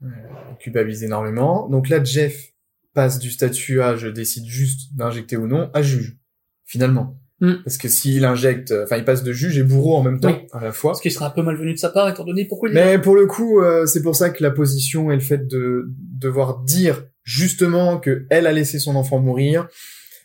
Il 0.03 0.57
culpabilise 0.59 1.03
énormément. 1.03 1.67
Donc 1.69 1.89
là, 1.89 2.03
Jeff 2.03 2.53
passe 2.97 3.19
du 3.19 3.29
statut 3.31 3.81
à 3.81 3.95
je 3.95 4.07
décide 4.07 4.45
juste 4.47 4.95
d'injecter 4.95 5.37
ou 5.37 5.45
non 5.47 5.69
à 5.73 5.81
juge, 5.83 6.17
finalement. 6.65 7.15
Mm. 7.39 7.53
Parce 7.63 7.77
que 7.77 7.87
s'il 7.87 8.25
injecte, 8.25 8.71
euh, 8.71 8.83
enfin 8.85 8.97
il 8.97 9.05
passe 9.05 9.21
de 9.23 9.31
juge 9.31 9.59
et 9.59 9.63
bourreau 9.63 9.95
en 9.97 10.01
même 10.03 10.19
temps, 10.19 10.29
Oui. 10.29 10.47
à 10.51 10.59
la 10.63 10.71
fois. 10.71 10.95
Ce 10.95 11.01
qui 11.03 11.11
serait 11.11 11.25
un 11.25 11.29
peu 11.29 11.43
malvenu 11.43 11.71
de 11.73 11.77
sa 11.77 11.89
part 11.89 12.09
étant 12.09 12.23
donné 12.25 12.45
pourquoi 12.45 12.69
il. 12.69 12.73
Mais 12.75 12.97
pour 12.97 13.15
le 13.15 13.27
coup, 13.27 13.61
euh, 13.61 13.85
c'est 13.85 14.01
pour 14.01 14.15
ça 14.15 14.31
que 14.31 14.41
la 14.43 14.49
position 14.49 15.11
et 15.11 15.15
le 15.15 15.21
fait 15.21 15.47
de 15.47 15.85
devoir 16.25 16.63
dire 16.63 17.03
justement 17.23 17.99
que 17.99 18.25
elle 18.31 18.47
a 18.47 18.51
laissé 18.53 18.79
son 18.79 18.95
enfant 18.95 19.19
mourir, 19.19 19.67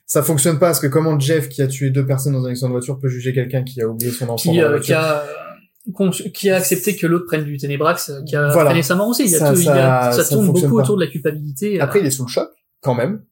ça 0.07 0.23
fonctionne 0.23 0.59
pas 0.59 0.67
parce 0.69 0.81
que 0.81 0.87
comment 0.87 1.19
Jeff 1.21 1.51
qui 1.51 1.61
a 1.61 1.67
tué 1.67 1.91
deux 1.91 2.07
personnes 2.07 2.33
dans 2.33 2.47
un 2.47 2.51
accident 2.51 2.69
de 2.69 2.73
voiture 2.73 2.99
peut 2.99 3.09
juger 3.09 3.35
quelqu'un 3.35 3.63
qui 3.63 3.83
a 3.83 3.87
oublié 3.89 4.11
son 4.11 4.29
enfant 4.31 4.51
qui, 4.51 4.57
dans 4.57 4.63
la 4.63 4.69
euh, 4.69 4.71
voiture 4.71 4.87
qui 4.87 4.93
a 4.95 5.23
euh, 5.23 6.29
qui 6.33 6.49
a 6.51 6.57
accepté 6.57 6.97
que 6.97 7.07
l'autre 7.07 7.27
prenne 7.27 7.45
du 7.45 7.59
Ténébrax, 7.59 8.11
qui 8.27 8.37
a 8.37 8.49
Voilà. 8.53 8.71
freiné 8.71 8.83
sa 8.83 8.95
mort 8.95 9.09
aussi. 9.09 9.25
Il 9.25 9.31
y 9.33 9.35
a 9.35 9.39
Ça- 9.39 9.53
tout- 9.53 9.59
il 9.61 9.65
y 9.67 9.69
a- 9.69 10.13
ça- 10.13 10.13
ça 10.13 10.25
ça 10.25 10.35
tourne 10.37 10.47
beaucoup 10.47 10.77
pas. 10.77 10.83
autour 10.83 10.97
de 10.97 11.05
la 11.05 11.11
culpabilité. 11.11 11.79
euh. 11.79 11.85
Après, 11.85 12.01
il 12.01 12.07
est 12.07 12.11
sous 12.11 12.25
le 12.25 12.31
choc 12.31 12.49
quand 12.83 12.95
même. 12.95 13.23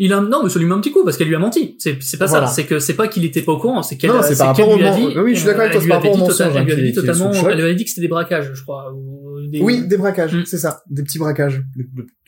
il 0.00 0.12
a 0.12 0.20
non, 0.20 0.42
mais 0.42 0.50
ça 0.50 0.58
lui 0.58 0.66
met 0.66 0.74
un 0.74 0.80
petit 0.80 0.90
coup 0.92 1.04
parce 1.04 1.16
qu'elle 1.16 1.28
lui 1.28 1.36
a 1.36 1.38
menti. 1.38 1.76
C'est 1.78 2.02
c'est 2.02 2.16
pas 2.18 2.26
Voilà. 2.26 2.46
ça. 2.48 2.52
C'est 2.54 2.66
que 2.66 2.78
c'est 2.80 2.94
pas 2.94 3.06
qu'il 3.08 3.24
était 3.24 3.42
pas 3.42 3.52
au 3.52 3.58
courant, 3.58 3.82
c'est 3.82 3.96
qu'elle 3.96 4.10
c'est 4.24 4.36
par 4.36 4.54
lui 4.56 4.84
a 4.84 4.94
dit. 4.96 5.16
oui, 5.18 5.34
je 5.34 5.38
suis 5.40 5.46
d'accord 5.46 5.62
avec 5.62 5.72
toi, 5.78 5.82
par 5.88 5.96
rapport 5.98 6.12
au 6.14 6.16
mensonge, 6.18 6.40
Elle 6.40 6.50
lui 6.52 6.58
hein, 6.58 6.62
avait 6.62 6.74
qui- 6.74 6.82
dit 6.82 6.90
qui 6.92 6.96
le 6.96 7.06
totalement. 7.06 7.32
Elle 7.48 7.56
lui 7.56 7.62
avait 7.62 7.74
dit 7.76 7.84
que 7.84 7.90
c'était 7.90 8.00
des 8.02 8.08
braquages, 8.08 8.50
je 8.52 8.62
crois. 8.62 8.92
ou 8.92 9.46
des- 9.48 9.60
Oui, 9.62 9.86
des 9.86 9.96
braquages, 9.96 10.34
Mm. 10.34 10.44
c'est 10.46 10.58
ça, 10.58 10.82
des 10.90 11.02
petits 11.04 11.18
braquages, 11.18 11.62
des, 11.76 11.84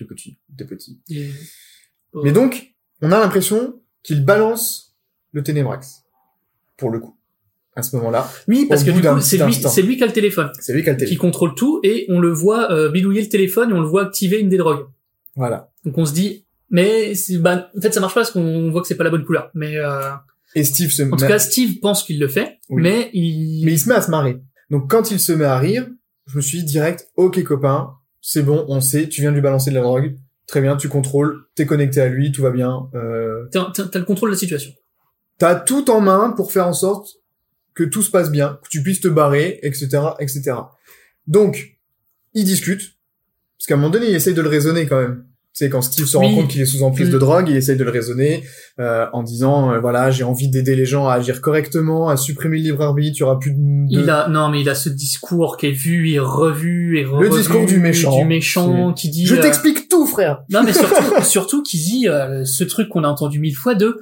petits, 0.07 0.39
des 0.49 0.65
petits. 0.65 1.01
des- 1.09 1.31
Mais 2.23 2.33
donc, 2.33 2.73
on 3.03 3.11
a 3.13 3.19
l'impression 3.21 3.81
qu'il 4.05 4.25
balance 4.25 4.97
le 5.33 5.43
Ténébrax, 5.43 6.05
pour 6.77 6.91
le 6.91 7.01
coup, 7.01 7.17
à 7.75 7.83
ce 7.83 7.97
moment-là. 7.97 8.31
Oui, 8.49 8.67
parce 8.69 8.85
que 8.85 8.93
c'est 9.21 9.45
lui, 9.45 9.55
c'est 9.55 9.83
lui 9.83 9.97
qui 9.97 10.03
a 10.05 10.07
le 10.07 10.13
téléphone, 10.13 10.51
C'est 10.61 10.73
lui 10.73 10.83
qui 10.85 10.89
a 10.89 10.93
le 10.93 10.99
qui 10.99 11.05
téléphone. 11.05 11.21
contrôle 11.31 11.55
tout, 11.57 11.81
et 11.83 12.07
on 12.09 12.21
le 12.21 12.31
voit 12.31 12.71
euh, 12.73 12.89
bidouiller 12.91 13.23
le 13.23 13.29
téléphone 13.29 13.71
et 13.71 13.73
on 13.73 13.81
le 13.81 13.87
voit 13.89 14.03
activer 14.05 14.39
une 14.39 14.49
des 14.49 14.57
drogues. 14.57 14.87
Voilà. 15.37 15.71
Donc 15.85 15.99
on 15.99 16.05
se 16.07 16.13
dit, 16.15 16.47
mais 16.71 17.13
bah, 17.41 17.69
en 17.77 17.81
fait 17.81 17.93
ça 17.93 18.01
marche 18.01 18.15
pas 18.15 18.21
parce 18.21 18.31
qu'on 18.33 18.71
voit 18.71 18.81
que 18.83 18.89
c'est 18.89 18.97
pas 18.97 19.05
la 19.05 19.11
bonne 19.11 19.25
couleur. 19.25 19.51
Mais 19.55 19.77
euh, 19.77 20.11
Et 20.55 20.65
Steve 20.65 20.91
se 20.91 21.03
en 21.03 21.11
tout 21.17 21.27
cas, 21.27 21.39
Steve 21.39 21.81
pense 21.81 22.03
qu'il 22.05 22.19
le 22.19 22.29
fait, 22.29 22.59
Oui. 22.69 22.83
mais 22.83 23.11
il, 23.13 23.65
mais 23.65 23.73
il 23.73 23.79
se 23.79 23.89
met 23.89 23.95
à 23.97 24.03
se 24.03 24.11
marrer. 24.11 24.41
Donc 24.71 24.89
quand 24.91 25.11
il 25.11 25.21
se 25.21 25.33
met 25.33 25.45
à 25.45 25.59
rire, 25.59 25.87
je 26.27 26.37
me 26.37 26.41
suis 26.41 26.59
dit 26.59 26.65
direct, 26.65 27.09
ok 27.17 27.43
copain, 27.45 27.93
c'est 28.21 28.43
bon, 28.43 28.65
on 28.69 28.81
sait, 28.81 29.09
tu 29.09 29.21
viens 29.21 29.31
de 29.31 29.35
lui 29.37 29.43
balancer 29.43 29.71
de 29.71 29.75
la 29.77 29.83
drogue, 29.83 30.15
très 30.47 30.61
bien, 30.61 30.77
tu 30.77 30.89
contrôles, 30.89 31.45
t'es 31.55 31.67
connecté 31.67 32.01
à 32.01 32.09
lui, 32.09 32.31
tout 32.33 32.43
va 32.43 32.51
bien, 32.51 32.89
euh, 32.95 33.47
t'as 33.53 33.99
le 33.99 34.05
contrôle 34.05 34.31
de 34.31 34.35
la 34.35 34.39
situation. 34.39 34.73
t'as 35.39 35.55
tout 35.57 35.91
en 35.91 36.01
main 36.01 36.31
pour 36.37 36.53
faire 36.53 36.67
en 36.69 36.73
sorte 36.73 37.17
que 37.75 37.83
tout 37.85 38.03
se 38.03 38.11
passe 38.11 38.31
bien, 38.31 38.59
que 38.63 38.69
tu 38.69 38.83
puisses 38.83 39.01
te 39.01 39.09
barrer, 39.09 39.59
etc., 39.63 39.89
etc. 40.19 40.53
Donc, 41.27 41.79
ils 42.35 42.45
discutent, 42.45 42.97
parce 43.59 43.67
qu'à 43.67 43.75
un 43.75 43.77
moment 43.79 43.91
donné, 43.91 44.09
il 44.11 44.15
essaye 44.15 44.35
de 44.35 44.43
le 44.43 44.49
raisonner 44.49 44.87
quand 44.87 45.01
même. 45.01 45.25
C'est 45.53 45.69
quand 45.69 45.83
Steve 45.83 46.07
se 46.07 46.17
rend 46.17 46.29
Oui. 46.29 46.35
compte 46.37 46.49
qu'il 46.49 46.61
est 46.61 46.65
sous 46.67 46.83
emprise 46.85 47.09
Mm. 47.09 47.13
de 47.13 47.19
drogue, 47.19 47.49
il 47.49 47.57
essaye 47.57 47.77
de 47.77 47.83
le 47.85 47.91
raisonner 47.91 48.45
euh, 48.79 49.07
en 49.13 49.23
disant 49.25 49.73
euh, 49.73 49.81
voilà, 49.81 50.11
j'ai 50.11 50.23
envie 50.25 50.49
d'aider 50.49 50.77
les 50.77 50.87
gens 50.87 51.09
à 51.09 51.15
agir 51.15 51.41
correctement, 51.41 52.09
à 52.09 52.17
supprimer 52.17 52.57
le 52.59 52.63
libre 52.65 52.83
arbitre, 52.83 53.17
il 53.17 53.21
y 53.21 53.23
aura 53.25 53.39
plus 53.39 53.51
de, 53.53 53.59
Il 53.91 54.09
a 54.09 54.29
non 54.29 54.49
mais 54.49 54.61
il 54.61 54.69
a 54.69 54.75
ce 54.77 54.89
discours 54.89 55.57
qui 55.57 55.67
est 55.67 55.73
vu 55.73 56.11
et 56.11 56.19
revu 56.21 56.99
et 56.99 57.05
revu. 57.05 57.29
discours 57.31 57.67
du 57.67 57.79
méchant. 57.79 58.17
du 58.17 58.25
méchant 58.25 58.93
qui 58.93 59.09
dit. 59.11 59.27
Je 59.27 59.35
euh, 59.35 59.41
t'explique 59.41 59.89
tout, 59.89 60.07
frère. 60.07 60.43
Non 60.51 60.63
mais 60.63 60.73
surtout 60.73 61.05
surtout 61.25 61.63
qui 61.65 61.79
dit 61.79 62.09
euh, 62.09 62.45
ce 62.45 62.63
truc 62.65 62.89
qu'on 62.89 63.03
a 63.05 63.09
entendu 63.09 63.41
mille 63.41 63.57
fois 63.57 63.75
de 63.75 64.01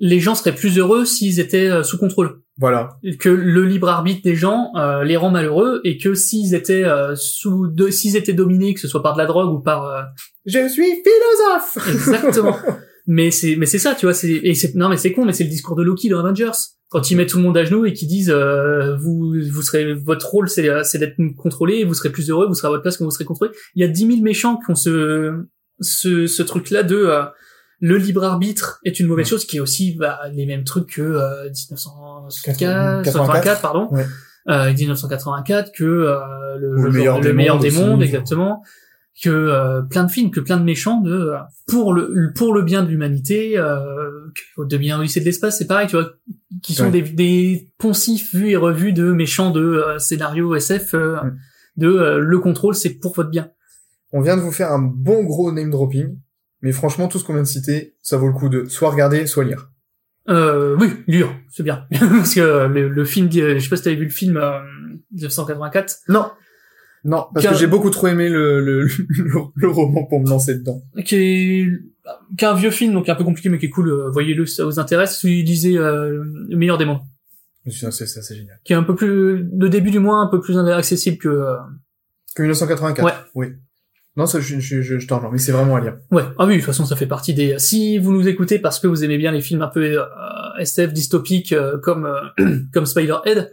les 0.00 0.18
gens 0.18 0.34
seraient 0.34 0.54
plus 0.54 0.78
heureux 0.78 1.04
s'ils 1.04 1.38
étaient 1.40 1.70
euh, 1.70 1.82
sous 1.82 1.98
contrôle. 1.98 2.40
Voilà. 2.58 2.98
que 3.18 3.30
le 3.30 3.64
libre 3.64 3.88
arbitre 3.88 4.20
des 4.22 4.34
gens 4.34 4.72
euh, 4.76 5.02
les 5.02 5.16
rend 5.16 5.30
malheureux 5.30 5.80
et 5.82 5.96
que 5.96 6.12
s'ils 6.12 6.54
étaient 6.54 6.84
euh, 6.84 7.14
sous 7.16 7.68
de, 7.68 7.88
s'ils 7.88 8.16
étaient 8.16 8.34
dominés 8.34 8.74
que 8.74 8.80
ce 8.80 8.86
soit 8.88 9.02
par 9.02 9.14
de 9.14 9.18
la 9.18 9.24
drogue 9.24 9.50
ou 9.50 9.60
par 9.60 9.86
euh, 9.86 10.02
Je 10.44 10.68
suis 10.68 10.84
philosophe. 11.02 11.88
exactement 11.88 12.54
mais 13.06 13.30
c'est 13.30 13.56
mais 13.56 13.64
c'est 13.64 13.78
ça 13.78 13.94
tu 13.94 14.04
vois 14.04 14.12
c'est 14.12 14.30
et 14.30 14.54
c'est 14.54 14.74
non 14.74 14.90
mais 14.90 14.98
c'est 14.98 15.12
con 15.12 15.24
mais 15.24 15.32
c'est 15.32 15.44
le 15.44 15.48
discours 15.48 15.74
de 15.74 15.82
Loki 15.82 16.10
dans 16.10 16.20
Avengers 16.20 16.50
quand 16.90 17.10
ils 17.10 17.16
mettent 17.16 17.30
tout 17.30 17.38
le 17.38 17.44
monde 17.44 17.56
à 17.56 17.64
genoux 17.64 17.86
et 17.86 17.92
qu'ils 17.92 18.08
disent 18.08 18.30
euh, 18.30 18.94
vous 18.96 19.34
vous 19.50 19.62
serez 19.62 19.94
votre 19.94 20.28
rôle 20.28 20.48
c'est 20.50 20.68
euh, 20.68 20.82
c'est 20.84 20.98
d'être 20.98 21.16
contrôlé 21.38 21.84
vous 21.84 21.94
serez 21.94 22.10
plus 22.10 22.28
heureux 22.28 22.46
vous 22.46 22.54
serez 22.54 22.68
à 22.68 22.70
votre 22.70 22.82
place 22.82 22.98
quand 22.98 23.04
vous 23.04 23.10
serez 23.10 23.24
contrôlé 23.24 23.52
il 23.74 23.80
y 23.80 23.84
a 23.84 23.88
dix 23.88 24.04
mille 24.04 24.22
méchants 24.22 24.58
qui 24.58 24.70
ont 24.70 24.74
ce 24.74 25.46
ce 25.80 26.26
ce 26.26 26.42
truc 26.42 26.70
là 26.70 26.82
de 26.82 26.96
euh, 26.96 27.22
le 27.80 27.96
libre 27.96 28.24
arbitre 28.24 28.80
est 28.84 29.00
une 29.00 29.06
mauvaise 29.06 29.26
chose 29.28 29.44
qui 29.46 29.56
est 29.56 29.60
aussi 29.60 29.94
bah, 29.94 30.20
les 30.32 30.46
mêmes 30.46 30.64
trucs 30.64 30.94
que 30.94 31.02
euh, 31.02 31.44
1984 31.44 33.02
84, 33.04 33.60
pardon. 33.62 33.88
Ouais. 33.90 34.06
euh, 34.48 34.72
1984, 34.72 35.72
que 35.72 35.84
euh, 35.84 36.18
le, 36.58 36.90
meilleur 36.90 37.20
des 37.20 37.32
meilleur 37.32 37.56
mondes 37.56 37.98
des 38.00 38.04
exactement, 38.06 38.62
que 39.22 39.28
euh, 39.30 39.82
plein 39.82 40.04
de 40.04 40.10
films, 40.10 40.30
que 40.30 40.40
plein 40.40 40.56
de 40.56 40.64
méchants 40.64 41.00
de 41.00 41.12
euh, 41.12 41.36
pour 41.66 41.92
le 41.92 42.32
pour 42.34 42.54
le 42.54 42.62
bien 42.62 42.82
de 42.82 42.88
l'humanité, 42.88 43.58
euh, 43.58 44.10
de 44.58 44.76
bien 44.76 44.98
Odyssée 44.98 45.20
de 45.20 45.24
l'espace, 45.26 45.58
c'est 45.58 45.66
pareil, 45.66 45.86
tu 45.88 45.96
vois, 45.96 46.10
qui 46.62 46.74
sont 46.74 46.84
Ouais. 46.84 46.90
des, 46.90 47.02
des 47.02 47.72
poncifs 47.78 48.34
vus 48.34 48.50
et 48.50 48.56
revus 48.56 48.92
de 48.92 49.12
méchants 49.12 49.50
de 49.50 49.60
euh, 49.62 49.98
scénario 49.98 50.54
SF, 50.54 50.94
de 51.76 51.86
euh, 51.88 52.18
le 52.18 52.38
contrôle, 52.38 52.74
c'est 52.74 52.94
pour 52.98 53.14
votre 53.14 53.30
bien. 53.30 53.50
On 54.12 54.20
vient 54.20 54.36
de 54.36 54.42
vous 54.42 54.52
faire 54.52 54.72
un 54.72 54.80
bon 54.80 55.22
gros 55.24 55.52
name 55.52 55.70
dropping, 55.70 56.16
mais 56.62 56.72
franchement, 56.72 57.08
tout 57.08 57.18
ce 57.18 57.24
qu'on 57.24 57.32
vient 57.34 57.42
de 57.42 57.48
citer, 57.48 57.94
ça 58.02 58.16
vaut 58.16 58.26
le 58.26 58.32
coup 58.32 58.48
de 58.48 58.64
soit 58.66 58.90
regarder, 58.90 59.26
soit 59.26 59.44
lire. 59.44 59.70
Euh, 60.28 60.76
oui, 60.78 60.90
lire, 61.06 61.34
c'est 61.50 61.62
bien. 61.62 61.86
Parce 61.90 62.34
que 62.34 62.40
euh, 62.40 62.68
le, 62.68 62.88
le 62.88 63.04
film, 63.04 63.28
euh, 63.36 63.54
je 63.54 63.60
sais 63.60 63.68
pas 63.70 63.76
si 63.76 63.82
t'avais 63.84 63.96
vu 63.96 64.04
le 64.04 64.10
film 64.10 64.36
euh, 64.36 64.60
1984, 65.12 65.96
Non. 66.08 66.30
Non, 67.02 67.24
parce 67.32 67.46
Qu'un- 67.46 67.52
que 67.52 67.56
j'ai 67.58 67.66
beaucoup 67.66 67.88
trop 67.88 68.08
aimé 68.08 68.28
le, 68.28 68.60
le, 68.60 68.82
le, 69.08 69.30
le 69.54 69.68
roman 69.68 70.04
pour 70.04 70.20
me 70.20 70.28
lancer 70.28 70.54
dedans. 70.56 70.82
qui 71.06 71.16
est, 71.16 71.66
qui 72.36 72.44
est 72.44 72.48
un 72.48 72.54
vieux 72.54 72.70
film, 72.70 72.92
donc 72.92 73.08
un 73.08 73.14
peu 73.14 73.24
compliqué, 73.24 73.48
mais 73.48 73.58
qui 73.58 73.66
est 73.66 73.70
cool. 73.70 73.88
euh, 73.88 74.10
Voyez-le, 74.10 74.44
si 74.44 74.56
ça 74.56 74.66
vous 74.66 74.78
intéresse. 74.78 75.24
Il 75.24 75.42
disait 75.44 75.78
euh, 75.78 76.22
Le 76.50 76.56
meilleur 76.58 76.76
des 76.76 76.84
mondes, 76.84 77.00
c'est 77.70 77.90
c'est 77.90 78.34
génial. 78.34 78.60
qui 78.64 78.74
est 78.74 78.76
un 78.76 78.82
peu 78.82 78.94
plus, 78.94 79.44
le 79.50 79.68
début 79.70 79.90
du 79.90 79.98
moins, 79.98 80.20
un 80.20 80.26
peu 80.26 80.40
plus 80.42 80.58
accessible 80.58 81.16
que. 81.16 81.28
euh, 81.28 81.56
Que 82.34 82.42
1984. 82.42 83.02
Ouais. 83.02 83.12
Oui. 83.34 83.54
Non, 84.20 84.26
ça, 84.26 84.38
je, 84.38 84.60
je, 84.60 84.82
je, 84.82 84.98
je 84.98 85.06
t'en 85.06 85.30
mais 85.30 85.38
c'est 85.38 85.50
vraiment 85.50 85.76
à 85.76 85.80
lire. 85.80 85.96
Ouais, 86.10 86.24
ah 86.38 86.44
oui, 86.44 86.52
de 86.54 86.58
toute 86.58 86.66
façon, 86.66 86.84
ça 86.84 86.94
fait 86.94 87.06
partie 87.06 87.32
des. 87.32 87.58
Si 87.58 87.96
vous 87.98 88.12
nous 88.12 88.28
écoutez 88.28 88.58
parce 88.58 88.78
que 88.78 88.86
vous 88.86 89.02
aimez 89.02 89.16
bien 89.16 89.32
les 89.32 89.40
films 89.40 89.62
un 89.62 89.68
peu 89.68 89.80
euh, 89.82 90.04
SF 90.58 90.92
dystopiques 90.92 91.52
euh, 91.54 91.78
comme 91.78 92.04
euh, 92.04 92.58
comme 92.74 92.84
Spider-Head, 92.84 93.50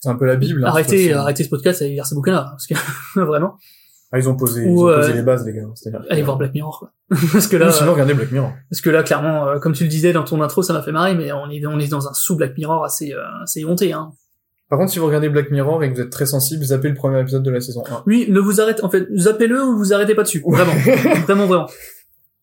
C'est 0.00 0.08
un 0.08 0.16
peu 0.16 0.24
la 0.24 0.36
Bible. 0.36 0.64
hein, 0.64 0.68
arrêtez, 0.68 1.12
arrêtez 1.12 1.44
ce 1.44 1.50
podcast 1.50 1.82
et 1.82 1.90
lire 1.90 2.06
ces 2.06 2.14
bouquins-là, 2.14 2.46
parce 2.52 2.66
que 2.66 2.74
vraiment, 3.20 3.58
Ah, 4.10 4.18
ils 4.18 4.26
ont 4.30 4.36
posé, 4.36 4.62
ils 4.62 4.70
ont 4.70 4.86
posé 4.86 5.12
euh, 5.12 5.14
les 5.14 5.22
bases, 5.22 5.44
les 5.44 5.52
gars. 5.52 5.66
C'est-à-dire 5.74 6.00
allez 6.08 6.22
voir 6.22 6.38
Black 6.38 6.54
Mirror, 6.54 6.78
quoi. 6.78 6.92
parce 7.32 7.46
que 7.46 7.58
là, 7.58 7.70
sinon, 7.70 7.92
regardez 7.92 8.14
Black 8.14 8.32
Mirror. 8.32 8.52
parce 8.70 8.80
que 8.80 8.88
là, 8.88 9.02
clairement, 9.02 9.46
euh, 9.48 9.58
comme 9.58 9.74
tu 9.74 9.84
le 9.84 9.90
disais 9.90 10.14
dans 10.14 10.24
ton 10.24 10.40
intro, 10.40 10.62
ça 10.62 10.72
m'a 10.72 10.80
fait 10.80 10.92
marrer, 10.92 11.14
mais 11.14 11.32
on 11.32 11.50
est 11.50 11.66
on 11.66 11.78
est 11.78 11.88
dans 11.88 12.08
un 12.08 12.14
sous 12.14 12.36
Black 12.36 12.56
Mirror 12.56 12.82
assez 12.82 13.12
euh, 13.12 13.42
assez 13.42 13.66
honté, 13.66 13.92
hein. 13.92 14.12
Par 14.68 14.78
contre, 14.78 14.92
si 14.92 14.98
vous 14.98 15.06
regardez 15.06 15.28
Black 15.30 15.50
Mirror 15.50 15.82
et 15.82 15.90
que 15.90 15.94
vous 15.94 16.00
êtes 16.02 16.10
très 16.10 16.26
sensible, 16.26 16.62
zappez 16.64 16.88
le 16.88 16.94
premier 16.94 17.20
épisode 17.20 17.42
de 17.42 17.50
la 17.50 17.60
saison 17.60 17.82
1. 17.90 18.02
Oui, 18.06 18.26
ne 18.28 18.38
vous 18.38 18.60
arrêtez, 18.60 18.84
en 18.84 18.90
fait, 18.90 19.06
zappez-le 19.16 19.62
ou 19.64 19.78
vous 19.78 19.92
arrêtez 19.94 20.14
pas 20.14 20.24
dessus. 20.24 20.42
Vraiment. 20.46 20.72
vraiment, 21.24 21.46
vraiment. 21.46 21.66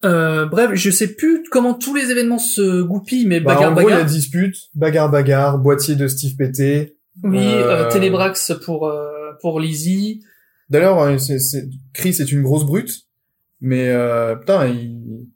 Euh, 0.03 0.45
bref, 0.45 0.71
je 0.73 0.89
sais 0.91 1.15
plus 1.15 1.43
comment 1.51 1.73
tous 1.73 1.93
les 1.95 2.11
événements 2.11 2.37
se 2.39 2.81
goupillent, 2.81 3.27
mais 3.27 3.39
Bah, 3.39 3.53
bagarre, 3.55 3.71
en 3.71 3.73
gros, 3.75 3.81
il 3.81 3.91
y 3.91 3.93
a 3.93 3.97
bagarre. 3.97 4.09
dispute, 4.09 4.55
bagarre, 4.73 5.09
bagarre, 5.11 5.57
boîtier 5.59 5.95
de 5.95 6.07
Steve 6.07 6.35
Pété. 6.35 6.97
Oui, 7.23 7.39
euh, 7.39 7.85
Euh, 7.85 7.91
Télébrax 7.91 8.53
pour, 8.65 8.87
euh, 8.87 9.31
pour 9.41 9.59
Lizzie. 9.59 10.21
D'ailleurs, 10.69 11.19
c'est, 11.19 11.39
c'est... 11.39 11.69
Chris 11.93 12.17
est 12.19 12.31
une 12.31 12.41
grosse 12.41 12.65
brute, 12.65 13.03
mais 13.61 13.89
euh, 13.89 14.35
putain, 14.35 14.65
il... 14.67 15.27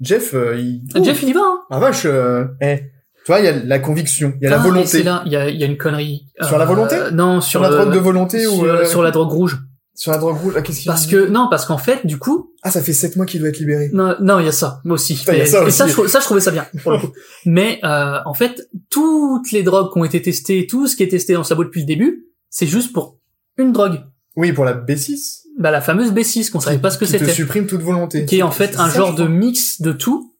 Jeff, 0.00 0.34
il... 0.34 0.82
Ah, 0.94 1.02
Jeff, 1.02 1.22
il 1.22 1.28
y 1.28 1.32
va, 1.32 1.40
hein. 1.40 1.60
Ah 1.70 1.78
vache, 1.78 2.04
euh... 2.06 2.46
eh. 2.60 2.80
Tu 3.24 3.30
vois, 3.30 3.38
il 3.40 3.44
y 3.44 3.48
a 3.48 3.52
la 3.52 3.78
conviction, 3.78 4.34
il 4.40 4.44
y 4.44 4.46
a 4.46 4.50
la 4.50 4.56
Ah, 4.56 4.60
et 4.60 4.68
volonté. 4.68 4.98
il 5.26 5.32
y 5.32 5.36
a, 5.36 5.48
y 5.50 5.62
a 5.62 5.66
une 5.66 5.76
connerie. 5.78 6.26
Sur 6.42 6.58
la 6.58 6.64
volonté 6.64 6.96
Non, 7.12 7.40
Sur 7.40 7.50
sur, 7.50 7.60
la 7.62 7.68
drogue 7.70 7.92
de 7.94 7.98
volonté 7.98 8.40
sur, 8.40 8.54
ou 8.58 8.64
euh, 8.66 8.84
sur 8.84 9.02
la 9.02 9.10
drogue 9.12 9.30
rouge. 9.30 9.58
sur 9.94 10.10
la 10.10 10.18
drogue 10.18 10.36
rouge 10.38 10.54
Ah, 10.56 10.62
qu'est-ce 10.62 10.78
qu'il 10.80 10.86
Parce 10.88 11.06
que, 11.06 11.28
non, 11.28 11.46
parce 11.50 11.64
qu'en 11.66 11.78
fait, 11.78 12.04
du 12.04 12.18
coup, 12.18 12.52
Ah, 12.62 12.70
ça 12.72 12.82
fait 12.82 12.92
sept 12.92 13.14
mois 13.16 13.24
qu'il 13.26 13.38
doit 13.40 13.48
être 13.50 13.58
libéré. 13.58 13.90
non, 13.92 14.16
non, 14.20 14.40
il 14.40 14.46
y 14.46 14.48
a 14.48 14.52
ça, 14.52 14.80
moi 14.84 14.94
aussi. 14.94 15.14
Putain, 15.14 15.34
il 15.34 15.38
y 15.38 15.40
a 15.42 15.44
Et- 15.44 15.46
ça 15.46 15.64
et 15.66 15.70
ça, 15.70 15.84
aussi. 15.84 15.92
je, 15.92 15.96
trou- 16.00 16.08
ça, 16.08 16.18
je 16.20 16.24
trouvais 16.24 16.40
ça 16.40 16.50
bien, 16.50 16.66
pour 16.82 16.92
le 16.92 16.98
coup. 16.98 17.12
Mais, 17.46 17.78
euh, 17.84 18.18
en 18.26 18.34
fait, 18.34 18.68
toutes 18.90 19.52
les 19.52 19.62
drogues 19.62 19.92
qui 19.92 19.98
ont 20.00 20.04
été 20.04 20.20
testées, 20.20 20.66
tout 20.66 20.86
ce 20.88 20.96
qui 20.96 21.02
est 21.04 21.08
testé 21.08 21.34
dans 21.34 21.44
sa 21.44 21.54
boîte 21.54 21.68
depuis 21.68 21.80
le 21.82 21.86
début, 21.86 22.24
c'est 22.50 22.66
juste 22.66 22.92
pour 22.92 23.18
une 23.58 23.70
drogue. 23.72 24.00
Oui, 24.36 24.52
pour 24.52 24.64
la 24.64 24.72
B6. 24.74 25.42
Bah, 25.58 25.70
la 25.70 25.80
fameuse 25.82 26.12
B6, 26.12 26.50
qu'on 26.50 26.60
savait 26.60 26.78
pas 26.78 26.90
ce 26.90 26.96
que 26.98 27.04
qui 27.04 27.12
te 27.12 27.18
c'était. 27.18 27.32
supprime 27.32 27.66
toute 27.66 27.82
volonté. 27.82 28.24
Qui 28.24 28.38
est 28.38 28.42
en 28.42 28.50
fait 28.50 28.78
un 28.78 28.88
ça, 28.88 28.96
genre 28.96 29.14
de 29.14 29.26
mix 29.28 29.80
de 29.82 29.92
tout, 29.92 30.31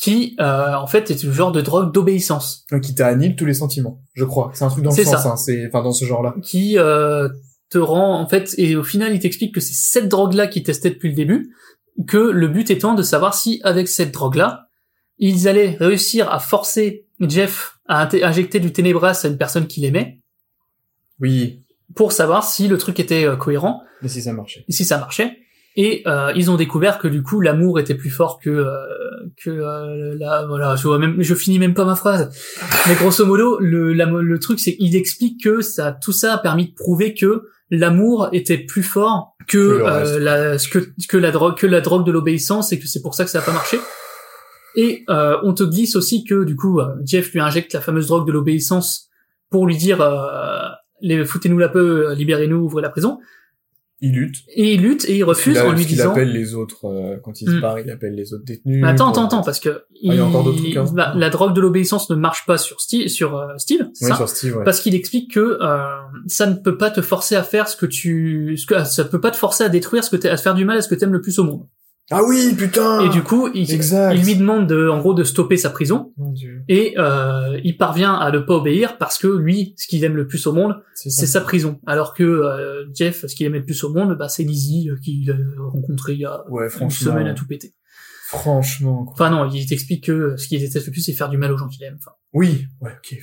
qui, 0.00 0.36
euh, 0.38 0.74
en 0.74 0.86
fait, 0.86 1.10
est 1.10 1.24
un 1.24 1.32
genre 1.32 1.50
de 1.50 1.60
drogue 1.60 1.92
d'obéissance. 1.92 2.64
Donc, 2.70 2.82
qui 2.82 2.94
t'annule 2.94 3.34
tous 3.34 3.46
les 3.46 3.54
sentiments, 3.54 4.00
je 4.14 4.24
crois. 4.24 4.52
C'est 4.54 4.64
un 4.64 4.68
truc 4.68 4.84
dans 4.84 4.94
le 4.94 5.04
sens, 5.04 5.26
hein, 5.26 5.36
c'est, 5.36 5.66
enfin, 5.66 5.82
dans 5.82 5.92
ce 5.92 6.04
genre-là. 6.04 6.36
qui 6.42 6.78
euh, 6.78 7.28
te 7.68 7.78
rend 7.78 8.18
en 8.20 8.26
fait 8.28 8.54
et 8.56 8.76
au 8.76 8.84
final 8.84 9.12
il 9.14 9.18
t'explique 9.18 9.54
que 9.54 9.60
c'est 9.60 9.74
cette 9.74 10.08
drogue 10.08 10.32
là 10.34 10.46
qu'ils 10.46 10.62
testaient 10.62 10.88
depuis 10.90 11.10
le 11.10 11.14
début 11.14 11.54
que 12.06 12.16
le 12.16 12.48
but 12.48 12.70
étant 12.70 12.94
de 12.94 13.02
savoir 13.02 13.34
si 13.34 13.60
avec 13.62 13.88
cette 13.88 14.10
drogue 14.10 14.36
là 14.36 14.68
ils 15.18 15.48
allaient 15.48 15.76
réussir 15.78 16.32
à 16.32 16.38
forcer 16.38 17.06
Jeff 17.20 17.78
à 17.86 18.08
injecter 18.22 18.60
du 18.60 18.72
ténébras 18.72 19.20
à 19.22 19.28
une 19.28 19.36
personne 19.36 19.66
qu'il 19.66 19.84
aimait 19.84 20.18
Oui, 21.20 21.62
pour 21.94 22.12
savoir 22.12 22.42
si 22.44 22.68
le 22.68 22.78
truc 22.78 23.00
était 23.00 23.24
euh, 23.26 23.36
cohérent 23.36 23.82
mais 24.00 24.08
si 24.08 24.22
ça 24.22 24.32
marchait. 24.32 24.64
et 24.66 24.72
si 24.72 24.86
ça 24.86 24.96
marchait 24.96 25.36
et 25.80 26.02
euh, 26.08 26.32
ils 26.34 26.50
ont 26.50 26.56
découvert 26.56 26.98
que 26.98 27.06
du 27.06 27.22
coup 27.22 27.40
l'amour 27.40 27.78
était 27.78 27.94
plus 27.94 28.10
fort 28.10 28.40
que 28.42 28.50
euh, 28.50 28.66
que 29.42 29.48
euh, 29.50 30.16
la 30.18 30.44
voilà 30.46 30.74
je 30.74 30.82
vois 30.88 30.98
même 30.98 31.14
je 31.20 31.34
finis 31.36 31.60
même 31.60 31.74
pas 31.74 31.84
ma 31.84 31.94
phrase. 31.94 32.24
Mais 32.88 32.94
grosso 32.96 33.24
modo 33.24 33.58
le 33.60 33.92
la- 33.92 34.06
le 34.06 34.38
truc 34.40 34.58
c'est 34.58 34.76
qu'il 34.76 34.96
explique 34.96 35.42
que 35.44 35.60
ça 35.60 35.92
tout 35.92 36.12
ça 36.12 36.34
a 36.34 36.38
permis 36.38 36.66
de 36.70 36.74
prouver 36.74 37.14
que 37.14 37.44
l'amour 37.70 38.28
était 38.32 38.58
plus 38.58 38.82
fort 38.82 39.36
que, 39.46 39.78
Que 39.78 39.82
euh, 39.84 40.18
la 40.18 40.56
que 40.72 40.80
que 41.08 41.16
la 41.16 41.30
drogue 41.30 41.56
que 41.56 41.66
la 41.68 41.80
drogue 41.80 42.04
de 42.04 42.12
l'obéissance 42.12 42.72
et 42.72 42.78
que 42.80 42.86
c'est 42.88 43.00
pour 43.00 43.14
ça 43.14 43.24
que 43.24 43.30
ça 43.30 43.38
a 43.38 43.42
pas 43.42 43.52
marché. 43.52 43.78
Et 44.74 45.04
euh, 45.10 45.36
on 45.44 45.54
te 45.54 45.62
glisse 45.62 45.94
aussi 45.96 46.24
que 46.24 46.42
du 46.44 46.56
coup 46.56 46.80
euh, 46.80 46.86
Jeff 47.06 47.32
lui 47.32 47.40
injecte 47.40 47.72
la 47.72 47.80
fameuse 47.80 48.08
drogue 48.08 48.26
de 48.26 48.32
l'obéissance 48.32 49.08
pour 49.50 49.66
lui 49.66 49.76
dire 49.76 50.00
euh, 50.00 50.68
les 51.02 51.24
foutez-nous 51.24 51.58
la 51.58 51.68
peu 51.68 52.12
libérez-nous 52.14 52.56
ouvrez 52.56 52.82
la 52.82 52.90
prison 52.90 53.18
Il 54.00 54.12
lutte. 54.12 54.36
et 54.54 54.74
il 54.74 54.80
lutte 54.82 55.04
et 55.08 55.16
il 55.16 55.24
refuse 55.24 55.56
Il 55.56 55.58
a- 55.58 55.66
en 55.66 55.72
lui 55.72 55.84
disant 55.84 56.12
appelle 56.12 56.32
les 56.32 56.54
autres, 56.54 56.84
euh, 56.84 57.16
quand 57.22 57.40
il 57.40 57.46
se 57.48 57.54
Hmm. 57.56 57.60
barre, 57.60 57.80
il 57.80 57.90
appelle 57.90 58.14
les 58.14 58.32
autres 58.32 58.44
détenus. 58.44 58.80
Mais 58.80 58.88
attends, 58.88 59.10
attends, 59.10 59.26
attends, 59.26 59.42
parce 59.42 59.58
que 59.58 59.82
il 60.00 60.14
y 60.14 60.18
a 60.18 60.24
encore 60.24 60.44
d'autres 60.44 60.58
trucs, 60.62 60.76
hein. 60.76 60.84
la, 60.96 61.12
la 61.16 61.30
drogue 61.30 61.52
de 61.54 61.60
l'obéissance 61.60 62.08
ne 62.10 62.14
marche 62.14 62.46
pas 62.46 62.58
sur 62.58 62.80
Steve, 62.80 63.08
sur 63.08 63.36
euh, 63.36 63.56
Steve, 63.56 63.80
Oui, 64.00 64.08
ça 64.08 64.14
sur 64.14 64.28
Steve, 64.28 64.56
ouais. 64.58 64.64
Parce 64.64 64.80
qu'il 64.80 64.94
explique 64.94 65.32
que 65.34 65.58
euh, 65.60 65.78
ça 66.28 66.46
ne 66.46 66.54
peut 66.54 66.76
pas 66.78 66.90
te 66.90 67.00
forcer 67.02 67.34
à 67.34 67.42
faire 67.42 67.66
ce 67.68 67.76
que 67.76 67.86
tu, 67.86 68.56
ce 68.56 68.66
que 68.66 68.84
ça 68.84 69.04
peut 69.04 69.20
pas 69.20 69.32
te 69.32 69.36
forcer 69.36 69.64
à 69.64 69.68
détruire 69.68 70.04
ce 70.04 70.10
que 70.10 70.16
t'es, 70.16 70.28
à 70.28 70.36
te 70.36 70.42
faire 70.42 70.54
du 70.54 70.64
mal 70.64 70.78
à 70.78 70.82
ce 70.82 70.88
que 70.88 70.94
t'aimes 70.94 71.12
le 71.12 71.20
plus 71.20 71.38
au 71.40 71.44
monde. 71.44 71.66
Ah 72.10 72.22
oui, 72.24 72.54
putain 72.56 73.00
Et 73.00 73.10
du 73.10 73.22
coup, 73.22 73.50
il, 73.52 73.66
lui 73.66 74.36
demande 74.36 74.66
de, 74.66 74.88
en 74.88 74.98
gros, 74.98 75.12
de 75.12 75.24
stopper 75.24 75.58
sa 75.58 75.68
prison. 75.68 76.12
Mon 76.16 76.32
Dieu. 76.32 76.62
Et 76.68 76.94
euh, 76.96 77.60
il 77.64 77.76
parvient 77.76 78.14
à 78.14 78.30
ne 78.30 78.38
pas 78.38 78.54
obéir 78.54 78.96
parce 78.96 79.18
que 79.18 79.26
lui, 79.26 79.74
ce 79.76 79.86
qu'il 79.86 80.02
aime 80.04 80.16
le 80.16 80.26
plus 80.26 80.46
au 80.46 80.52
monde, 80.52 80.76
C'est 80.94 81.10
sa 81.10 81.42
prison. 81.42 81.80
Alors 81.86 82.14
que 82.14 82.22
euh, 82.22 82.86
Jeff, 82.94 83.26
ce 83.26 83.34
qu'il 83.34 83.44
aimait 83.46 83.58
le 83.58 83.66
plus 83.66 83.84
au 83.84 83.92
monde, 83.92 84.16
bah, 84.16 84.28
c'est 84.28 84.42
Lizzie 84.42 84.88
euh, 84.88 84.96
qu'il 84.96 85.30
a 85.30 85.34
rencontré 85.70 86.14
il 86.14 86.20
y 86.20 86.24
a 86.24 86.44
Ouais, 86.48 86.68
une 86.80 86.90
semaine 86.90 87.26
à 87.26 87.34
tout 87.34 87.46
péter. 87.46 87.74
Franchement, 88.28 89.04
quoi. 89.04 89.14
Enfin 89.14 89.30
non, 89.30 89.50
il 89.50 89.66
t'explique 89.66 90.04
que 90.04 90.36
ce 90.36 90.48
qu'il 90.48 90.60
déteste 90.60 90.84
le 90.84 90.92
plus, 90.92 91.00
c'est 91.00 91.14
faire 91.14 91.30
du 91.30 91.38
mal 91.38 91.50
aux 91.50 91.56
gens 91.56 91.66
qu'il 91.66 91.82
aime. 91.84 91.96
Enfin, 91.98 92.10
Oui, 92.34 92.66
ouais, 92.82 92.90
ok. 92.90 93.18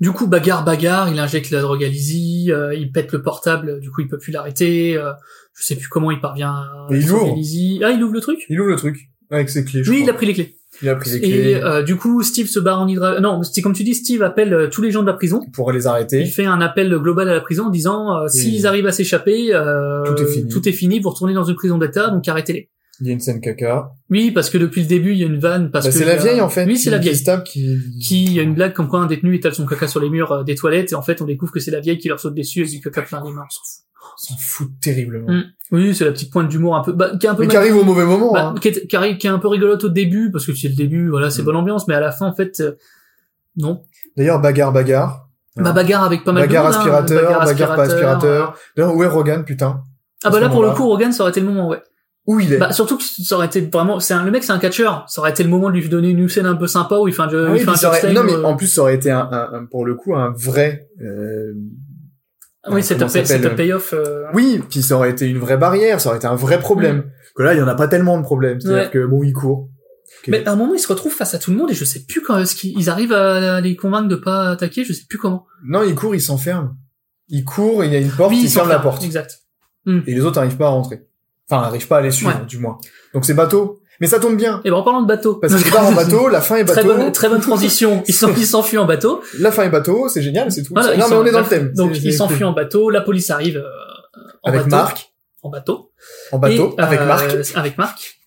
Du 0.00 0.12
coup, 0.12 0.26
bagarre, 0.26 0.64
bagarre, 0.64 1.10
il 1.10 1.18
injecte 1.18 1.50
la 1.50 1.60
drogue 1.60 1.84
à 1.84 1.88
Lizzie, 1.88 2.50
euh, 2.50 2.74
il 2.74 2.90
pète 2.90 3.12
le 3.12 3.20
portable, 3.20 3.80
du 3.80 3.90
coup 3.90 4.00
il 4.00 4.08
peut 4.08 4.16
plus 4.16 4.32
l'arrêter, 4.32 4.96
euh, 4.96 5.12
je 5.58 5.64
sais 5.64 5.76
plus 5.76 5.88
comment 5.88 6.10
il 6.10 6.20
parvient 6.20 6.50
à 6.50 6.86
Et 6.90 6.98
il 6.98 7.10
ouvre. 7.10 7.34
Ah, 7.82 7.90
il 7.90 8.02
ouvre 8.02 8.12
le 8.14 8.20
truc? 8.20 8.38
Il 8.48 8.60
ouvre 8.60 8.70
le 8.70 8.76
truc. 8.76 8.96
Avec 9.30 9.48
ses 9.50 9.64
clés, 9.64 9.82
je 9.82 9.90
Oui, 9.90 10.00
il 10.04 10.10
a 10.10 10.14
pris 10.14 10.26
les 10.26 10.34
clés. 10.34 10.56
Il 10.82 10.88
a 10.88 10.94
pris 10.94 11.10
les 11.10 11.16
Et 11.16 11.20
clés 11.20 11.54
euh, 11.54 11.82
du 11.82 11.96
coup, 11.96 12.22
Steve 12.22 12.46
se 12.46 12.60
barre 12.60 12.80
en 12.80 12.86
hydra... 12.86 13.18
Non, 13.20 13.42
c'est 13.42 13.62
comme 13.62 13.72
tu 13.72 13.82
dis, 13.82 13.94
Steve 13.94 14.22
appelle 14.22 14.52
euh, 14.54 14.68
tous 14.68 14.82
les 14.82 14.90
gens 14.90 15.00
de 15.02 15.06
la 15.06 15.14
prison. 15.14 15.40
pour 15.52 15.72
les 15.72 15.82
Il 15.84 15.86
arrêter. 15.88 16.24
fait 16.26 16.44
un 16.44 16.60
appel 16.60 16.90
global 16.98 17.28
à 17.28 17.34
la 17.34 17.40
prison 17.40 17.64
en 17.66 17.70
disant 17.70 18.16
euh, 18.18 18.28
s'ils 18.28 18.66
arrivent 18.66 18.86
à 18.86 18.92
s'échapper, 18.92 19.54
euh, 19.54 20.04
Tout 20.04 20.22
est 20.22 20.26
fini. 20.26 20.48
tout 20.48 20.68
est 20.68 20.72
fini, 20.72 21.00
vous 21.00 21.10
retournez 21.10 21.34
dans 21.34 21.44
une 21.44 21.56
prison 21.56 21.78
d'État, 21.78 22.10
donc 22.10 22.28
arrêtez-les. 22.28 22.68
Il 23.00 23.06
y 23.06 23.10
a 23.10 23.12
une 23.12 23.20
scène 23.20 23.40
caca. 23.40 23.90
Oui, 24.08 24.30
parce 24.30 24.48
que 24.48 24.56
depuis 24.58 24.80
le 24.82 24.86
début, 24.86 25.12
il 25.12 25.18
y 25.18 25.22
a 25.22 25.26
une 25.26 25.38
vanne. 25.38 25.70
Parce 25.70 25.84
Bah, 25.86 25.90
que 25.92 25.98
c'est 25.98 26.04
la 26.06 26.14
il 26.16 26.22
vieille, 26.22 26.40
en 26.40 26.48
fait. 26.48 26.64
Oui, 26.64 26.78
c'est 26.78 26.88
la 26.90 26.96
vieille. 26.98 27.14
Qui 27.44 27.44
qui... 27.44 27.98
qui 28.00 28.24
il 28.24 28.32
y 28.32 28.40
a 28.40 28.42
une 28.42 28.54
blague 28.54 28.72
comme 28.72 28.88
quoi 28.88 29.00
un 29.00 29.06
détenu 29.06 29.34
étale 29.34 29.54
son 29.54 29.66
caca 29.66 29.86
sur 29.88 30.00
les 30.00 30.08
murs 30.08 30.32
euh, 30.32 30.44
des 30.44 30.54
toilettes 30.54 30.92
et 30.92 30.94
en 30.94 31.02
fait 31.02 31.20
on 31.20 31.26
découvre 31.26 31.52
que 31.52 31.60
c'est 31.60 31.70
la 31.72 31.80
vieille 31.80 31.98
qui 31.98 32.08
leur 32.08 32.20
saute 32.20 32.34
dessus 32.34 32.60
avec 32.60 32.70
du 32.70 32.80
caca 32.80 33.02
plein 33.02 33.22
les 33.24 33.32
mains. 33.32 33.42
On 33.44 33.50
s'en 33.50 33.60
fout. 33.64 33.85
S'en 34.16 34.34
fout 34.38 34.68
terriblement. 34.80 35.30
Mm. 35.32 35.42
Oui, 35.72 35.94
c'est 35.94 36.04
la 36.04 36.12
petite 36.12 36.30
pointe 36.32 36.48
d'humour 36.48 36.76
un 36.76 36.82
peu, 36.82 36.92
bah, 36.92 37.10
qui 37.18 37.26
est 37.26 37.28
un 37.28 37.34
peu 37.34 37.42
Mais 37.42 37.48
qui 37.48 37.56
arrive 37.56 37.76
au 37.76 37.82
mauvais 37.84 38.04
moment, 38.04 38.32
bah, 38.32 38.46
hein. 38.48 38.54
qui, 38.60 38.68
est, 38.68 38.86
qui, 38.86 38.96
arrive- 38.96 39.16
qui 39.18 39.26
est 39.26 39.30
un 39.30 39.38
peu 39.38 39.48
rigolote 39.48 39.82
au 39.84 39.88
début 39.88 40.30
parce 40.30 40.46
que 40.46 40.54
c'est 40.54 40.68
le 40.68 40.74
début, 40.74 41.08
voilà, 41.08 41.30
c'est 41.30 41.42
Mm. 41.42 41.44
bonne 41.46 41.56
ambiance, 41.56 41.88
mais 41.88 41.94
à 41.94 42.00
la 42.00 42.12
fin 42.12 42.26
en 42.26 42.34
fait, 42.34 42.60
euh, 42.60 42.72
non. 43.56 43.82
D'ailleurs, 44.16 44.40
bagarre, 44.40 44.72
bagarre. 44.72 45.28
Bah 45.56 45.72
bagarre 45.72 46.04
avec 46.04 46.22
pas 46.22 46.32
mal 46.32 46.46
Bagarre 46.46 46.64
de 46.70 46.76
monde, 46.76 46.76
hein. 46.76 46.92
aspirateur, 47.00 47.44
bagarre 47.44 47.76
pas 47.76 47.82
aspirateur. 47.84 48.50
euh. 48.50 48.56
D'ailleurs, 48.76 48.94
où 48.94 49.02
est 49.02 49.06
Rogan, 49.06 49.42
putain? 49.44 49.82
Ah 50.24 50.30
bah 50.30 50.38
là 50.40 50.48
pour 50.50 50.62
le 50.62 50.70
coup, 50.72 50.86
Rogan, 50.86 51.12
ça 51.12 51.22
aurait 51.22 51.30
été 51.30 51.40
le 51.40 51.46
moment, 51.46 51.68
ouais. 51.68 51.82
Où 52.26 52.40
il 52.40 52.52
est? 52.52 52.58
Bah 52.58 52.72
surtout 52.72 52.98
que 52.98 53.04
ça 53.04 53.36
aurait 53.36 53.46
été 53.46 53.60
vraiment, 53.62 53.98
c'est 54.00 54.12
un, 54.12 54.24
le 54.24 54.30
mec 54.32 54.42
c'est 54.44 54.52
un 54.52 54.58
catcheur, 54.58 55.04
ça 55.08 55.20
aurait 55.20 55.30
été 55.30 55.42
le 55.44 55.48
moment 55.48 55.70
de 55.70 55.74
lui 55.76 55.88
donner 55.88 56.10
une 56.10 56.28
scène 56.28 56.44
un 56.46 56.56
peu 56.56 56.66
sympa 56.66 56.96
où 56.98 57.06
il 57.08 57.14
fait 57.14 57.22
un 57.22 57.28
Ah 57.28 57.30
il 57.32 57.52
oui, 57.52 57.58
fait 57.60 57.68
un 57.68 57.88
aurait- 57.88 58.12
Non, 58.12 58.24
mais 58.24 58.32
euh, 58.34 58.42
en 58.44 58.56
plus, 58.56 58.66
ça 58.66 58.82
aurait 58.82 58.96
été, 58.96 59.10
un, 59.10 59.20
un- 59.30 59.50
un- 59.54 59.64
pour 59.64 59.86
le 59.86 59.94
coup, 59.94 60.14
un 60.16 60.30
vrai... 60.36 60.88
euh, 61.00 61.52
oui, 62.70 62.82
c'est 62.82 62.94
comment 62.94 63.06
un, 63.10 63.12
pay- 63.12 63.20
ça 63.20 63.26
s'appelle 63.26 63.42
c'est 63.42 63.52
un 63.52 63.54
payoff. 63.56 63.92
euh, 63.92 64.24
Oui, 64.34 64.62
puis 64.68 64.82
ça 64.82 64.96
aurait 64.96 65.10
été 65.10 65.26
une 65.26 65.38
vraie 65.38 65.56
barrière, 65.56 66.00
ça 66.00 66.08
aurait 66.10 66.18
été 66.18 66.26
un 66.26 66.34
vrai 66.36 66.58
problème. 66.58 67.10
Que 67.34 67.42
là, 67.42 67.54
il 67.54 67.58
y 67.58 67.62
en 67.62 67.68
a 67.68 67.74
pas 67.74 67.86
tellement 67.88 68.16
de 68.18 68.22
problèmes. 68.22 68.60
C'est-à-dire 68.60 68.84
Ouais. 68.84 68.90
que, 68.90 69.04
bon, 69.06 69.22
il 69.22 69.32
court. 69.32 69.68
Ok. 70.22 70.28
Mais 70.28 70.46
à 70.46 70.52
un 70.52 70.56
moment, 70.56 70.74
ils 70.74 70.78
se 70.80 70.88
retrouvent 70.88 71.12
face 71.12 71.34
à 71.34 71.38
tout 71.38 71.50
le 71.50 71.56
monde 71.58 71.70
et 71.70 71.74
je 71.74 71.84
sais 71.84 72.00
plus 72.06 72.22
quand 72.22 72.38
est-ce 72.38 72.54
qu'ils 72.56 72.78
ils 72.78 72.88
arrivent 72.88 73.12
à 73.12 73.60
les 73.60 73.76
convaincre 73.76 74.08
de 74.08 74.16
pas 74.16 74.50
attaquer, 74.50 74.84
je 74.84 74.92
sais 74.92 75.04
plus 75.08 75.18
comment. 75.18 75.46
Non, 75.64 75.82
il 75.82 75.94
court, 75.94 76.14
il 76.14 76.20
s'enferme. 76.22 76.76
il 77.28 77.44
court, 77.44 77.84
il 77.84 77.92
y 77.92 77.96
a 77.96 77.98
une 77.98 78.10
porte, 78.10 78.30
Oui, 78.30 78.40
il 78.44 78.48
ferme 78.50 78.68
la 78.68 78.78
porte. 78.78 79.02
Exact. 79.04 79.38
Et 79.86 80.14
les 80.14 80.20
autres 80.22 80.36
n'arrivent 80.40 80.56
pas 80.56 80.66
à 80.66 80.70
rentrer. 80.70 81.06
Enfin, 81.48 81.62
n'arrivent 81.62 81.86
pas 81.86 81.98
à 81.98 82.00
les 82.00 82.10
suivre, 82.10 82.32
Ouais. 82.40 82.46
du 82.46 82.58
moins. 82.58 82.78
Donc 83.14 83.24
c'est 83.24 83.34
bateau. 83.34 83.80
Mais 84.00 84.06
ça 84.06 84.18
tombe 84.18 84.36
bien. 84.36 84.60
Et 84.64 84.70
ben 84.70 84.76
en 84.76 84.82
parlant 84.82 85.02
de 85.02 85.06
bateau. 85.06 85.36
Parce 85.36 85.54
qu'il 85.54 85.70
part 85.72 85.86
en 85.86 85.92
bateau, 85.92 86.28
la 86.28 86.40
fin 86.40 86.56
est 86.56 86.64
Très 86.64 86.82
bateau. 86.82 86.96
bonne, 86.98 87.12
très 87.12 87.28
bonne 87.28 87.40
transition. 87.40 88.02
Ils 88.08 88.14
s'en- 88.14 88.34
ils 88.36 88.46
s'enfuient 88.46 88.78
en 88.78 88.84
bateau. 88.86 89.22
La 89.38 89.50
fin 89.52 89.62
est 89.64 89.70
bateau, 89.70 90.08
c'est 90.08 90.22
génial, 90.22 90.52
c'est 90.52 90.62
tout. 90.62 90.74
Voilà, 90.74 90.96
non, 90.96 91.06
mais 91.08 91.16
on 91.16 91.24
est 91.26 91.32
dans 91.32 91.40
le 91.40 91.46
thème. 91.46 91.72
Donc 91.74 91.96
ils 92.02 92.12
s'enfuient 92.12 92.44
en 92.44 92.52
bateau. 92.52 92.90
La 92.90 93.00
police 93.00 93.30
arrive 93.30 93.56
euh, 93.56 94.18
en 94.42 94.48
Avec 94.50 94.60
bateau. 94.64 94.70
Marc, 94.76 95.12
En 95.42 95.48
bateau. 95.50 95.92
en 96.32 96.38
bateau, 96.38 96.74
Et, 96.76 96.80
avec 96.82 97.00
euh, 97.00 97.06
Marc, 97.06 97.36
Avec 97.54 97.78
Marc. 97.78 98.18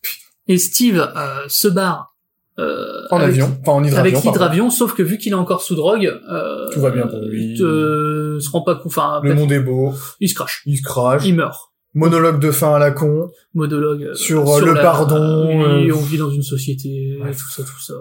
Et 0.47 0.57
Steve 0.57 0.99
euh, 1.15 1.43
se 1.47 1.67
barre. 1.67 2.15
Euh, 2.57 3.03
en 3.11 3.17
avec- 3.17 3.29
avion, 3.29 3.57
enfin 3.61 3.71
en 3.71 3.83
hydravion. 3.83 3.99
Avec 4.01 4.13
pardon. 4.15 4.29
l'hydravion, 4.31 4.69
sauf 4.69 4.93
que 4.93 5.01
vu 5.03 5.17
qu'il 5.17 5.31
est 5.31 5.35
encore 5.35 5.61
sous 5.61 5.75
drogue, 5.75 6.11
euh, 6.29 6.67
Tout 6.73 6.81
va 6.81 6.89
bien 6.89 7.07
pour 7.07 7.19
lui. 7.21 7.53
Il 7.53 7.57
se 7.57 8.49
rend 8.51 8.61
pas 8.63 8.75
compte. 8.75 8.87
Enfin, 8.87 9.21
Le 9.23 9.33
monde 9.33 9.51
est 9.53 9.59
beau, 9.61 9.93
il 10.19 10.27
se 10.27 10.35
crache. 10.35 10.63
il 10.65 10.77
se 10.77 10.83
crache. 10.83 11.23
Il 11.25 11.35
meurt. 11.35 11.68
Monologue 11.95 12.39
de 12.39 12.51
fin 12.51 12.75
à 12.75 12.79
la 12.79 12.91
con. 12.91 13.31
Monologue 13.53 14.03
euh, 14.03 14.13
Sur, 14.13 14.47
euh, 14.49 14.61
le 14.65 14.73
pardon, 14.75 15.47
oui, 15.47 15.89
euh, 15.89 15.95
on 15.95 16.01
vit 16.01 16.17
dans 16.17 16.29
une 16.29 16.43
société, 16.43 17.17
Ouais. 17.21 17.31
tout 17.31 17.49
ça, 17.49 17.63
tout 17.63 17.81
ça. 17.81 17.93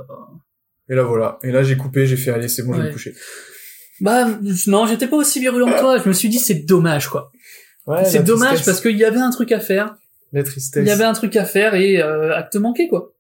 Et 0.91 0.95
là 0.95 1.03
voilà. 1.05 1.39
Et 1.43 1.51
là 1.51 1.63
j'ai 1.63 1.77
coupé, 1.77 2.07
j'ai 2.07 2.17
fait 2.17 2.31
allez 2.31 2.49
c'est 2.49 2.63
bon, 2.63 2.75
je 2.75 2.81
vais 2.83 2.89
me 2.89 2.93
coucher. 2.93 3.15
Bah 4.01 4.27
non, 4.67 4.87
j'étais 4.87 5.07
pas 5.09 5.17
aussi 5.17 5.41
virulent 5.41 5.67
que 5.67 5.79
toi. 5.81 5.99
Je 5.99 6.09
me 6.09 6.13
suis 6.15 6.29
dit 6.29 6.39
c'est 6.39 6.67
dommage 6.67 7.09
quoi. 7.09 7.33
Ouais, 7.87 8.05
c'est 8.05 8.23
dommage 8.23 8.49
tristesse. 8.49 8.67
parce 8.67 8.81
qu'il 8.83 8.97
y 8.99 9.05
avait 9.05 9.21
un 9.21 9.31
truc 9.31 9.51
à 9.53 9.61
faire. 9.61 9.97
La 10.33 10.43
tristesse. 10.43 10.83
Il 10.85 10.89
y 10.89 10.91
avait 10.93 11.05
un 11.05 11.15
truc 11.15 11.35
à 11.37 11.45
faire 11.47 11.75
et 11.75 12.01
euh, 12.03 12.37
acte 12.37 12.57
manqué 12.57 12.89
quoi. 12.89 13.13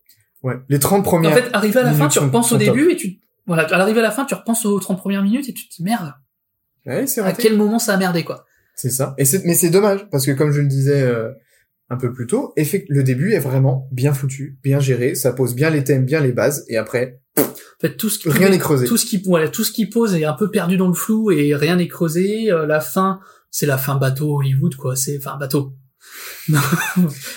Ouais. 0.42 0.56
Les 0.68 0.78
30 0.78 1.00
En 1.00 1.02
premières. 1.02 1.34
fait, 1.34 1.48
arrivé 1.54 1.80
à 1.80 1.84
la 1.84 1.92
fin, 1.92 2.08
tu 2.08 2.18
repenses 2.18 2.52
au 2.52 2.56
top. 2.58 2.64
début 2.66 2.92
et 2.92 2.96
tu 2.96 3.18
voilà, 3.46 3.62
à 3.64 3.78
l'arrivée 3.78 4.00
à 4.00 4.02
la 4.02 4.10
fin, 4.10 4.26
tu 4.26 4.34
repenses 4.34 4.66
aux 4.66 4.78
30 4.78 4.98
premières 4.98 5.22
minutes 5.22 5.48
et 5.48 5.54
tu 5.54 5.66
te 5.66 5.74
dis 5.74 5.82
merde. 5.82 6.12
Ouais, 6.84 7.06
c'est 7.06 7.22
À 7.22 7.32
quel 7.32 7.56
moment 7.56 7.78
ça 7.78 7.94
a 7.94 7.96
merdé 7.96 8.22
quoi. 8.24 8.44
C'est 8.80 8.90
ça. 8.90 9.14
Et 9.18 9.24
c'est, 9.24 9.44
mais 9.44 9.54
c'est 9.54 9.70
dommage, 9.70 10.08
parce 10.10 10.24
que 10.24 10.30
comme 10.30 10.52
je 10.52 10.60
le 10.60 10.68
disais 10.68 11.02
euh, 11.02 11.30
un 11.90 11.96
peu 11.96 12.12
plus 12.12 12.26
tôt, 12.28 12.54
le 12.56 13.02
début 13.02 13.32
est 13.32 13.38
vraiment 13.40 13.88
bien 13.92 14.14
foutu, 14.14 14.58
bien 14.62 14.78
géré, 14.78 15.14
ça 15.16 15.32
pose 15.32 15.54
bien 15.54 15.68
les 15.70 15.82
thèmes, 15.82 16.04
bien 16.04 16.20
les 16.20 16.32
bases, 16.32 16.64
et 16.68 16.76
après, 16.76 17.20
En 17.36 17.42
fait, 17.80 17.96
tout 17.96 18.08
ce 18.08 18.18
qui 18.20 18.28
rien 18.30 18.50
n'est 18.50 18.58
creusé. 18.58 18.86
tout 18.86 18.96
ce 18.96 19.04
qui 19.06 19.20
voilà, 19.26 19.48
tout 19.48 19.64
ce 19.64 19.72
qui 19.72 19.86
pose 19.86 20.14
est 20.14 20.24
un 20.24 20.32
peu 20.34 20.50
perdu 20.50 20.76
dans 20.76 20.86
le 20.88 20.94
flou 20.94 21.30
et 21.32 21.54
rien 21.56 21.76
n'est 21.76 21.88
creusé. 21.88 22.52
Euh, 22.52 22.66
la 22.66 22.80
fin, 22.80 23.18
c'est 23.50 23.66
la 23.66 23.78
fin 23.78 23.96
bateau 23.96 24.36
Hollywood 24.38 24.74
quoi. 24.76 24.94
C'est 24.96 25.18
enfin 25.18 25.36
bateau. 25.38 25.74
Non, 26.48 26.58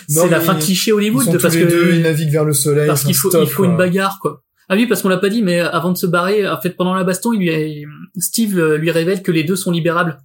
c'est 0.07 0.29
la 0.29 0.39
fin 0.41 0.55
cliché 0.55 0.91
Ils 0.91 0.93
Hollywood 0.93 1.25
sont 1.25 1.31
de- 1.31 1.37
tous 1.37 1.41
parce 1.43 1.55
les 1.55 1.63
que 1.63 1.69
deux, 1.69 1.93
ils 1.95 2.01
naviguent 2.01 2.31
vers 2.31 2.45
le 2.45 2.53
soleil. 2.53 2.87
parce 2.87 3.03
qu'il 3.03 3.15
faut 3.15 3.29
stop, 3.29 3.43
il 3.43 3.49
faut 3.49 3.65
une 3.65 3.77
bagarre 3.77 4.19
quoi. 4.21 4.43
Ah 4.69 4.75
oui, 4.75 4.87
parce 4.87 5.01
qu'on 5.01 5.09
l'a 5.09 5.17
pas 5.17 5.29
dit, 5.29 5.43
mais 5.43 5.59
avant 5.59 5.91
de 5.91 5.97
se 5.97 6.05
barrer, 6.05 6.47
en 6.47 6.59
fait, 6.61 6.71
pendant 6.71 6.93
la 6.93 7.03
baston, 7.03 7.33
il 7.33 7.39
lui 7.39 7.51
a- 7.53 7.87
Steve 8.17 8.57
lui 8.75 8.89
révèle 8.91 9.21
que 9.21 9.31
les 9.31 9.43
deux 9.43 9.55
sont 9.57 9.71
libérables, 9.71 10.17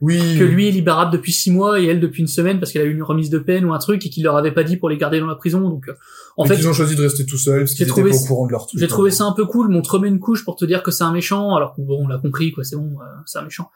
Oui. 0.00 0.38
que 0.38 0.44
lui 0.44 0.68
est 0.68 0.70
libérable 0.72 1.12
depuis 1.12 1.32
six 1.32 1.50
mois 1.50 1.80
et 1.80 1.86
elle 1.86 2.00
depuis 2.00 2.20
une 2.20 2.26
semaine 2.28 2.58
parce 2.58 2.72
qu'elle 2.72 2.82
a 2.82 2.84
eu 2.84 2.92
une 2.92 3.02
remise 3.02 3.30
de 3.30 3.38
peine 3.38 3.64
ou 3.64 3.72
un 3.72 3.78
truc 3.78 4.04
et 4.04 4.10
qu'il 4.10 4.24
leur 4.24 4.36
avait 4.36 4.52
pas 4.52 4.64
dit 4.64 4.76
pour 4.76 4.88
les 4.88 4.96
garder 4.98 5.20
dans 5.20 5.26
la 5.26 5.36
prison. 5.36 5.60
Donc, 5.60 5.88
euh, 5.88 5.94
en 6.36 6.44
Et 6.44 6.48
fait, 6.48 6.56
qu'ils 6.56 6.68
ont 6.68 6.72
choisi 6.72 6.94
de 6.96 7.00
rester 7.02 7.24
tout 7.24 7.38
seuls, 7.38 7.60
parce 7.60 7.70
j'ai 7.70 7.76
qu'ils 7.76 7.82
étaient 7.84 7.90
trouvé 7.92 8.10
pas 8.10 8.16
au 8.16 8.26
courant 8.26 8.46
de 8.46 8.52
leur 8.52 8.66
truc. 8.66 8.78
j'ai 8.80 8.88
trouvé 8.88 9.10
ça 9.10 9.24
un 9.24 9.32
peu 9.32 9.46
cool. 9.46 9.68
Mon 9.68 9.80
te 9.82 9.90
remet 9.90 10.08
une 10.08 10.18
couche 10.18 10.44
pour 10.44 10.56
te 10.56 10.64
dire 10.64 10.82
que 10.82 10.90
c'est 10.90 11.04
un 11.04 11.12
méchant, 11.12 11.54
alors 11.54 11.74
que 11.74 11.80
bon, 11.80 12.04
on 12.04 12.08
l'a 12.08 12.18
compris, 12.18 12.52
quoi. 12.52 12.64
C'est 12.64 12.76
bon, 12.76 12.96
euh, 13.00 13.04
c'est 13.24 13.38
un 13.38 13.42
méchant. 13.44 13.70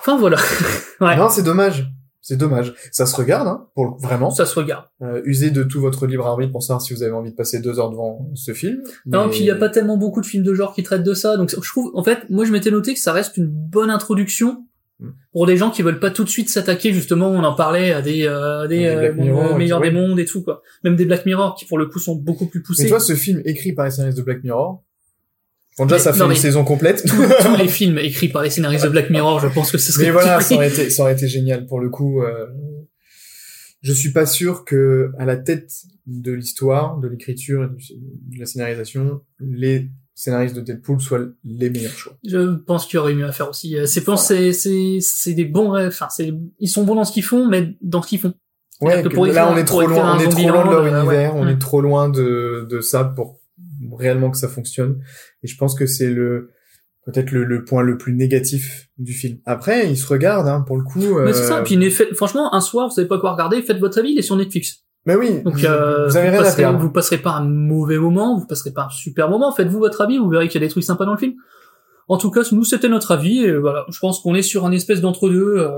Enfin 0.00 0.18
voilà. 0.18 0.36
ouais, 1.00 1.16
Non, 1.16 1.28
c'est 1.28 1.42
dommage. 1.42 1.90
C'est 2.24 2.36
dommage. 2.36 2.72
Ça 2.92 3.04
se 3.04 3.16
regarde, 3.16 3.48
hein, 3.48 3.66
pour 3.74 3.84
le- 3.86 3.90
vraiment. 4.00 4.30
ça 4.30 4.46
se 4.46 4.54
regarde. 4.58 4.84
Euh, 5.02 5.20
usez 5.24 5.50
de 5.50 5.64
tout 5.64 5.80
votre 5.80 6.06
libre 6.06 6.24
arbitre 6.26 6.52
pour 6.52 6.62
savoir 6.62 6.80
si 6.80 6.94
vous 6.94 7.02
avez 7.02 7.12
envie 7.12 7.32
de 7.32 7.36
passer 7.36 7.58
deux 7.60 7.78
heures 7.80 7.90
devant 7.90 8.30
ce 8.34 8.54
film. 8.54 8.78
Non, 9.06 9.24
mais- 9.24 9.30
puis 9.32 9.40
il 9.40 9.46
y 9.46 9.50
a 9.50 9.56
pas 9.56 9.68
tellement 9.68 9.96
beaucoup 9.96 10.20
de 10.20 10.26
films 10.26 10.44
de 10.44 10.54
genre 10.54 10.72
qui 10.72 10.82
traitent 10.84 11.02
de 11.02 11.14
ça, 11.14 11.36
donc 11.36 11.50
je 11.50 11.68
trouve, 11.68 11.90
en 11.94 12.04
fait, 12.04 12.20
moi 12.30 12.44
je 12.44 12.52
m'étais 12.52 12.70
noté 12.70 12.94
que 12.94 13.00
ça 13.00 13.12
reste 13.12 13.36
une 13.36 13.48
bonne 13.48 13.90
introduction 13.90 14.64
Mm. 15.00 15.08
pour 15.32 15.46
des 15.48 15.56
gens 15.56 15.70
qui 15.70 15.82
veulent 15.82 15.98
pas 15.98 16.10
tout 16.10 16.22
de 16.22 16.28
suite 16.28 16.48
s'attaquer, 16.48 16.92
justement, 16.92 17.26
on 17.28 17.42
en 17.42 17.54
parlait 17.56 17.92
à 17.92 18.02
des, 18.02 18.24
euh, 18.28 18.68
des, 18.68 18.78
Des 18.78 18.86
euh, 18.86 19.12
Mirror, 19.14 19.54
euh, 19.54 19.58
meilleurs 19.58 19.80
des 19.80 19.90
mondes 19.90 20.20
et 20.20 20.24
tout 20.24 20.42
quoi. 20.44 20.62
Même 20.84 20.94
des 20.94 21.06
Black 21.06 21.26
Mirror 21.26 21.56
qui 21.56 21.64
pour 21.64 21.76
le 21.78 21.86
coup 21.86 21.98
sont 21.98 22.14
beaucoup 22.14 22.46
plus 22.46 22.60
Mais 22.60 22.64
poussés. 22.64 22.82
tu 22.84 22.90
vois, 22.90 23.00
ce 23.00 23.14
film 23.14 23.42
écrit 23.44 23.72
par 23.72 23.84
les 23.86 23.90
scénaristes 23.90 24.18
de 24.18 24.22
Black 24.22 24.44
Mirror, 24.44 24.84
bon, 25.78 25.84
déjà, 25.86 25.96
Mais- 25.96 26.02
ça 26.02 26.12
fait 26.12 26.18
non, 26.20 26.30
une 26.30 26.36
saison 26.36 26.64
complète. 26.64 27.02
tous, 27.06 27.16
tous 27.42 27.56
les 27.56 27.68
films 27.78 27.98
écrits 27.98 28.28
par 28.28 28.42
les 28.42 28.50
scénaristes 28.50 28.84
de 28.84 28.90
Black 28.90 29.10
Mirror, 29.10 29.40
je 29.40 29.48
pense 29.48 29.70
que 29.70 29.78
ce 29.78 29.92
serait 29.92 30.04
Mais 30.06 30.10
voilà, 30.10 30.40
ça 30.40 30.54
aurait 30.54 30.68
été, 30.68 30.90
ça 30.90 31.02
aurait 31.02 31.12
été 31.14 31.28
génial 31.28 31.66
pour 31.66 31.80
le 31.80 31.88
coup. 31.90 32.22
euh, 32.22 32.46
je 33.82 33.92
suis 33.92 34.12
pas 34.12 34.26
sûr 34.26 34.64
que 34.64 35.10
à 35.18 35.24
la 35.24 35.36
tête 35.36 35.72
de 36.06 36.32
l'histoire, 36.32 36.98
de 36.98 37.08
l'écriture 37.08 37.68
de 37.68 38.38
la 38.38 38.46
scénarisation, 38.46 39.22
les 39.40 39.88
scénaristes 40.14 40.54
de 40.54 40.60
Deadpool 40.60 41.00
soient 41.00 41.26
les 41.42 41.68
meilleurs 41.68 41.90
choix. 41.96 42.16
Je 42.24 42.54
pense 42.54 42.86
qu'il 42.86 42.96
y 42.96 43.00
aurait 43.00 43.14
mieux 43.14 43.26
à 43.26 43.32
faire 43.32 43.48
aussi. 43.48 43.76
Euh, 43.76 43.86
C'est 43.86 44.04
pense 44.04 44.28
c'est 44.28 44.52
c'est 44.52 44.98
c'est 45.00 45.34
des 45.34 45.46
bons 45.46 45.70
rêves. 45.70 45.88
Enfin, 45.88 46.06
c'est 46.10 46.32
ils 46.60 46.68
sont 46.68 46.84
bons 46.84 46.94
dans 46.94 47.04
ce 47.04 47.12
qu'ils 47.12 47.24
font, 47.24 47.48
mais 47.48 47.74
dans 47.80 48.02
ce 48.02 48.08
qu'ils 48.08 48.20
font. 48.20 48.34
Ouais, 48.80 49.02
que 49.02 49.08
là 49.32 49.50
on 49.52 49.56
est 49.56 49.64
trop 49.64 49.82
loin, 49.82 50.16
on 50.16 50.20
est 50.20 50.28
trop 50.28 50.48
loin 50.48 50.64
de 50.66 50.70
leur 50.70 50.84
euh, 50.84 51.00
univers, 51.00 51.34
on 51.36 51.44
Mm. 51.44 51.48
est 51.48 51.58
trop 51.58 51.80
loin 51.80 52.08
de 52.08 52.66
de 52.70 52.80
ça 52.80 53.02
pour 53.04 53.40
réellement 53.96 54.30
que 54.30 54.38
ça 54.38 54.48
fonctionne. 54.48 55.00
Et 55.42 55.46
je 55.46 55.56
pense 55.56 55.74
que 55.74 55.86
c'est 55.86 56.10
le 56.10 56.50
peut-être 57.04 57.32
le, 57.32 57.42
le 57.44 57.64
point 57.64 57.82
le 57.82 57.98
plus 57.98 58.14
négatif 58.14 58.88
du 58.96 59.12
film. 59.12 59.38
Après, 59.44 59.90
il 59.90 59.96
se 59.96 60.06
regarde, 60.06 60.46
hein, 60.46 60.60
pour 60.64 60.76
le 60.76 60.84
coup. 60.84 61.18
Mais 61.24 61.32
c'est 61.32 61.42
ça. 61.44 61.58
euh, 61.58 61.62
Puis 61.64 61.90
franchement, 62.14 62.54
un 62.54 62.60
soir, 62.60 62.88
vous 62.88 62.94
savez 62.94 63.08
pas 63.08 63.18
quoi 63.18 63.32
regarder, 63.32 63.60
faites 63.62 63.78
votre 63.78 63.98
avis, 63.98 64.12
il 64.12 64.18
est 64.18 64.22
sur 64.22 64.36
Netflix. 64.36 64.84
Mais 65.04 65.16
oui, 65.16 65.42
Donc 65.42 65.54
vous, 65.56 65.66
euh, 65.66 66.06
vous 66.06 66.16
avez 66.16 66.28
rien 66.30 66.38
à 66.38 66.42
passerez, 66.44 66.64
vous 66.76 66.90
passerez 66.92 67.18
pas 67.18 67.32
un 67.32 67.44
mauvais 67.44 67.98
moment, 67.98 68.38
vous 68.38 68.46
passerez 68.46 68.70
pas 68.72 68.84
un 68.84 68.88
super 68.90 69.28
moment. 69.28 69.50
Faites-vous 69.50 69.80
votre 69.80 70.00
avis, 70.00 70.18
vous 70.18 70.28
verrez 70.28 70.46
qu'il 70.46 70.60
y 70.60 70.64
a 70.64 70.66
des 70.66 70.70
trucs 70.70 70.84
sympas 70.84 71.04
dans 71.04 71.10
le 71.12 71.18
film. 71.18 71.34
En 72.06 72.18
tout 72.18 72.30
cas, 72.30 72.42
nous 72.52 72.62
c'était 72.64 72.88
notre 72.88 73.10
avis 73.10 73.40
et 73.40 73.56
voilà. 73.56 73.84
Je 73.90 73.98
pense 73.98 74.20
qu'on 74.20 74.36
est 74.36 74.42
sur 74.42 74.64
un 74.64 74.70
espèce 74.70 75.00
d'entre-deux, 75.00 75.56
euh, 75.58 75.70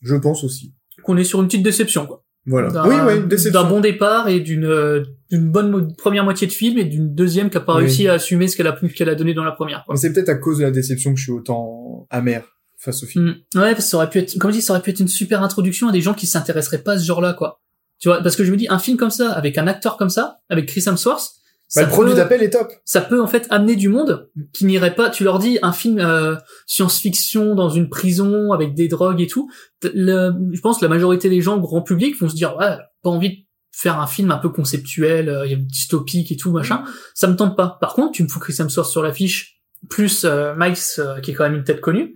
Je 0.00 0.14
pense 0.14 0.44
aussi. 0.44 0.74
qu'on 1.02 1.16
est 1.16 1.24
sur 1.24 1.40
une 1.40 1.46
petite 1.46 1.64
déception 1.64 2.06
quoi. 2.06 2.22
Voilà. 2.48 2.70
D'un- 2.70 2.88
Oui. 2.88 3.50
D'un 3.52 3.64
bon 3.64 3.80
départ 3.80 4.28
et 4.28 4.40
d'une 4.40 4.64
euh, 4.64 5.04
d'une 5.30 5.50
bonne 5.50 5.70
mo- 5.70 5.88
première 5.98 6.24
moitié 6.24 6.46
de 6.46 6.52
film 6.52 6.78
et 6.78 6.84
d'une 6.84 7.14
deuxième 7.14 7.50
qui 7.50 7.56
a 7.56 7.60
pas 7.60 7.74
Oui. 7.76 7.82
réussi 7.82 8.08
à 8.08 8.14
assumer 8.14 8.48
ce 8.48 8.56
qu'elle 8.56 8.66
a 8.66 8.72
qu'elle 8.94 9.08
a 9.10 9.14
donné 9.14 9.34
dans 9.34 9.44
la 9.44 9.52
première. 9.52 9.84
Quoi. 9.84 9.94
Mais 9.94 10.00
c'est 10.00 10.12
peut-être 10.12 10.28
à 10.30 10.34
cause 10.36 10.58
de 10.58 10.62
la 10.64 10.70
déception 10.70 11.12
que 11.12 11.18
je 11.18 11.24
suis 11.24 11.32
autant 11.32 12.06
amer 12.10 12.44
face 12.78 13.02
au 13.02 13.06
film. 13.06 13.24
Mm. 13.54 13.58
Ouais, 13.58 13.72
parce 13.72 13.84
que 13.84 13.90
ça 13.90 13.96
aurait 13.98 14.08
pu 14.10 14.18
être, 14.18 14.38
comme 14.38 14.50
je 14.50 14.56
dis, 14.56 14.62
ça 14.62 14.72
aurait 14.72 14.82
pu 14.82 14.90
être 14.90 15.00
une 15.00 15.08
super 15.08 15.42
introduction 15.42 15.88
à 15.88 15.92
des 15.92 16.00
gens 16.00 16.14
qui 16.14 16.26
s'intéresseraient 16.26 16.82
pas 16.82 16.92
à 16.92 16.98
ce 16.98 17.04
genre-là, 17.04 17.32
quoi. 17.34 17.60
Tu 18.00 18.08
vois, 18.08 18.22
parce 18.22 18.36
que 18.36 18.44
je 18.44 18.52
me 18.52 18.56
dis, 18.56 18.66
un 18.70 18.78
film 18.78 18.96
comme 18.96 19.10
ça, 19.10 19.32
avec 19.32 19.58
un 19.58 19.66
acteur 19.66 19.96
comme 19.96 20.10
ça, 20.10 20.38
avec 20.48 20.66
Chris 20.66 20.84
Hemsworth, 20.86 21.32
Bah, 21.74 21.82
ça 21.82 21.82
le 21.82 21.88
produit 21.90 22.14
d'appel 22.14 22.42
est 22.42 22.50
top. 22.50 22.72
ça 22.86 23.00
peut 23.02 23.20
en 23.20 23.26
fait 23.26 23.46
amener 23.50 23.76
du 23.76 23.88
monde 23.90 24.30
qui 24.54 24.64
n'irait 24.64 24.94
pas. 24.94 25.10
Tu 25.10 25.22
leur 25.24 25.38
dis 25.38 25.58
un 25.62 25.72
film 25.72 25.98
euh, 26.00 26.34
science-fiction 26.66 27.54
dans 27.54 27.68
une 27.68 27.88
prison 27.88 28.52
avec 28.52 28.74
des 28.74 28.88
drogues 28.88 29.20
et 29.20 29.26
tout. 29.26 29.50
le- 29.82 30.32
je 30.52 30.60
pense 30.60 30.78
que 30.78 30.84
la 30.84 30.88
majorité 30.88 31.28
des 31.28 31.40
gens, 31.40 31.58
grand 31.58 31.82
public, 31.82 32.18
vont 32.20 32.28
se 32.28 32.34
dire 32.34 32.56
ouais, 32.56 32.76
pas 33.02 33.10
envie 33.10 33.30
de 33.30 33.36
faire 33.72 34.00
un 34.00 34.06
film 34.06 34.30
un 34.30 34.38
peu 34.38 34.48
conceptuel, 34.48 35.28
euh, 35.28 35.46
dystopique 35.56 36.32
et 36.32 36.36
tout 36.36 36.52
machin. 36.52 36.84
Ça 37.14 37.26
me 37.28 37.36
tente 37.36 37.56
pas. 37.56 37.76
Par 37.80 37.92
contre, 37.94 38.12
tu 38.12 38.22
me 38.22 38.28
fous 38.28 38.40
Chris 38.40 38.56
Hemsworth 38.58 38.88
sur 38.90 39.02
l'affiche 39.02 39.60
plus 39.90 40.24
euh, 40.24 40.54
Miles 40.56 40.74
euh, 40.98 41.20
qui 41.20 41.30
est 41.30 41.34
quand 41.34 41.44
même 41.44 41.54
une 41.56 41.64
tête 41.64 41.80
connue. 41.80 42.14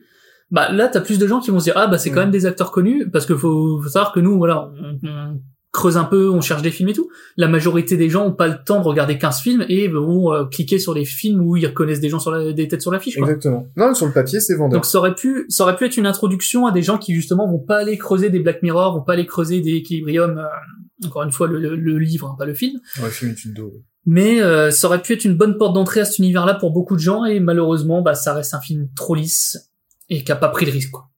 Bah 0.51 0.70
là, 0.73 0.89
t'as 0.89 1.01
plus 1.01 1.19
de 1.19 1.27
gens 1.27 1.41
qui 1.41 1.51
vont 1.51 1.61
se 1.61 1.65
dire 1.65 1.74
ah 1.77 1.87
bah 1.87 1.99
c'est 1.99 2.11
quand 2.11 2.16
Mm. 2.20 2.24
même 2.24 2.31
des 2.31 2.47
acteurs 2.47 2.73
connus 2.73 3.09
parce 3.11 3.27
que 3.27 3.37
faut, 3.37 3.81
faut 3.83 3.89
savoir 3.89 4.12
que 4.12 4.20
nous 4.20 4.37
voilà 4.39 4.70
on, 4.83 4.99
on 5.09 5.41
creuse 5.73 5.97
un 5.97 6.05
peu, 6.05 6.28
on 6.31 6.40
cherche 6.43 6.61
des 6.62 6.70
films 6.70 6.90
et 6.90 6.93
tout. 6.93 7.09
La 7.39 7.49
majorité 7.49 7.97
des 7.97 8.11
gens 8.11 8.27
ont 8.27 8.32
pas 8.32 8.47
le 8.47 8.62
temps 8.62 8.81
de 8.81 8.86
regarder 8.86 9.16
15 9.19 9.40
films 9.40 9.65
et 9.70 9.89
vont 9.89 10.31
euh, 10.32 10.44
cliquer 10.44 10.78
sur 10.78 10.93
les 10.93 11.05
films 11.07 11.40
où 11.40 11.57
ils 11.57 11.66
reconnaissent 11.66 12.01
des 12.01 12.11
gens 12.11 12.19
sur 12.19 12.31
la, 12.31 12.53
des 12.53 12.69
têtes 12.69 12.82
sur 12.82 12.93
l'affiche. 12.93 13.16
Exactement. 13.16 13.66
Non, 13.77 13.94
sur 13.94 14.07
le 14.07 14.12
papier, 14.12 14.39
c'est 14.40 14.55
vendeur. 14.55 14.78
Donc 14.78 14.85
ça 14.85 14.99
aurait 14.99 15.15
pu, 15.15 15.47
ça 15.49 15.65
aurait 15.65 15.77
pu 15.77 15.86
être 15.86 15.97
une 15.97 16.05
introduction 16.07 16.66
à 16.66 16.73
des 16.73 16.82
gens 16.82 16.99
qui 16.99 17.15
justement 17.15 17.51
vont 17.51 17.59
pas 17.59 17.78
aller 17.78 17.97
creuser 17.97 18.28
des 18.28 18.39
Black 18.40 18.62
Mirror, 18.62 18.94
vont 18.99 19.03
pas 19.03 19.15
aller 19.15 19.27
creuser 19.27 19.61
des 19.62 19.77
Equilibrium. 19.77 20.36
euh, 20.39 21.07
encore 21.07 21.23
une 21.24 21.32
fois 21.32 21.49
le, 21.49 21.59
le- 21.59 21.74
le 21.74 21.99
livre, 21.99 22.28
hein, 22.31 22.36
pas 22.39 22.44
le 22.47 22.55
film. 22.55 22.78
Ouais, 23.03 23.09
film 23.11 23.31
est 23.32 23.44
une 23.44 23.55
daube. 23.55 23.73
Mais 24.05 24.43
euh, 24.43 24.70
ça 24.70 24.89
aurait 24.89 25.01
pu 25.01 25.15
être 25.15 25.24
une 25.24 25.36
bonne 25.36 25.57
porte 25.57 25.74
d'entrée 25.74 26.01
à 26.01 26.05
cet 26.05 26.19
univers-là 26.19 26.55
pour 26.55 26.70
beaucoup 26.73 26.97
de 26.97 27.01
gens 27.01 27.24
et 27.24 27.40
malheureusement, 27.40 28.03
bah 28.03 28.15
ça 28.15 28.35
reste 28.35 28.53
un 28.53 28.61
film 28.61 28.89
trop 28.94 29.15
lisse 29.15 29.70
et 30.11 30.23
qui 30.23 30.31
a 30.32 30.36
pas 30.36 30.49
pris 30.49 30.66
le 30.66 30.73
risque. 30.73 30.90
Quoi. 30.90 31.09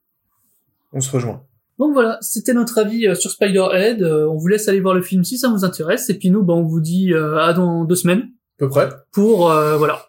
On 0.92 1.00
se 1.00 1.10
rejoint. 1.10 1.42
Donc 1.78 1.92
voilà, 1.92 2.18
c'était 2.20 2.54
notre 2.54 2.78
avis 2.78 3.06
euh, 3.08 3.14
sur 3.14 3.30
Spider-Head. 3.30 4.02
Euh, 4.02 4.28
on 4.28 4.36
vous 4.36 4.46
laisse 4.48 4.68
aller 4.68 4.80
voir 4.80 4.94
le 4.94 5.02
film 5.02 5.24
si 5.24 5.38
ça 5.38 5.48
vous 5.48 5.64
intéresse. 5.64 6.08
Et 6.10 6.14
puis 6.18 6.30
nous, 6.30 6.42
bah, 6.42 6.54
on 6.54 6.62
vous 6.62 6.80
dit 6.80 7.12
euh, 7.12 7.38
à 7.38 7.52
dans 7.52 7.84
deux 7.84 7.96
semaines 7.96 8.20
À 8.20 8.58
peu 8.58 8.68
près. 8.68 8.88
pour 9.12 9.50
euh, 9.50 9.76
voilà 9.76 10.06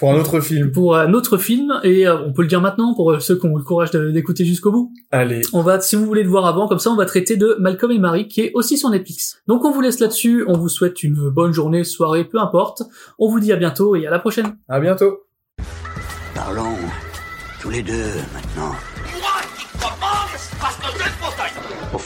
Pour 0.00 0.12
un 0.12 0.18
autre 0.18 0.40
film. 0.40 0.72
pour 0.72 0.96
un 0.96 1.12
autre 1.12 1.36
film. 1.38 1.78
Et 1.84 2.08
euh, 2.08 2.16
on 2.26 2.32
peut 2.32 2.42
le 2.42 2.48
dire 2.48 2.60
maintenant 2.60 2.92
pour 2.94 3.20
ceux 3.22 3.36
qui 3.38 3.46
ont 3.46 3.56
le 3.56 3.62
courage 3.62 3.92
de- 3.92 4.10
d'écouter 4.10 4.44
jusqu'au 4.44 4.72
bout. 4.72 4.92
Allez. 5.12 5.42
On 5.52 5.62
va, 5.62 5.80
si 5.80 5.94
vous 5.94 6.04
voulez 6.06 6.24
le 6.24 6.28
voir 6.30 6.44
avant, 6.46 6.66
comme 6.66 6.78
ça, 6.80 6.90
on 6.90 6.96
va 6.96 7.06
traiter 7.06 7.36
de 7.36 7.56
Malcolm 7.60 7.92
et 7.92 7.98
Marie, 8.00 8.26
qui 8.26 8.40
est 8.40 8.50
aussi 8.54 8.76
sur 8.76 8.90
Netflix. 8.90 9.40
Donc 9.46 9.64
on 9.64 9.70
vous 9.70 9.80
laisse 9.80 10.00
là-dessus. 10.00 10.44
On 10.48 10.58
vous 10.58 10.68
souhaite 10.68 11.02
une 11.04 11.30
bonne 11.30 11.52
journée, 11.52 11.84
soirée, 11.84 12.24
peu 12.24 12.38
importe. 12.40 12.82
On 13.18 13.30
vous 13.30 13.38
dit 13.38 13.52
à 13.52 13.56
bientôt 13.56 13.94
et 13.94 14.06
à 14.08 14.10
la 14.10 14.18
prochaine. 14.18 14.56
À 14.68 14.80
bientôt. 14.80 15.20
Parlons 16.34 16.74
tous 17.60 17.70
les 17.70 17.82
deux 17.82 17.92
maintenant. 18.34 18.72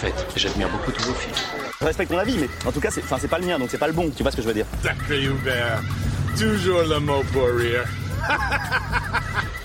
Fait, 0.05 0.27
j'admire 0.37 0.69
beaucoup 0.69 0.93
tous 0.93 1.05
vos 1.05 1.15
films. 1.15 1.35
Je 1.81 1.85
respecte 1.87 2.11
ton 2.11 2.19
avis, 2.19 2.37
mais 2.39 2.49
en 2.67 2.73
tout 2.73 2.81
cas, 2.81 2.91
c'est, 2.91 3.03
enfin, 3.03 3.17
c'est 3.21 3.29
pas 3.29 3.39
le 3.39 3.47
mien, 3.47 3.59
donc 3.59 3.69
c'est 3.71 3.79
pas 3.79 3.87
le 3.87 3.93
bon. 3.93 4.11
Tu 4.11 4.23
vois 4.23 4.31
ce 4.31 4.37
que 4.37 4.43
je 4.43 4.49
veux 4.49 4.55
dire 4.55 4.67
Sacré 4.83 5.23
Hubert. 5.23 5.83
Toujours 6.39 6.83
le 6.83 6.99
mot 7.01 7.23
pour 7.33 7.49
rire. 7.49 7.85